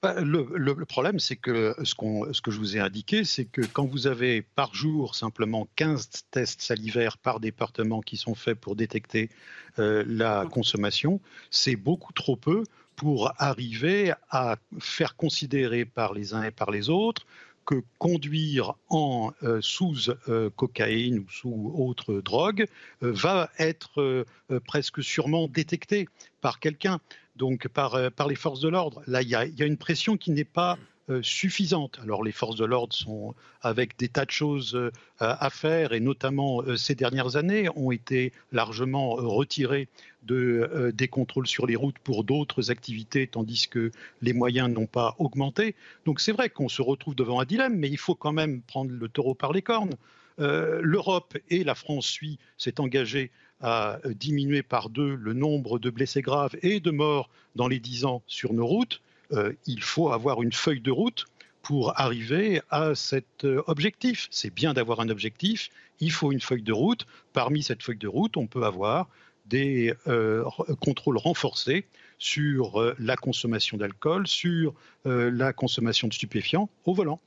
Bah, 0.02 0.20
le, 0.20 0.84
problème, 0.84 1.20
c'est 1.20 1.36
que 1.36 1.76
ce, 1.84 1.94
ce, 2.32 2.42
que 2.42 2.50
je 2.50 2.58
vous 2.58 2.76
ai 2.76 2.80
indiqué, 2.80 3.22
c'est 3.22 3.44
que 3.44 3.60
quand 3.60 3.86
vous 3.86 4.08
avez 4.08 4.42
par 4.42 4.74
jour 4.74 5.14
simplement 5.14 5.68
15 5.76 6.08
tests 6.32 6.60
salivaires 6.60 7.18
par 7.18 7.38
département 7.38 8.00
qui 8.00 8.16
sont 8.16 8.34
faits 8.34 8.58
pour 8.58 8.74
détecter 8.74 9.30
euh, 9.78 10.02
la 10.04 10.44
consommation, 10.50 11.20
c'est 11.52 11.76
beaucoup 11.76 12.12
trop 12.12 12.34
peu 12.34 12.64
pour 12.96 13.32
arriver 13.38 14.12
à 14.28 14.56
faire 14.80 15.14
considérer 15.14 15.84
par 15.84 16.14
les 16.14 16.34
uns 16.34 16.42
et 16.42 16.50
par 16.50 16.72
les 16.72 16.90
autres 16.90 17.24
que 17.64 17.80
conduire 17.98 18.74
en 18.88 19.30
euh, 19.44 19.60
sous 19.60 20.10
euh, 20.28 20.50
cocaïne 20.50 21.20
ou 21.20 21.30
sous 21.30 21.72
autre 21.76 22.14
drogue 22.14 22.66
va 23.02 23.50
être 23.60 24.26
presque 24.66 25.00
sûrement 25.00 25.46
détecté 25.46 26.08
par 26.40 26.58
quelqu'un 26.58 26.98
donc 27.36 27.68
par, 27.68 27.94
euh, 27.94 28.10
par 28.10 28.28
les 28.28 28.34
forces 28.34 28.60
de 28.60 28.68
l'ordre. 28.68 29.02
Là, 29.06 29.22
il 29.22 29.28
y, 29.28 29.34
a, 29.34 29.66
une 29.66 29.76
pression 29.76 30.16
qui 30.16 30.30
n'est 30.30 30.44
pas 30.44 30.78
euh, 31.08 31.20
suffisante. 31.22 31.98
Alors 32.02 32.22
les 32.22 32.32
forces 32.32 32.56
de 32.56 32.64
l'ordre 32.64 32.94
sont 32.94 33.34
avec 33.60 33.98
des 33.98 34.08
tas 34.08 34.24
de 34.24 34.30
choses 34.30 34.74
euh, 34.74 34.90
à 35.18 35.50
faire 35.50 35.92
et 35.92 36.00
notamment 36.00 36.62
ces 36.76 36.94
dernières 36.94 37.36
années 37.36 37.68
ont 37.74 37.90
été 37.90 38.32
largement 38.52 39.10
retirées 39.10 39.88
de, 40.22 40.92
des 40.94 41.08
contrôles 41.08 41.48
sur 41.48 41.66
les 41.66 41.74
routes 41.74 41.98
pour 41.98 42.22
d'autres 42.22 42.70
activités 42.70 43.26
tandis 43.26 43.66
que 43.68 43.90
les 44.20 44.32
moyens 44.32 44.70
n'ont 44.70 44.86
pas 44.86 45.16
augmenté. 45.18 45.74
Donc 46.04 46.20
c'est 46.20 46.32
vrai 46.32 46.50
qu'on 46.50 46.68
se 46.68 46.82
retrouve 46.82 47.16
devant 47.16 47.40
un 47.40 47.44
dilemme 47.44 47.76
mais 47.76 47.88
il 47.88 47.98
faut 47.98 48.14
quand 48.14 48.32
même 48.32 48.62
prendre 48.62 48.92
le 48.92 49.08
taureau 49.08 49.34
par 49.34 49.52
les 49.52 49.62
cornes. 49.62 49.94
L'Europe 50.38 51.36
et 51.50 51.62
la 51.62 51.74
France 51.74 52.06
suit 52.06 52.38
s'est 52.56 52.80
engagée 52.80 53.30
à 53.62 54.00
diminuer 54.04 54.62
par 54.62 54.90
deux 54.90 55.14
le 55.14 55.32
nombre 55.32 55.78
de 55.78 55.90
blessés 55.90 56.22
graves 56.22 56.56
et 56.62 56.80
de 56.80 56.90
morts 56.90 57.30
dans 57.54 57.68
les 57.68 57.78
dix 57.78 58.04
ans 58.04 58.22
sur 58.26 58.52
nos 58.52 58.66
routes, 58.66 59.00
euh, 59.32 59.52
il 59.66 59.82
faut 59.82 60.10
avoir 60.10 60.42
une 60.42 60.52
feuille 60.52 60.80
de 60.80 60.90
route 60.90 61.26
pour 61.62 61.98
arriver 61.98 62.60
à 62.70 62.94
cet 62.94 63.44
euh, 63.44 63.62
objectif. 63.66 64.28
C'est 64.30 64.52
bien 64.52 64.74
d'avoir 64.74 65.00
un 65.00 65.08
objectif, 65.08 65.70
il 66.00 66.10
faut 66.10 66.32
une 66.32 66.40
feuille 66.40 66.62
de 66.62 66.72
route. 66.72 67.06
Parmi 67.32 67.62
cette 67.62 67.82
feuille 67.82 67.98
de 67.98 68.08
route, 68.08 68.36
on 68.36 68.46
peut 68.46 68.64
avoir 68.64 69.08
des 69.46 69.94
euh, 70.06 70.44
contrôles 70.80 71.18
renforcés 71.18 71.86
sur 72.18 72.94
la 73.00 73.16
consommation 73.16 73.76
d'alcool, 73.76 74.28
sur 74.28 74.74
la 75.04 75.52
consommation 75.52 76.06
de 76.06 76.14
stupéfiants 76.14 76.70
au 76.84 76.94
volant. 76.94 77.20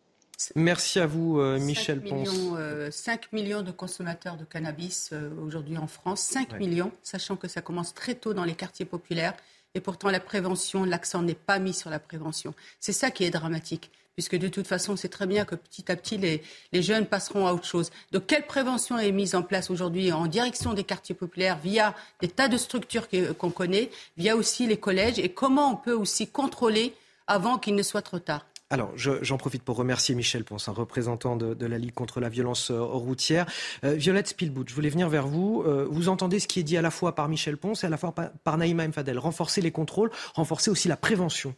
Merci 0.55 0.99
à 0.99 1.07
vous, 1.07 1.39
euh, 1.39 1.59
Michel 1.59 2.01
5 2.01 2.09
Ponce. 2.09 2.29
Millions, 2.31 2.91
5 2.91 3.23
euh, 3.23 3.27
millions 3.35 3.61
de 3.61 3.71
consommateurs 3.71 4.37
de 4.37 4.45
cannabis 4.45 5.09
euh, 5.13 5.29
aujourd'hui 5.41 5.77
en 5.77 5.87
France. 5.87 6.21
5 6.21 6.59
millions, 6.59 6.91
sachant 7.03 7.35
que 7.35 7.47
ça 7.47 7.61
commence 7.61 7.93
très 7.93 8.15
tôt 8.15 8.33
dans 8.33 8.43
les 8.43 8.55
quartiers 8.55 8.85
populaires. 8.85 9.33
Et 9.73 9.81
pourtant, 9.81 10.09
la 10.09 10.19
prévention, 10.19 10.83
l'accent 10.83 11.21
n'est 11.21 11.33
pas 11.35 11.59
mis 11.59 11.73
sur 11.73 11.89
la 11.89 11.99
prévention. 11.99 12.53
C'est 12.79 12.93
ça 12.93 13.11
qui 13.11 13.23
est 13.23 13.29
dramatique. 13.29 13.91
Puisque 14.13 14.37
de 14.37 14.47
toute 14.47 14.67
façon, 14.67 14.95
c'est 14.95 15.09
très 15.09 15.27
bien 15.27 15.43
que 15.43 15.55
petit 15.55 15.91
à 15.91 15.97
petit, 15.97 16.17
les, 16.17 16.41
les, 16.71 16.81
jeunes 16.81 17.05
passeront 17.05 17.47
à 17.47 17.53
autre 17.53 17.65
chose. 17.65 17.91
Donc, 18.13 18.27
quelle 18.27 18.45
prévention 18.45 18.97
est 18.97 19.11
mise 19.11 19.35
en 19.35 19.41
place 19.41 19.69
aujourd'hui 19.69 20.13
en 20.13 20.27
direction 20.27 20.73
des 20.73 20.85
quartiers 20.85 21.15
populaires 21.15 21.59
via 21.61 21.93
des 22.21 22.29
tas 22.29 22.47
de 22.47 22.55
structures 22.55 23.09
qu'on 23.37 23.49
connaît, 23.51 23.89
via 24.15 24.37
aussi 24.37 24.67
les 24.67 24.77
collèges? 24.77 25.19
Et 25.19 25.27
comment 25.27 25.71
on 25.71 25.75
peut 25.75 25.91
aussi 25.91 26.27
contrôler 26.27 26.93
avant 27.27 27.57
qu'il 27.57 27.75
ne 27.75 27.83
soit 27.83 28.01
trop 28.01 28.19
tard? 28.19 28.45
Alors, 28.75 28.91
j'en 28.97 29.37
profite 29.37 29.63
pour 29.63 29.77
remercier 29.77 30.15
Michel 30.15 30.43
Ponce, 30.43 30.67
un 30.67 30.73
représentant 30.73 31.37
de, 31.37 31.65
la 31.65 31.77
Ligue 31.77 31.93
contre 31.93 32.19
la 32.19 32.27
violence 32.27 32.71
euh, 32.71 32.81
routière. 32.81 33.45
Euh, 33.85 33.93
Violette 33.93 34.27
Spielbout, 34.27 34.65
je 34.67 34.73
voulais 34.73 34.89
venir 34.89 35.07
vers 35.07 35.27
vous. 35.27 35.63
Euh, 35.65 35.87
vous 35.89 36.09
entendez 36.09 36.41
ce 36.41 36.47
qui 36.49 36.59
est 36.59 36.63
dit 36.63 36.75
à 36.75 36.81
la 36.81 36.91
fois 36.91 37.15
par 37.15 37.29
Michel 37.29 37.55
Ponce 37.55 37.85
et 37.85 37.87
à 37.87 37.89
la 37.89 37.95
fois 37.95 38.13
par, 38.13 38.57
Naïma 38.57 38.85
Mfadel. 38.85 39.17
Renforcer 39.17 39.61
les 39.61 39.71
contrôles, 39.71 40.11
renforcer 40.33 40.69
aussi 40.69 40.89
la 40.89 40.97
prévention. 40.97 41.55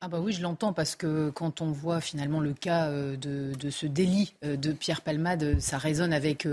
Ah 0.00 0.08
bah 0.08 0.18
oui, 0.20 0.32
je 0.32 0.42
l'entends 0.42 0.72
parce 0.72 0.96
que 0.96 1.30
quand 1.30 1.60
on 1.60 1.70
voit 1.70 2.00
finalement 2.00 2.40
le 2.40 2.52
cas 2.52 2.90
de 2.90 3.70
ce 3.70 3.86
délit 3.86 4.34
de 4.42 4.72
Pierre 4.72 5.02
Palmade, 5.02 5.60
ça 5.60 5.78
résonne 5.78 6.12
avec 6.12 6.46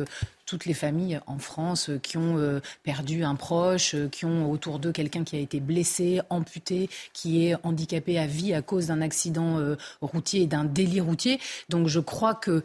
toutes 0.52 0.66
les 0.66 0.74
familles 0.74 1.22
en 1.28 1.40
France 1.40 1.90
euh, 1.90 1.98
qui 1.98 2.18
ont 2.18 2.38
euh, 2.38 2.60
perdu 2.84 3.24
un 3.24 3.36
proche, 3.36 3.96
euh, 3.96 4.10
qui 4.10 4.26
ont 4.26 4.52
autour 4.52 4.80
d'eux 4.80 4.92
quelqu'un 4.92 5.24
qui 5.24 5.38
a 5.38 5.40
été 5.40 5.62
blessé, 5.62 6.20
amputé, 6.30 6.90
qui 7.14 7.48
est 7.48 7.56
handicapé 7.64 8.20
à 8.20 8.28
vie 8.28 8.54
à 8.54 8.62
cause 8.62 8.88
d'un 8.88 9.02
accident 9.02 9.60
routier 10.02 10.42
et 10.42 10.48
d'un 10.48 10.66
délit 10.66 11.00
routier. 11.00 11.40
Donc 11.70 11.88
je 11.88 12.00
crois 12.00 12.36
que 12.36 12.64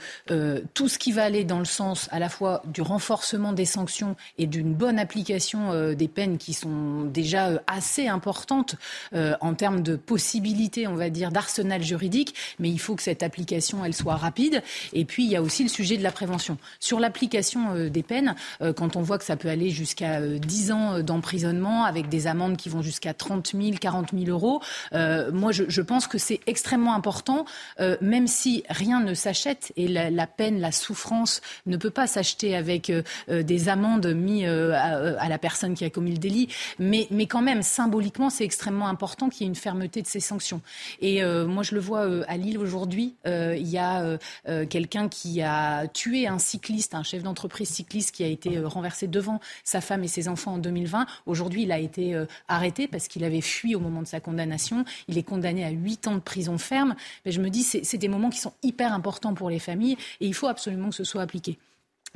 tout 0.75 0.89
ce 0.89 0.99
qui 0.99 1.13
va 1.13 1.25
aller 1.25 1.45
dans 1.45 1.59
le 1.59 1.65
sens 1.65 2.09
à 2.11 2.19
la 2.19 2.29
fois 2.29 2.63
du 2.65 2.83
renforcement 2.83 3.53
des 3.53 3.65
sanctions 3.65 4.17
et 4.39 4.47
d'une 4.47 4.75
bonne 4.75 4.99
application 4.99 5.93
des 5.93 6.09
peines 6.09 6.39
qui 6.39 6.55
sont 6.55 7.05
déjà 7.05 7.51
assez 7.67 8.09
importantes 8.09 8.77
en 9.15 9.55
termes 9.55 9.83
de 9.83 9.97
possibilités, 9.97 10.87
on 10.87 10.97
va 10.97 11.11
dire, 11.11 11.31
d'arsenal 11.31 11.83
juridique, 11.83 12.35
mais 12.59 12.71
il 12.71 12.79
faut 12.79 12.97
que 12.97 13.03
cette 13.03 13.23
application, 13.23 13.85
elle 13.85 13.95
soit 13.95 14.17
rapide. 14.17 14.63
Et 14.93 15.05
puis, 15.05 15.25
il 15.25 15.31
y 15.31 15.37
a 15.37 15.43
aussi 15.43 15.63
le 15.63 15.69
sujet 15.69 15.97
de 15.97 16.03
la 16.03 16.13
prévention. 16.13 16.59
Sur 16.81 17.01
l'application 17.01 17.76
des 17.77 18.03
peines, 18.03 18.35
euh, 18.63 18.73
quand 18.73 18.97
on 18.97 19.03
voit 19.03 19.19
que 19.19 19.25
ça 19.25 19.37
peut 19.37 19.49
aller 19.49 19.71
jusqu'à 19.71 20.21
10 20.21 20.71
euh, 20.71 20.75
ans 20.75 21.01
d'emprisonnement 21.01 21.85
avec 21.85 22.09
des 22.09 22.27
amendes 22.27 22.57
qui 22.57 22.69
vont 22.69 22.83
jusqu'à 22.83 23.15
30 23.15 23.53
000, 23.53 23.77
40 23.81 24.11
000 24.13 24.25
euros, 24.31 24.61
moi 24.93 25.53
je, 25.53 25.81
pense 25.81 26.07
que 26.07 26.19
c'est 26.19 26.41
extrêmement 26.47 26.95
important, 26.95 27.45
même 28.01 28.27
si 28.27 28.65
rien 28.69 29.01
ne 29.01 29.15
s'achète 29.15 29.73
et 29.77 29.89
la, 29.89 30.27
peine, 30.27 30.61
la 30.61 30.73
souffrance 30.73 31.41
ne 31.67 31.77
peut 31.77 31.91
pas 31.91 32.07
s'acheter 32.07 32.57
avec 32.57 32.93
des 33.29 33.69
amendes 33.69 34.07
mises 34.15 34.47
à, 34.47 35.29
la 35.29 35.39
personne 35.39 35.75
qui 35.75 35.85
a 35.85 35.91
commis 35.91 36.13
le 36.13 36.19
délit, 36.19 36.49
mais, 36.79 37.07
mais 37.11 37.27
quand 37.27 37.43
même, 37.43 37.63
symboliquement, 37.63 38.31
c'est 38.31 38.45
extrêmement 38.45 38.89
important 38.89 39.29
qu'il 39.29 39.43
y 39.43 39.45
ait 39.45 39.49
une 39.49 39.55
fermeté 39.55 40.03
de 40.03 40.07
ces 40.07 40.21
sanctions. 40.21 40.61
Et 41.01 41.23
moi 41.25 41.63
je 41.63 41.75
le 41.75 41.81
vois 41.81 42.07
à 42.27 42.37
Lille 42.37 42.59
aujourd'hui, 42.59 43.15
il 43.27 43.69
y 43.69 43.79
a 43.79 44.19
quelqu'un 44.69 45.09
qui 45.09 45.43
a 45.43 45.87
tué 45.89 46.27
un 46.27 46.39
cycliste, 46.39 46.95
un 46.95 47.03
chef 47.03 47.23
d'entreprise 47.23 47.56
cycliste 47.65 48.15
qui 48.15 48.25
a 48.25 48.27
été 48.27 48.59
euh, 48.59 48.69
renversé 48.69 49.07
devant 49.07 49.41
sa 49.65 49.81
femme 49.81 50.05
et 50.05 50.09
ses 50.09 50.29
enfants 50.29 50.55
en 50.55 50.59
2020. 50.59 51.07
Aujourd'hui, 51.27 51.63
il 51.63 51.73
a 51.73 51.79
été 51.79 52.15
euh, 52.15 52.27
arrêté 52.49 52.89
parce 52.89 53.09
qu'il 53.09 53.25
avait 53.25 53.41
fui 53.41 53.75
au 53.75 53.81
moment 53.81 54.03
de 54.03 54.07
sa 54.07 54.21
condamnation. 54.21 54.85
Il 55.09 55.19
est 55.19 55.23
condamné 55.23 55.65
à 55.65 55.71
8 55.71 56.09
ans 56.09 56.15
de 56.15 56.21
prison 56.21 56.59
ferme. 56.59 56.95
Mais 57.25 57.33
je 57.33 57.41
me 57.41 57.51
dis, 57.51 57.63
c'est 57.63 57.99
des 57.99 58.09
moments 58.09 58.31
qui 58.31 58.39
sont 58.39 58.53
hyper 58.63 58.93
importants 58.93 59.35
pour 59.35 59.51
les 59.51 59.59
familles 59.59 59.97
et 60.21 60.27
il 60.27 60.35
faut 60.35 60.49
absolument 60.49 60.91
que 60.91 60.95
ce 60.95 61.05
soit 61.05 61.23
appliqué. 61.23 61.59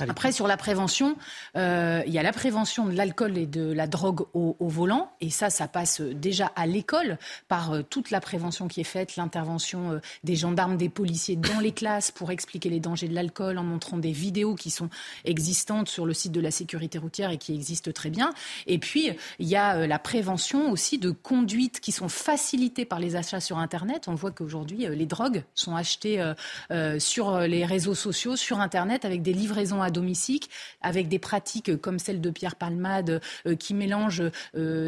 Après, 0.09 0.33
sur 0.33 0.47
la 0.47 0.57
prévention, 0.57 1.17
euh, 1.57 2.03
il 2.07 2.13
y 2.13 2.19
a 2.19 2.23
la 2.23 2.33
prévention 2.33 2.87
de 2.87 2.93
l'alcool 2.93 3.37
et 3.37 3.47
de 3.47 3.73
la 3.73 3.87
drogue 3.87 4.27
au, 4.35 4.57
volant. 4.61 5.11
Et 5.21 5.31
ça, 5.31 5.51
ça 5.51 5.69
passe 5.69 6.01
déjà 6.01 6.53
à 6.57 6.67
l'école 6.67 7.19
par 7.49 7.73
euh, 7.73 7.83
toute 7.83 8.11
la 8.11 8.21
prévention 8.21 8.69
qui 8.69 8.81
est 8.81 8.85
faite, 8.85 9.17
l'intervention 9.17 9.93
euh, 9.93 9.99
des 10.25 10.37
gendarmes, 10.37 10.77
des 10.77 10.89
policiers 10.89 11.37
dans 11.37 11.61
les 11.61 11.73
classes 11.73 12.11
pour 12.11 12.31
expliquer 12.31 12.69
les 12.69 12.81
dangers 12.81 13.09
de 13.09 13.15
l'alcool 13.15 13.59
en 13.59 13.65
montrant 13.65 13.99
des 13.99 14.13
vidéos 14.13 14.55
qui 14.55 14.71
sont 14.71 14.89
existantes 15.25 15.89
sur 15.89 16.07
le 16.07 16.15
site 16.15 16.33
de 16.33 16.41
la 16.41 16.51
sécurité 16.51 16.99
routière 16.99 17.31
et 17.31 17.39
qui 17.39 17.55
existent 17.55 17.91
très 17.93 18.11
bien. 18.11 18.33
Et 18.67 18.79
puis, 18.79 19.11
il 19.39 19.49
y 19.49 19.57
a 19.57 19.87
la 19.87 19.99
prévention 19.99 20.71
aussi 20.71 20.99
de 20.99 21.11
conduites 21.11 21.81
qui 21.81 21.93
sont 21.93 22.09
facilitées 22.09 22.85
par 22.85 22.99
les 22.99 23.17
achats 23.17 23.41
sur 23.41 23.59
Internet. 23.59 24.07
On 24.09 24.15
voit 24.15 24.31
qu'aujourd'hui, 24.31 24.87
les 24.89 25.07
drogues 25.07 25.43
sont 25.55 25.75
achetées 25.75 26.23
sur 26.99 27.41
les 27.41 27.65
réseaux 27.65 27.95
sociaux, 27.95 28.37
sur 28.37 28.61
Internet, 28.61 29.05
avec 29.05 29.23
des 29.23 29.33
livraisons 29.33 29.83
à 29.83 29.90
à 29.91 29.93
domicile, 29.93 30.41
avec 30.81 31.09
des 31.09 31.19
pratiques 31.19 31.77
comme 31.81 31.99
celle 31.99 32.21
de 32.21 32.31
Pierre 32.31 32.57
Palmade, 32.57 33.21
qui 33.59 33.75
mélangent 33.75 34.23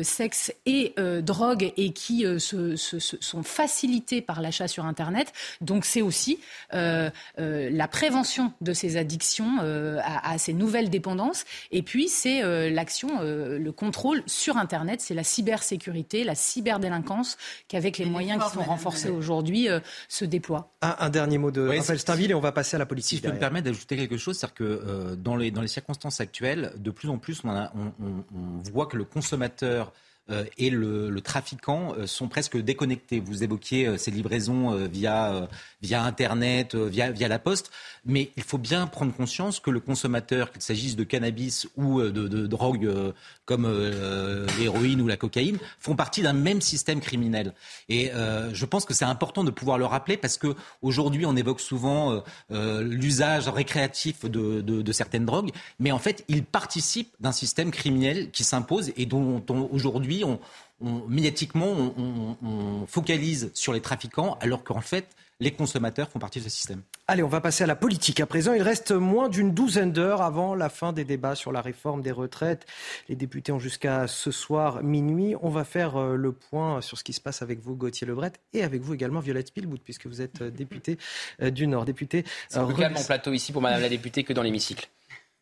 sexe 0.03 0.53
et 0.67 0.95
drogue 1.23 1.73
et 1.77 1.93
qui 1.93 2.25
se, 2.39 2.77
sont 2.77 3.43
facilitées 3.43 4.23
par 4.23 4.41
l'achat 4.41 4.69
sur 4.69 4.85
Internet. 4.85 5.33
Donc 5.61 5.85
c'est 5.85 6.03
aussi 6.03 6.39
la 6.73 7.89
prévention 7.91 8.53
de 8.61 8.73
ces 8.73 8.97
addictions 8.97 9.59
à, 9.61 10.33
à, 10.33 10.39
ces 10.39 10.53
nouvelles 10.53 10.91
dépendances. 10.91 11.45
Et 11.71 11.83
puis 11.83 12.09
c'est 12.09 12.71
l'action, 12.71 13.21
le 13.23 13.73
contrôle 13.73 14.23
sur 14.27 14.57
Internet, 14.57 15.01
c'est 15.01 15.15
la 15.15 15.25
cybersécurité, 15.25 16.25
la 16.25 16.35
cyberdélinquance 16.35 17.37
qu'avec 17.69 17.99
les 17.99 18.07
moyens 18.07 18.43
qui 18.45 18.51
sont 18.51 18.63
renforcés 18.63 19.11
aujourd'hui 19.11 19.69
se 20.09 20.25
déploie. 20.25 20.73
Un, 20.83 21.11
dernier 21.11 21.39
mot 21.39 21.51
de 21.51 21.67
Raphaël 21.69 21.99
Steinville 21.99 22.31
et 22.31 22.35
on 22.35 22.41
va 22.41 22.53
passer 22.53 22.77
à 22.77 22.79
la 22.79 22.87
politique. 22.87 23.03
Si 23.03 23.17
je 23.17 23.23
peux 23.23 23.33
me 23.33 23.39
permettre 23.39 23.67
d'ajouter 23.67 23.97
quelque 23.97 24.17
chose, 24.17 24.39
c'est-à-dire 24.39 24.55
que 24.55 24.65
euh, 24.93 25.17
dans, 25.17 25.37
les, 25.37 25.53
circonstances 25.69 26.21
actuelles, 26.21 26.73
de 26.77 26.91
plus 26.91 27.09
en 27.09 27.19
plus, 27.19 27.43
on, 27.45 28.23
voit 28.73 28.87
que 28.87 28.97
le 28.97 29.05
consommateur 29.05 29.93
et 30.57 30.71
le, 30.71 31.21
trafiquant 31.21 31.95
euh, 31.95 32.07
sont 32.07 32.29
presque 32.29 32.57
déconnectés. 32.57 33.21
Vous 33.21 33.43
évoquiez 33.43 33.87
euh, 33.87 33.97
ces 33.97 34.11
livraisons 34.11 34.75
via, 34.87 35.49
via 35.83 36.03
Internet, 36.05 36.75
via, 36.75 37.11
via 37.11 37.29
la 37.29 37.39
poste, 37.39 37.71
mais 38.05 38.31
il 38.37 38.43
faut 38.43 38.59
bien 38.59 38.87
prendre 38.87 39.13
conscience 39.13 39.61
que 39.61 39.71
le 39.71 39.81
consommateur, 39.81 40.53
qu'il 40.53 40.63
s'agisse 40.63 40.97
de 40.97 41.05
cannabis 41.05 41.69
ou 41.77 42.01
de, 42.01 42.11
de 42.11 42.47
drogues 42.47 42.91
comme 43.45 43.67
l'héroïne 44.59 45.01
ou 45.01 45.09
la 45.09 45.17
cocaïne, 45.17 45.59
font 45.79 45.95
partie 45.95 46.23
d'un 46.23 46.33
même 46.33 46.61
système 46.61 47.01
criminel. 47.01 47.53
Et 47.89 48.11
je 48.53 48.65
pense 48.65 48.85
que 48.85 48.95
c'est 48.95 49.05
important 49.05 49.45
de 49.45 49.51
pouvoir 49.51 49.79
le 49.79 49.85
rappeler 49.85 50.17
parce 50.17 50.39
que 50.39 50.55
aujourd'hui 50.81 51.27
on 51.27 51.37
évoque 51.37 51.61
souvent 51.61 52.23
l'usage 52.51 53.49
récréatif 53.49 54.25
de, 54.25 54.61
de, 54.61 54.93
certaines 54.93 55.27
drogues, 55.27 55.51
mais 55.79 55.93
en 55.93 55.99
fait 55.99 56.25
ils 56.29 56.45
participent 56.45 57.15
d'un 57.21 57.33
système 57.33 57.71
criminel 57.71 58.31
qui 58.31 58.45
s'impose 58.45 58.93
et 58.97 59.07
dont 59.07 59.45
aujourd'hui 59.71 60.12
on, 60.25 60.39
médiatiquement, 61.09 61.71
on, 61.71 62.87
focalise 62.87 63.51
sur 63.55 63.73
les 63.73 63.81
trafiquants, 63.81 64.37
alors 64.41 64.65
qu'en 64.65 64.81
fait, 64.81 65.07
les 65.41 65.51
consommateurs 65.51 66.09
font 66.09 66.19
partie 66.19 66.39
de 66.39 66.45
ce 66.45 66.51
système. 66.51 66.83
Allez, 67.09 67.23
on 67.23 67.29
va 67.29 67.41
passer 67.41 67.65
à 67.65 67.67
la 67.67 67.75
politique 67.75 68.21
à 68.21 68.27
présent. 68.27 68.53
Il 68.53 68.63
reste 68.63 68.93
moins 68.93 69.29
d'une 69.29 69.53
douzaine 69.53 69.93
d'heures 69.93 70.23
avant 70.23 70.55
la 70.55 70.69
fin 70.69 70.93
des 70.93 71.05
débats 71.05 71.35
sur 71.35 71.51
la 71.51 71.61
réforme 71.61 72.01
des 72.01 72.13
retraites. 72.13 72.65
Les 73.09 73.17
députés 73.17 73.51
ont 73.51 73.59
jusqu'à 73.59 74.07
ce 74.07 74.31
soir 74.31 74.83
minuit. 74.85 75.35
On 75.43 75.51
va 75.51 75.65
faire 75.65 75.97
euh, 75.97 76.15
le 76.15 76.33
point 76.33 76.81
sur 76.81 76.97
ce 76.97 77.05
qui 77.05 77.13
se 77.13 77.21
passe 77.21 77.43
avec 77.43 77.61
vous, 77.61 77.75
Gauthier 77.75 78.07
Lebret, 78.07 78.33
et 78.53 78.63
avec 78.63 78.83
vous 78.83 78.95
également, 78.95 79.21
Violette 79.21 79.49
Spilbout, 79.49 79.79
puisque 79.83 80.07
vous 80.07 80.21
êtes 80.21 80.43
euh, 80.43 80.51
député 80.51 80.97
euh, 81.43 81.51
du 81.51 81.67
Nord. 81.67 81.85
Député. 81.85 82.25
C'est 82.49 82.65
plus 82.65 82.75
calme 82.75 82.97
en 82.97 83.05
plateau 83.05 83.33
ici 83.33 83.53
pour 83.53 83.63
Madame 83.63 83.83
la 83.83 83.89
députée 83.89 84.23
que 84.23 84.33
dans 84.33 84.43
l'hémicycle. 84.43 84.89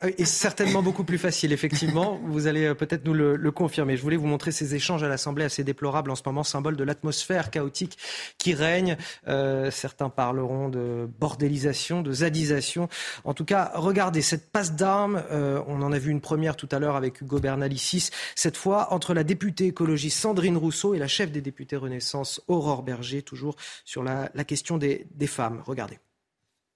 Et 0.03 0.25
certainement 0.25 0.83
beaucoup 0.83 1.05
plus 1.05 1.19
facile, 1.19 1.53
effectivement. 1.53 2.19
Vous 2.25 2.47
allez 2.47 2.65
euh, 2.65 2.75
peut-être 2.75 3.05
nous 3.05 3.13
le, 3.13 3.51
confirmer. 3.51 3.99
Je 3.99 4.03
voulais 4.03 4.17
vous 4.17 4.27
montrer 4.27 4.51
ces 4.51 4.75
échanges 4.75 5.03
à 5.03 5.09
l'Assemblée 5.09 5.45
assez 5.45 5.63
déplorables 5.63 6.11
en 6.11 6.15
ce 6.15 6.23
moment, 6.25 6.43
symbole 6.43 6.77
de 6.77 6.85
l'atmosphère 6.85 7.51
chaotique 7.51 7.99
qui 8.39 8.55
règne. 8.55 8.97
Euh, 9.29 9.71
certains 9.71 10.09
parleront 10.09 10.71
de 10.71 11.07
bordélisation, 11.19 12.01
de 12.01 12.13
zadisation. 12.13 12.89
En 13.25 13.35
tout 13.35 13.45
cas, 13.45 13.73
regardez 13.75 14.23
cette 14.23 14.51
passe 14.51 14.73
d'armes. 14.73 15.23
Euh, 15.31 15.63
on 15.67 15.83
en 15.83 15.93
a 15.93 15.99
vu 15.99 16.11
une 16.11 16.23
première 16.23 16.57
tout 16.57 16.69
à 16.73 16.79
l'heure 16.79 16.97
avec 16.97 17.21
Hugo 17.21 17.39
Bernalicis. 17.39 18.09
Cette 18.35 18.57
fois, 18.57 18.95
entre 18.95 19.13
la 19.13 19.23
députée 19.23 19.67
écologiste 19.67 20.19
Sandrine 20.19 20.57
Rousseau 20.57 20.95
et 20.95 20.99
la 20.99 21.09
chef 21.09 21.31
des 21.31 21.43
députés 21.43 21.77
Renaissance 21.77 22.41
Aurore 22.49 22.83
Berger, 22.83 23.21
toujours 23.21 23.57
sur 23.85 24.03
la, 24.03 24.31
question 24.45 24.79
des 24.79 25.27
femmes. 25.27 25.63
Regardez. 25.67 25.99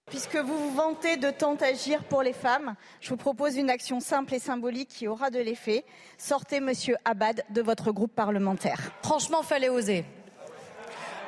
Puisque 0.06 0.36
vous 0.36 0.58
vous 0.58 0.74
vantez 0.74 1.16
de 1.16 1.30
tant 1.30 1.54
agir 1.54 2.04
pour 2.04 2.22
les 2.22 2.34
femmes, 2.34 2.74
je 3.00 3.08
vous 3.08 3.16
propose 3.16 3.56
une 3.56 3.70
action 3.70 4.00
simple 4.00 4.34
et 4.34 4.38
symbolique 4.38 4.90
qui 4.90 5.08
aura 5.08 5.30
de 5.30 5.38
l'effet. 5.38 5.84
Sortez 6.18 6.60
Monsieur 6.60 6.96
Abad 7.06 7.42
de 7.48 7.62
votre 7.62 7.90
groupe 7.90 8.14
parlementaire. 8.14 8.92
Franchement, 9.02 9.42
fallait 9.42 9.70
oser. 9.70 10.04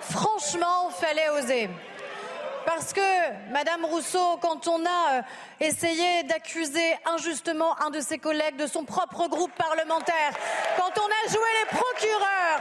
Franchement, 0.00 0.90
fallait 0.90 1.28
oser. 1.30 1.70
Parce 2.66 2.92
que, 2.92 3.52
Madame 3.52 3.84
Rousseau, 3.84 4.38
quand 4.42 4.66
on 4.66 4.84
a 4.84 5.18
euh, 5.18 5.22
essayé 5.60 6.24
d'accuser 6.24 6.98
injustement 7.06 7.80
un 7.80 7.90
de 7.90 8.00
ses 8.00 8.18
collègues 8.18 8.56
de 8.56 8.66
son 8.66 8.84
propre 8.84 9.28
groupe 9.28 9.52
parlementaire, 9.54 10.34
quand 10.76 10.90
on 10.98 11.06
a 11.06 11.22
joué 11.30 11.48
les 11.62 11.68
procureurs, 11.78 12.58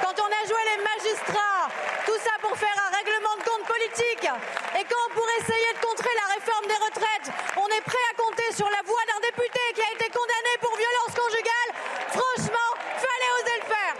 quand 0.00 0.14
on 0.14 0.30
a 0.30 0.42
joué 0.46 0.62
les 0.70 0.78
magistrats, 0.78 1.66
tout 2.06 2.16
ça 2.22 2.38
pour 2.40 2.56
faire 2.56 2.76
un 2.86 2.96
règlement 2.96 3.34
de 3.34 3.44
compte 3.50 3.66
politique, 3.66 4.30
et 4.78 4.84
quand 4.86 5.06
pour 5.12 5.26
essayer 5.42 5.72
de 5.74 5.80
contrer 5.84 6.14
la 6.14 6.34
réforme 6.38 6.66
des 6.70 6.78
retraites, 6.78 7.28
on 7.58 7.66
est 7.66 7.82
prêt 7.82 8.06
à 8.12 8.16
compter 8.16 8.48
sur 8.54 8.70
la 8.70 8.82
voix 8.86 9.02
d'un 9.10 9.20
député 9.26 9.60
qui 9.74 9.82
a 9.82 9.90
été 9.90 10.06
condamné 10.06 10.52
pour 10.62 10.70
violence 10.78 11.14
conjugale, 11.18 11.70
franchement, 12.14 12.70
fallait 12.94 13.32
oser 13.42 13.56
le 13.58 13.66
faire. 13.66 13.94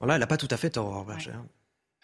Voilà, 0.00 0.14
elle 0.14 0.20
n'a 0.20 0.26
pas 0.26 0.40
tout 0.40 0.48
à 0.50 0.56
fait 0.56 0.70
tort, 0.70 1.04
Berger. 1.04 1.36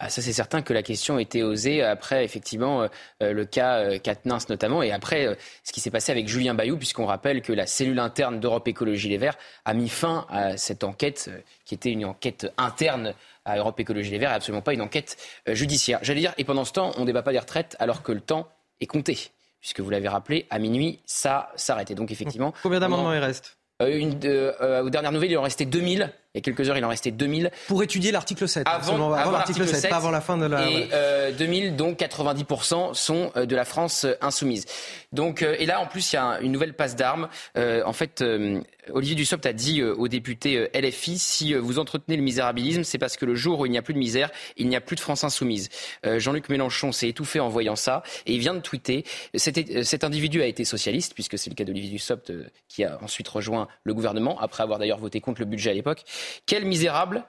Ah, 0.03 0.09
ça, 0.09 0.23
c'est 0.23 0.33
certain 0.33 0.63
que 0.63 0.73
la 0.73 0.81
question 0.81 1.19
était 1.19 1.43
osée 1.43 1.83
après, 1.83 2.25
effectivement, 2.25 2.81
euh, 2.81 2.87
euh, 3.21 3.33
le 3.33 3.45
cas 3.45 3.81
euh, 3.81 3.99
Katnins 3.99 4.39
notamment, 4.49 4.81
et 4.81 4.91
après 4.91 5.37
ce 5.63 5.71
qui 5.71 5.79
s'est 5.79 5.91
passé 5.91 6.11
avec 6.11 6.27
Julien 6.27 6.55
Bayou, 6.55 6.75
puisqu'on 6.75 7.05
rappelle 7.05 7.43
que 7.43 7.53
la 7.53 7.67
cellule 7.67 7.99
interne 7.99 8.39
d'Europe 8.39 8.67
Écologie 8.67 9.09
Les 9.09 9.19
Verts 9.19 9.37
a 9.63 9.75
mis 9.75 9.89
fin 9.89 10.25
à 10.29 10.57
cette 10.57 10.83
enquête, 10.83 11.29
qui 11.65 11.75
était 11.75 11.91
une 11.91 12.03
enquête 12.05 12.51
interne 12.57 13.13
à 13.45 13.57
Europe 13.57 13.79
Écologie 13.79 14.09
Les 14.09 14.17
Verts, 14.17 14.31
et 14.31 14.33
absolument 14.33 14.63
pas 14.63 14.73
une 14.73 14.81
enquête 14.81 15.17
judiciaire. 15.45 15.99
J'allais 16.01 16.21
dire, 16.21 16.33
et 16.39 16.45
pendant 16.45 16.65
ce 16.65 16.73
temps, 16.73 16.93
on 16.97 17.01
ne 17.01 17.05
débat 17.05 17.21
pas 17.21 17.31
des 17.31 17.39
retraites 17.39 17.75
alors 17.77 18.01
que 18.01 18.11
le 18.11 18.21
temps 18.21 18.47
est 18.79 18.87
compté, 18.87 19.29
puisque 19.59 19.81
vous 19.81 19.89
l'avez 19.91 20.07
rappelé, 20.07 20.47
à 20.49 20.57
minuit, 20.57 20.99
ça 21.05 21.51
s'arrête. 21.55 21.91
Et 21.91 21.95
donc, 21.95 22.09
effectivement. 22.09 22.55
Combien 22.63 22.79
d'amendements 22.79 23.13
il 23.13 23.19
reste 23.19 23.55
une, 23.81 24.13
Aux 24.15 24.89
dernières 24.89 25.11
nouvelles, 25.11 25.31
il 25.31 25.37
en 25.37 25.43
restait 25.43 25.65
2000 25.65 26.11
il 26.33 26.37
y 26.37 26.39
a 26.39 26.41
quelques 26.41 26.69
heures, 26.69 26.77
il 26.77 26.85
en 26.85 26.89
restait 26.89 27.11
2000. 27.11 27.51
Pour 27.67 27.83
étudier 27.83 28.11
l'article 28.11 28.47
7. 28.47 28.65
Hein, 28.65 28.71
avant, 28.73 29.11
avant, 29.13 29.31
l'article 29.31 29.67
7, 29.67 29.89
pas 29.89 29.97
avant 29.97 30.11
la 30.11 30.21
fin 30.21 30.37
de 30.37 30.45
la. 30.45 30.69
Et 30.69 30.87
euh, 30.93 31.31
2000, 31.31 31.75
donc 31.75 31.99
90% 31.99 32.93
sont 32.93 33.31
euh, 33.35 33.45
de 33.45 33.55
la 33.55 33.65
France 33.65 34.05
euh, 34.05 34.13
insoumise. 34.21 34.65
Donc, 35.11 35.41
euh, 35.41 35.55
et 35.59 35.65
là, 35.65 35.81
en 35.81 35.87
plus, 35.87 36.13
il 36.13 36.15
y 36.15 36.19
a 36.19 36.39
une 36.41 36.53
nouvelle 36.53 36.73
passe 36.73 36.95
d'armes. 36.95 37.27
en 37.57 37.93
fait, 37.93 38.23
Olivier 38.93 39.15
Dussopt 39.15 39.45
a 39.45 39.53
dit 39.53 39.83
aux 39.83 40.07
députés 40.07 40.69
LFI 40.73 41.17
si 41.17 41.53
vous 41.53 41.79
entretenez 41.79 42.15
le 42.15 42.23
misérabilisme, 42.23 42.83
c'est 42.83 42.97
parce 42.97 43.17
que 43.17 43.25
le 43.25 43.35
jour 43.35 43.59
où 43.59 43.65
il 43.65 43.71
n'y 43.71 43.77
a 43.77 43.81
plus 43.81 43.93
de 43.93 43.99
misère, 43.99 44.31
il 44.57 44.69
n'y 44.69 44.75
a 44.75 44.81
plus 44.81 44.95
de 44.95 45.01
France 45.01 45.23
insoumise. 45.23 45.69
Jean-Luc 46.03 46.49
Mélenchon 46.49 46.91
s'est 46.91 47.09
étouffé 47.09 47.39
en 47.39 47.49
voyant 47.49 47.75
ça 47.75 48.03
et 48.25 48.33
il 48.33 48.39
vient 48.39 48.53
de 48.53 48.59
tweeter. 48.59 49.03
Cet, 49.35 49.83
cet 49.83 50.03
individu 50.03 50.41
a 50.41 50.45
été 50.45 50.65
socialiste, 50.65 51.13
puisque 51.13 51.37
c'est 51.37 51.49
le 51.49 51.55
cas 51.55 51.65
d'Olivier 51.65 51.91
Dussopt 51.91 52.31
qui 52.67 52.83
a 52.83 52.97
ensuite 53.01 53.27
rejoint 53.27 53.67
le 53.83 53.93
gouvernement, 53.93 54.39
après 54.39 54.63
avoir 54.63 54.79
d'ailleurs 54.79 54.99
voté 54.99 55.19
contre 55.19 55.41
le 55.41 55.45
budget 55.45 55.71
à 55.71 55.73
l'époque. 55.73 56.03
Quel 56.45 56.65
misérable 56.65 57.25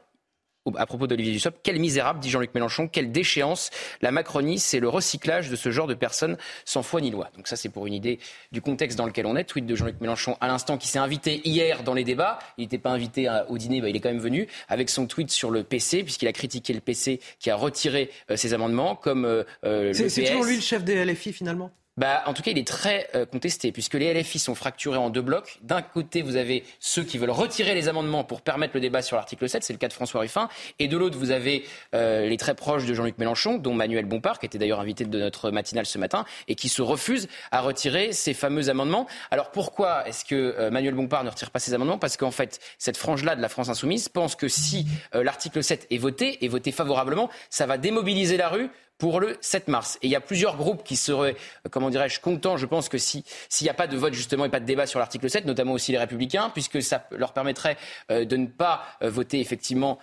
à 0.76 0.86
propos 0.86 1.06
d'Olivier 1.06 1.32
Dussopt, 1.32 1.58
quel 1.62 1.78
misérable, 1.80 2.20
dit 2.20 2.30
Jean-Luc 2.30 2.54
Mélenchon, 2.54 2.88
quelle 2.88 3.10
déchéance. 3.10 3.70
La 4.00 4.10
Macronie, 4.10 4.58
c'est 4.58 4.80
le 4.80 4.88
recyclage 4.88 5.50
de 5.50 5.56
ce 5.56 5.70
genre 5.70 5.86
de 5.86 5.94
personnes 5.94 6.36
sans 6.64 6.82
foi 6.82 7.00
ni 7.00 7.10
loi. 7.10 7.30
Donc 7.36 7.48
ça, 7.48 7.56
c'est 7.56 7.68
pour 7.68 7.86
une 7.86 7.94
idée 7.94 8.18
du 8.52 8.60
contexte 8.60 8.96
dans 8.96 9.06
lequel 9.06 9.26
on 9.26 9.36
est. 9.36 9.44
Tweet 9.44 9.66
de 9.66 9.74
Jean-Luc 9.74 10.00
Mélenchon 10.00 10.36
à 10.40 10.46
l'instant, 10.46 10.78
qui 10.78 10.88
s'est 10.88 10.98
invité 10.98 11.40
hier 11.44 11.82
dans 11.82 11.94
les 11.94 12.04
débats. 12.04 12.38
Il 12.58 12.62
n'était 12.62 12.78
pas 12.78 12.90
invité 12.90 13.28
au 13.48 13.58
dîner, 13.58 13.80
bah, 13.80 13.88
il 13.88 13.96
est 13.96 14.00
quand 14.00 14.10
même 14.10 14.18
venu 14.18 14.46
avec 14.68 14.88
son 14.88 15.06
tweet 15.06 15.30
sur 15.30 15.50
le 15.50 15.64
PC, 15.64 16.04
puisqu'il 16.04 16.28
a 16.28 16.32
critiqué 16.32 16.72
le 16.72 16.80
PC 16.80 17.20
qui 17.40 17.50
a 17.50 17.56
retiré 17.56 18.10
euh, 18.30 18.36
ses 18.36 18.54
amendements, 18.54 18.94
comme 18.94 19.24
euh, 19.24 19.42
euh 19.64 19.92
C'est 19.92 20.24
toujours 20.24 20.44
lui 20.44 20.56
le 20.56 20.62
chef 20.62 20.84
des 20.84 21.04
LFI 21.04 21.32
finalement? 21.32 21.72
Bah, 21.98 22.22
en 22.24 22.32
tout 22.32 22.42
cas, 22.42 22.52
il 22.52 22.58
est 22.58 22.66
très 22.66 23.10
euh, 23.14 23.26
contesté, 23.26 23.70
puisque 23.70 23.94
les 23.94 24.14
LFI 24.14 24.38
sont 24.38 24.54
fracturés 24.54 24.96
en 24.96 25.10
deux 25.10 25.20
blocs. 25.20 25.58
D'un 25.60 25.82
côté, 25.82 26.22
vous 26.22 26.36
avez 26.36 26.64
ceux 26.80 27.04
qui 27.04 27.18
veulent 27.18 27.30
retirer 27.30 27.74
les 27.74 27.88
amendements 27.88 28.24
pour 28.24 28.40
permettre 28.40 28.72
le 28.74 28.80
débat 28.80 29.02
sur 29.02 29.16
l'article 29.16 29.46
7, 29.46 29.62
c'est 29.62 29.74
le 29.74 29.78
cas 29.78 29.88
de 29.88 29.92
François 29.92 30.22
Ruffin. 30.22 30.48
Et 30.78 30.88
de 30.88 30.96
l'autre, 30.96 31.18
vous 31.18 31.32
avez 31.32 31.64
euh, 31.94 32.26
les 32.26 32.38
très 32.38 32.54
proches 32.54 32.86
de 32.86 32.94
Jean-Luc 32.94 33.18
Mélenchon, 33.18 33.58
dont 33.58 33.74
Manuel 33.74 34.06
Bompard, 34.06 34.38
qui 34.38 34.46
était 34.46 34.56
d'ailleurs 34.56 34.80
invité 34.80 35.04
de 35.04 35.18
notre 35.18 35.50
matinale 35.50 35.84
ce 35.84 35.98
matin, 35.98 36.24
et 36.48 36.54
qui 36.54 36.70
se 36.70 36.80
refuse 36.80 37.28
à 37.50 37.60
retirer 37.60 38.12
ces 38.12 38.32
fameux 38.32 38.70
amendements. 38.70 39.06
Alors 39.30 39.50
pourquoi 39.50 40.08
est-ce 40.08 40.24
que 40.24 40.34
euh, 40.34 40.70
Manuel 40.70 40.94
Bompard 40.94 41.24
ne 41.24 41.30
retire 41.30 41.50
pas 41.50 41.58
ces 41.58 41.74
amendements? 41.74 41.98
Parce 41.98 42.16
qu'en 42.16 42.30
fait, 42.30 42.58
cette 42.78 42.96
frange-là 42.96 43.36
de 43.36 43.42
la 43.42 43.50
France 43.50 43.68
insoumise 43.68 44.08
pense 44.08 44.34
que 44.34 44.48
si 44.48 44.86
l'article 45.12 45.62
7 45.62 45.88
est 45.90 45.98
voté, 45.98 46.42
et 46.42 46.48
voté 46.48 46.72
favorablement, 46.72 47.28
ça 47.50 47.66
va 47.66 47.76
démobiliser 47.76 48.38
la 48.38 48.48
rue 48.48 48.70
pour 48.98 49.20
le 49.20 49.36
7 49.40 49.68
mars. 49.68 49.98
Et 50.02 50.06
il 50.06 50.10
y 50.10 50.16
a 50.16 50.20
plusieurs 50.20 50.56
groupes 50.56 50.84
qui 50.84 50.96
seraient, 50.96 51.36
euh, 51.66 51.68
comment 51.70 51.90
dirais-je, 51.90 52.20
contents, 52.20 52.56
je 52.56 52.66
pense, 52.66 52.88
que 52.88 52.98
s'il 52.98 53.24
n'y 53.62 53.68
a 53.68 53.74
pas 53.74 53.86
de 53.86 53.96
vote 53.96 54.14
justement 54.14 54.44
et 54.44 54.48
pas 54.48 54.60
de 54.60 54.64
débat 54.64 54.86
sur 54.86 54.98
l'article 54.98 55.28
7, 55.28 55.44
notamment 55.44 55.72
aussi 55.72 55.92
les 55.92 55.98
républicains, 55.98 56.50
puisque 56.50 56.82
ça 56.82 57.06
leur 57.10 57.32
permettrait 57.32 57.76
euh, 58.10 58.24
de 58.24 58.36
ne 58.36 58.46
pas 58.46 58.84
euh, 59.02 59.10
voter 59.10 59.40
effectivement 59.40 59.98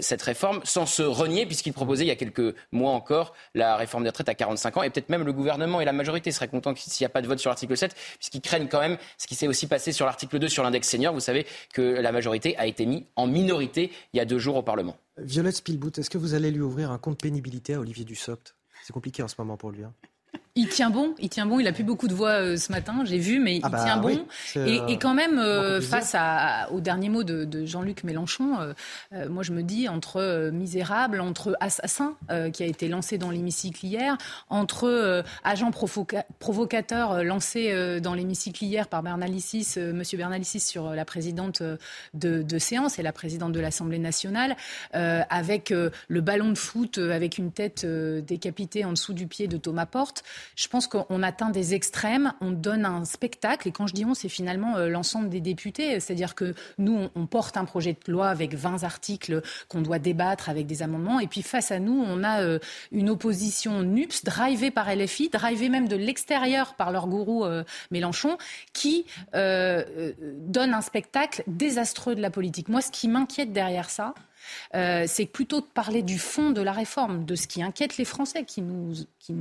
cette 0.00 0.22
réforme 0.22 0.60
sans 0.64 0.84
se 0.84 1.02
renier, 1.02 1.46
puisqu'ils 1.46 1.72
proposaient 1.72 2.02
il 2.02 2.08
y 2.08 2.10
a 2.10 2.16
quelques 2.16 2.56
mois 2.72 2.90
encore 2.90 3.34
la 3.54 3.76
réforme 3.76 4.02
des 4.02 4.08
retraites 4.08 4.28
à 4.28 4.34
45 4.34 4.78
ans. 4.78 4.82
Et 4.82 4.90
peut-être 4.90 5.10
même 5.10 5.22
le 5.22 5.32
gouvernement 5.32 5.80
et 5.80 5.84
la 5.84 5.92
majorité 5.92 6.32
seraient 6.32 6.48
contents 6.48 6.74
s'il 6.74 7.04
n'y 7.04 7.06
a 7.06 7.08
pas 7.08 7.22
de 7.22 7.28
vote 7.28 7.38
sur 7.38 7.50
l'article 7.50 7.76
7, 7.76 7.94
puisqu'ils 8.18 8.40
craignent 8.40 8.66
quand 8.66 8.80
même 8.80 8.98
ce 9.16 9.28
qui 9.28 9.36
s'est 9.36 9.46
aussi 9.46 9.68
passé 9.68 9.92
sur 9.92 10.06
l'article 10.06 10.40
2 10.40 10.48
sur 10.48 10.64
l'index 10.64 10.88
senior. 10.88 11.14
Vous 11.14 11.20
savez 11.20 11.46
que 11.72 11.82
la 11.82 12.10
majorité 12.10 12.56
a 12.58 12.66
été 12.66 12.84
mise 12.84 13.04
en 13.14 13.28
minorité 13.28 13.92
il 14.12 14.16
y 14.16 14.20
a 14.20 14.24
deux 14.24 14.40
jours 14.40 14.56
au 14.56 14.62
Parlement. 14.62 14.96
Violette 15.22 15.56
Spielbout, 15.56 15.92
est-ce 15.98 16.10
que 16.10 16.18
vous 16.18 16.34
allez 16.34 16.50
lui 16.50 16.60
ouvrir 16.60 16.90
un 16.90 16.98
compte 16.98 17.20
pénibilité 17.20 17.74
à 17.74 17.80
Olivier 17.80 18.04
Dussopt? 18.04 18.56
C'est 18.82 18.92
compliqué 18.92 19.22
en 19.22 19.28
ce 19.28 19.34
moment 19.38 19.56
pour 19.56 19.70
lui. 19.70 19.84
Hein. 19.84 19.92
Il 20.56 20.68
tient 20.68 20.90
bon, 20.90 21.14
il 21.20 21.28
tient 21.28 21.46
bon. 21.46 21.60
Il 21.60 21.68
a 21.68 21.72
plus 21.72 21.84
beaucoup 21.84 22.08
de 22.08 22.14
voix 22.14 22.40
euh, 22.40 22.56
ce 22.56 22.72
matin, 22.72 23.04
j'ai 23.04 23.18
vu, 23.18 23.38
mais 23.38 23.58
il 23.58 23.60
ah 23.62 23.68
bah 23.68 23.84
tient 23.84 23.98
bon. 23.98 24.26
et, 24.56 24.98
quand 24.98 25.14
même, 25.14 25.38
euh, 25.38 25.80
face 25.80 26.16
à, 26.18 26.68
au 26.72 26.80
dernier 26.80 27.08
mot 27.08 27.22
de, 27.22 27.64
Jean-Luc 27.64 28.02
Mélenchon, 28.02 28.58
euh, 29.12 29.28
moi 29.28 29.44
je 29.44 29.52
me 29.52 29.62
dis 29.62 29.88
entre 29.88 30.50
misérable, 30.52 31.20
entre 31.20 31.56
assassin 31.60 32.16
qui 32.52 32.62
a 32.62 32.66
été 32.66 32.88
lancé 32.88 33.16
dans 33.16 33.30
l'hémicycle 33.30 33.84
hier, 33.84 34.16
entre 34.48 35.24
agent 35.44 35.70
provocateur 36.38 37.22
lancé 37.22 38.00
dans 38.00 38.14
l'hémicycle 38.14 38.64
hier 38.64 38.88
par 38.88 39.02
Bernalicis, 39.02 39.74
Monsieur 39.78 40.18
Bernalicis 40.18 40.60
sur 40.60 40.90
la 40.90 41.04
présidente 41.04 41.62
de, 42.14 42.42
de 42.42 42.58
séance 42.58 42.98
et 42.98 43.02
la 43.02 43.12
présidente 43.12 43.52
de 43.52 43.60
l'Assemblée 43.60 43.98
nationale, 43.98 44.56
avec 44.92 45.70
le 45.70 46.20
ballon 46.20 46.50
de 46.50 46.58
foot 46.58 46.98
avec 46.98 47.38
une 47.38 47.52
tête 47.52 47.86
décapitée 47.86 48.84
en 48.84 48.92
dessous 48.92 49.12
du 49.12 49.26
pied 49.26 49.46
de 49.46 49.56
Thomas 49.56 49.86
Porte 49.86 50.24
je 50.56 50.68
pense 50.68 50.86
qu'on 50.86 51.22
atteint 51.22 51.50
des 51.50 51.74
extrêmes, 51.74 52.32
on 52.40 52.50
donne 52.50 52.84
un 52.84 53.04
spectacle, 53.04 53.68
et 53.68 53.72
quand 53.72 53.86
je 53.86 53.94
dis 53.94 54.04
on, 54.04 54.14
c'est 54.14 54.28
finalement 54.28 54.76
euh, 54.76 54.88
l'ensemble 54.88 55.28
des 55.28 55.40
députés, 55.40 56.00
c'est-à-dire 56.00 56.34
que 56.34 56.54
nous, 56.78 57.08
on, 57.14 57.26
porte 57.26 57.56
un 57.56 57.64
projet 57.64 57.96
de 58.06 58.12
loi 58.12 58.28
avec 58.28 58.54
20 58.54 58.82
articles 58.82 59.42
qu'on 59.68 59.82
doit 59.82 59.98
débattre 59.98 60.48
avec 60.48 60.66
des 60.66 60.82
amendements, 60.82 61.20
et 61.20 61.26
puis 61.26 61.42
face 61.42 61.70
à 61.70 61.78
nous, 61.78 62.04
on 62.06 62.24
a 62.24 62.42
euh, 62.42 62.58
une 62.92 63.10
opposition 63.10 63.82
NUPS, 63.82 64.24
drivée 64.24 64.70
par 64.70 64.94
LFI, 64.94 65.28
drivée 65.28 65.68
même 65.68 65.88
de 65.88 65.96
l'extérieur 65.96 66.74
par 66.74 66.90
leur 66.90 67.06
gourou 67.06 67.44
euh, 67.44 67.64
Mélenchon, 67.90 68.36
qui 68.72 69.06
donne 69.32 70.74
un 70.74 70.80
spectacle 70.80 71.42
désastreux 71.46 72.14
de 72.14 72.20
la 72.20 72.30
politique. 72.30 72.68
Moi, 72.68 72.80
ce 72.80 72.90
qui 72.90 73.08
m'inquiète 73.08 73.52
derrière 73.52 73.90
ça, 73.90 74.14
euh, 74.74 75.04
c'est 75.06 75.26
plutôt 75.26 75.60
de 75.60 75.66
parler 75.66 76.02
du 76.02 76.18
fond 76.18 76.50
de 76.50 76.60
la 76.60 76.72
réforme, 76.72 77.24
de 77.24 77.34
ce 77.34 77.46
qui 77.46 77.62
inquiète 77.62 77.96
les 77.96 78.04
Français, 78.04 78.44
qui 78.44 78.62
nous, 78.62 78.94
qui 79.18 79.34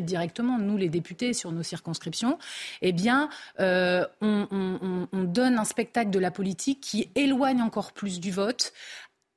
directement, 0.00 0.58
nous 0.58 0.76
les 0.76 0.88
députés, 0.88 1.32
sur 1.32 1.52
nos 1.52 1.62
circonscriptions. 1.62 2.38
Eh 2.80 2.92
bien, 2.92 3.28
euh, 3.60 4.04
on 4.20 5.06
donne 5.12 5.58
un 5.58 5.64
spectacle 5.64 6.10
de 6.10 6.18
la 6.18 6.30
politique 6.30 6.80
qui 6.80 7.10
éloigne 7.14 7.62
encore 7.62 7.92
plus 7.92 8.20
du 8.20 8.30
vote, 8.30 8.72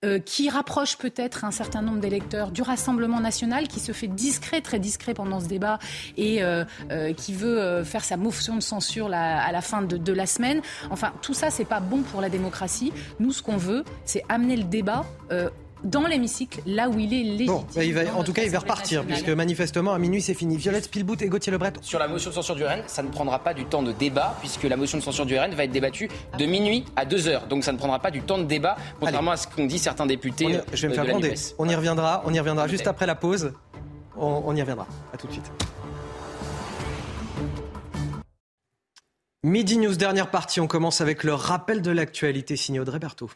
euh, 0.04 0.20
qui 0.20 0.50
rapproche 0.50 0.98
peut-être 0.98 1.46
un 1.46 1.52
certain 1.52 1.82
nombre 1.82 2.00
d'électeurs 2.00 2.52
du 2.52 2.62
Rassemblement 2.62 3.22
national, 3.22 3.68
qui 3.70 3.80
se 3.80 3.94
fait 3.94 4.08
discret, 4.08 4.60
très 4.60 4.78
discret 4.78 5.14
pendant 5.14 5.40
ce 5.40 5.48
débat, 5.48 5.80
et 6.18 6.44
euh, 6.44 6.66
euh, 6.92 7.14
qui 7.14 7.34
veut 7.34 7.84
faire 7.84 8.04
sa 8.04 8.18
motion 8.18 8.56
de 8.56 8.62
censure 8.62 9.08
à 9.14 9.52
la 9.52 9.62
fin 9.62 9.82
de, 9.82 9.98
de, 9.98 10.14
la 10.14 10.26
semaine. 10.26 10.62
Enfin, 10.92 11.14
tout 11.22 11.34
ça, 11.34 11.50
c'est 11.50 11.66
pas 11.66 11.80
bon 11.80 12.02
pour 12.02 12.20
la 12.20 12.30
démocratie. 12.30 12.92
Nous, 13.20 13.32
ce 13.32 13.42
qu'on 13.42 13.58
veut, 13.58 13.84
c'est 14.04 14.24
amener 14.28 14.58
le 14.58 14.66
débat 14.66 15.06
dans 15.86 16.06
l'hémicycle, 16.08 16.62
là 16.66 16.90
où 16.90 17.00
il 17.00 17.14
est 17.14 17.24
légitime. 17.24 17.48
Bon, 17.48 17.66
bah, 17.76 17.84
il 17.84 17.94
va, 17.94 18.16
en 18.16 18.24
tout 18.24 18.34
cas, 18.34 18.44
il 18.44 18.50
va 18.50 18.60
repartir, 18.60 19.06
puisque 19.06 19.30
manifestement, 19.30 19.94
à 19.94 20.00
minuit, 20.00 20.22
c'est 20.22 20.34
fini. 20.34 20.58
Violette 20.58 20.86
Spilbout 20.86 21.22
et 21.22 21.28
Gauthier 21.28 21.52
Lebret. 21.52 21.74
Sur 21.82 22.00
la 22.00 22.08
motion 22.08 22.32
de 22.32 22.36
censure 22.36 22.56
du 22.56 22.66
RN, 22.66 22.82
ça 22.88 23.04
ne 23.04 23.10
prendra 23.10 23.40
pas 23.40 23.54
du 23.54 23.66
temps 23.66 23.84
de 23.84 23.92
débat, 23.92 24.36
puisque 24.40 24.64
la 24.64 24.76
motion 24.76 24.98
de 24.98 25.04
censure 25.04 25.26
du 25.26 25.38
RN 25.38 25.54
va 25.54 25.64
être 25.64 25.72
débattue 25.72 26.10
de 26.38 26.46
minuit 26.46 26.86
à 26.96 27.06
2 27.06 27.28
heures. 27.28 27.48
Donc 27.48 27.64
ça 27.64 27.72
ne 27.72 27.78
prendra 27.78 28.00
pas 28.00 28.12
du 28.12 28.22
temps 28.22 28.38
de 28.38 28.44
débat, 28.44 28.76
contrairement 29.00 29.32
à 29.32 29.38
ce 29.38 29.48
qu'ont 29.48 29.66
dit 29.66 29.80
certains 29.80 30.06
députés. 30.06 30.60
je 30.74 30.82
vais 30.82 30.90
me 30.90 30.94
faire 30.94 31.06
gronder. 31.06 31.34
On 31.60 31.70
y 31.70 31.76
reviendra, 31.76 32.24
on 32.26 32.34
y 32.34 32.40
reviendra 32.40 32.68
juste 32.68 32.88
après 32.88 33.06
la 33.06 33.16
pause. 33.16 33.54
On, 34.18 34.44
on 34.46 34.56
y 34.56 34.62
reviendra. 34.62 34.88
À 35.14 35.18
tout 35.18 35.28
de 35.28 35.34
suite. 35.34 35.52
Midi 39.44 39.78
News, 39.78 39.96
dernière 39.96 40.32
partie. 40.32 40.60
On 40.60 40.68
commence 40.68 41.02
avec 41.02 41.24
le 41.24 41.34
rappel 41.36 41.84
de 41.84 41.92
l'actualité 41.92 42.56
signé 42.56 42.80
Audrey 42.80 42.98
Berthaud. 42.98 43.30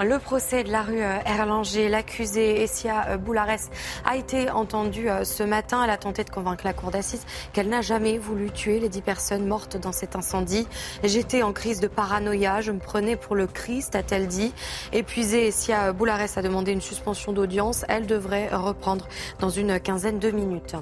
Le 0.00 0.18
procès 0.18 0.64
de 0.64 0.72
la 0.72 0.82
rue 0.82 1.02
euh, 1.02 1.18
Erlanger, 1.26 1.88
l'accusée 1.90 2.62
Essia 2.62 3.08
euh, 3.08 3.16
Boulares 3.18 3.68
a 4.06 4.16
été 4.16 4.50
entendu 4.50 5.08
euh, 5.08 5.22
ce 5.22 5.42
matin. 5.42 5.84
Elle 5.84 5.90
a 5.90 5.98
tenté 5.98 6.24
de 6.24 6.30
convaincre 6.30 6.64
la 6.64 6.72
cour 6.72 6.90
d'assises 6.90 7.24
qu'elle 7.52 7.68
n'a 7.68 7.82
jamais 7.82 8.16
voulu 8.16 8.50
tuer 8.50 8.80
les 8.80 8.88
dix 8.88 9.02
personnes 9.02 9.46
mortes 9.46 9.76
dans 9.76 9.92
cet 9.92 10.16
incendie. 10.16 10.66
J'étais 11.04 11.42
en 11.42 11.52
crise 11.52 11.78
de 11.78 11.88
paranoïa, 11.88 12.62
je 12.62 12.72
me 12.72 12.78
prenais 12.78 13.16
pour 13.16 13.36
le 13.36 13.46
Christ, 13.46 13.94
a-t-elle 13.94 14.28
dit. 14.28 14.54
Épuisée, 14.94 15.48
Essia 15.48 15.92
Boulares 15.92 16.36
a 16.36 16.42
demandé 16.42 16.72
une 16.72 16.80
suspension 16.80 17.32
d'audience. 17.32 17.84
Elle 17.88 18.06
devrait 18.06 18.48
reprendre 18.48 19.06
dans 19.40 19.50
une 19.50 19.78
quinzaine 19.78 20.18
de 20.18 20.30
minutes. 20.30 20.74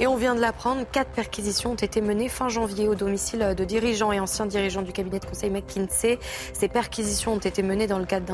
Et 0.00 0.06
on 0.06 0.16
vient 0.16 0.34
de 0.34 0.40
l'apprendre, 0.40 0.84
quatre 0.90 1.10
perquisitions 1.10 1.72
ont 1.72 1.74
été 1.74 2.00
menées 2.00 2.30
fin 2.30 2.48
janvier 2.48 2.88
au 2.88 2.94
domicile 2.94 3.54
de 3.56 3.64
dirigeants 3.64 4.10
et 4.10 4.20
anciens 4.20 4.46
dirigeants 4.46 4.82
du 4.82 4.92
cabinet 4.92 5.20
de 5.20 5.26
conseil 5.26 5.50
McKinsey. 5.50 6.18
Ces 6.54 6.68
perquisitions 6.68 7.34
ont 7.34 7.38
été 7.38 7.62
menées 7.62 7.86
dans 7.86 7.98
le 7.98 8.06
cadre 8.06 8.26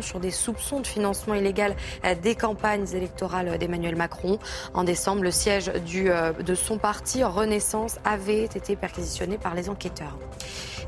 sur 0.00 0.20
des 0.20 0.30
soupçons 0.30 0.80
de 0.80 0.86
financement 0.86 1.34
illégal 1.34 1.76
des 2.22 2.34
campagnes 2.34 2.86
électorales 2.92 3.58
d'Emmanuel 3.58 3.96
Macron. 3.96 4.38
En 4.74 4.84
décembre, 4.84 5.22
le 5.22 5.30
siège 5.30 5.70
euh, 5.70 6.32
de 6.32 6.54
son 6.54 6.78
parti, 6.78 7.22
Renaissance, 7.24 7.98
avait 8.04 8.44
été 8.44 8.76
perquisitionné 8.76 9.38
par 9.38 9.54
les 9.54 9.68
enquêteurs. 9.68 10.16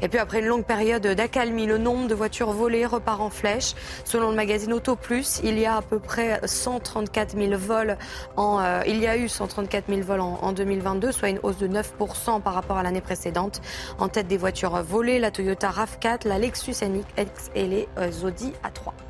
Et 0.02 0.09
puis 0.09 0.18
après 0.18 0.40
une 0.40 0.47
longue 0.47 0.64
période 0.64 1.06
d'accalmie, 1.06 1.66
le 1.66 1.78
nombre 1.78 2.09
de 2.09 2.14
voitures 2.14 2.52
volées 2.52 2.86
repart 2.86 3.20
en 3.20 3.31
flèche. 3.31 3.74
Selon 4.05 4.31
le 4.31 4.36
magazine 4.36 4.72
Auto 4.72 4.97
Plus, 4.97 5.40
il 5.44 5.59
y 5.59 5.66
a 5.66 5.77
à 5.77 5.82
peu 5.82 5.98
près 5.98 6.40
134 6.44 7.36
000 7.36 7.59
vols 7.59 7.98
euh, 8.39 8.82
il 8.86 8.98
y 8.98 9.06
a 9.06 9.16
eu 9.16 9.28
134 9.28 9.85
000 9.89 10.01
vols 10.02 10.20
en, 10.20 10.39
en 10.43 10.52
2022, 10.52 11.12
soit 11.12 11.28
une 11.28 11.40
hausse 11.43 11.59
de 11.59 11.68
9% 11.68 12.40
par 12.40 12.55
rapport 12.55 12.78
à 12.78 12.82
l'année 12.82 13.01
précédente. 13.01 13.60
En 13.98 14.09
tête 14.09 14.27
des 14.27 14.39
voitures 14.39 14.82
volées, 14.82 15.18
la 15.18 15.31
Toyota 15.31 15.70
RAV4, 15.70 16.27
la 16.27 16.39
Lexus 16.39 16.77
NX 16.82 17.51
et 17.55 17.66
les 17.66 17.89
euh, 17.98 18.10
Audi 18.24 18.40
A3. 18.41 19.10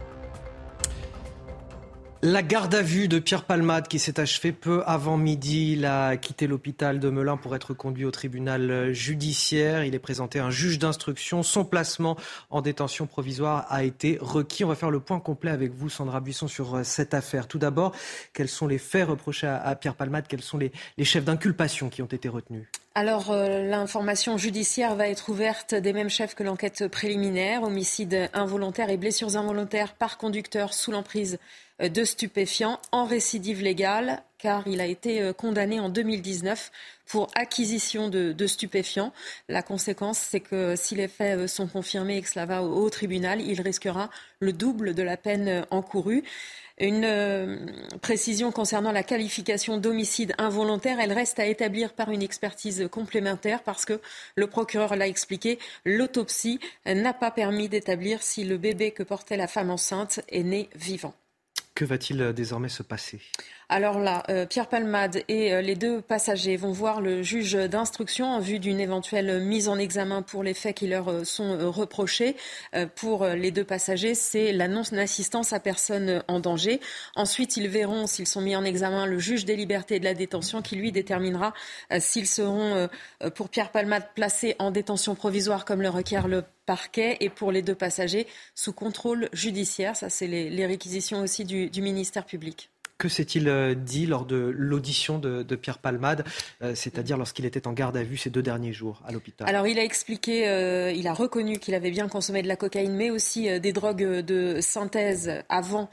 La 2.23 2.43
garde 2.43 2.75
à 2.75 2.83
vue 2.83 3.09
de 3.09 3.19
Pierre 3.19 3.45
Palmade 3.45 3.89
qui 3.89 3.99
s'est 3.99 4.21
achevée 4.21 4.53
peu 4.53 4.83
avant 4.85 5.17
midi. 5.17 5.73
Il 5.73 5.87
a 5.87 6.19
quitté 6.19 6.47
l'hôpital 6.47 7.01
de 7.01 7.09
Melun 7.09 7.39
pour 7.39 7.57
être 7.57 7.73
conduit 7.73 8.05
au 8.05 8.11
tribunal 8.11 8.93
judiciaire. 8.93 9.85
Il 9.85 9.95
est 9.95 9.99
présenté 9.99 10.39
à 10.39 10.45
un 10.45 10.51
juge 10.51 10.79
d'instruction. 10.79 11.43
Son 11.43 11.65
placement 11.65 12.19
en 12.51 12.61
détention 12.61 13.07
provisoire 13.07 13.65
a 13.71 13.85
été 13.85 14.19
requis. 14.21 14.67
On 14.67 14.69
va 14.69 14.75
faire 14.75 14.91
le 14.91 15.01
point 15.01 15.19
complet 15.19 15.51
avec 15.51 15.73
vous, 15.73 15.89
Sandra 15.89 16.21
Buisson, 16.21 16.47
sur 16.47 16.75
euh, 16.75 16.83
cette 16.85 17.15
affaire. 17.15 17.49
Tout 17.49 17.59
d'abord, 17.59 17.93
quels 18.35 18.51
sont 18.51 18.67
les 18.67 18.77
faits 18.77 19.09
reprochés 19.09 19.47
à 19.47 19.75
Pierre 19.75 19.95
Palmade? 19.95 20.27
Quels 20.29 20.43
sont 20.43 20.59
les, 20.59 20.73
chefs 21.03 21.25
d'inculpation 21.25 21.89
qui 21.89 22.03
ont 22.03 22.07
été 22.07 22.29
retenus? 22.29 22.67
Alors, 22.95 23.31
euh, 23.31 23.67
l'information 23.67 24.37
judiciaire 24.37 24.95
va 24.95 25.09
être 25.09 25.31
ouverte 25.31 25.75
des 25.75 25.95
mêmes 25.95 26.11
chefs 26.11 26.35
que 26.35 26.43
l'enquête 26.43 26.87
préliminaire, 26.89 27.63
homicide 27.63 28.29
involontaire 28.35 28.91
et 28.91 28.99
blessures 28.99 29.39
involontaires 29.39 29.95
par 29.95 30.19
conducteur 30.19 30.75
sous 30.75 30.91
l'emprise 30.91 31.39
de 31.89 32.05
stupéfiants 32.05 32.79
en 32.93 33.05
récidive 33.05 33.63
légale, 33.63 34.23
car 34.39 34.67
il 34.67 34.81
a 34.81 34.87
été 34.87 35.23
euh, 35.23 35.33
condamné 35.33 35.81
en 35.81 35.89
2019 35.89 36.71
pour 37.07 37.29
acquisition 37.35 38.09
de, 38.09 38.47
stupéfiants. 38.47 39.13
La 39.49 39.63
conséquence, 39.63 40.19
c'est 40.19 40.41
que 40.41 40.77
si 40.77 40.95
les 40.95 41.09
faits 41.09 41.39
euh, 41.39 41.47
sont 41.47 41.67
confirmés 41.67 42.19
et 42.19 42.23
que 42.23 42.29
cela 42.29 42.47
va 42.47 42.63
au, 42.63 42.89
tribunal, 42.91 43.41
il 43.41 43.61
risquera 43.61 44.11
le 44.41 44.53
double 44.53 44.95
de 44.95 45.03
la 45.03 45.17
peine 45.17 45.65
encourue. 45.71 46.25
Une 46.79 47.71
précision 48.01 48.53
concernant 48.53 48.91
la 48.91 49.03
qualification 49.03 49.77
d'homicide 49.77 50.33
involontaire, 50.39 50.99
elle 50.99 51.13
reste 51.13 51.39
à 51.39 51.45
établir 51.45 51.93
par 51.93 52.11
une 52.11 52.23
expertise 52.23 52.89
complémentaire 52.91 53.63
parce 53.63 53.85
que 53.85 54.01
le 54.35 54.47
procureur 54.47 54.97
l'a 54.97 55.07
expliqué, 55.07 55.59
l'autopsie 55.85 56.59
n'a 56.87 57.13
pas 57.13 57.31
permis 57.31 57.69
d'établir 57.69 58.23
si 58.23 58.45
le 58.45 58.57
bébé 58.57 58.93
que 58.93 59.03
portait 59.03 59.37
la 59.37 59.47
femme 59.47 59.69
enceinte 59.69 60.21
est 60.31 60.43
né 60.43 60.71
vivant. 60.75 61.13
Que 61.81 61.87
va-t-il 61.87 62.21
euh, 62.21 62.33
désormais 62.35 62.69
se 62.69 62.83
passer? 62.83 63.23
Alors 63.71 64.01
là, 64.01 64.25
euh, 64.29 64.47
Pierre 64.47 64.69
Palmade 64.69 65.23
et 65.29 65.55
euh, 65.55 65.63
les 65.63 65.77
deux 65.77 66.03
passagers 66.03 66.57
vont 66.57 66.73
voir 66.73 67.01
le 67.01 67.23
juge 67.23 67.53
d'instruction 67.53 68.27
en 68.27 68.41
vue 68.41 68.59
d'une 68.59 68.81
éventuelle 68.81 69.41
mise 69.41 69.69
en 69.69 69.79
examen 69.79 70.23
pour 70.23 70.43
les 70.43 70.55
faits 70.55 70.77
qui 70.77 70.89
leur 70.89 71.25
sont 71.25 71.71
reprochés. 71.71 72.37
pour 72.97 73.25
les 73.27 73.51
deux 73.51 73.65
passagers, 73.65 74.15
c'est 74.15 74.53
la 74.53 74.69
non-assistance 74.69 75.53
à 75.53 75.61
personne 75.61 76.23
en 76.29 76.41
danger. 76.41 76.81
Ensuite, 77.17 77.57
ils 77.57 77.69
verront 77.69 78.07
s'ils 78.07 78.27
sont 78.27 78.41
mis 78.41 78.57
en 78.57 78.65
examen 78.65 79.07
le 79.07 79.19
juge 79.19 79.45
des 79.45 79.57
libertés 79.57 79.97
et 79.97 80.01
de 80.01 80.05
la 80.05 80.15
détention 80.15 80.63
qui 80.63 80.77
lui 80.77 80.93
déterminera 80.93 81.53
s'ils 81.99 82.27
seront 82.27 82.89
pour 83.35 83.49
Pierre 83.49 83.71
Palmade 83.71 84.05
placés 84.15 84.57
en 84.59 84.71
détention 84.71 85.15
provisoire 85.15 85.65
comme 85.65 85.83
le 85.83 85.89
requiert 85.89 86.29
le 86.29 86.45
parquet 86.67 87.17
et 87.19 87.31
pour 87.31 87.51
les 87.51 87.63
deux 87.63 87.75
passagers 87.75 88.29
sous 88.55 88.73
contrôle 88.73 89.29
judiciaire. 89.33 89.97
Ça, 89.97 90.09
c'est 90.09 90.29
les, 90.29 90.67
réquisitions 90.67 91.21
aussi 91.21 91.45
du, 91.45 91.83
ministère 91.83 92.25
public. 92.25 92.71
Que 93.01 93.09
s'est-il 93.09 93.49
euh, 93.49 93.75
dit 93.75 94.05
lors 94.05 94.27
de 94.27 94.53
l'audition 94.55 95.19
de, 95.19 95.43
Pierre 95.57 95.79
Palmade, 95.79 96.23
euh, 96.63 96.75
c'est-à-dire 96.75 97.17
lorsqu'il 97.17 97.47
était 97.47 97.67
en 97.67 97.73
garde 97.73 97.97
à 97.97 98.03
vue 98.03 98.19
ces 98.19 98.29
deux 98.29 98.43
derniers 98.43 98.75
jours 98.75 99.01
à 99.07 99.13
l'hôpital? 99.13 99.49
Alors 99.49 99.67
il 99.67 99.79
a 99.79 99.85
expliqué, 99.85 100.47
euh, 100.47 100.93
il 100.93 101.09
a 101.09 101.15
reconnu 101.15 101.59
qu'il 101.59 101.75
avait 101.75 101.91
bien 101.91 102.09
consommé 102.09 102.43
de 102.43 102.49
la 102.49 102.57
cocaïne, 102.57 102.93
mais 102.93 103.09
aussi 103.09 103.59
des 103.59 103.73
drogues 103.73 104.05
de 104.05 104.61
synthèse 104.61 105.33
avant 105.49 105.89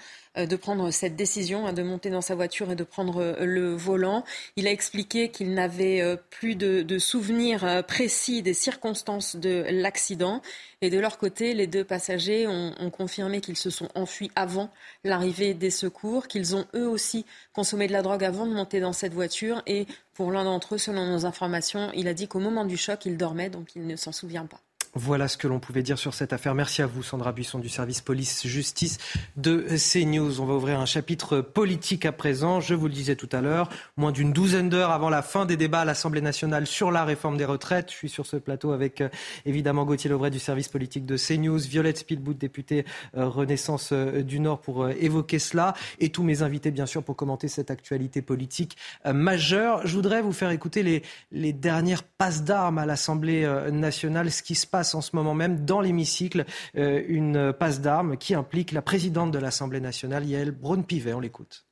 de 0.45 0.55
prendre 0.55 0.91
cette 0.91 1.15
décision, 1.15 1.65
hein, 1.65 1.73
de 1.73 1.83
monter 1.83 2.09
dans 2.09 2.21
sa 2.21 2.35
voiture 2.35 2.71
et 2.71 2.75
de 2.75 2.83
prendre 2.83 3.21
euh, 3.21 3.45
le 3.45 3.73
volant. 3.75 4.23
Il 4.55 4.67
a 4.67 4.71
expliqué 4.71 5.29
qu'il 5.29 5.53
n'avait 5.53 6.01
euh, 6.01 6.15
plus 6.29 6.55
de, 6.55 6.99
souvenirs 6.99 7.83
précis 7.87 8.41
des 8.41 8.53
circonstances 8.53 9.35
de 9.35 9.65
l'accident. 9.69 10.41
Et 10.81 10.89
de 10.89 10.99
leur 10.99 11.17
côté, 11.17 11.53
les 11.53 11.67
deux 11.67 11.83
passagers 11.83 12.47
ont, 12.47 12.91
confirmé 12.91 13.41
qu'ils 13.41 13.57
se 13.57 13.69
sont 13.69 13.89
enfuis 13.95 14.31
avant 14.35 14.69
l'arrivée 15.03 15.53
des 15.53 15.71
secours, 15.71 16.27
qu'ils 16.27 16.55
ont 16.55 16.65
eux 16.75 16.87
aussi 16.87 17.25
consommer 17.53 17.87
de 17.87 17.93
la 17.93 18.01
drogue 18.01 18.23
avant 18.23 18.45
de 18.45 18.53
monter 18.53 18.79
dans 18.79 18.93
cette 18.93 19.13
voiture. 19.13 19.61
Et 19.65 19.87
pour 20.13 20.31
l'un 20.31 20.43
d'entre 20.43 20.75
eux, 20.75 20.77
selon 20.77 21.05
nos 21.05 21.25
informations, 21.25 21.91
il 21.95 22.07
a 22.07 22.13
dit 22.13 22.27
qu'au 22.27 22.39
moment 22.39 22.65
du 22.65 22.77
choc, 22.77 23.05
il 23.05 23.17
dormait, 23.17 23.49
donc 23.49 23.75
il 23.75 23.87
ne 23.87 23.95
s'en 23.95 24.11
souvient 24.11 24.45
pas. 24.45 24.61
Voilà 24.93 25.27
ce 25.27 25.37
que 25.37 25.47
l'on 25.47 25.59
pouvait 25.59 25.83
dire 25.83 25.97
sur 25.97 26.13
cette 26.13 26.33
affaire. 26.33 26.55
Merci 26.55 26.81
à 26.81 26.87
vous, 26.87 27.03
Sandra 27.03 27.31
Buisson 27.31 27.59
du 27.59 27.69
service 27.69 28.01
police-justice 28.01 28.97
de 29.35 29.67
CNews. 29.77 30.41
On 30.41 30.45
va 30.45 30.55
ouvrir 30.55 30.79
un 30.79 30.85
chapitre 30.85 31.41
politique 31.41 32.05
à 32.05 32.11
présent. 32.11 32.61
Je 32.61 32.73
vous 32.73 32.87
le 32.87 32.93
disais 32.93 33.15
tout 33.15 33.29
à 33.31 33.41
l'heure, 33.41 33.69
moins 33.97 34.11
d'une 34.11 34.33
douzaine 34.33 34.69
d'heures 34.69 34.91
avant 34.91 35.09
la 35.09 35.21
fin 35.21 35.45
des 35.45 35.57
débats 35.57 35.81
à 35.81 35.85
l'Assemblée 35.85 36.21
nationale 36.21 36.65
sur 36.65 36.89
la 36.89 37.05
réforme 37.05 37.37
des 37.37 37.45
retraites. 37.45 37.91
Je 37.91 37.95
suis 37.95 38.09
sur 38.09 38.25
ce 38.25 38.37
plateau 38.37 38.71
avec 38.71 39.01
euh, 39.01 39.09
évidemment 39.45 39.85
Gauthier 39.85 40.09
Lovray 40.09 40.31
du 40.31 40.39
service 40.39 40.67
politique 40.67 41.05
de 41.05 41.17
CNews, 41.17 41.59
Violette 41.59 41.99
Spielbout, 41.99 42.33
députée 42.33 42.85
euh, 43.15 43.27
Renaissance 43.27 43.89
euh, 43.91 44.23
du 44.23 44.39
Nord, 44.39 44.61
pour 44.61 44.89
évoquer 44.89 45.39
cela, 45.39 45.73
et 45.99 46.09
tous 46.09 46.23
mes 46.23 46.41
invités, 46.41 46.71
bien 46.71 46.85
sûr, 46.85 47.03
pour 47.03 47.15
commenter 47.15 47.47
cette 47.47 47.69
actualité 47.71 48.21
politique 48.21 48.77
majeure. 49.05 49.85
Je 49.85 49.95
voudrais 49.95 50.21
vous 50.21 50.33
faire 50.33 50.49
écouter 50.49 50.81
les, 50.81 51.03
les 51.31 51.53
dernières 51.53 52.03
passes 52.03 52.43
d'armes 52.43 52.77
à 52.77 52.85
l'Assemblée 52.85 53.47
nationale, 53.71 54.31
ce 54.31 54.41
qui 54.41 54.55
se 54.55 54.65
passe 54.65 54.76
en 54.77 55.01
ce 55.01 55.15
moment 55.15 55.33
même 55.33 55.65
dans 55.65 55.81
l'hémicycle 55.81 56.45
euh, 56.75 57.03
une 57.07 57.53
passe 57.53 57.81
d'armes 57.81 58.17
qui 58.17 58.33
implique 58.35 58.71
la 58.71 58.81
présidente 58.81 59.31
de 59.31 59.39
l'Assemblée 59.39 59.79
nationale, 59.79 60.25
Yael 60.25 60.51
Braun-Pivet. 60.51 61.13
On 61.13 61.19
l'écoute. 61.19 61.65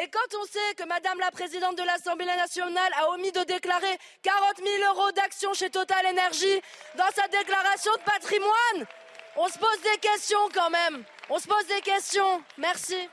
Et 0.00 0.08
quand 0.10 0.38
on 0.40 0.44
sait 0.44 0.74
que 0.76 0.86
Madame 0.86 1.18
la 1.18 1.32
Présidente 1.32 1.76
de 1.76 1.82
l'Assemblée 1.82 2.24
nationale 2.24 2.92
a 3.00 3.10
omis 3.10 3.32
de 3.32 3.42
déclarer 3.44 3.98
40 4.22 4.58
000 4.58 4.94
euros 4.94 5.10
d'actions 5.12 5.52
chez 5.54 5.70
Total 5.70 6.06
Energy 6.06 6.60
dans 6.96 7.10
sa 7.16 7.26
déclaration 7.26 7.92
de 7.94 8.02
patrimoine, 8.04 8.86
on 9.36 9.48
se 9.48 9.58
pose 9.58 9.80
des 9.82 9.98
questions 9.98 10.38
quand 10.54 10.70
même. 10.70 11.02
On 11.28 11.38
se 11.38 11.48
pose 11.48 11.66
des 11.66 11.80
questions. 11.80 12.42
Merci. 12.58 13.08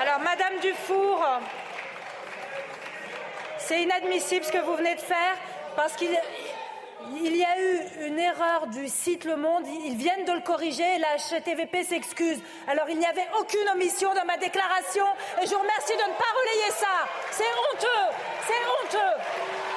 Alors, 0.00 0.20
Madame 0.20 0.58
Dufour, 0.60 1.22
c'est 3.58 3.82
inadmissible 3.82 4.46
ce 4.46 4.52
que 4.52 4.64
vous 4.64 4.74
venez 4.74 4.94
de 4.94 5.00
faire 5.00 5.36
parce 5.76 5.94
qu'il 5.96 6.16
il 7.16 7.36
y 7.36 7.44
a 7.44 7.60
eu 7.60 8.06
une 8.08 8.18
erreur 8.18 8.66
du 8.66 8.88
site 8.88 9.24
Le 9.24 9.36
Monde. 9.36 9.64
Ils 9.84 9.96
viennent 9.96 10.24
de 10.24 10.32
le 10.32 10.40
corriger 10.40 10.84
et 10.96 10.98
la 10.98 11.16
HTVP 11.16 11.84
s'excuse. 11.84 12.40
Alors 12.66 12.88
il 12.88 12.98
n'y 12.98 13.06
avait 13.06 13.28
aucune 13.40 13.68
omission 13.74 14.12
dans 14.14 14.24
ma 14.24 14.36
déclaration 14.36 15.04
et 15.42 15.46
je 15.46 15.52
vous 15.52 15.60
remercie 15.60 15.94
de 15.94 16.10
ne 16.10 16.16
pas 16.16 16.32
relayer 16.40 16.70
ça. 16.72 17.08
C'est 17.30 17.44
honteux. 17.44 18.16
C'est 18.46 18.96
honteux. 18.96 19.67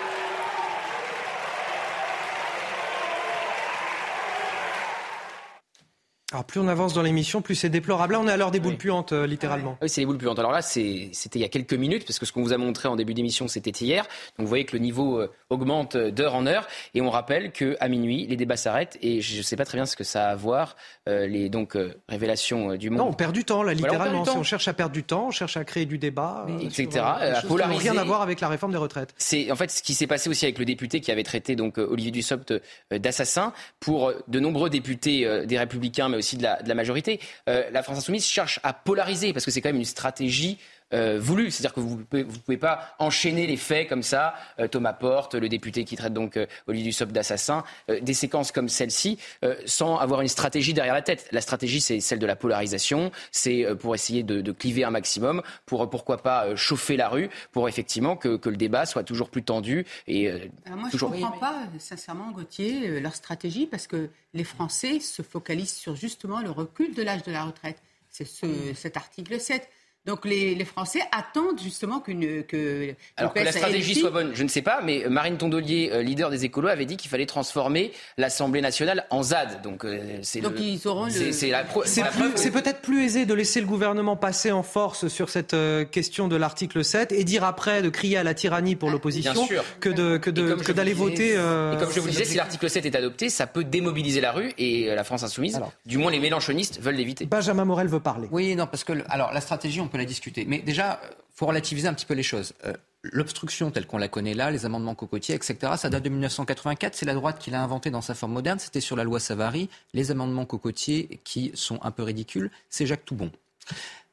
Alors 6.34 6.46
plus 6.46 6.62
on 6.62 6.68
avance 6.70 6.94
dans 6.94 7.02
l'émission, 7.02 7.42
plus 7.42 7.56
c'est 7.56 7.70
déplorable. 7.70 8.14
Là, 8.14 8.22
on 8.22 8.28
est 8.28 8.32
à 8.32 8.38
l'heure 8.38 8.52
des 8.52 8.62
boules 8.62 8.78
puantes, 8.78 9.12
euh, 9.12 9.28
littéralement. 9.28 9.78
oui, 9.82 9.90
c'est 9.90 10.00
les 10.00 10.06
boules 10.06 10.18
puantes. 10.18 10.40
Alors 10.40 10.54
là, 10.54 10.62
c'était 10.62 11.12
il 11.36 11.42
y 11.42 11.44
a 11.44 11.50
quelques 11.50 11.74
minutes, 11.74 12.06
parce 12.06 12.20
que 12.20 12.26
ce 12.26 12.32
qu'on 12.32 12.42
vous 12.42 12.54
a 12.54 12.58
montré 12.58 12.88
en 12.88 12.96
début 12.96 13.14
d'émission, 13.14 13.50
c'était 13.50 13.72
hier. 13.72 14.04
Donc 14.38 14.46
vous 14.46 14.48
voyez 14.48 14.64
que 14.64 14.72
le 14.72 14.82
niveau 14.82 15.20
euh, 15.20 15.30
augmente 15.50 15.98
d'heure 15.98 16.36
en 16.36 16.46
heure. 16.46 16.68
Et 16.94 17.02
on 17.02 17.10
rappelle 17.10 17.52
qu'à 17.52 17.88
minuit, 17.90 18.28
les 18.28 18.38
débats 18.38 18.56
s'arrêtent. 18.56 18.98
Et 19.02 19.20
je 19.20 19.40
ne 19.40 19.42
sais 19.42 19.58
pas 19.58 19.66
très 19.66 19.78
bien 19.78 19.86
ce 19.86 19.98
que 19.98 20.06
ça 20.06 20.30
a 20.30 20.32
à 20.32 20.36
voir, 20.36 20.78
euh, 21.10 21.28
les 21.28 21.50
donc, 21.50 21.78
révélations 22.08 22.76
du 22.76 22.90
monde. 22.90 23.00
Non, 23.00 23.08
on 23.08 23.14
perd 23.14 23.34
du 23.34 23.44
temps, 23.44 23.62
là, 23.62 23.74
littéralement. 23.74 24.24
on, 24.34 24.44
cherche 24.44 24.70
à 24.70 24.74
perdre 24.74 24.94
du 24.94 25.04
temps, 25.04 25.28
on 25.28 25.32
cherche 25.32 25.58
à 25.58 25.66
créer 25.66 25.86
du 25.86 25.98
débat. 25.98 26.46
etc. 26.62 27.02
à 27.04 27.42
polariser. 27.46 27.90
rien 27.90 28.00
à 28.00 28.06
voir 28.06 28.22
avec 28.22 28.40
la 28.40 28.48
réforme 28.48 28.72
des 28.72 28.78
retraites. 28.78 29.14
C'est 29.18 29.52
en 29.52 29.58
fait 29.58 29.70
ce 29.70 29.84
qui 29.84 29.94
s'est 29.94 30.08
passé 30.08 30.30
aussi 30.30 30.46
avec 30.46 30.60
le 30.60 30.66
député 30.66 31.02
qui 31.02 31.12
avait 31.12 31.24
traité 31.24 31.58
donc 31.58 31.78
Olivier 31.78 32.12
Dussopt 32.12 32.54
d'assassin. 32.90 33.52
Pour 33.82 34.14
de 34.28 34.40
nombreux 34.40 34.70
députés 34.70 35.46
des 35.46 35.58
Républicains, 35.58 36.08
mais 36.08 36.21
aussi 36.22 36.38
de 36.38 36.44
la, 36.44 36.62
de 36.62 36.70
la 36.70 36.76
majorité. 36.76 37.20
Euh, 37.50 37.70
la 37.72 37.84
France 37.84 37.98
insoumise 37.98 38.26
cherche 38.26 38.60
à 38.64 38.74
polariser 38.74 39.34
parce 39.34 39.46
que 39.46 39.52
c'est 39.52 39.62
quand 39.62 39.70
même 39.70 39.78
une 39.78 39.86
stratégie 39.86 40.58
euh, 40.94 41.20
voulu. 41.20 41.52
C'est-à-dire 41.52 41.74
que 41.74 41.80
vous 41.80 41.98
ne 41.98 42.04
pouvez, 42.04 42.24
vous 42.24 42.40
pouvez, 42.40 42.58
pas 42.58 42.96
enchaîner 43.00 43.48
les 43.48 43.58
faits 43.58 43.88
comme 43.88 44.04
ça. 44.04 44.34
Euh, 44.60 44.68
Thomas 44.68 44.94
Porte, 44.94 45.36
le 45.36 45.50
député 45.50 45.84
qui 45.86 45.96
traite 45.96 46.14
donc 46.14 46.38
euh, 46.38 46.46
Olivier 46.68 46.90
Dussopt 46.90 47.12
d'assassin, 47.12 47.64
des 48.02 48.14
séquences 48.14 48.52
comme 48.52 48.70
celle-ci, 48.70 49.18
sans 49.66 49.98
avoir 49.98 50.22
une 50.22 50.28
stratégie 50.28 50.74
derrière 50.74 50.94
la 50.94 51.02
tête. 51.02 51.28
La 51.32 51.42
stratégie, 51.42 51.82
c'est 51.82 52.00
celle 52.00 52.20
de 52.20 52.26
la 52.26 52.36
polarisation. 52.36 53.12
C'est 53.32 53.66
pour 53.80 53.96
essayer 53.96 54.24
de, 54.24 54.42
de, 54.42 54.52
cliver 54.52 54.84
un 54.84 54.92
maximum, 54.92 55.42
pour 55.66 55.90
pourquoi 55.90 56.22
pas 56.22 56.56
chauffer 56.56 56.98
la 56.98 57.10
rue, 57.10 57.30
pour 57.52 57.68
effectivement 57.70 58.16
que, 58.16 58.38
que 58.38 58.50
le 58.50 58.58
débat 58.58 58.86
soit 58.86 59.04
toujours 59.04 59.30
plus 59.30 59.44
tendu. 59.44 59.86
Et, 60.08 60.30
Alors 60.30 60.80
moi, 60.80 60.90
toujours... 60.90 61.14
je 61.14 61.20
ne 61.20 61.22
comprends 61.22 61.40
pas, 61.40 61.64
sincèrement, 61.80 62.32
Gauthier, 62.32 63.00
leur 63.00 63.16
stratégie, 63.16 63.66
parce 63.66 63.88
que 63.88 64.10
les 64.34 64.44
Français 64.44 65.00
se 65.00 65.22
focalisent 65.22 65.74
sur 65.74 65.96
justement 65.96 66.42
le 66.42 66.52
recul 66.52 66.94
de 66.94 67.04
l'âge 67.04 67.24
de 67.24 67.32
la 67.32 67.44
retraite. 67.44 67.82
C'est 68.10 68.26
ce, 68.26 68.74
cet 68.76 68.98
article 68.98 69.40
7. 69.40 69.68
Donc 70.08 70.26
les, 70.26 70.56
les, 70.56 70.66
Français 70.66 71.02
attendent 71.12 71.60
justement 71.62 72.00
qu'une 72.00 72.44
que 72.44 72.96
alors 73.18 73.34
que 73.34 73.40
la 73.40 73.52
stratégie 73.52 73.94
soit 73.94 74.10
bonne, 74.10 74.32
je 74.34 74.42
ne 74.42 74.48
sais 74.48 74.64
pas, 74.64 74.82
mais 74.84 75.06
Marine 75.08 75.38
Tondelier, 75.38 75.92
euh, 75.94 76.02
leader 76.02 76.32
des 76.32 76.44
écolos, 76.44 76.70
avait 76.70 76.88
dit 76.88 76.98
qu'il 76.98 77.12
fallait 77.12 77.28
transformer 77.28 77.92
l'Assemblée 78.18 78.62
nationale 78.62 79.06
en 79.12 79.22
ZAD. 79.22 79.62
Donc 79.62 79.86
euh, 79.86 80.18
c'est 80.24 80.42
donc 80.42 80.54
ils 80.60 80.88
auront 80.88 81.06
le... 81.06 81.12
c'est 81.12 82.52
peut-être 82.52 82.82
plus 82.82 83.06
aisé 83.06 83.28
de 83.28 83.34
laisser 83.36 83.62
le 83.62 83.68
gouvernement 83.68 84.16
passer 84.16 84.52
en 84.52 84.64
force 84.64 85.08
sur 85.08 85.30
cette 85.30 85.54
euh, 85.54 85.86
question 85.86 86.28
de 86.28 86.36
l'article 86.36 86.84
7 86.84 87.12
et 87.12 87.24
dire 87.24 87.44
après 87.44 87.84
de 87.84 87.90
crier 87.90 88.18
à 88.18 88.24
la 88.24 88.34
tyrannie 88.34 88.76
pour 88.76 88.90
l'opposition 88.90 89.48
que 89.80 89.90
de 89.90 90.18
que 90.18 90.32
de 90.32 90.56
que 90.56 90.72
d'aller 90.72 90.94
voter. 90.94 91.34
et 91.34 91.78
comme 91.78 91.92
je 91.92 92.00
vous 92.00 92.08
le 92.08 92.12
disais, 92.12 92.26
si 92.26 92.38
l'article 92.38 92.72
7 92.72 92.88
est 92.88 92.96
adopté, 92.96 93.30
ça 93.30 93.46
peut 93.46 93.64
démobiliser 93.64 94.20
la 94.20 94.32
rue 94.32 94.52
et 94.58 94.88
la 94.88 95.04
France 95.04 95.22
insoumise, 95.22 95.58
alors, 95.58 95.74
du 95.86 96.00
moins 96.00 96.10
les 96.10 96.20
mélanchonistes 96.20 96.82
veulent 96.82 96.96
l'éviter. 96.96 97.28
Benjamin 97.28 97.66
Morel 97.66 97.88
veut 97.88 98.00
parler. 98.00 98.28
Oui, 98.32 98.56
non, 98.56 98.66
parce 98.66 98.84
que 98.84 98.94
alors 99.08 99.32
la 99.32 99.42
stratégie 99.42 99.80
on 99.80 99.91
peut 99.92 99.98
la 99.98 100.06
discuter. 100.06 100.46
Mais 100.48 100.60
déjà, 100.60 101.00
il 101.04 101.36
faut 101.36 101.46
relativiser 101.46 101.88
un 101.88 101.94
petit 101.94 102.06
peu 102.06 102.14
les 102.14 102.24
choses. 102.24 102.54
Euh, 102.66 102.74
L'obstruction 103.04 103.72
telle 103.72 103.88
qu'on 103.88 103.98
la 103.98 104.08
connaît 104.08 104.36
là, 104.36 104.52
les 104.52 104.64
amendements 104.66 104.94
cocotiers, 104.94 105.34
etc., 105.34 105.74
ça 105.76 105.90
date 105.90 106.04
de 106.04 106.10
1984. 106.10 106.94
C'est 106.94 107.08
la 107.08 107.16
droite 107.16 107.40
qui 107.40 107.50
l'a 107.50 107.64
inventé 107.64 107.90
dans 107.90 108.02
sa 108.02 108.14
forme 108.14 108.34
moderne. 108.34 108.60
C'était 108.60 108.80
sur 108.80 108.96
la 108.96 109.04
loi 109.04 109.20
Savary. 109.20 109.70
Les 109.96 110.12
amendements 110.12 110.46
cocotiers 110.46 111.20
qui 111.24 111.52
sont 111.56 111.80
un 111.82 111.90
peu 111.90 112.04
ridicules, 112.04 112.52
c'est 112.70 112.86
Jacques 112.86 113.06
Toubon. 113.06 113.32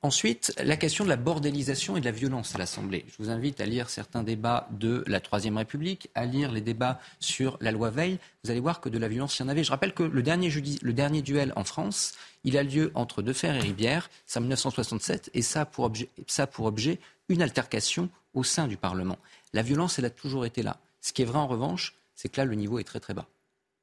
Ensuite, 0.00 0.54
la 0.62 0.76
question 0.76 1.02
de 1.02 1.08
la 1.08 1.16
bordélisation 1.16 1.96
et 1.96 2.00
de 2.00 2.04
la 2.04 2.12
violence 2.12 2.54
à 2.54 2.58
l'Assemblée. 2.58 3.04
Je 3.08 3.20
vous 3.20 3.30
invite 3.30 3.60
à 3.60 3.66
lire 3.66 3.90
certains 3.90 4.22
débats 4.22 4.68
de 4.70 5.02
la 5.08 5.18
Troisième 5.18 5.56
République, 5.56 6.08
à 6.14 6.24
lire 6.24 6.52
les 6.52 6.60
débats 6.60 7.00
sur 7.18 7.58
la 7.60 7.72
loi 7.72 7.90
Veil. 7.90 8.20
Vous 8.44 8.52
allez 8.52 8.60
voir 8.60 8.80
que 8.80 8.88
de 8.88 8.96
la 8.96 9.08
violence, 9.08 9.36
il 9.36 9.42
y 9.42 9.44
en 9.44 9.48
avait. 9.48 9.64
Je 9.64 9.72
rappelle 9.72 9.94
que 9.94 10.04
le 10.04 10.22
dernier, 10.22 11.22
duel 11.22 11.52
en 11.56 11.64
France, 11.64 12.12
il 12.44 12.56
a 12.56 12.62
lieu 12.62 12.92
entre 12.94 13.22
Defer 13.22 13.48
et 13.48 13.58
Ribière, 13.58 14.08
c'est 14.24 14.38
en 14.38 14.42
1967, 14.42 15.30
et 15.34 15.42
ça 15.42 15.62
a, 15.62 15.64
pour 15.64 15.84
objet, 15.84 16.08
ça 16.28 16.44
a 16.44 16.46
pour 16.46 16.66
objet 16.66 17.00
une 17.28 17.42
altercation 17.42 18.08
au 18.34 18.44
sein 18.44 18.68
du 18.68 18.76
Parlement. 18.76 19.18
La 19.52 19.62
violence, 19.62 19.98
elle 19.98 20.04
a 20.04 20.10
toujours 20.10 20.46
été 20.46 20.62
là. 20.62 20.78
Ce 21.00 21.12
qui 21.12 21.22
est 21.22 21.24
vrai 21.24 21.40
en 21.40 21.48
revanche, 21.48 21.96
c'est 22.14 22.28
que 22.28 22.40
là, 22.40 22.44
le 22.44 22.54
niveau 22.54 22.78
est 22.78 22.84
très 22.84 23.00
très 23.00 23.14
bas. 23.14 23.26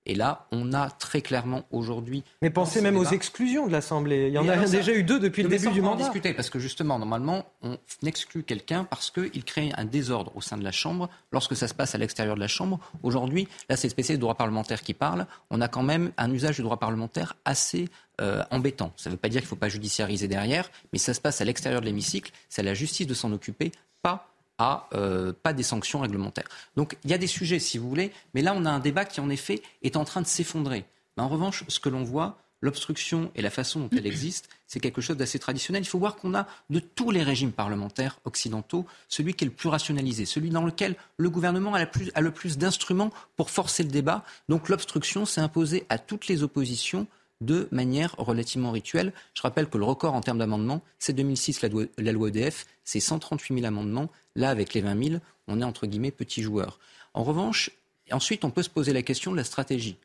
Et 0.05 0.15
là, 0.15 0.47
on 0.51 0.73
a 0.73 0.89
très 0.89 1.21
clairement 1.21 1.63
aujourd'hui. 1.71 2.23
Mais 2.41 2.49
pensez 2.49 2.81
même 2.81 2.97
aux 2.97 3.05
exclusions 3.05 3.67
de 3.67 3.71
l'Assemblée. 3.71 4.27
Il 4.27 4.33
y 4.33 4.37
en 4.37 4.47
a 4.47 4.57
déjà 4.57 4.93
eu 4.93 5.03
deux 5.03 5.19
depuis 5.19 5.43
le 5.43 5.49
début 5.49 5.71
du 5.71 5.81
mandat. 5.81 6.03
discuter 6.03 6.33
parce 6.33 6.49
que 6.49 6.59
justement, 6.59 6.99
normalement, 6.99 7.45
on 7.63 7.77
exclut 8.03 8.43
quelqu'un 8.43 8.83
parce 8.83 9.09
qu'il 9.09 9.43
crée 9.43 9.71
un 9.77 9.85
désordre 9.85 10.31
au 10.35 10.41
sein 10.41 10.57
de 10.57 10.63
la 10.63 10.71
Chambre 10.71 11.09
lorsque 11.31 11.55
ça 11.55 11.67
se 11.67 11.73
passe 11.73 11.95
à 11.95 11.97
l'extérieur 11.97 12.35
de 12.35 12.39
la 12.39 12.47
Chambre. 12.47 12.79
Aujourd'hui, 13.03 13.47
là, 13.69 13.77
c'est 13.77 13.87
le 13.87 13.91
spécialiste 13.91 14.19
du 14.19 14.25
droit 14.25 14.35
parlementaire 14.35 14.81
qui 14.81 14.93
parle. 14.93 15.25
On 15.49 15.61
a 15.61 15.67
quand 15.67 15.83
même 15.83 16.11
un 16.17 16.31
usage 16.31 16.57
du 16.57 16.61
droit 16.61 16.77
parlementaire 16.77 17.35
assez 17.45 17.89
euh, 18.21 18.43
embêtant. 18.51 18.93
Ça 18.97 19.09
ne 19.09 19.15
veut 19.15 19.19
pas 19.19 19.29
dire 19.29 19.41
qu'il 19.41 19.47
ne 19.47 19.49
faut 19.49 19.55
pas 19.55 19.69
judiciariser 19.69 20.27
derrière, 20.27 20.69
mais 20.93 20.99
ça 20.99 21.13
se 21.13 21.21
passe 21.21 21.41
à 21.41 21.45
l'extérieur 21.45 21.81
de 21.81 21.85
l'hémicycle. 21.85 22.31
C'est 22.49 22.61
à 22.61 22.65
la 22.65 22.73
justice 22.73 23.07
de 23.07 23.13
s'en 23.13 23.31
occuper, 23.33 23.71
pas 24.01 24.34
à 24.57 24.87
euh, 24.93 25.33
pas 25.33 25.53
des 25.53 25.63
sanctions 25.63 25.99
réglementaires. 25.99 26.47
Donc 26.75 26.97
il 27.03 27.11
y 27.11 27.13
a 27.13 27.17
des 27.17 27.27
sujets, 27.27 27.59
si 27.59 27.77
vous 27.77 27.89
voulez, 27.89 28.11
mais 28.33 28.41
là 28.41 28.53
on 28.55 28.65
a 28.65 28.69
un 28.69 28.79
débat 28.79 29.05
qui 29.05 29.19
en 29.21 29.29
effet 29.29 29.61
est 29.83 29.97
en 29.97 30.05
train 30.05 30.21
de 30.21 30.27
s'effondrer. 30.27 30.85
Mais 31.17 31.23
en 31.23 31.29
revanche, 31.29 31.63
ce 31.67 31.79
que 31.79 31.89
l'on 31.89 32.03
voit, 32.03 32.37
l'obstruction 32.61 33.31
et 33.35 33.41
la 33.41 33.49
façon 33.49 33.81
dont 33.81 33.89
elle 33.91 34.07
existe, 34.07 34.49
c'est 34.65 34.79
quelque 34.79 35.01
chose 35.01 35.17
d'assez 35.17 35.39
traditionnel. 35.39 35.83
Il 35.83 35.87
faut 35.87 35.99
voir 35.99 36.15
qu'on 36.15 36.33
a 36.33 36.47
de 36.69 36.79
tous 36.79 37.11
les 37.11 37.21
régimes 37.21 37.51
parlementaires 37.51 38.19
occidentaux, 38.25 38.85
celui 39.07 39.33
qui 39.33 39.45
est 39.45 39.47
le 39.47 39.53
plus 39.53 39.69
rationalisé, 39.69 40.25
celui 40.25 40.49
dans 40.49 40.63
lequel 40.63 40.95
le 41.17 41.29
gouvernement 41.29 41.75
a, 41.75 41.85
a 42.15 42.21
le 42.21 42.31
plus 42.31 42.57
d'instruments 42.57 43.11
pour 43.35 43.49
forcer 43.49 43.83
le 43.83 43.89
débat. 43.89 44.23
Donc 44.49 44.69
l'obstruction 44.69 45.25
s'est 45.25 45.41
imposée 45.41 45.85
à 45.89 45.97
toutes 45.97 46.27
les 46.27 46.43
oppositions 46.43 47.07
de 47.41 47.67
manière 47.71 48.15
relativement 48.17 48.71
rituelle. 48.71 49.13
Je 49.33 49.41
rappelle 49.41 49.67
que 49.67 49.77
le 49.77 49.83
record 49.83 50.13
en 50.13 50.21
termes 50.21 50.37
d'amendements, 50.37 50.81
c'est 50.99 51.13
2006, 51.13 51.61
la 51.61 51.69
la 51.97 52.11
loi 52.11 52.29
EDF, 52.29 52.65
c'est 52.83 52.99
138 52.99 53.55
000 53.55 53.65
amendements. 53.65 54.09
Là, 54.35 54.49
avec 54.49 54.73
les 54.73 54.81
20 54.81 55.03
000, 55.03 55.19
on 55.47 55.61
est 55.61 55.63
entre 55.63 55.87
guillemets 55.87 56.11
petits 56.11 56.41
joueurs. 56.41 56.79
En 57.13 57.23
revanche, 57.23 57.71
ensuite, 58.11 58.45
on 58.45 58.51
peut 58.51 58.63
se 58.63 58.69
poser 58.69 58.93
la 58.93 59.01
question 59.01 59.31
de 59.31 59.37
la 59.37 59.43
stratégie. 59.43 59.97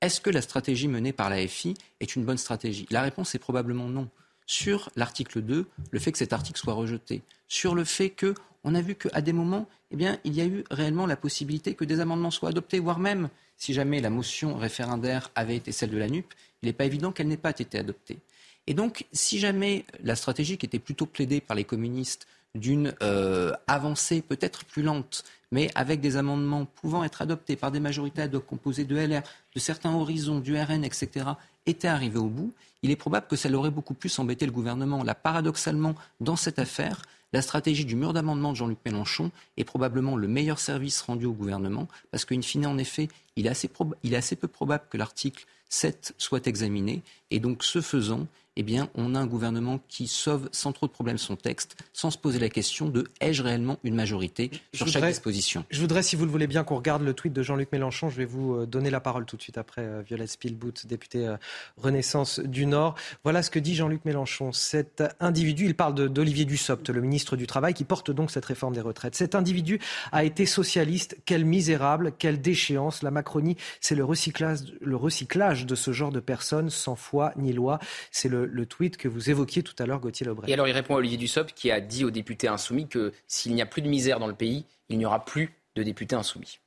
Est-ce 0.00 0.20
que 0.20 0.30
la 0.30 0.42
stratégie 0.42 0.88
menée 0.88 1.12
par 1.12 1.30
la 1.30 1.46
FI 1.46 1.74
est 2.00 2.16
une 2.16 2.24
bonne 2.24 2.38
stratégie? 2.38 2.86
La 2.90 3.02
réponse 3.02 3.34
est 3.34 3.38
probablement 3.38 3.88
non. 3.88 4.08
Sur 4.46 4.90
l'article 4.96 5.42
2, 5.42 5.66
le 5.90 5.98
fait 5.98 6.12
que 6.12 6.18
cet 6.18 6.32
article 6.32 6.58
soit 6.58 6.74
rejeté, 6.74 7.22
sur 7.48 7.74
le 7.74 7.84
fait 7.84 8.10
que 8.10 8.34
on 8.62 8.74
a 8.74 8.80
vu 8.80 8.96
qu'à 8.96 9.20
des 9.20 9.32
moments, 9.32 9.68
eh 9.92 9.96
bien, 9.96 10.18
il 10.24 10.34
y 10.34 10.40
a 10.40 10.44
eu 10.44 10.64
réellement 10.70 11.06
la 11.06 11.16
possibilité 11.16 11.74
que 11.74 11.84
des 11.84 12.00
amendements 12.00 12.32
soient 12.32 12.48
adoptés, 12.48 12.80
voire 12.80 12.98
même, 12.98 13.28
si 13.56 13.72
jamais 13.74 14.00
la 14.00 14.10
motion 14.10 14.56
référendaire 14.56 15.30
avait 15.36 15.56
été 15.56 15.70
celle 15.70 15.90
de 15.90 15.98
la 15.98 16.08
NUP, 16.08 16.34
il 16.62 16.66
n'est 16.66 16.72
pas 16.72 16.84
évident 16.84 17.12
qu'elle 17.12 17.28
n'ait 17.28 17.36
pas 17.36 17.50
été 17.50 17.78
adoptée. 17.78 18.18
Et 18.66 18.74
donc, 18.74 19.06
si 19.12 19.38
jamais 19.38 19.84
la 20.02 20.16
stratégie 20.16 20.58
qui 20.58 20.66
était 20.66 20.80
plutôt 20.80 21.06
plaidée 21.06 21.40
par 21.40 21.56
les 21.56 21.64
communistes 21.64 22.26
d'une 22.56 22.94
euh, 23.02 23.52
avancée 23.68 24.22
peut-être 24.22 24.64
plus 24.64 24.82
lente, 24.82 25.24
mais 25.52 25.70
avec 25.74 26.00
des 26.00 26.16
amendements 26.16 26.64
pouvant 26.64 27.04
être 27.04 27.22
adoptés 27.22 27.54
par 27.54 27.70
des 27.70 27.80
majorités 27.80 28.26
composées 28.46 28.84
de 28.84 28.96
LR, 28.96 29.22
de 29.54 29.60
certains 29.60 29.94
horizons, 29.94 30.40
du 30.40 30.56
RN, 30.56 30.84
etc., 30.84 31.26
était 31.66 31.88
arrivée 31.88 32.18
au 32.18 32.28
bout, 32.28 32.52
il 32.82 32.90
est 32.90 32.96
probable 32.96 33.26
que 33.26 33.36
ça 33.36 33.48
l'aurait 33.48 33.70
beaucoup 33.70 33.94
plus 33.94 34.18
embêté 34.18 34.46
le 34.46 34.52
gouvernement. 34.52 35.02
Là, 35.02 35.14
paradoxalement, 35.14 35.94
dans 36.20 36.36
cette 36.36 36.58
affaire, 36.58 37.02
la 37.32 37.42
stratégie 37.42 37.84
du 37.84 37.96
mur 37.96 38.12
d'amendement 38.12 38.52
de 38.52 38.56
Jean-Luc 38.56 38.78
Mélenchon 38.84 39.30
est 39.56 39.64
probablement 39.64 40.16
le 40.16 40.28
meilleur 40.28 40.58
service 40.58 41.00
rendu 41.02 41.26
au 41.26 41.32
gouvernement, 41.32 41.88
parce 42.10 42.24
qu'in 42.24 42.40
fine, 42.40 42.66
en 42.66 42.78
effet, 42.78 43.08
il 43.36 43.46
est 43.46 44.16
assez 44.16 44.36
peu 44.36 44.48
probable 44.48 44.84
que 44.88 44.96
l'article 44.96 45.44
7 45.68 46.14
soit 46.18 46.46
examiné, 46.46 47.02
et 47.30 47.40
donc 47.40 47.64
ce 47.64 47.80
faisant, 47.80 48.26
eh 48.56 48.62
bien, 48.62 48.88
on 48.94 49.14
a 49.14 49.20
un 49.20 49.26
gouvernement 49.26 49.80
qui 49.88 50.06
sauve 50.06 50.48
sans 50.50 50.72
trop 50.72 50.86
de 50.86 50.92
problèmes 50.92 51.18
son 51.18 51.36
texte, 51.36 51.76
sans 51.92 52.10
se 52.10 52.16
poser 52.16 52.38
la 52.38 52.48
question 52.48 52.88
de 52.88 53.04
ai-je 53.20 53.42
réellement 53.42 53.78
une 53.84 53.94
majorité 53.94 54.50
sur 54.72 54.88
chaque 54.88 55.04
disposition? 55.04 55.64
Je 55.70 55.80
voudrais, 55.80 56.02
si 56.02 56.16
vous 56.16 56.24
le 56.24 56.30
voulez 56.30 56.46
bien, 56.46 56.64
qu'on 56.64 56.76
regarde 56.76 57.02
le 57.02 57.12
tweet 57.12 57.34
de 57.34 57.42
Jean-Luc 57.42 57.70
Mélenchon. 57.72 58.08
Je 58.08 58.16
vais 58.16 58.24
vous 58.24 58.54
euh, 58.54 58.66
donner 58.66 58.88
la 58.88 59.00
parole 59.00 59.26
tout 59.26 59.36
de 59.36 59.42
suite 59.42 59.58
après 59.58 59.82
euh, 59.82 60.02
Violette 60.06 60.30
Spielbout, 60.30 60.72
députée 60.86 61.26
euh, 61.26 61.36
Renaissance 61.76 62.40
du 62.40 62.64
Nord. 62.64 62.94
Voilà 63.24 63.42
ce 63.42 63.50
que 63.50 63.58
dit 63.58 63.74
Jean-Luc 63.74 64.04
Mélenchon. 64.06 64.52
Cet 64.52 65.04
individu, 65.20 65.66
il 65.66 65.74
parle 65.74 65.94
d'Olivier 66.08 66.46
Dussopt, 66.46 66.88
le 66.88 67.02
ministre 67.02 67.36
du 67.36 67.46
Travail, 67.46 67.74
qui 67.74 67.84
porte 67.84 68.10
donc 68.10 68.30
cette 68.30 68.46
réforme 68.46 68.74
des 68.74 68.80
retraites. 68.80 69.16
Cet 69.16 69.34
individu 69.34 69.80
a 70.12 70.24
été 70.24 70.46
socialiste. 70.46 71.18
Quel 71.26 71.44
misérable, 71.44 72.12
quelle 72.18 72.40
déchéance. 72.40 73.02
La 73.02 73.10
Macronie, 73.10 73.56
c'est 73.82 73.94
le 73.94 74.04
recyclage, 74.04 74.60
le 74.80 74.96
recyclage 74.96 75.66
de 75.66 75.74
ce 75.74 75.92
genre 75.92 76.10
de 76.10 76.20
personnes 76.20 76.70
sans 76.70 76.96
foi 76.96 77.32
ni 77.36 77.52
loi. 77.52 77.78
C'est 78.10 78.30
le 78.30 78.45
le, 78.46 78.66
tweet 78.66 78.96
que 78.96 79.08
vous 79.08 79.30
évoquiez 79.30 79.62
tout 79.62 79.74
à 79.78 79.86
l'heure, 79.86 80.00
Gauthier 80.00 80.26
Lebret. 80.26 80.50
Et 80.50 80.54
alors 80.54 80.68
il 80.68 80.72
répond 80.72 80.94
à 80.94 80.98
Olivier 80.98 81.18
Dussopt 81.18 81.52
qui 81.54 81.70
a 81.70 81.80
dit 81.80 82.04
aux 82.04 82.10
députés 82.10 82.48
insoumis 82.48 82.88
que 82.88 83.12
s'il 83.26 83.54
n'y 83.54 83.62
a 83.62 83.66
plus 83.66 83.82
de 83.82 83.88
misère 83.88 84.18
dans 84.18 84.26
le 84.26 84.34
pays, 84.34 84.64
il 84.88 84.98
n'y 84.98 85.06
aura 85.06 85.24
plus 85.24 85.52
de 85.74 85.82
députés 85.82 86.16
insoumis. 86.16 86.58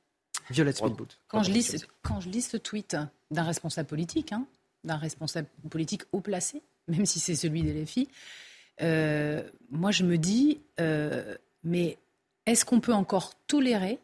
Violette 0.50 0.80
Quand 1.28 1.42
je, 1.42 1.52
lis, 1.52 1.84
quand 2.02 2.20
je 2.20 2.28
lis 2.28 2.42
ce 2.42 2.56
tweet 2.56 2.96
d'un 3.30 3.44
responsable 3.44 3.88
politique, 3.88 4.32
hein, 4.32 4.46
d'un 4.84 4.96
responsable 4.96 5.48
politique 5.70 6.02
haut 6.12 6.20
placé, 6.20 6.62
même 6.88 7.06
si 7.06 7.20
c'est 7.20 7.36
celui 7.36 7.62
des 7.62 7.72
LFI, 7.72 8.08
euh, 8.82 9.42
moi 9.70 9.90
je 9.90 10.04
me 10.04 10.18
dis, 10.18 10.60
euh, 10.80 11.36
mais 11.62 11.98
est-ce 12.46 12.64
qu'on 12.64 12.80
peut 12.80 12.94
encore 12.94 13.34
tolérer 13.46 13.98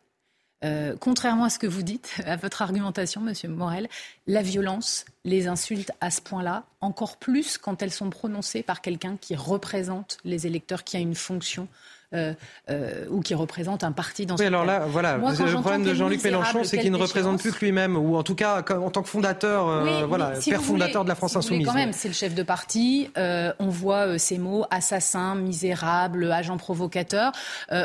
euh, 0.67 0.97
contrairement 0.99 1.45
à 1.45 1.51
ce 1.51 1.59
que 1.59 1.67
vous 1.67 1.83
dites, 1.83 2.21
à 2.27 2.37
votre 2.37 2.63
argumentation, 2.63 3.21
Monsieur 3.21 3.49
Morel, 3.49 3.89
la 4.27 4.43
violence, 4.43 5.05
les 5.25 5.47
insultes 5.47 5.93
à 6.01 6.11
ce 6.11 6.21
point-là, 6.21 6.65
encore 6.81 7.17
plus 7.17 7.59
quand 7.59 7.83
elles 7.83 7.93
sont 7.93 8.11
prononcées 8.11 8.63
par 8.63 8.81
quelqu'un 8.81 9.17
qui 9.21 9.35
représente 9.37 10.19
les 10.25 10.47
électeurs, 10.47 10.85
qui 10.85 10.97
a 10.97 11.01
une 11.01 11.15
fonction 11.15 11.69
euh, 12.15 12.35
euh, 12.71 13.05
ou 13.11 13.21
qui 13.21 13.35
représente 13.35 13.83
un 13.83 13.91
parti 13.91 14.27
dans 14.27 14.37
oui, 14.37 14.47
alors 14.47 14.65
là, 14.65 14.87
voilà, 14.87 15.17
le 15.17 15.61
problème 15.61 15.83
de 15.83 15.93
Jean-Luc 15.93 16.23
Mélenchon, 16.23 16.63
c'est 16.63 16.79
qu'il 16.79 16.93
ne 16.93 16.97
représente 16.97 17.41
plus 17.41 17.51
que 17.51 17.65
lui-même, 17.65 17.97
ou 17.97 18.15
en 18.15 18.23
tout 18.23 18.37
cas 18.37 18.63
en 18.71 18.91
tant 18.91 19.03
que 19.03 19.09
fondateur, 19.09 19.69
euh, 19.69 20.07
voilà, 20.07 20.33
père 20.45 20.63
fondateur 20.63 21.03
de 21.03 21.09
la 21.09 21.17
France 21.17 21.35
insoumise. 21.35 21.67
quand 21.67 21.75
même, 21.75 21.93
c'est 21.93 22.07
le 22.07 22.15
chef 22.15 22.35
de 22.35 22.45
parti. 22.45 23.11
on 23.17 23.69
voit 23.69 24.19
ces 24.19 24.39
mots 24.39 24.67
assassin, 24.71 25.35
misérable, 25.35 26.31
agent 26.31 26.57
provocateur. 26.59 27.33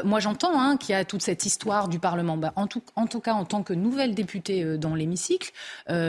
moi, 0.04 0.20
j'entends 0.20 0.60
hein, 0.60 0.78
qu'il 0.78 0.94
y 0.94 0.96
a 0.96 1.04
toute 1.04 1.24
cette 1.24 1.46
histoire 1.46 1.88
du 1.88 1.98
Parlement. 1.98 2.38
Bah, 2.38 2.54
en, 2.56 2.68
tout, 2.68 2.84
en 2.96 3.08
tout 3.08 3.22
cas, 3.22 3.34
en 3.34 3.46
tant 3.46 3.64
que 3.64 3.74
nouvelle 3.74 4.14
députée 4.14 4.78
dans 4.78 4.94
l'hémicycle, 4.94 5.52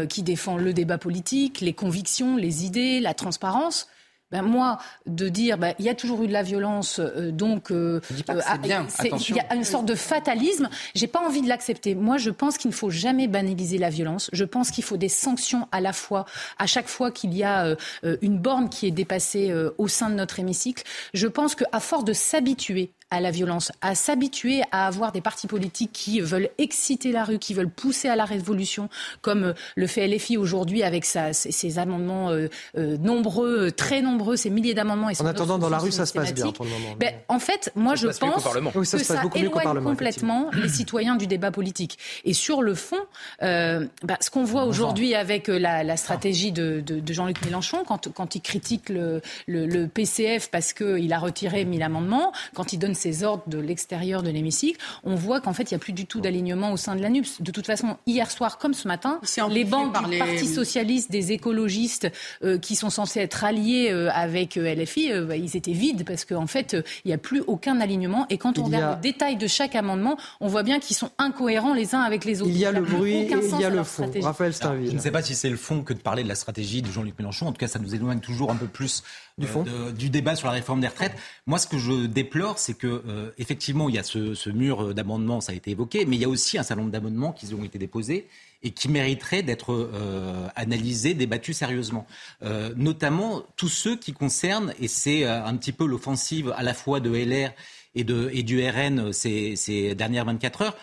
qui 0.08 0.22
défend 0.22 0.58
le 0.58 0.74
débat 0.74 0.98
politique, 0.98 1.62
les 1.62 1.72
convictions, 1.72 2.36
les 2.36 2.66
idées, 2.66 3.00
la 3.00 3.14
transparence. 3.14 3.88
Ben 4.32 4.42
moi, 4.42 4.78
de 5.06 5.28
dire 5.28 5.58
ben, 5.58 5.74
il 5.78 5.84
y 5.84 5.88
a 5.88 5.94
toujours 5.94 6.22
eu 6.22 6.26
de 6.26 6.32
la 6.32 6.42
violence, 6.42 6.98
euh, 6.98 7.30
donc 7.30 7.70
euh, 7.70 8.00
euh 8.30 8.58
bien, 8.58 8.86
il 9.28 9.36
y 9.36 9.40
a 9.40 9.54
une 9.54 9.64
sorte 9.64 9.86
de 9.86 9.94
fatalisme. 9.94 10.68
J'ai 10.94 11.06
pas 11.06 11.20
envie 11.20 11.42
de 11.42 11.48
l'accepter. 11.48 11.94
Moi, 11.94 12.16
je 12.16 12.30
pense 12.30 12.56
qu'il 12.56 12.70
ne 12.70 12.74
faut 12.74 12.90
jamais 12.90 13.28
banaliser 13.28 13.78
la 13.78 13.90
violence. 13.90 14.30
Je 14.32 14.44
pense 14.44 14.70
qu'il 14.70 14.84
faut 14.84 14.96
des 14.96 15.10
sanctions 15.10 15.68
à 15.70 15.80
la 15.80 15.92
fois, 15.92 16.24
à 16.58 16.66
chaque 16.66 16.88
fois 16.88 17.10
qu'il 17.10 17.34
y 17.34 17.44
a 17.44 17.76
euh, 18.04 18.16
une 18.22 18.38
borne 18.38 18.70
qui 18.70 18.86
est 18.86 18.90
dépassée 18.90 19.52
au 19.78 19.88
sein 19.88 20.08
de 20.08 20.14
notre 20.14 20.40
hémicycle. 20.40 20.82
Je 21.12 21.26
pense 21.26 21.54
qu'à 21.54 21.80
force 21.80 22.04
de 22.04 22.12
s'habituer 22.12 22.92
à 23.12 23.20
la 23.20 23.30
violence, 23.30 23.72
à 23.82 23.94
s'habituer 23.94 24.62
à 24.72 24.86
avoir 24.86 25.12
des 25.12 25.20
partis 25.20 25.46
politiques 25.46 25.92
qui 25.92 26.20
veulent 26.20 26.48
exciter 26.56 27.12
la 27.12 27.24
rue, 27.24 27.38
qui 27.38 27.52
veulent 27.52 27.68
pousser 27.68 28.08
à 28.08 28.16
la 28.16 28.24
révolution, 28.24 28.88
comme 29.20 29.52
le 29.76 29.86
fait 29.86 30.08
LFI 30.08 30.38
aujourd'hui 30.38 30.82
avec 30.82 31.04
sa, 31.04 31.34
ses, 31.34 31.78
amendements 31.78 32.30
euh, 32.30 32.48
euh, 32.78 32.96
nombreux, 32.96 33.70
très 33.70 34.00
nombreux, 34.00 34.36
ces 34.36 34.48
milliers 34.48 34.72
d'amendements. 34.72 35.08
en 35.08 35.26
attendant, 35.26 35.58
dans 35.58 35.68
la 35.68 35.76
rue, 35.76 35.92
ça 35.92 36.06
se 36.06 36.14
passe 36.14 36.32
bien 36.32 36.52
pour 36.52 36.64
le 36.64 36.70
moment. 36.70 36.96
Ben, 36.98 37.12
en 37.28 37.38
fait, 37.38 37.70
moi, 37.74 37.96
je 37.96 38.06
pense 38.06 38.44
que 38.72 38.98
ça 39.04 39.22
éloigne 39.34 39.82
complètement 39.82 40.50
les 40.54 40.68
citoyens 40.70 41.16
du 41.16 41.26
débat 41.26 41.50
politique. 41.50 41.98
Et 42.24 42.32
sur 42.32 42.62
le 42.62 42.74
fond, 42.74 42.96
euh, 43.42 43.86
ben, 44.02 44.16
ce 44.20 44.30
qu'on 44.30 44.44
voit 44.44 44.64
aujourd'hui 44.64 45.14
avec 45.14 45.48
la, 45.48 45.96
stratégie 45.98 46.50
de, 46.50 46.80
de, 46.80 47.12
Jean-Luc 47.12 47.44
Mélenchon, 47.44 47.84
quand, 47.86 48.10
quand 48.10 48.34
il 48.36 48.40
critique 48.40 48.88
le, 48.88 49.20
le, 49.46 49.66
le 49.66 49.86
PCF 49.86 50.48
parce 50.50 50.72
qu'il 50.72 51.12
a 51.12 51.18
retiré 51.18 51.66
mille 51.66 51.82
amendements, 51.82 52.32
quand 52.54 52.72
il 52.72 52.78
donne 52.78 52.94
ces 53.02 53.24
ordres 53.24 53.44
de 53.46 53.58
l'extérieur 53.58 54.22
de 54.22 54.30
l'hémicycle, 54.30 54.78
on 55.04 55.14
voit 55.14 55.40
qu'en 55.40 55.52
fait, 55.52 55.70
il 55.70 55.74
n'y 55.74 55.76
a 55.76 55.80
plus 55.80 55.92
du 55.92 56.06
tout 56.06 56.20
d'alignement 56.20 56.72
au 56.72 56.76
sein 56.76 56.94
de 56.94 57.02
la 57.02 57.10
NUPS. 57.10 57.42
De 57.42 57.50
toute 57.50 57.66
façon, 57.66 57.96
hier 58.06 58.30
soir 58.30 58.58
comme 58.58 58.74
ce 58.74 58.86
matin, 58.88 59.20
les 59.50 59.64
banques 59.64 60.08
du 60.08 60.18
Parti 60.18 60.46
socialiste, 60.46 61.10
des 61.10 61.32
écologistes 61.32 62.08
euh, 62.44 62.58
qui 62.58 62.76
sont 62.76 62.90
censés 62.90 63.20
être 63.20 63.44
alliés 63.44 63.88
euh, 63.90 64.10
avec 64.12 64.56
euh, 64.56 64.74
LFI, 64.74 65.12
bah, 65.26 65.36
ils 65.36 65.56
étaient 65.56 65.72
vides 65.72 66.04
parce 66.04 66.24
qu'en 66.24 66.46
fait, 66.46 66.76
il 67.04 67.08
n'y 67.08 67.14
a 67.14 67.18
plus 67.18 67.42
aucun 67.46 67.80
alignement. 67.80 68.26
Et 68.30 68.38
quand 68.38 68.58
on 68.58 68.64
regarde 68.64 68.96
le 68.96 69.02
détail 69.02 69.36
de 69.36 69.46
chaque 69.46 69.74
amendement, 69.74 70.16
on 70.40 70.48
voit 70.48 70.62
bien 70.62 70.78
qu'ils 70.78 70.96
sont 70.96 71.10
incohérents 71.18 71.74
les 71.74 71.94
uns 71.94 72.00
avec 72.00 72.24
les 72.24 72.40
autres. 72.40 72.50
Il 72.50 72.58
y 72.58 72.64
a 72.64 72.72
le 72.72 72.82
bruit 72.82 73.14
et 73.14 73.30
il 73.30 73.60
y 73.60 73.64
a 73.64 73.70
le 73.70 73.82
fond. 73.82 74.10
Raphaël. 74.20 74.52
Je 74.52 74.92
ne 74.92 74.98
sais 74.98 75.10
pas 75.10 75.22
si 75.22 75.34
c'est 75.34 75.50
le 75.50 75.56
fond 75.56 75.82
que 75.82 75.92
de 75.92 75.98
parler 75.98 76.22
de 76.22 76.28
la 76.28 76.34
stratégie 76.34 76.82
de 76.82 76.90
Jean-Luc 76.90 77.18
Mélenchon. 77.18 77.46
En 77.46 77.52
tout 77.52 77.58
cas, 77.58 77.68
ça 77.68 77.78
nous 77.78 77.94
éloigne 77.94 78.20
toujours 78.20 78.50
un 78.50 78.56
peu 78.56 78.66
plus 78.66 79.02
du, 79.38 79.46
fond. 79.46 79.64
du 79.96 80.10
débat 80.10 80.36
sur 80.36 80.46
la 80.48 80.54
réforme 80.54 80.80
des 80.80 80.88
retraites. 80.88 81.16
Moi, 81.46 81.58
ce 81.58 81.66
que 81.66 81.78
je 81.78 82.06
déplore, 82.06 82.58
c'est 82.58 82.74
que 82.74 83.02
euh, 83.06 83.30
effectivement, 83.38 83.88
il 83.88 83.94
y 83.94 83.98
a 83.98 84.02
ce, 84.02 84.50
mur 84.50 84.94
d'amendements, 84.94 85.40
ça 85.40 85.52
a 85.52 85.54
été 85.54 85.70
évoqué, 85.70 86.04
mais 86.06 86.16
il 86.16 86.22
y 86.22 86.24
a 86.24 86.28
aussi 86.28 86.58
un 86.58 86.62
certain 86.62 86.82
nombre 86.82 86.92
d'amendements 86.92 87.32
qui 87.32 87.52
ont 87.54 87.64
été 87.64 87.78
déposés 87.78 88.26
et 88.62 88.70
qui 88.70 88.88
mériteraient 88.88 89.42
d'être 89.42 89.72
euh, 89.72 90.46
analysés, 90.54 91.14
débattus 91.14 91.56
sérieusement. 91.56 92.06
Euh, 92.42 92.72
notamment 92.76 93.42
tous 93.56 93.68
ceux 93.68 93.96
qui 93.96 94.12
concernent, 94.12 94.74
et 94.80 94.88
c'est 94.88 95.24
un 95.24 95.56
petit 95.56 95.72
peu 95.72 95.86
l'offensive 95.86 96.52
à 96.56 96.62
la 96.62 96.74
fois 96.74 97.00
de 97.00 97.10
LR 97.10 97.52
et, 97.94 98.04
de, 98.04 98.30
et 98.32 98.42
du 98.42 98.66
RN 98.66 99.12
ces, 99.12 99.56
ces 99.56 99.94
dernières 99.94 100.24
24 100.24 100.62
heures, 100.62 100.76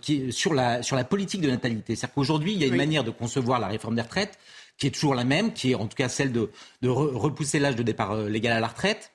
qui, 0.00 0.32
sur, 0.32 0.54
la, 0.54 0.82
sur 0.82 0.94
la 0.94 1.04
politique 1.04 1.40
de 1.40 1.50
natalité. 1.50 1.96
C'est-à-dire 1.96 2.14
qu'aujourd'hui, 2.14 2.52
il 2.52 2.60
y 2.60 2.64
a 2.64 2.68
une 2.68 2.76
manière 2.76 3.04
de 3.04 3.10
concevoir 3.10 3.58
la 3.58 3.66
réforme 3.66 3.96
des 3.96 4.02
retraites 4.02 4.38
qui 4.78 4.86
est 4.86 4.90
toujours 4.90 5.14
la 5.14 5.24
même, 5.24 5.52
qui 5.52 5.72
est 5.72 5.74
en 5.74 5.86
tout 5.86 5.96
cas 5.96 6.08
celle 6.08 6.32
de, 6.32 6.50
repousser 6.82 7.58
l'âge 7.58 7.76
de 7.76 7.82
départ 7.82 8.16
légal 8.16 8.56
à 8.56 8.60
la 8.60 8.68
retraite 8.68 9.12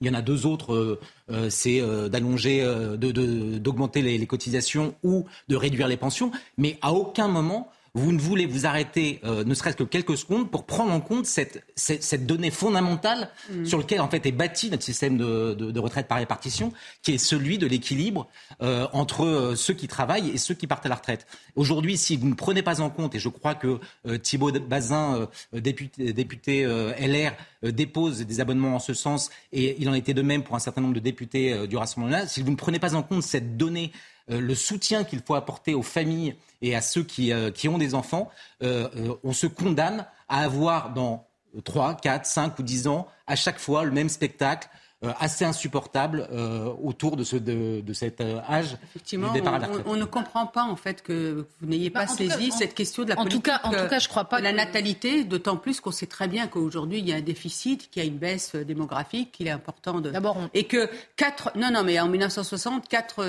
il 0.00 0.06
y 0.06 0.10
en 0.10 0.14
a 0.14 0.22
deux 0.22 0.46
autres, 0.46 0.74
euh, 0.74 1.00
euh, 1.30 1.50
c'est 1.50 1.80
euh, 1.80 2.08
d'allonger, 2.08 2.64
d'augmenter 2.96 4.02
les, 4.02 4.26
cotisations 4.26 4.94
ou 5.02 5.26
de 5.48 5.56
réduire 5.56 5.88
les 5.88 5.96
pensions. 5.96 6.30
Mais 6.56 6.78
à 6.82 6.92
aucun 6.92 7.28
moment, 7.28 7.70
vous 7.94 8.12
ne 8.12 8.18
voulez 8.18 8.46
vous 8.46 8.66
arrêter, 8.66 9.20
euh, 9.24 9.44
ne 9.44 9.54
serait-ce 9.54 9.76
que 9.76 9.84
quelques 9.84 10.16
secondes, 10.16 10.50
pour 10.50 10.66
prendre 10.66 10.92
en 10.92 11.00
compte 11.00 11.26
cette, 11.26 11.64
cette, 11.76 12.26
donnée 12.26 12.50
fondamentale 12.50 13.30
mm. 13.50 13.64
sur 13.64 13.78
laquelle 13.78 14.00
en 14.00 14.08
fait 14.08 14.24
est 14.26 14.32
bâti 14.32 14.70
notre 14.70 14.82
système 14.82 15.16
de, 15.16 15.54
de, 15.54 15.80
retraite 15.80 16.08
par 16.08 16.18
répartition, 16.18 16.72
qui 17.02 17.12
est 17.12 17.18
celui 17.18 17.58
de 17.58 17.66
l'équilibre 17.66 18.28
euh, 18.62 18.86
entre 18.92 19.24
euh, 19.24 19.56
ceux 19.56 19.74
qui 19.74 19.88
travaillent 19.88 20.30
et 20.30 20.38
ceux 20.38 20.54
qui 20.54 20.66
partent 20.66 20.86
à 20.86 20.88
la 20.88 20.96
retraite. 20.96 21.26
Aujourd'hui, 21.56 21.96
si 21.96 22.16
vous 22.16 22.28
ne 22.28 22.34
prenez 22.34 22.62
pas 22.62 22.80
en 22.80 22.90
compte, 22.90 23.14
et 23.14 23.18
je 23.18 23.28
crois 23.28 23.54
que 23.54 23.78
Thibault 24.22 24.52
Bazin, 24.52 25.28
député, 25.52 26.12
député 26.12 26.64
LR, 26.64 27.32
dépose 27.62 28.20
des 28.20 28.40
abonnements 28.40 28.76
en 28.76 28.78
ce 28.78 28.94
sens, 28.94 29.30
et 29.52 29.76
il 29.80 29.88
en 29.88 29.94
était 29.94 30.14
de 30.14 30.22
même 30.22 30.42
pour 30.42 30.56
un 30.56 30.60
certain 30.60 30.80
nombre 30.80 30.94
de 30.94 31.00
députés 31.00 31.66
du 31.66 31.76
Rassemblement 31.76 32.26
si 32.26 32.42
vous 32.42 32.50
ne 32.50 32.56
prenez 32.56 32.78
pas 32.78 32.94
en 32.94 33.02
compte 33.02 33.22
cette 33.22 33.56
donnée 33.56 33.92
euh, 33.92 34.17
le 34.28 34.54
soutien 34.54 35.04
qu'il 35.04 35.20
faut 35.20 35.34
apporter 35.34 35.74
aux 35.74 35.82
familles 35.82 36.36
et 36.62 36.74
à 36.74 36.80
ceux 36.80 37.02
qui, 37.02 37.32
euh, 37.32 37.50
qui 37.50 37.68
ont 37.68 37.78
des 37.78 37.94
enfants, 37.94 38.30
euh, 38.62 39.14
on 39.22 39.32
se 39.32 39.46
condamne 39.46 40.06
à 40.28 40.44
avoir 40.44 40.92
dans 40.92 41.26
3, 41.64 41.96
4, 41.96 42.26
5 42.26 42.58
ou 42.58 42.62
10 42.62 42.88
ans 42.88 43.08
à 43.26 43.36
chaque 43.36 43.58
fois 43.58 43.84
le 43.84 43.90
même 43.90 44.08
spectacle 44.08 44.68
euh, 44.68 44.74
assez 45.02 45.44
insupportable 45.44 46.28
euh, 46.32 46.72
autour 46.82 47.16
de, 47.16 47.22
ce, 47.22 47.36
de, 47.36 47.80
de 47.80 47.92
cet 47.92 48.20
euh, 48.20 48.40
âge 48.48 48.76
Effectivement, 48.82 49.32
du 49.32 49.38
départ 49.38 49.54
à 49.54 49.58
la 49.60 49.66
retraite. 49.68 49.86
On, 49.86 49.92
on, 49.92 49.96
ne 49.96 50.04
comprend 50.04 50.46
pas 50.46 50.64
en 50.64 50.74
fait 50.74 51.02
que 51.02 51.46
vous 51.60 51.66
n'ayez 51.68 51.90
pas 51.90 52.06
bah, 52.06 52.12
saisi 52.12 52.50
cette 52.50 52.74
question 52.74 53.04
de 53.04 53.10
la 53.10 53.14
en 53.14 53.22
politique. 53.22 53.44
Tout 53.44 53.50
cas, 53.50 53.60
en 53.62 53.70
tout 53.70 53.88
cas, 53.88 54.00
je 54.00 54.08
crois 54.08 54.24
pas. 54.24 54.38
De 54.38 54.44
la 54.44 54.52
natalité, 54.52 55.22
d'autant 55.22 55.56
plus 55.56 55.80
qu'on 55.80 55.92
sait 55.92 56.06
très 56.06 56.26
bien 56.26 56.48
qu'aujourd'hui 56.48 56.98
il 56.98 57.08
y 57.08 57.12
a 57.12 57.16
un 57.16 57.20
déficit, 57.20 57.90
qu'il 57.90 58.02
y 58.02 58.06
a 58.06 58.08
une 58.08 58.18
baisse 58.18 58.56
démographique, 58.56 59.30
qu'il 59.32 59.46
est 59.46 59.52
important 59.52 60.00
de. 60.00 60.10
D'abord, 60.10 60.36
et 60.52 60.64
que 60.64 60.90
quatre. 61.14 61.52
Non, 61.54 61.70
non, 61.70 61.84
mais 61.84 62.00
en 62.00 62.08
1960, 62.08 62.88
quatre 62.88 63.24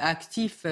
actifs 0.00 0.66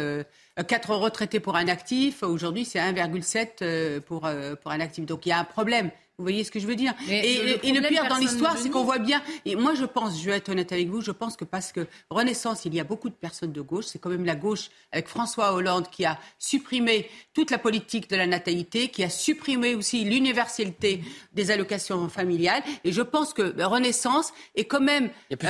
4 0.69 0.95
retraités 0.95 1.41
pour 1.41 1.57
un 1.57 1.69
actif. 1.69 2.23
Aujourd'hui, 2.23 2.65
c'est 2.65 2.79
1,7 2.79 4.01
pour, 4.01 4.29
pour 4.63 4.71
un 4.71 4.81
actif. 4.81 5.07
Donc 5.07 5.25
il 5.25 5.31
y 5.31 5.33
a 5.33 5.39
un 5.39 5.45
problème. 5.45 5.91
Vous 6.17 6.25
voyez 6.25 6.45
ce 6.45 6.53
que 6.53 6.61
je 6.61 6.67
veux 6.69 6.77
dire 6.77 6.95
et, 7.11 7.73
le, 7.73 7.89
pire 7.89 8.07
dans 8.09 8.19
l'histoire, 8.19 8.57
c'est 8.57 8.71
qu'on 8.71 8.85
voit 8.85 8.99
bien. 8.99 9.21
Et 9.45 9.57
moi, 9.57 9.75
je 9.75 9.85
pense, 9.85 10.23
je 10.23 10.31
vais 10.31 10.37
être 10.37 10.49
honnête 10.49 10.71
avec 10.71 10.89
vous, 10.89 11.01
je 11.01 11.11
pense 11.11 11.37
que 11.37 11.45
parce 11.45 11.73
que 11.73 11.89
Renaissance, 12.09 12.65
il 12.67 12.73
y 12.73 12.79
a 12.79 12.85
beaucoup 12.85 13.09
de 13.09 13.15
personnes 13.15 13.51
de 13.51 13.61
gauche. 13.61 13.87
C'est 13.87 13.99
quand 13.99 14.11
même 14.11 14.25
la 14.25 14.37
gauche 14.37 14.71
avec 14.93 15.09
François 15.09 15.53
Hollande 15.55 15.91
qui 15.91 16.05
a 16.05 16.21
supprimé 16.39 17.11
toute 17.33 17.51
la 17.51 17.59
politique 17.59 18.09
de 18.09 18.15
la 18.15 18.29
natalité, 18.29 18.87
qui 18.89 19.03
a 19.03 19.11
supprimé 19.11 19.75
aussi 19.75 20.05
l'universalité 20.05 21.03
des 21.33 21.51
allocations 21.51 22.09
familiales. 22.09 22.63
Et 22.85 22.93
je 22.93 23.03
pense 23.03 23.35
que 23.35 23.61
Renaissance 23.65 24.33
est 24.55 24.67
quand 24.67 24.83
même 24.83 25.11
est 25.31 25.43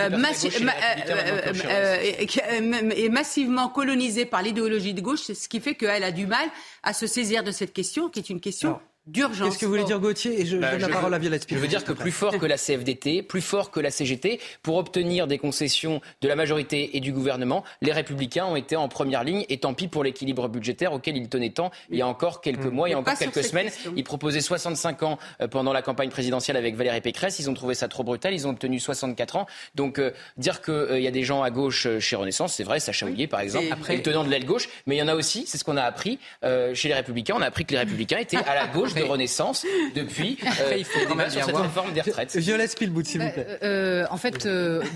massivement 3.11 3.69
colonisée 3.69 4.24
par 4.24 4.41
l'idéologie 4.41 4.95
de 4.95 5.03
gauche. 5.03 5.20
C'est 5.24 5.35
ce 5.35 5.47
qui 5.47 5.61
fait 5.61 5.74
qu'elle 5.74 6.05
a 6.05 6.11
du 6.11 6.27
mal 6.27 6.49
à 6.82 6.95
se 6.95 7.07
saisir 7.07 7.45
de 7.45 7.51
cette 7.51 7.74
question, 7.74 8.09
qui 8.09 8.20
est 8.20 8.31
une 8.31 8.41
question 8.41 8.81
d'urgence. 9.07 9.49
Qu'est-ce 9.49 9.59
que 9.59 9.67
vous 9.67 9.73
voulez 9.73 9.85
dire 9.85 10.01
Gauthier 10.01 10.41
Et 10.41 10.47
je 10.47 10.57
bah, 10.57 10.71
donne 10.71 10.81
la 10.81 10.89
parole 10.89 11.13
à 11.13 11.19
Violette 11.19 11.47
Je 11.49 11.57
veux 11.57 11.69
dire 11.69 11.85
que 11.85 11.93
plus 11.93 12.13
fort 12.13 12.39
que 12.39 12.47
la 12.47 12.57
CFDT, 12.57 13.23
plus 13.23 13.43
fort 13.43 13.71
que 13.71 13.81
la 13.81 13.91
CGT, 13.91 14.41
pour 14.63 14.77
obtenir 14.77 15.27
des 15.27 15.39
concessions 15.39 16.01
de 16.23 16.29
la 16.29 16.37
majorité 16.37 16.97
et 16.97 17.01
du 17.01 17.13
gouvernement, 17.13 17.65
les 17.83 17.93
Républicains 17.93 18.47
ont 18.47 18.57
été 18.57 18.77
en 18.77 18.89
première 18.89 19.25
ligne. 19.25 19.45
Et 19.49 19.59
tant 19.59 19.75
pis 19.75 19.89
pour 19.89 20.05
l'équilibre 20.05 20.49
budgétaire 20.49 20.93
auquel 20.93 21.17
ils 21.17 21.29
tenaient 21.29 21.51
tant 21.51 21.71
il 21.91 21.99
y 21.99 22.03
a 22.03 22.07
encore 22.07 22.41
quelques 22.41 22.65
mmh. 22.65 22.71
mois, 22.71 22.89
il 22.89 22.93
y 22.93 22.95
a 22.95 22.99
encore 22.99 23.19
quelques 23.19 23.45
semaines. 23.45 23.71
Ils 23.97 24.05
proposaient 24.05 24.41
65 24.41 25.03
ans 25.03 25.19
euh, 25.41 25.49
pendant 25.49 25.73
la 25.73 25.83
campagne 25.83 26.11
présidentielle 26.11 26.57
avec 26.57 26.75
Valérie 26.77 27.01
Pécresse. 27.01 27.39
Ils 27.39 27.51
ont 27.51 27.55
trouvé 27.55 27.75
ça 27.75 27.89
trop 27.89 28.05
brutal. 28.05 28.33
Ils 28.33 28.47
ont 28.47 28.51
obtenu 28.51 28.81
64 28.81 29.37
ans. 29.37 29.47
Donc 29.75 29.99
euh, 29.99 30.13
dire 30.39 30.63
qu'il 30.63 30.75
euh, 30.75 31.01
y 31.01 31.07
a 31.07 31.11
des 31.11 31.25
gens 31.25 31.43
à 31.43 31.51
gauche 31.51 31.87
chez 31.99 32.17
Renaissance, 32.17 32.55
c'est 32.55 32.65
vrai. 32.65 32.81
Sacha 32.81 33.07
Houlier, 33.07 33.27
par 33.27 33.41
exemple, 33.41 33.67
Après... 33.71 33.97
le 33.97 34.03
tenant 34.03 34.25
de 34.25 34.31
l'aile 34.31 34.47
gauche. 34.47 34.69
Mais 34.87 34.97
il 34.97 34.99
y 34.99 35.03
en 35.03 35.09
a 35.09 35.15
aussi, 35.15 35.45
c'est 35.47 35.59
ce 35.59 35.65
qu'on 35.65 35.77
a 35.77 35.83
appris 35.83 36.19
chez 36.43 36.89
les 36.89 36.95
Républicains. 36.95 37.35
On 37.37 37.43
a 37.43 37.47
appris 37.47 37.65
que 37.65 37.73
les 37.73 37.79
Républicains 37.79 38.19
étaient 38.19 38.37
à 38.37 38.55
la 38.55 38.67
gauche 38.67 38.94
de 38.95 39.03
Renaissance 39.03 39.66
depuis. 39.95 40.39
Euh, 40.61 40.77
il 40.77 40.85
faut 40.85 41.05
débattre 41.07 41.33
sur 41.33 41.45
cette 41.45 41.57
réforme 41.57 41.93
des 41.93 42.01
retraites. 42.01 42.37
Violette 42.37 42.71
Spilbout, 42.71 43.05
s'il 43.05 43.23
vous 43.23 43.31
plaît. 43.31 43.47
Euh, 43.62 44.05
euh, 44.05 44.07
en 44.11 44.16
fait, 44.16 44.47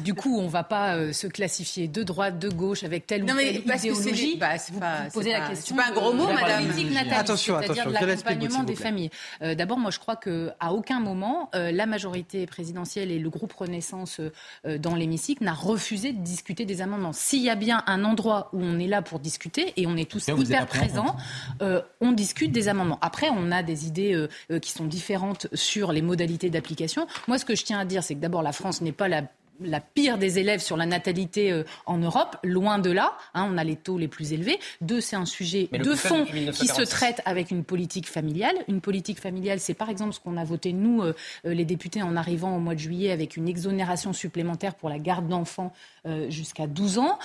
du 0.04 0.14
coup, 0.14 0.38
on 0.38 0.44
ne 0.44 0.48
va 0.48 0.62
pas 0.62 1.12
se 1.12 1.26
classifier 1.26 1.88
de 1.88 2.02
droite, 2.02 2.38
de 2.38 2.48
gauche 2.48 2.84
avec 2.84 3.06
telle 3.06 3.24
ou 3.24 3.26
telle 3.26 3.56
idéologie. 3.56 4.36
Bah, 4.36 4.56
c'est 4.58 4.78
pas, 4.78 5.08
poser 5.12 5.32
la 5.32 5.48
question. 5.48 5.76
C'est 5.76 5.82
pas 5.82 5.88
un 5.88 5.94
gros 5.94 6.12
mot, 6.12 6.26
madame. 6.26 6.64
Attention, 7.12 7.56
attention. 7.56 7.90
L'accompagnement 7.90 8.62
des 8.62 8.76
familles. 8.76 9.10
D'abord, 9.40 9.78
moi, 9.78 9.90
je 9.90 9.98
crois 9.98 10.16
qu'à 10.16 10.72
aucun 10.72 11.00
moment, 11.00 11.50
la 11.54 11.86
majorité 11.86 12.46
présidentielle 12.46 13.10
et 13.10 13.18
le 13.18 13.30
groupe 13.30 13.52
Renaissance 13.52 14.20
dans 14.64 14.94
l'hémicycle 14.94 15.42
n'a 15.42 15.54
refusé 15.54 16.12
de 16.12 16.22
discuter 16.22 16.64
des 16.64 16.82
amendements. 16.82 17.12
S'il 17.12 17.42
y 17.42 17.50
a 17.50 17.56
bien 17.56 17.82
un 17.86 18.04
endroit 18.04 18.50
où 18.52 18.62
on 18.62 18.78
est 18.78 18.86
là 18.86 19.02
pour 19.02 19.18
discuter 19.18 19.72
et 19.76 19.86
on 19.86 19.96
est 19.96 20.08
tous 20.08 20.28
hyper 20.28 20.66
présents, 20.66 21.16
on 21.60 22.12
discute 22.12 22.52
des 22.52 22.68
amendements. 22.68 22.98
Après, 23.02 23.28
on 23.30 23.50
a 23.50 23.62
des 23.62 23.87
idées 23.88 24.14
euh, 24.14 24.28
euh, 24.50 24.60
qui 24.60 24.70
sont 24.70 24.84
différentes 24.84 25.48
sur 25.52 25.90
les 25.90 26.02
modalités 26.02 26.50
d'application. 26.50 27.06
Moi, 27.26 27.38
ce 27.38 27.44
que 27.44 27.56
je 27.56 27.64
tiens 27.64 27.80
à 27.80 27.84
dire, 27.84 28.04
c'est 28.04 28.14
que 28.14 28.20
d'abord, 28.20 28.42
la 28.42 28.52
France 28.52 28.80
n'est 28.80 28.92
pas 28.92 29.08
la 29.08 29.22
la 29.60 29.80
pire 29.80 30.18
des 30.18 30.38
élèves 30.38 30.60
sur 30.60 30.76
la 30.76 30.86
natalité 30.86 31.52
euh, 31.52 31.64
en 31.86 31.98
Europe, 31.98 32.36
loin 32.44 32.78
de 32.78 32.90
là. 32.90 33.16
Hein, 33.34 33.48
on 33.52 33.58
a 33.58 33.64
les 33.64 33.76
taux 33.76 33.98
les 33.98 34.08
plus 34.08 34.32
élevés. 34.32 34.58
Deux, 34.80 35.00
c'est 35.00 35.16
un 35.16 35.26
sujet 35.26 35.68
de 35.72 35.94
fond 35.94 36.24
qui 36.24 36.68
se 36.68 36.82
traite 36.82 37.20
avec 37.24 37.50
une 37.50 37.64
politique 37.64 38.08
familiale. 38.08 38.54
Une 38.68 38.80
politique 38.80 39.20
familiale, 39.20 39.60
c'est 39.60 39.74
par 39.74 39.90
exemple 39.90 40.12
ce 40.12 40.20
qu'on 40.20 40.36
a 40.36 40.44
voté, 40.44 40.72
nous, 40.72 41.02
euh, 41.02 41.14
les 41.44 41.64
députés, 41.64 42.02
en 42.02 42.16
arrivant 42.16 42.56
au 42.56 42.60
mois 42.60 42.74
de 42.74 42.80
juillet, 42.80 43.10
avec 43.10 43.36
une 43.36 43.48
exonération 43.48 44.12
supplémentaire 44.12 44.74
pour 44.74 44.88
la 44.88 44.98
garde 44.98 45.28
d'enfants 45.28 45.72
jusqu'à 46.28 46.66
12 46.66 46.98
ans. 46.98 47.18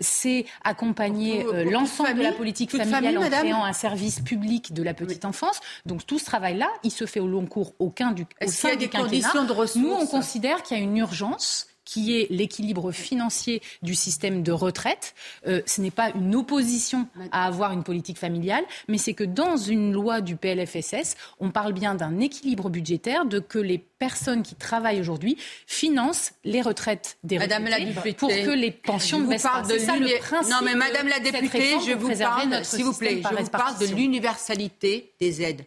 c'est 0.00 0.46
accompagner 0.64 1.44
l'ensemble 1.64 2.14
de 2.14 2.22
la 2.22 2.32
politique 2.32 2.76
familiale 2.76 3.18
en 3.18 3.28
créant 3.28 3.64
un 3.64 3.72
service 3.72 4.20
public 4.20 4.72
de 4.72 4.82
la 4.82 4.94
petite 4.94 5.24
enfance. 5.24 5.60
Donc 5.86 6.06
tout 6.06 6.18
ce 6.18 6.24
travail-là, 6.24 6.68
il 6.82 6.90
se 6.90 7.06
fait 7.06 7.20
au 7.20 7.28
long 7.28 7.46
cours 7.46 7.74
aucun 7.78 8.12
du, 8.12 8.26
au 8.42 8.48
sein 8.48 8.76
du 8.76 8.88
quinquennat. 8.88 9.32
Nous, 9.76 9.90
on 9.90 10.06
considère 10.06 10.62
qu'il 10.62 10.76
y 10.76 10.80
a 10.80 10.82
une 10.82 10.96
urgence 10.96 11.66
qui 11.88 12.20
est 12.20 12.26
l'équilibre 12.28 12.92
financier 12.92 13.62
du 13.80 13.94
système 13.94 14.42
de 14.42 14.52
retraite. 14.52 15.14
Euh, 15.46 15.62
ce 15.64 15.80
n'est 15.80 15.90
pas 15.90 16.10
une 16.10 16.34
opposition 16.34 17.08
à 17.32 17.46
avoir 17.46 17.72
une 17.72 17.82
politique 17.82 18.18
familiale, 18.18 18.62
mais 18.88 18.98
c'est 18.98 19.14
que 19.14 19.24
dans 19.24 19.56
une 19.56 19.94
loi 19.94 20.20
du 20.20 20.36
PLFSS, 20.36 21.16
on 21.40 21.50
parle 21.50 21.72
bien 21.72 21.94
d'un 21.94 22.20
équilibre 22.20 22.68
budgétaire, 22.68 23.24
de 23.24 23.38
que 23.38 23.58
les 23.58 23.78
personnes 23.78 24.42
qui 24.42 24.54
travaillent 24.54 25.00
aujourd'hui 25.00 25.38
financent 25.66 26.32
les 26.44 26.60
retraites 26.60 27.16
des 27.24 27.38
Madame 27.38 27.64
retraités 27.64 28.12
pour 28.12 28.28
que 28.28 28.50
les 28.50 28.70
pensions 28.70 29.20
ne 29.20 29.26
baissent 29.26 29.42
pas. 29.42 29.62
C'est 29.66 29.78
ça 29.78 29.96
le 29.96 30.18
principe. 30.18 30.52
Non, 30.52 30.60
mais 30.62 30.74
Madame 30.74 31.08
la 31.08 31.20
députée, 31.20 31.76
je 31.86 31.94
vous 31.94 32.14
parle, 32.14 32.64
s'il 32.66 32.84
vous 32.84 32.92
plaît, 32.92 33.22
je 33.22 33.42
vous 33.42 33.48
parle 33.48 33.78
de 33.78 33.86
l'universalité 33.94 35.14
des 35.20 35.40
aides. 35.40 35.64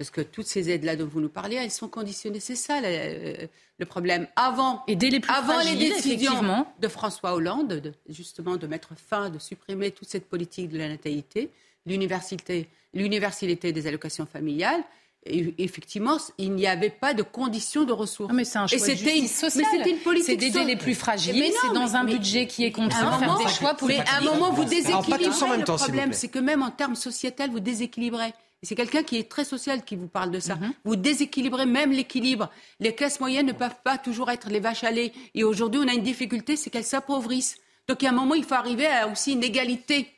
Parce 0.00 0.08
que 0.08 0.22
toutes 0.22 0.46
ces 0.46 0.70
aides-là 0.70 0.96
dont 0.96 1.04
vous 1.04 1.20
nous 1.20 1.28
parlez, 1.28 1.56
elles 1.56 1.70
sont 1.70 1.86
conditionnées. 1.86 2.40
C'est 2.40 2.54
ça 2.54 2.80
le, 2.80 3.84
problème. 3.84 4.26
Avant, 4.34 4.82
et 4.86 4.96
dès 4.96 5.10
les, 5.10 5.20
plus 5.20 5.30
avant 5.30 5.60
les 5.60 5.76
décisions 5.76 6.64
de 6.80 6.88
François 6.88 7.34
Hollande, 7.34 7.92
justement, 8.08 8.56
de 8.56 8.66
mettre 8.66 8.94
fin, 8.96 9.28
de 9.28 9.38
supprimer 9.38 9.90
toute 9.90 10.08
cette 10.08 10.26
politique 10.26 10.70
de 10.70 10.78
la 10.78 10.88
natalité, 10.88 11.50
l'universalité, 11.84 12.70
l'universalité 12.94 13.74
des 13.74 13.86
allocations 13.86 14.24
familiales, 14.24 14.82
et 15.26 15.52
effectivement, 15.58 16.16
il 16.38 16.52
n'y 16.52 16.66
avait 16.66 16.88
pas 16.88 17.12
de 17.12 17.22
conditions 17.22 17.84
de 17.84 17.92
ressources. 17.92 18.32
mais 18.32 18.46
c'est 18.46 18.56
un 18.56 18.66
choix 18.68 18.78
et 18.78 18.80
c'était 18.80 19.18
une. 19.18 19.28
Mais 19.56 19.90
une 19.90 19.98
politique. 19.98 20.24
C'est 20.30 20.36
d'aider 20.36 20.64
les 20.64 20.76
plus 20.76 20.94
fragiles. 20.94 21.44
C'est 21.60 21.74
dans 21.74 21.94
un 21.94 22.04
budget 22.04 22.46
qui 22.46 22.64
est 22.64 22.72
contraint 22.72 23.18
faire 23.18 23.36
des 23.36 23.48
choix 23.48 23.74
politiques. 23.74 24.02
Mais 24.02 24.10
à 24.10 24.16
un 24.16 24.34
moment, 24.34 24.50
vous 24.50 24.64
déséquilibrez. 24.64 25.26
le 25.58 25.76
problème, 25.76 26.14
c'est 26.14 26.28
que 26.28 26.38
même 26.38 26.62
en 26.62 26.70
termes 26.70 26.96
sociétals, 26.96 27.50
vous 27.50 27.60
déséquilibrez 27.60 28.32
c'est 28.62 28.74
quelqu'un 28.74 29.02
qui 29.02 29.16
est 29.16 29.28
très 29.28 29.44
social 29.44 29.84
qui 29.84 29.96
vous 29.96 30.08
parle 30.08 30.30
de 30.30 30.40
ça. 30.40 30.56
Mhm. 30.56 30.72
Vous 30.84 30.96
déséquilibrez 30.96 31.66
même 31.66 31.92
l'équilibre. 31.92 32.50
Les 32.78 32.94
classes 32.94 33.20
moyennes 33.20 33.46
ne 33.46 33.52
peuvent 33.52 33.80
pas 33.82 33.96
toujours 33.96 34.30
être 34.30 34.50
les 34.50 34.60
vaches 34.60 34.84
à 34.84 34.90
lait. 34.90 35.12
Et 35.34 35.44
aujourd'hui, 35.44 35.80
on 35.82 35.88
a 35.88 35.94
une 35.94 36.02
difficulté, 36.02 36.56
c'est 36.56 36.70
qu'elles 36.70 36.84
s'appauvrissent. 36.84 37.56
Donc, 37.88 38.02
il 38.02 38.04
y 38.04 38.08
a 38.08 38.10
un 38.10 38.14
moment, 38.14 38.34
il 38.34 38.44
faut 38.44 38.54
arriver 38.54 38.86
à 38.86 39.08
aussi 39.08 39.32
une 39.32 39.42
égalité. 39.42 40.08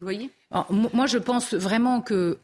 Vous 0.00 0.06
voyez? 0.06 0.30
Moi, 0.70 1.06
je 1.06 1.18
pense 1.18 1.54
vraiment 1.54 2.00
que 2.00 2.38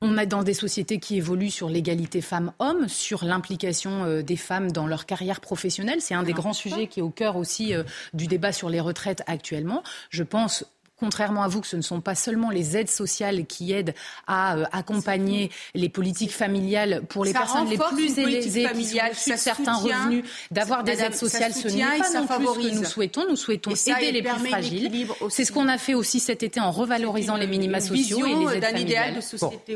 on 0.00 0.16
est 0.16 0.26
dans 0.26 0.44
des 0.44 0.54
sociétés 0.54 1.00
qui 1.00 1.16
évoluent 1.16 1.50
sur 1.50 1.68
l'égalité 1.68 2.20
femmes-hommes, 2.20 2.88
sur 2.88 3.24
l'implication 3.24 4.04
euh, 4.04 4.22
des 4.22 4.36
femmes 4.36 4.70
dans 4.70 4.86
leur 4.86 5.06
carrière 5.06 5.40
professionnelle. 5.40 6.00
C'est 6.00 6.14
un 6.14 6.22
des 6.22 6.32
grands 6.32 6.52
sujets 6.52 6.86
qui 6.86 7.00
est 7.00 7.02
au 7.02 7.10
cœur 7.10 7.36
aussi 7.36 7.74
euh, 7.74 7.82
du 8.14 8.28
débat 8.28 8.52
sur 8.52 8.68
les 8.68 8.78
retraites 8.78 9.22
actuellement. 9.26 9.82
Je 10.10 10.22
pense 10.22 10.64
contrairement 10.98 11.42
à 11.42 11.48
vous, 11.48 11.60
que 11.60 11.66
ce 11.66 11.76
ne 11.76 11.82
sont 11.82 12.00
pas 12.00 12.14
seulement 12.14 12.50
les 12.50 12.76
aides 12.76 12.90
sociales 12.90 13.46
qui 13.46 13.72
aident 13.72 13.94
à 14.26 14.56
euh, 14.56 14.64
accompagner 14.72 15.50
les 15.74 15.88
politiques 15.88 16.32
familiales 16.32 17.02
pour 17.08 17.24
les 17.24 17.32
personnes 17.32 17.68
les 17.68 17.78
plus 17.78 18.18
aisées 18.18 18.66
familiales, 18.66 19.12
qui 19.12 19.36
certains 19.38 19.74
revenus, 19.74 20.24
d'avoir 20.50 20.84
des 20.84 21.02
aides 21.02 21.14
sociales. 21.14 21.52
Ce 21.54 21.68
n'est 21.68 21.82
pas 21.98 22.10
non 22.10 22.26
plus 22.26 22.46
ce 22.46 22.68
que 22.68 22.74
nous 22.74 22.84
souhaitons. 22.84 23.26
Nous 23.28 23.36
souhaitons 23.36 23.70
aider 23.70 24.12
les 24.12 24.22
plus 24.22 24.48
fragiles. 24.48 25.08
C'est 25.30 25.44
ce 25.44 25.52
qu'on 25.52 25.68
a 25.68 25.78
fait 25.78 25.94
aussi 25.94 26.20
cet 26.20 26.42
été 26.42 26.60
en 26.60 26.70
revalorisant 26.70 27.36
les 27.36 27.46
minima 27.46 27.80
sociaux 27.80 28.26
et 28.26 28.34
les 28.34 28.56
aides 28.56 28.64
familiales. 28.64 29.20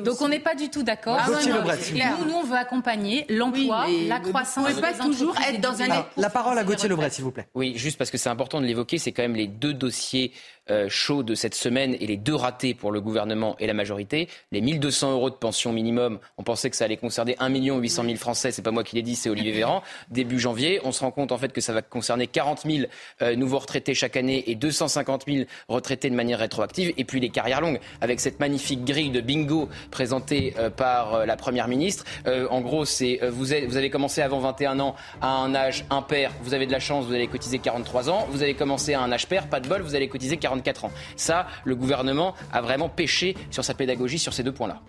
Donc 0.05 0.21
on 0.21 0.29
n'est 0.29 0.41
pas 0.41 0.55
du 0.55 0.69
tout 0.69 0.83
d'accord. 0.83 1.19
Ah, 1.21 1.29
nous, 1.29 2.27
nous, 2.27 2.35
on 2.35 2.45
veut 2.45 2.57
accompagner 2.57 3.27
l'emploi, 3.29 3.87
la 4.09 4.21
croissance. 4.21 4.67
On 4.69 4.75
ne 4.75 4.81
pas 4.81 4.93
toujours 4.93 5.37
être 5.49 5.61
dans 5.61 5.81
un... 5.81 6.07
La 6.17 6.31
parole 6.31 6.59
à 6.59 6.65
Gauthier 6.65 6.89
Lebret, 6.89 7.11
s'il 7.11 7.25
vous 7.25 7.31
plaît. 7.31 7.47
Oui, 7.55 7.75
juste 7.77 7.99
parce 7.99 8.11
que 8.11 8.19
c'est 8.19 8.29
important 8.29 8.61
de 8.61 8.67
l'évoquer, 8.67 8.99
c'est 8.99 9.13
quand 9.13 9.23
même 9.23 9.37
les 9.37 9.47
deux 9.47 9.75
dossiers 9.75 10.33
euh, 10.71 10.89
de 11.23 11.35
cette 11.35 11.55
semaine 11.55 11.95
et 12.01 12.07
les 12.07 12.17
deux 12.17 12.35
ratés 12.35 12.73
pour 12.73 12.93
le 12.93 13.03
gouvernement 13.03 13.57
et 13.59 13.67
la 13.67 13.75
majorité, 13.75 14.29
les 14.53 14.63
1200 14.63 15.13
euros 15.13 15.29
de 15.29 15.35
pension 15.35 15.73
minimum, 15.73 16.19
on 16.39 16.43
pensait 16.43 16.71
que 16.71 16.77
ça 16.77 16.87
allait 16.87 16.97
concerner 16.97 17.37
1 17.39 17.51
800 17.51 18.05
000 18.05 18.17
Français, 18.17 18.53
c'est 18.53 18.63
pas 18.63 18.71
moi 18.71 18.85
qui 18.85 18.97
l'ai 18.97 19.03
dit, 19.03 19.17
c'est 19.17 19.29
Olivier 19.29 19.53
Véran, 19.53 19.83
début 20.11 20.39
janvier. 20.39 20.81
On 20.85 20.93
se 20.93 21.01
rend 21.01 21.11
compte 21.11 21.33
en 21.33 21.39
fait 21.39 21.53
que 21.53 21.61
ça 21.61 21.73
va 21.73 21.83
concerner 21.83 22.29
40 22.29 22.63
000 22.65 22.87
euh, 23.21 23.37
nouveaux 23.37 23.59
retraités 23.59 23.95
chaque 23.95 24.17
année 24.17 24.45
et 24.47 24.55
250 24.55 25.25
000 25.27 25.45
retraités 25.69 26.09
de 26.09 26.15
manière 26.15 26.39
rétroactive. 26.39 26.95
Et 26.97 27.05
puis 27.05 27.19
les 27.19 27.31
carrières 27.31 27.61
longues, 27.61 27.81
avec 28.01 28.21
cette 28.21 28.39
magnifique 28.39 28.85
grille 28.85 29.11
de 29.11 29.21
bingo 29.21 29.69
présentée 29.91 30.55
euh, 30.59 30.71
par 30.71 31.27
la 31.27 31.37
Première 31.37 31.67
ministre. 31.67 32.05
en 32.27 32.61
gros, 32.61 32.85
c'est 32.85 33.19
vous, 33.31 33.47
vous 33.47 33.77
avez 33.77 33.91
commencé 33.91 34.23
avant 34.23 34.39
21 34.39 34.79
ans 34.79 34.95
à 35.21 35.29
un 35.29 35.55
âge 35.57 35.85
impair, 35.91 36.31
vous 36.43 36.55
avez 36.55 36.67
de 36.67 36.73
la 36.73 36.79
chance, 36.79 37.05
vous 37.05 37.15
allez 37.15 37.27
cotiser 37.27 37.59
43 37.59 38.09
ans. 38.11 38.29
Vous 38.31 38.43
avez 38.43 38.55
commencé 38.55 38.95
à 38.95 39.01
un 39.01 39.11
âge 39.11 39.27
pair, 39.27 39.49
pas 39.49 39.59
de 39.59 39.69
bol, 39.69 39.83
vous 39.83 39.97
allez 39.97 40.09
cotiser 40.09 40.37
40 40.37 40.53
44 40.53 40.85
ans. 40.85 40.91
Ça, 41.17 41.47
le 41.65 41.75
gouvernement 41.75 42.35
a 42.53 42.61
vraiment 42.61 42.89
pêché 42.89 43.37
sur 43.51 43.65
sa 43.65 43.75
pédagogie 43.75 44.19
sur 44.19 44.33
ces 44.33 44.43
deux 44.43 44.53
points-là. 44.53 44.83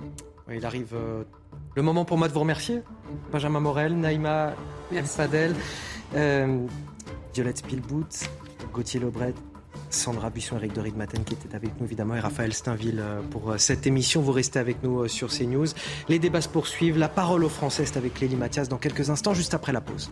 il 0.52 0.66
arrive 0.66 0.94
euh, 0.94 1.24
le 1.76 1.82
moment 1.82 2.06
pour 2.06 2.18
moi 2.18 2.28
de 2.28 2.34
vous 2.34 2.40
remercier. 2.40 2.82
Benjamin 3.32 3.60
Morel, 3.60 3.98
Naïma 3.98 4.54
Fadel, 5.06 5.56
euh, 6.16 6.66
Violette 7.34 7.58
Spielboot, 7.58 8.30
Gauthier 8.72 9.00
Lebret, 9.00 9.34
Sandra 9.90 10.30
Buisson, 10.30 10.58
Eric 10.58 10.74
de 10.74 10.82
Ridmaten 10.82 11.24
qui 11.24 11.34
était 11.34 11.56
avec 11.56 11.80
nous 11.80 11.86
évidemment 11.86 12.16
et 12.16 12.20
Raphaël 12.20 12.54
Steinville 12.54 13.00
euh, 13.00 13.22
pour 13.32 13.56
cette 13.58 13.88
émission. 13.88 14.22
Vous 14.22 14.32
restez 14.32 14.60
avec 14.60 14.84
nous 14.84 15.08
sur 15.08 15.30
CNews. 15.30 15.68
Les 16.10 16.20
débats 16.20 16.42
se 16.42 16.50
poursuivent. 16.50 16.98
La 16.98 17.10
parole 17.10 17.44
aux 17.44 17.50
Français, 17.50 17.86
c'est 17.86 17.98
avec 17.98 18.20
Lélie 18.20 18.36
Mathias 18.36 18.70
dans 18.70 18.78
quelques 18.78 19.10
instants, 19.10 19.34
juste 19.34 19.54
après 19.54 19.72
la 19.72 19.82
pause. 19.82 20.12